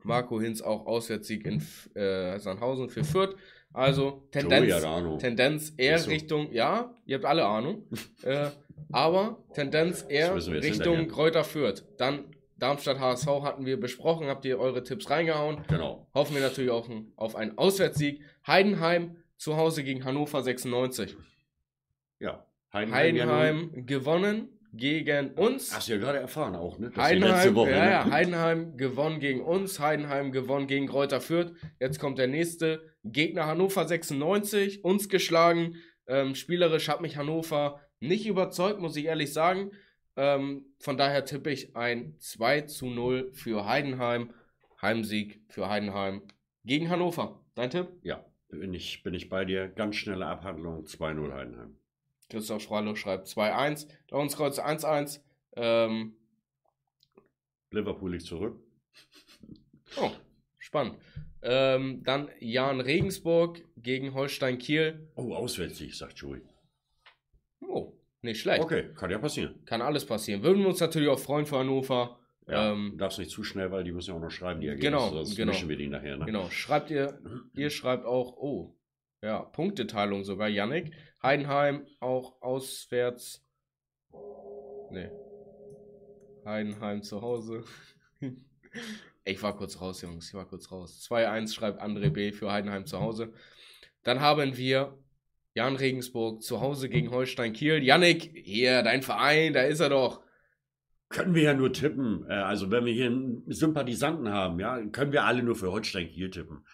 Marco 0.03 0.39
Hinz 0.39 0.61
auch 0.61 0.85
Auswärtssieg 0.85 1.45
in 1.45 1.61
äh, 1.95 2.39
Sandhausen 2.39 2.89
für 2.89 3.03
Fürth. 3.03 3.35
Also 3.73 4.27
Tendenz. 4.31 4.81
Tendenz 5.19 5.73
eher 5.77 5.99
so. 5.99 6.09
Richtung, 6.09 6.51
ja, 6.51 6.95
ihr 7.05 7.15
habt 7.17 7.25
alle 7.25 7.45
Ahnung, 7.45 7.83
äh, 8.23 8.47
aber 8.91 9.43
Tendenz 9.53 10.05
eher 10.07 10.35
Richtung. 10.35 11.07
Kräuter 11.07 11.43
Fürth. 11.43 11.83
Dann 11.97 12.25
Darmstadt 12.59 12.99
HSV 12.99 13.27
hatten 13.43 13.65
wir 13.65 13.79
besprochen, 13.79 14.27
habt 14.27 14.45
ihr 14.45 14.59
eure 14.59 14.83
Tipps 14.83 15.09
reingehauen. 15.09 15.63
Genau. 15.67 16.07
Hoffen 16.13 16.35
wir 16.35 16.41
natürlich 16.41 16.71
auch 16.71 16.89
auf 17.15 17.35
einen 17.35 17.57
Auswärtssieg. 17.57 18.21
Heidenheim 18.45 19.15
zu 19.37 19.57
Hause 19.57 19.83
gegen 19.83 20.03
Hannover 20.03 20.43
96. 20.43 21.15
Ja. 22.19 22.45
Heidenheim. 22.71 22.99
Heidenheim 22.99 23.85
gewonnen 23.85 24.49
gegen 24.73 25.31
uns. 25.31 25.75
Hast 25.75 25.87
du 25.87 25.93
ja 25.93 25.97
gerade 25.97 26.19
erfahren 26.19 26.55
auch, 26.55 26.77
ne? 26.77 26.91
Das 26.93 27.03
Heidenheim, 27.03 27.31
letzte 27.31 27.55
Woche. 27.55 27.71
ja, 27.71 27.85
ne? 27.85 27.91
ja, 27.91 28.11
Heidenheim 28.11 28.77
gewonnen 28.77 29.19
gegen 29.19 29.41
uns, 29.41 29.79
Heidenheim 29.79 30.31
gewonnen 30.31 30.67
gegen 30.67 30.87
Kräuter 30.87 31.21
Fürth. 31.21 31.53
Jetzt 31.79 31.99
kommt 31.99 32.19
der 32.19 32.27
nächste 32.27 32.83
Gegner 33.03 33.47
Hannover 33.47 33.87
96, 33.87 34.83
uns 34.83 35.09
geschlagen. 35.09 35.77
Ähm, 36.07 36.35
spielerisch 36.35 36.89
hat 36.89 37.01
mich 37.01 37.17
Hannover 37.17 37.79
nicht 37.99 38.27
überzeugt, 38.27 38.79
muss 38.79 38.95
ich 38.95 39.05
ehrlich 39.05 39.33
sagen. 39.33 39.71
Ähm, 40.15 40.65
von 40.79 40.97
daher 40.97 41.25
tippe 41.25 41.51
ich 41.51 41.75
ein 41.75 42.15
2 42.19 42.61
zu 42.61 42.87
0 42.87 43.31
für 43.33 43.65
Heidenheim. 43.65 44.33
Heimsieg 44.81 45.41
für 45.49 45.69
Heidenheim 45.69 46.21
gegen 46.63 46.89
Hannover. 46.89 47.43
Dein 47.55 47.69
Tipp? 47.69 47.89
Ja, 48.01 48.25
bin 48.47 48.73
ich, 48.73 49.03
bin 49.03 49.13
ich 49.13 49.27
bei 49.27 49.43
dir. 49.43 49.67
Ganz 49.67 49.97
schnelle 49.97 50.25
Abhandlung. 50.25 50.85
2-0 50.85 51.33
Heidenheim. 51.33 51.77
Christoph 52.29 52.61
Schwallow 52.61 52.95
schreibt 52.95 53.27
2-1. 53.27 53.89
Lauenskreuz 54.09 54.59
1-1. 54.59 55.19
Ähm, 55.57 56.15
Liverpool 57.71 58.11
liegt 58.13 58.23
zurück. 58.23 58.59
oh, 59.97 60.11
spannend. 60.57 60.97
Ähm, 61.41 62.03
dann 62.03 62.29
Jan 62.39 62.81
Regensburg 62.81 63.63
gegen 63.77 64.13
Holstein 64.13 64.57
Kiel. 64.57 65.09
Oh, 65.15 65.33
Auswärtssieg, 65.33 65.93
sagt 65.93 66.17
Joey. 66.17 66.41
Oh, 67.61 67.98
nicht 68.21 68.41
schlecht. 68.41 68.61
Okay, 68.61 68.89
kann 68.95 69.11
ja 69.11 69.17
passieren. 69.17 69.63
Kann 69.65 69.81
alles 69.81 70.05
passieren. 70.05 70.43
Würden 70.43 70.59
wir 70.59 70.67
uns 70.67 70.79
natürlich 70.79 71.07
auch 71.09 71.19
freuen 71.19 71.45
für 71.45 71.57
Hannover. 71.57 72.19
Ja, 72.47 72.71
Ähm, 72.71 72.95
darfst 72.97 73.19
nicht 73.19 73.29
zu 73.31 73.43
schnell, 73.43 73.71
weil 73.71 73.83
die 73.83 73.91
müssen 73.91 74.09
ja 74.09 74.15
auch 74.15 74.21
noch 74.21 74.31
schreiben, 74.31 74.59
die 74.59 74.67
Ergebnisse. 74.67 74.91
Genau, 74.91 75.09
sonst 75.09 75.35
genau. 75.35 75.51
mischen 75.51 75.69
wir 75.69 75.77
die 75.77 75.87
nachher. 75.87 76.17
Ne? 76.17 76.25
Genau. 76.25 76.49
Schreibt 76.49 76.89
ihr, 76.89 77.19
ihr 77.53 77.69
schreibt 77.69 78.05
auch, 78.05 78.37
oh, 78.37 78.75
ja, 79.21 79.41
Punkteteilung 79.41 80.23
sogar, 80.23 80.47
Yannick. 80.47 80.91
Heidenheim 81.21 81.85
auch 81.99 82.41
auswärts. 82.41 83.45
Nee. 84.89 85.09
Heidenheim 86.45 87.03
zu 87.03 87.21
Hause. 87.21 87.63
ich 89.25 89.43
war 89.43 89.55
kurz 89.55 89.79
raus, 89.79 90.01
Jungs. 90.01 90.29
Ich 90.29 90.33
war 90.33 90.45
kurz 90.45 90.71
raus. 90.71 91.05
2-1 91.07 91.53
schreibt 91.53 91.81
André 91.81 92.09
B. 92.09 92.31
für 92.31 92.51
Heidenheim 92.51 92.85
zu 92.85 92.99
Hause. 92.99 93.33
Dann 94.03 94.21
haben 94.21 94.57
wir 94.57 94.97
Jan 95.55 95.75
Regensburg 95.75 96.41
zu 96.43 96.61
Hause 96.61 96.89
gegen 96.89 97.11
Holstein 97.11 97.53
Kiel. 97.53 97.83
Yannick, 97.83 98.31
hier, 98.35 98.83
dein 98.83 99.01
Verein, 99.01 99.53
da 99.53 99.61
ist 99.63 99.79
er 99.79 99.89
doch. 99.89 100.21
Können 101.09 101.33
wir 101.33 101.41
ja 101.43 101.53
nur 101.53 101.73
tippen. 101.73 102.25
Äh, 102.29 102.33
Also, 102.33 102.69
wenn 102.71 102.85
wir 102.85 102.93
hier 102.93 103.07
einen 103.07 103.43
Sympathisanten 103.47 104.29
haben, 104.29 104.59
ja, 104.59 104.79
können 104.91 105.11
wir 105.11 105.23
alle 105.25 105.41
nur 105.41 105.55
für 105.55 105.71
Holstein 105.71 106.07
Kiel 106.09 106.29
tippen. 106.29 106.65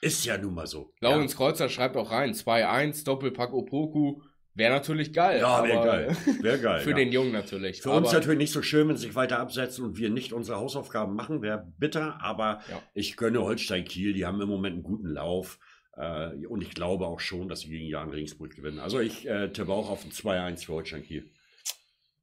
Ist 0.00 0.24
ja 0.24 0.38
nun 0.38 0.54
mal 0.54 0.66
so. 0.66 0.92
Laurens 1.00 1.36
Kreuzer 1.36 1.68
schreibt 1.68 1.96
auch 1.96 2.10
rein. 2.10 2.32
2-1, 2.32 3.04
Doppelpack 3.04 3.52
Opoku. 3.52 4.22
Wäre 4.54 4.72
natürlich 4.74 5.12
geil. 5.12 5.40
Ja, 5.40 5.62
wäre 5.64 5.78
aber 5.78 5.86
geil. 5.86 6.16
Wäre 6.40 6.58
geil. 6.58 6.80
Für 6.84 6.90
ja. 6.90 6.96
den 6.96 7.12
Jungen 7.12 7.32
natürlich. 7.32 7.80
Für 7.82 7.90
uns 7.92 8.12
natürlich 8.12 8.38
nicht 8.38 8.52
so 8.52 8.60
schön, 8.62 8.88
wenn 8.88 8.96
sie 8.96 9.06
sich 9.06 9.14
weiter 9.14 9.38
absetzen 9.38 9.84
und 9.84 9.96
wir 9.96 10.10
nicht 10.10 10.32
unsere 10.32 10.58
Hausaufgaben 10.58 11.14
machen, 11.14 11.40
wäre 11.40 11.72
bitter, 11.78 12.20
aber 12.22 12.60
Ja. 12.70 12.82
ich 12.94 13.16
gönne 13.16 13.40
Holstein 13.42 13.84
Kiel, 13.84 14.12
die 14.12 14.26
haben 14.26 14.40
im 14.42 14.48
Moment 14.48 14.74
einen 14.74 14.82
guten 14.82 15.08
Lauf 15.08 15.58
äh, 15.96 16.46
und 16.46 16.62
ich 16.62 16.70
glaube 16.74 17.06
auch 17.06 17.20
schon, 17.20 17.48
dass 17.48 17.60
sie 17.60 17.68
gegen 17.70 17.86
Jan 17.86 18.10
Regensburg 18.10 18.54
gewinnen. 18.54 18.78
Also 18.78 19.00
ich 19.00 19.26
äh, 19.28 19.48
tippe 19.52 19.72
auch 19.72 19.88
auf 19.90 20.04
ein 20.04 20.10
2-1 20.10 20.64
für 20.66 20.72
Holstein 20.74 21.02
Kiel. 21.04 21.30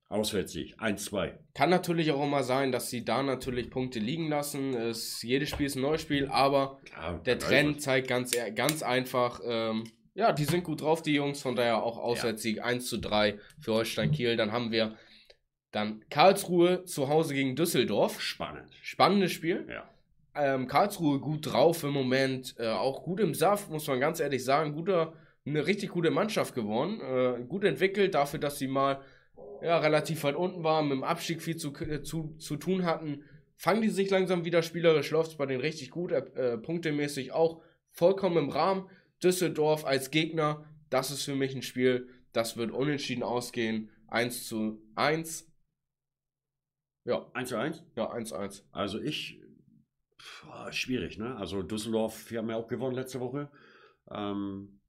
Auswärtssieg, 0.10 0.76
1-2. 0.82 1.34
Kann 1.54 1.70
natürlich 1.70 2.12
auch 2.12 2.24
immer 2.24 2.42
sein, 2.44 2.72
dass 2.72 2.90
sie 2.90 3.06
da 3.06 3.22
natürlich 3.22 3.70
Punkte 3.70 4.00
liegen 4.00 4.28
lassen. 4.28 4.74
Es, 4.74 5.22
jedes 5.22 5.50
Spiel 5.50 5.68
ist 5.68 5.76
ein 5.76 5.84
neues 5.84 6.02
Spiel, 6.02 6.28
aber 6.30 6.80
Ja, 6.96 7.14
der 7.20 7.38
Trend 7.38 7.80
zeigt 7.82 8.08
ganz, 8.08 8.34
ehr- 8.36 8.50
ganz 8.52 8.82
einfach, 8.82 9.40
ähm, 9.46 9.84
ja, 10.16 10.32
die 10.34 10.46
sind 10.46 10.64
gut 10.64 10.82
drauf, 10.82 11.04
die 11.04 11.14
Jungs, 11.14 11.44
von 11.44 11.56
daher 11.56 11.84
auch 11.84 12.00
Auswärtssieg 12.00 12.64
1 12.64 12.88
zu 12.88 12.98
3 12.98 13.38
für 13.60 13.74
Holstein 13.74 14.12
Kiel. 14.12 14.36
Dann 14.36 14.52
haben 14.52 14.72
wir 14.72 14.98
dann 15.72 16.04
Karlsruhe 16.10 16.86
zu 16.86 17.08
Hause 17.08 17.36
gegen 17.36 17.56
Düsseldorf. 17.56 18.20
Spannend. 18.20 18.68
Spannendes 18.82 19.32
Spiel. 19.32 19.68
Ja. 19.70 19.88
Ähm, 20.36 20.68
Karlsruhe 20.68 21.20
gut 21.20 21.52
drauf 21.52 21.84
im 21.84 21.92
Moment, 21.92 22.56
äh, 22.60 22.68
auch 22.68 23.04
gut 23.04 23.20
im 23.20 23.34
Saft, 23.34 23.70
muss 23.70 23.88
man 23.88 24.00
ganz 24.00 24.20
ehrlich 24.20 24.44
sagen. 24.44 24.74
Guter, 24.74 25.14
eine 25.46 25.66
richtig 25.66 25.90
gute 25.90 26.12
Mannschaft 26.12 26.54
geworden, 26.56 27.02
äh, 27.02 27.44
gut 27.46 27.64
entwickelt 27.64 28.14
dafür, 28.14 28.40
dass 28.40 28.60
sie 28.60 28.68
mal 28.68 29.02
ja, 29.62 29.80
relativ 29.80 30.24
weit 30.24 30.36
unten 30.36 30.64
waren, 30.64 30.88
mit 30.88 30.98
dem 30.98 31.04
Abstieg 31.04 31.42
viel 31.42 31.58
zu, 31.58 31.74
äh, 31.76 32.02
zu, 32.02 32.36
zu 32.38 32.56
tun 32.56 32.86
hatten. 32.86 33.24
Fangen 33.58 33.82
die 33.82 33.90
sich 33.90 34.10
langsam 34.10 34.46
wieder 34.46 34.62
spielerisch, 34.62 35.12
läuft 35.12 35.32
es 35.32 35.38
bei 35.38 35.46
denen 35.46 35.62
richtig 35.62 35.92
gut, 35.92 36.12
äh, 36.12 36.58
punktemäßig 36.58 37.34
auch 37.34 37.62
vollkommen 37.92 38.38
im 38.38 38.50
Rahmen. 38.50 38.90
Düsseldorf 39.22 39.86
als 39.86 40.12
Gegner, 40.12 40.66
das 40.90 41.12
ist 41.12 41.24
für 41.24 41.36
mich 41.36 41.54
ein 41.54 41.62
Spiel, 41.62 42.08
das 42.32 42.56
wird 42.56 42.72
unentschieden 42.72 43.24
ausgehen. 43.24 43.90
1 44.08 44.48
zu 44.48 44.82
1. 44.96 45.52
Ja, 47.06 47.28
1 47.34 47.50
zu 47.50 47.58
1? 47.58 47.84
ja, 47.96 48.12
1-1. 48.12 48.64
Also 48.72 49.00
ich, 49.00 49.42
pff, 50.20 50.46
schwierig, 50.74 51.18
ne? 51.18 51.36
Also 51.38 51.62
Düsseldorf, 51.64 52.30
wir 52.32 52.40
haben 52.40 52.50
ja 52.50 52.56
auch 52.58 52.68
gewonnen 52.68 52.96
letzte 52.96 53.20
Woche. 53.20 53.50
Ähm, 54.12 54.80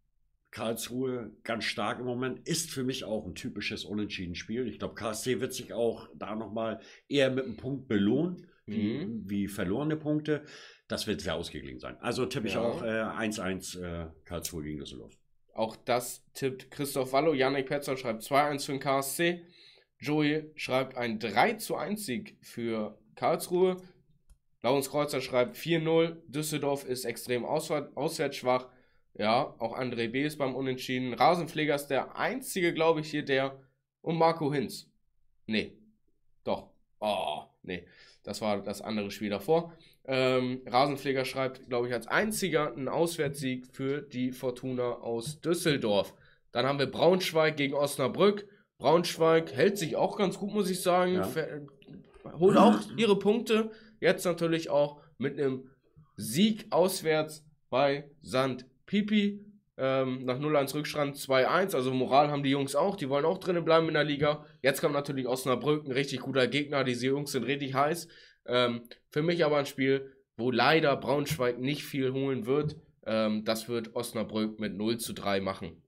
Karlsruhe 0.50 1.30
ganz 1.44 1.64
stark 1.64 2.00
im 2.00 2.06
Moment, 2.06 2.46
ist 2.48 2.70
für 2.70 2.82
mich 2.82 3.04
auch 3.04 3.24
ein 3.26 3.34
typisches 3.36 3.84
Unentschieden-Spiel. 3.84 4.66
Ich 4.66 4.80
glaube, 4.80 4.94
KSC 4.94 5.40
wird 5.40 5.54
sich 5.54 5.72
auch 5.72 6.08
da 6.16 6.34
nochmal 6.34 6.80
eher 7.08 7.30
mit 7.30 7.44
einem 7.44 7.56
Punkt 7.56 7.86
belohnen, 7.86 8.48
wie, 8.66 8.98
Mhm. 9.04 9.22
wie 9.30 9.46
verlorene 9.46 9.96
Punkte. 9.96 10.42
Das 10.88 11.06
wird 11.06 11.20
sehr 11.20 11.36
ausgeglichen 11.36 11.78
sein. 11.78 11.96
Also 12.00 12.26
tippe 12.26 12.48
ich 12.48 12.54
Ja. 12.54 12.62
auch 12.62 12.82
äh, 12.82 12.86
1-1 12.86 13.76
äh, 13.80 14.08
Karlsruhe 14.24 14.64
gegen 14.64 14.80
Düsseldorf. 14.80 15.16
Auch 15.54 15.76
das 15.76 16.24
tippt 16.34 16.70
Christoph 16.72 17.12
Wallo. 17.12 17.32
Yannick 17.32 17.66
Petzer 17.66 17.96
schreibt 17.96 18.22
2-1 18.22 18.66
für 18.66 18.72
den 18.72 18.80
KSC. 18.80 19.46
Joey 20.00 20.50
schreibt 20.56 20.96
ein 20.96 21.20
3 21.20 21.54
zu 21.54 21.76
1 21.76 22.06
Sieg 22.06 22.38
für 22.42 22.98
Karlsruhe. 23.14 23.76
Laurens 24.62 24.90
Kreuzer 24.90 25.20
schreibt 25.20 25.56
4-0. 25.56 26.16
Düsseldorf 26.26 26.84
ist 26.84 27.04
extrem 27.04 27.44
auswär 27.44 27.90
auswärts 27.94 28.36
schwach. 28.36 28.68
Ja, 29.14 29.54
auch 29.58 29.76
André 29.76 30.08
B. 30.08 30.24
ist 30.24 30.38
beim 30.38 30.54
Unentschieden. 30.54 31.14
Rasenpfleger 31.14 31.74
ist 31.74 31.88
der 31.88 32.16
einzige, 32.16 32.72
glaube 32.72 33.00
ich, 33.00 33.10
hier, 33.10 33.24
der. 33.24 33.58
Und 34.02 34.16
Marco 34.16 34.52
Hinz. 34.52 34.88
Nee. 35.46 35.76
Doch. 36.44 36.70
Oh, 37.00 37.42
nee. 37.62 37.86
Das 38.22 38.40
war 38.40 38.62
das 38.62 38.82
andere 38.82 39.10
Spiel 39.10 39.30
davor. 39.30 39.72
Ähm, 40.04 40.62
Rasenpfleger 40.66 41.24
schreibt, 41.24 41.68
glaube 41.68 41.88
ich, 41.88 41.94
als 41.94 42.06
einziger 42.06 42.72
einen 42.72 42.88
Auswärtssieg 42.88 43.66
für 43.72 44.02
die 44.02 44.32
Fortuna 44.32 44.92
aus 44.92 45.40
Düsseldorf. 45.40 46.14
Dann 46.52 46.66
haben 46.66 46.78
wir 46.78 46.90
Braunschweig 46.90 47.56
gegen 47.56 47.74
Osnabrück. 47.74 48.46
Braunschweig 48.78 49.52
hält 49.52 49.78
sich 49.78 49.96
auch 49.96 50.16
ganz 50.16 50.38
gut, 50.38 50.52
muss 50.52 50.70
ich 50.70 50.82
sagen. 50.82 51.14
Ja. 51.14 51.28
Holt 52.38 52.56
auch 52.56 52.78
ihre 52.96 53.18
Punkte. 53.18 53.70
Jetzt 54.00 54.24
natürlich 54.24 54.70
auch 54.70 55.00
mit 55.18 55.38
einem 55.38 55.70
Sieg 56.16 56.66
auswärts 56.70 57.44
bei 57.68 58.10
St. 58.24 58.66
Pipi. 58.86 59.44
Ähm, 59.76 60.26
nach 60.26 60.38
0-1 60.38 60.74
Rückstand 60.74 61.16
2-1. 61.16 61.74
Also 61.74 61.92
Moral 61.92 62.30
haben 62.30 62.42
die 62.42 62.50
Jungs 62.50 62.74
auch. 62.74 62.96
Die 62.96 63.08
wollen 63.08 63.24
auch 63.24 63.38
drinnen 63.38 63.64
bleiben 63.64 63.88
in 63.88 63.94
der 63.94 64.04
Liga. 64.04 64.44
Jetzt 64.60 64.80
kommt 64.80 64.92
natürlich 64.92 65.26
Osnabrück, 65.26 65.86
ein 65.86 65.92
richtig 65.92 66.20
guter 66.20 66.46
Gegner. 66.48 66.84
Diese 66.84 67.06
Jungs 67.06 67.32
sind 67.32 67.44
richtig 67.44 67.74
heiß. 67.74 68.08
Ähm, 68.46 68.82
für 69.08 69.22
mich 69.22 69.44
aber 69.44 69.58
ein 69.58 69.66
Spiel, 69.66 70.12
wo 70.36 70.50
leider 70.50 70.96
Braunschweig 70.96 71.58
nicht 71.58 71.84
viel 71.84 72.12
holen 72.12 72.44
wird. 72.44 72.76
Ähm, 73.06 73.44
das 73.44 73.68
wird 73.68 73.94
Osnabrück 73.94 74.60
mit 74.60 74.74
0 74.74 74.98
zu 74.98 75.14
3 75.14 75.40
machen. 75.40 75.82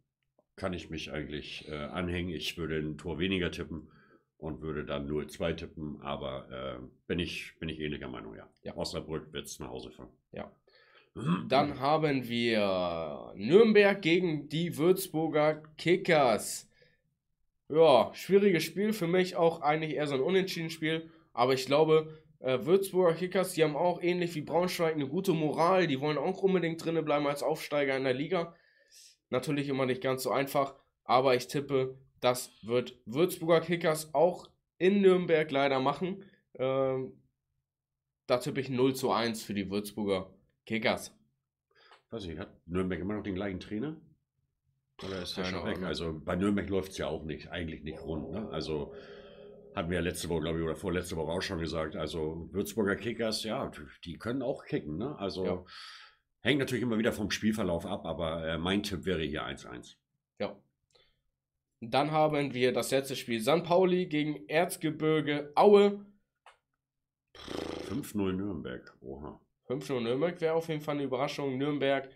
Kann 0.57 0.73
ich 0.73 0.89
mich 0.89 1.13
eigentlich 1.13 1.69
äh, 1.69 1.75
anhängen. 1.75 2.31
Ich 2.31 2.57
würde 2.57 2.77
ein 2.77 2.97
Tor 2.97 3.19
weniger 3.19 3.51
tippen 3.51 3.92
und 4.43 4.61
würde 4.61 4.85
dann 4.85 5.09
0-2 5.09 5.55
tippen, 5.55 6.01
aber 6.03 6.49
äh, 6.51 6.83
bin, 7.07 7.21
ich, 7.21 7.55
bin 7.61 7.69
ich 7.69 7.79
ähnlicher 7.79 8.09
Meinung, 8.09 8.35
ja. 8.35 8.49
Ja. 8.65 8.77
Osnabrück 8.77 9.33
wird 9.33 9.47
es 9.47 9.61
nach 9.61 9.69
Hause 9.69 9.93
fahren. 9.93 10.11
Ja. 10.33 10.51
Dann 11.49 11.79
haben 11.79 12.29
wir 12.29 13.33
Nürnberg 13.37 14.03
gegen 14.03 14.49
die 14.49 14.77
Würzburger 14.77 15.63
Kickers. 15.79 16.69
Ja, 17.69 18.11
schwieriges 18.15 18.65
Spiel 18.65 18.93
für 18.93 19.07
mich 19.07 19.37
auch 19.37 19.61
eigentlich 19.61 19.95
eher 19.95 20.07
so 20.07 20.15
ein 20.15 20.21
Unentschieden-Spiel. 20.21 21.09
Aber 21.33 21.55
ich 21.55 21.67
glaube, 21.67 22.13
äh, 22.41 22.59
Würzburger 22.67 23.15
Kickers, 23.15 23.53
die 23.53 23.63
haben 23.63 23.77
auch 23.77 24.03
ähnlich 24.03 24.35
wie 24.35 24.41
Braunschweig 24.41 24.95
eine 24.95 25.07
gute 25.07 25.33
Moral. 25.33 25.87
Die 25.87 26.01
wollen 26.01 26.19
auch 26.19 26.43
unbedingt 26.43 26.85
drinnen 26.85 27.05
bleiben 27.05 27.27
als 27.29 27.43
Aufsteiger 27.45 27.97
in 27.97 28.05
der 28.05 28.15
Liga. 28.15 28.57
Natürlich 29.31 29.69
immer 29.69 29.87
nicht 29.87 30.03
ganz 30.03 30.25
so 30.25 30.31
einfach. 30.33 30.75
Aber 31.05 31.37
ich 31.37 31.47
tippe, 31.47 31.97
das 32.23 32.51
wird 32.63 32.97
Würzburger 33.05 33.61
Kickers 33.61 34.15
auch 34.15 34.49
in 34.79 35.03
Nürnberg 35.03 35.51
leider 35.51 35.81
machen. 35.81 36.25
Ähm, 36.55 37.13
da 38.27 38.39
tippe 38.39 38.61
ich 38.61 38.71
0 38.71 38.95
zu 38.95 39.11
1 39.11 39.43
für 39.43 39.55
die 39.55 39.71
Würzburger 39.71 40.33
Kickers. 40.65 41.15
Weiß 42.11 42.25
ich, 42.27 42.39
hat 42.39 42.51
Nürnberg 42.67 43.01
immer 43.01 43.15
noch 43.15 43.23
den 43.23 43.35
gleichen 43.35 43.61
Trainer? 43.61 44.01
Oder 45.05 45.23
ist 45.23 45.37
der 45.37 45.45
schon 45.45 45.67
weg? 45.67 45.83
Also 45.83 46.21
bei 46.25 46.37
Nürnberg 46.37 46.69
läuft 46.69 46.93
es 46.93 46.99
ja 46.99 47.09
auch 47.09 47.25
nicht, 47.25 47.51
eigentlich 47.51 47.83
nicht 47.83 48.01
rund. 48.01 48.31
Ne? 48.31 48.49
Also 48.51 48.95
hatten 49.75 49.91
wir 49.91 49.97
ja 49.97 50.03
letzte 50.03 50.29
Woche, 50.29 50.43
glaube 50.43 50.59
ich, 50.59 50.65
oder 50.65 50.77
vorletzte 50.77 51.17
Woche 51.17 51.33
auch 51.33 51.43
schon 51.43 51.59
gesagt. 51.59 51.97
Also 51.97 52.49
Würzburger 52.53 52.95
Kickers, 52.95 53.43
ja, 53.43 53.71
die 54.05 54.17
können 54.19 54.43
auch 54.43 54.65
kicken. 54.65 54.97
Ne? 54.97 55.19
Also 55.19 55.45
Ja. 55.45 55.65
hängt 56.41 56.61
natürlich 56.61 56.83
immer 56.83 56.99
wieder 56.99 57.13
vom 57.13 57.33
Spielverlauf 57.33 57.85
ab, 57.85 58.05
aber 58.05 58.47
äh, 58.47 58.59
mein 58.59 58.85
Tipp 58.85 59.07
wäre 59.07 59.23
hier 59.23 59.45
1-1. 59.45 59.97
Ja. 60.39 60.57
Dann 61.85 62.13
haben 62.13 62.55
wir 62.55 62.73
das 62.73 62.93
letzte 62.93 63.17
Spiel 63.17 63.41
St. 63.41 63.65
Pauli 63.65 64.07
gegen 64.07 64.49
Erzgebirge 64.49 65.51
Aue. 65.57 66.07
5-0 67.89 68.33
Nürnberg. 68.35 68.97
Oha. 69.01 69.41
5-0 69.69 70.01
Nürnberg 70.01 70.41
wäre 70.41 70.55
auf 70.55 70.69
jeden 70.69 70.81
Fall 70.81 70.95
eine 70.95 71.03
Überraschung. 71.03 71.59
Nürnberg 71.59 72.09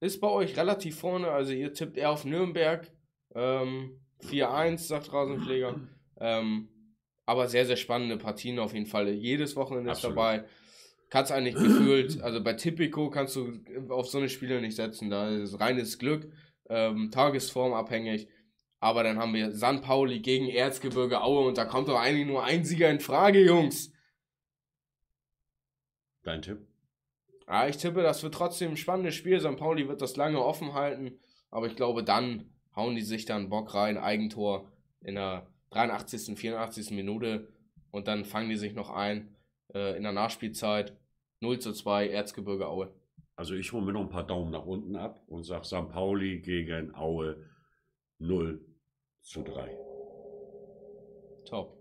ist 0.00 0.18
bei 0.18 0.28
euch 0.28 0.56
relativ 0.56 0.98
vorne, 0.98 1.30
also 1.30 1.52
ihr 1.52 1.74
tippt 1.74 1.98
eher 1.98 2.10
auf 2.10 2.24
Nürnberg. 2.24 2.90
Ähm, 3.34 4.00
4-1, 4.22 4.78
sagt 4.78 5.12
Rasenpfleger. 5.12 5.78
Ähm, 6.18 6.68
aber 7.26 7.48
sehr, 7.48 7.66
sehr 7.66 7.76
spannende 7.76 8.16
Partien 8.16 8.58
auf 8.58 8.72
jeden 8.72 8.86
Fall. 8.86 9.10
Jedes 9.10 9.56
Wochenende 9.56 9.90
ist 9.90 9.98
Absolut. 9.98 10.16
dabei. 10.16 10.44
Kannst 11.10 11.32
eigentlich 11.32 11.54
gefühlt, 11.54 12.22
also 12.22 12.42
bei 12.42 12.54
Tipico 12.54 13.10
kannst 13.10 13.36
du 13.36 13.60
auf 13.90 14.08
so 14.08 14.16
eine 14.16 14.30
Spiele 14.30 14.62
nicht 14.62 14.76
setzen. 14.76 15.10
Da 15.10 15.28
ist 15.28 15.60
reines 15.60 15.98
Glück, 15.98 16.32
ähm, 16.70 17.10
Tagesform 17.10 17.74
abhängig. 17.74 18.26
Aber 18.84 19.02
dann 19.02 19.18
haben 19.18 19.32
wir 19.32 19.54
St. 19.54 19.80
Pauli 19.80 20.20
gegen 20.20 20.46
Erzgebirge 20.46 21.22
Aue 21.22 21.46
und 21.48 21.56
da 21.56 21.64
kommt 21.64 21.88
doch 21.88 21.98
eigentlich 21.98 22.26
nur 22.26 22.44
ein 22.44 22.66
Sieger 22.66 22.90
in 22.90 23.00
Frage, 23.00 23.42
Jungs. 23.42 23.90
Dein 26.22 26.42
Tipp? 26.42 26.58
Ja, 27.48 27.66
ich 27.66 27.78
tippe, 27.78 28.02
das 28.02 28.22
wird 28.22 28.34
trotzdem 28.34 28.72
ein 28.72 28.76
spannendes 28.76 29.14
Spiel. 29.14 29.40
St. 29.40 29.56
Pauli 29.56 29.88
wird 29.88 30.02
das 30.02 30.16
lange 30.16 30.44
offen 30.44 30.74
halten. 30.74 31.18
Aber 31.50 31.66
ich 31.66 31.76
glaube, 31.76 32.04
dann 32.04 32.50
hauen 32.76 32.94
die 32.94 33.00
sich 33.00 33.24
dann 33.24 33.48
Bock 33.48 33.72
rein, 33.72 33.96
Eigentor 33.96 34.70
in 35.00 35.14
der 35.14 35.46
83., 35.70 36.38
84. 36.38 36.90
Minute. 36.90 37.48
Und 37.90 38.06
dann 38.06 38.26
fangen 38.26 38.50
die 38.50 38.56
sich 38.56 38.74
noch 38.74 38.90
ein 38.90 39.34
äh, 39.72 39.96
in 39.96 40.02
der 40.02 40.12
Nachspielzeit. 40.12 40.94
0 41.40 41.58
zu 41.58 41.72
2, 41.72 42.10
Erzgebirge 42.10 42.68
Aue. 42.68 42.92
Also 43.34 43.54
ich 43.54 43.72
hole 43.72 43.86
mir 43.86 43.94
noch 43.94 44.02
ein 44.02 44.10
paar 44.10 44.26
Daumen 44.26 44.50
nach 44.50 44.66
unten 44.66 44.94
ab 44.94 45.22
und 45.26 45.44
sage 45.44 45.64
St. 45.64 45.88
Pauli 45.88 46.40
gegen 46.40 46.94
Aue 46.94 47.48
0 48.18 48.73
zu 49.24 49.42
3. 49.42 49.76
Top. 51.46 51.76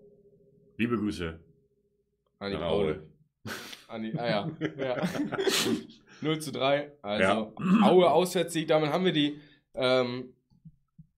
Liebe 0.78 0.98
Grüße. 0.98 1.40
An 2.40 2.52
die 2.52 2.58
Paul. 2.58 3.08
An 3.88 4.02
die, 4.02 4.18
ah 4.18 4.28
ja. 4.28 4.52
ja. 4.78 5.10
0 6.22 6.40
zu 6.40 6.52
3. 6.52 6.92
Also 7.02 7.24
Ja. 7.24 7.52
Aue 7.84 8.10
Auswärtssieg. 8.10 8.68
Damit 8.68 8.92
haben 8.92 9.06
wir 9.06 9.12
die, 9.12 9.40
ähm, 9.76 10.34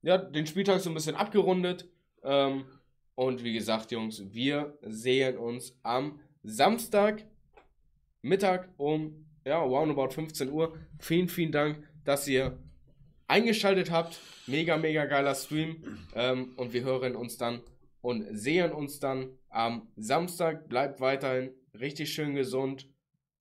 ja, 0.02 0.18
den 0.18 0.48
Spieltag 0.48 0.82
so 0.82 0.90
ein 0.90 0.96
bisschen 0.96 1.16
abgerundet. 1.16 1.88
Ähm, 2.24 2.66
und 3.14 3.44
wie 3.44 3.54
gesagt, 3.54 3.92
Jungs, 3.92 4.22
wir 4.34 4.78
sehen 4.82 5.38
uns 5.38 5.78
am 5.84 6.20
Samstag 6.44 7.26
Mittag 8.24 8.70
um 8.78 9.26
ja, 9.46 9.62
roundabout 9.62 10.10
15 10.10 10.52
Uhr. 10.52 10.76
Vielen, 11.00 11.30
vielen 11.30 11.52
Dank, 11.52 11.88
dass 12.04 12.28
ihr 12.28 12.58
eingeschaltet 13.28 13.92
habt. 13.92 14.20
Mega, 14.48 14.78
mega 14.78 15.06
geiler 15.06 15.36
Stream. 15.36 15.84
Ähm, 16.14 16.54
und 16.58 16.74
wir 16.74 16.84
hören 16.84 17.16
uns 17.16 17.38
dann 17.38 17.62
und 18.02 18.28
sehen 18.32 18.72
uns 18.72 19.00
dann 19.00 19.30
am 19.50 19.88
Samstag. 19.96 20.70
Bleibt 20.70 21.02
weiterhin 21.02 21.52
richtig 21.74 22.14
schön 22.14 22.36
gesund. 22.36 22.88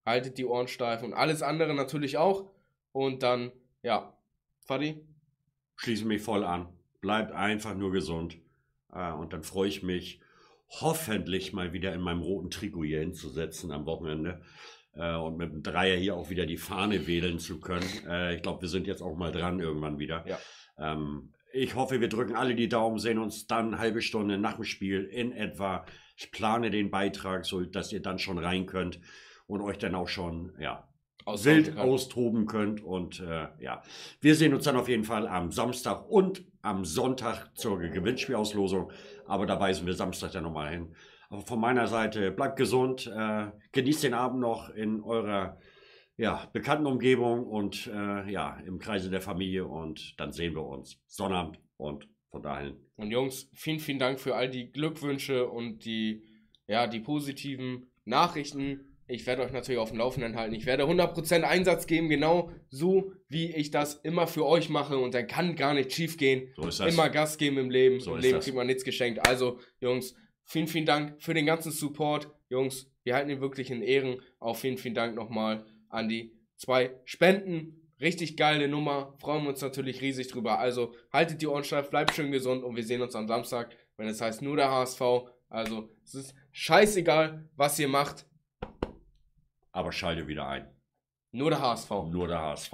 Haltet 0.06 0.38
die 0.38 0.44
Ohren 0.44 0.68
steif 0.68 1.02
und 1.02 1.14
alles 1.14 1.42
andere 1.42 1.74
natürlich 1.74 2.16
auch. 2.16 2.50
Und 2.92 3.22
dann, 3.22 3.52
ja, 3.82 4.16
Fadi? 4.60 5.04
Schließe 5.76 6.04
mich 6.04 6.22
voll 6.22 6.44
an. 6.44 6.68
Bleibt 7.00 7.32
einfach 7.32 7.74
nur 7.74 7.92
gesund. 7.92 8.38
Äh, 8.92 9.12
und 9.12 9.32
dann 9.32 9.42
freue 9.42 9.68
ich 9.68 9.82
mich, 9.82 10.20
hoffentlich 10.68 11.52
mal 11.52 11.72
wieder 11.72 11.92
in 11.92 12.00
meinem 12.00 12.22
roten 12.22 12.50
Trikot 12.50 12.84
hier 12.84 13.00
hinzusetzen 13.00 13.70
am 13.72 13.86
Wochenende 13.86 14.42
äh, 14.96 15.14
und 15.14 15.36
mit 15.36 15.52
dem 15.52 15.62
Dreier 15.62 15.96
hier 15.96 16.16
auch 16.16 16.30
wieder 16.30 16.46
die 16.46 16.56
Fahne 16.56 17.06
wählen 17.06 17.38
zu 17.38 17.60
können. 17.60 17.88
Äh, 18.08 18.36
ich 18.36 18.42
glaube, 18.42 18.62
wir 18.62 18.68
sind 18.68 18.86
jetzt 18.86 19.02
auch 19.02 19.16
mal 19.16 19.32
dran 19.32 19.60
irgendwann 19.60 19.98
wieder. 19.98 20.24
Ja. 20.26 20.38
Ähm, 20.78 21.32
ich 21.52 21.76
hoffe, 21.76 22.00
wir 22.00 22.08
drücken 22.08 22.34
alle 22.34 22.54
die 22.54 22.68
Daumen, 22.68 22.98
sehen 22.98 23.18
uns 23.18 23.46
dann 23.46 23.68
eine 23.68 23.78
halbe 23.78 24.02
Stunde 24.02 24.38
nach 24.38 24.56
dem 24.56 24.64
Spiel 24.64 25.04
in 25.04 25.32
etwa. 25.32 25.86
Ich 26.16 26.32
plane 26.32 26.70
den 26.70 26.90
Beitrag, 26.90 27.44
so 27.44 27.60
dass 27.62 27.92
ihr 27.92 28.02
dann 28.02 28.18
schon 28.18 28.38
rein 28.38 28.66
könnt 28.66 29.00
und 29.46 29.60
euch 29.60 29.78
dann 29.78 29.94
auch 29.94 30.08
schon 30.08 30.52
ja, 30.58 30.88
wild 31.26 31.76
kann. 31.76 31.78
austoben 31.78 32.46
könnt. 32.46 32.82
Und 32.82 33.20
äh, 33.20 33.48
ja, 33.60 33.82
wir 34.20 34.34
sehen 34.34 34.54
uns 34.54 34.64
dann 34.64 34.76
auf 34.76 34.88
jeden 34.88 35.04
Fall 35.04 35.28
am 35.28 35.52
Samstag 35.52 36.08
und 36.08 36.44
am 36.62 36.84
Sonntag 36.84 37.50
zur 37.54 37.78
Gewinnspielauslosung. 37.78 38.90
Aber 39.26 39.46
da 39.46 39.58
weisen 39.60 39.86
wir 39.86 39.94
Samstag 39.94 40.32
dann 40.32 40.44
nochmal 40.44 40.70
hin. 40.70 40.94
Aber 41.30 41.42
von 41.42 41.60
meiner 41.60 41.86
Seite, 41.86 42.30
bleibt 42.30 42.56
gesund, 42.56 43.06
äh, 43.06 43.46
genießt 43.72 44.04
den 44.04 44.14
Abend 44.14 44.40
noch 44.40 44.70
in 44.70 45.02
eurer 45.02 45.58
ja, 46.16 46.48
bekannten 46.52 46.86
Umgebung 46.86 47.46
und 47.46 47.86
äh, 47.88 48.30
ja, 48.30 48.58
im 48.66 48.78
Kreise 48.78 49.10
der 49.10 49.20
Familie 49.20 49.66
und 49.66 50.14
dann 50.18 50.32
sehen 50.32 50.54
wir 50.54 50.64
uns 50.64 51.00
Sonnabend 51.06 51.58
und 51.76 52.08
von 52.30 52.42
dahin. 52.42 52.76
Und 52.96 53.10
Jungs, 53.10 53.50
vielen, 53.54 53.80
vielen 53.80 53.98
Dank 53.98 54.20
für 54.20 54.34
all 54.36 54.48
die 54.48 54.70
Glückwünsche 54.70 55.48
und 55.48 55.84
die, 55.84 56.22
ja, 56.66 56.86
die 56.86 57.00
positiven 57.00 57.90
Nachrichten. 58.04 58.80
Ich 59.06 59.26
werde 59.26 59.42
euch 59.42 59.52
natürlich 59.52 59.80
auf 59.80 59.90
dem 59.90 59.98
Laufenden 59.98 60.36
halten. 60.36 60.54
Ich 60.54 60.66
werde 60.66 60.84
100% 60.84 61.42
Einsatz 61.42 61.86
geben, 61.86 62.08
genau 62.08 62.50
so, 62.70 63.12
wie 63.28 63.54
ich 63.54 63.70
das 63.70 63.96
immer 63.96 64.26
für 64.26 64.46
euch 64.46 64.70
mache. 64.70 64.96
Und 64.96 65.14
dann 65.14 65.26
kann 65.26 65.56
gar 65.56 65.74
nicht 65.74 65.92
schief 65.92 66.16
gehen. 66.16 66.52
So 66.56 66.68
ist 66.68 66.80
das. 66.80 66.94
Immer 66.94 67.10
Gas 67.10 67.36
geben 67.36 67.58
im 67.58 67.70
Leben. 67.70 68.00
So 68.00 68.14
Im 68.14 68.22
Leben 68.22 68.36
das. 68.36 68.44
kriegt 68.44 68.56
man 68.56 68.66
nichts 68.66 68.84
geschenkt. 68.84 69.26
Also, 69.28 69.58
Jungs, 69.80 70.14
vielen, 70.44 70.68
vielen 70.68 70.86
Dank 70.86 71.20
für 71.22 71.34
den 71.34 71.46
ganzen 71.46 71.72
Support. 71.72 72.30
Jungs, 72.48 72.90
wir 73.02 73.14
halten 73.14 73.30
ihn 73.30 73.40
wirklich 73.40 73.70
in 73.70 73.82
Ehren. 73.82 74.20
Auch 74.38 74.56
vielen, 74.56 74.78
vielen 74.78 74.94
Dank 74.94 75.14
nochmal 75.14 75.66
an 75.88 76.08
die 76.08 76.32
zwei 76.56 76.94
Spenden. 77.04 77.80
Richtig 78.00 78.36
geile 78.36 78.68
Nummer. 78.68 79.14
Freuen 79.18 79.44
wir 79.44 79.50
uns 79.50 79.60
natürlich 79.60 80.00
riesig 80.00 80.28
drüber. 80.28 80.58
Also, 80.58 80.94
haltet 81.12 81.40
die 81.42 81.46
Ohren 81.46 81.64
steif, 81.64 81.90
bleibt 81.90 82.14
schön 82.14 82.32
gesund 82.32 82.64
und 82.64 82.76
wir 82.76 82.84
sehen 82.84 83.02
uns 83.02 83.14
am 83.14 83.28
Samstag, 83.28 83.76
wenn 83.96 84.08
es 84.08 84.20
heißt 84.20 84.42
nur 84.42 84.56
der 84.56 84.70
HSV. 84.70 85.00
Also, 85.48 85.90
es 86.04 86.14
ist 86.14 86.34
scheißegal, 86.52 87.48
was 87.56 87.78
ihr 87.78 87.88
macht 87.88 88.26
aber 89.74 89.90
schalte 89.90 90.28
wieder 90.28 90.46
ein. 90.46 90.72
Nur 91.32 91.50
der 91.50 91.60
HSV. 91.60 91.90
Nur 91.90 92.28
der 92.28 92.40
HSV. 92.40 92.72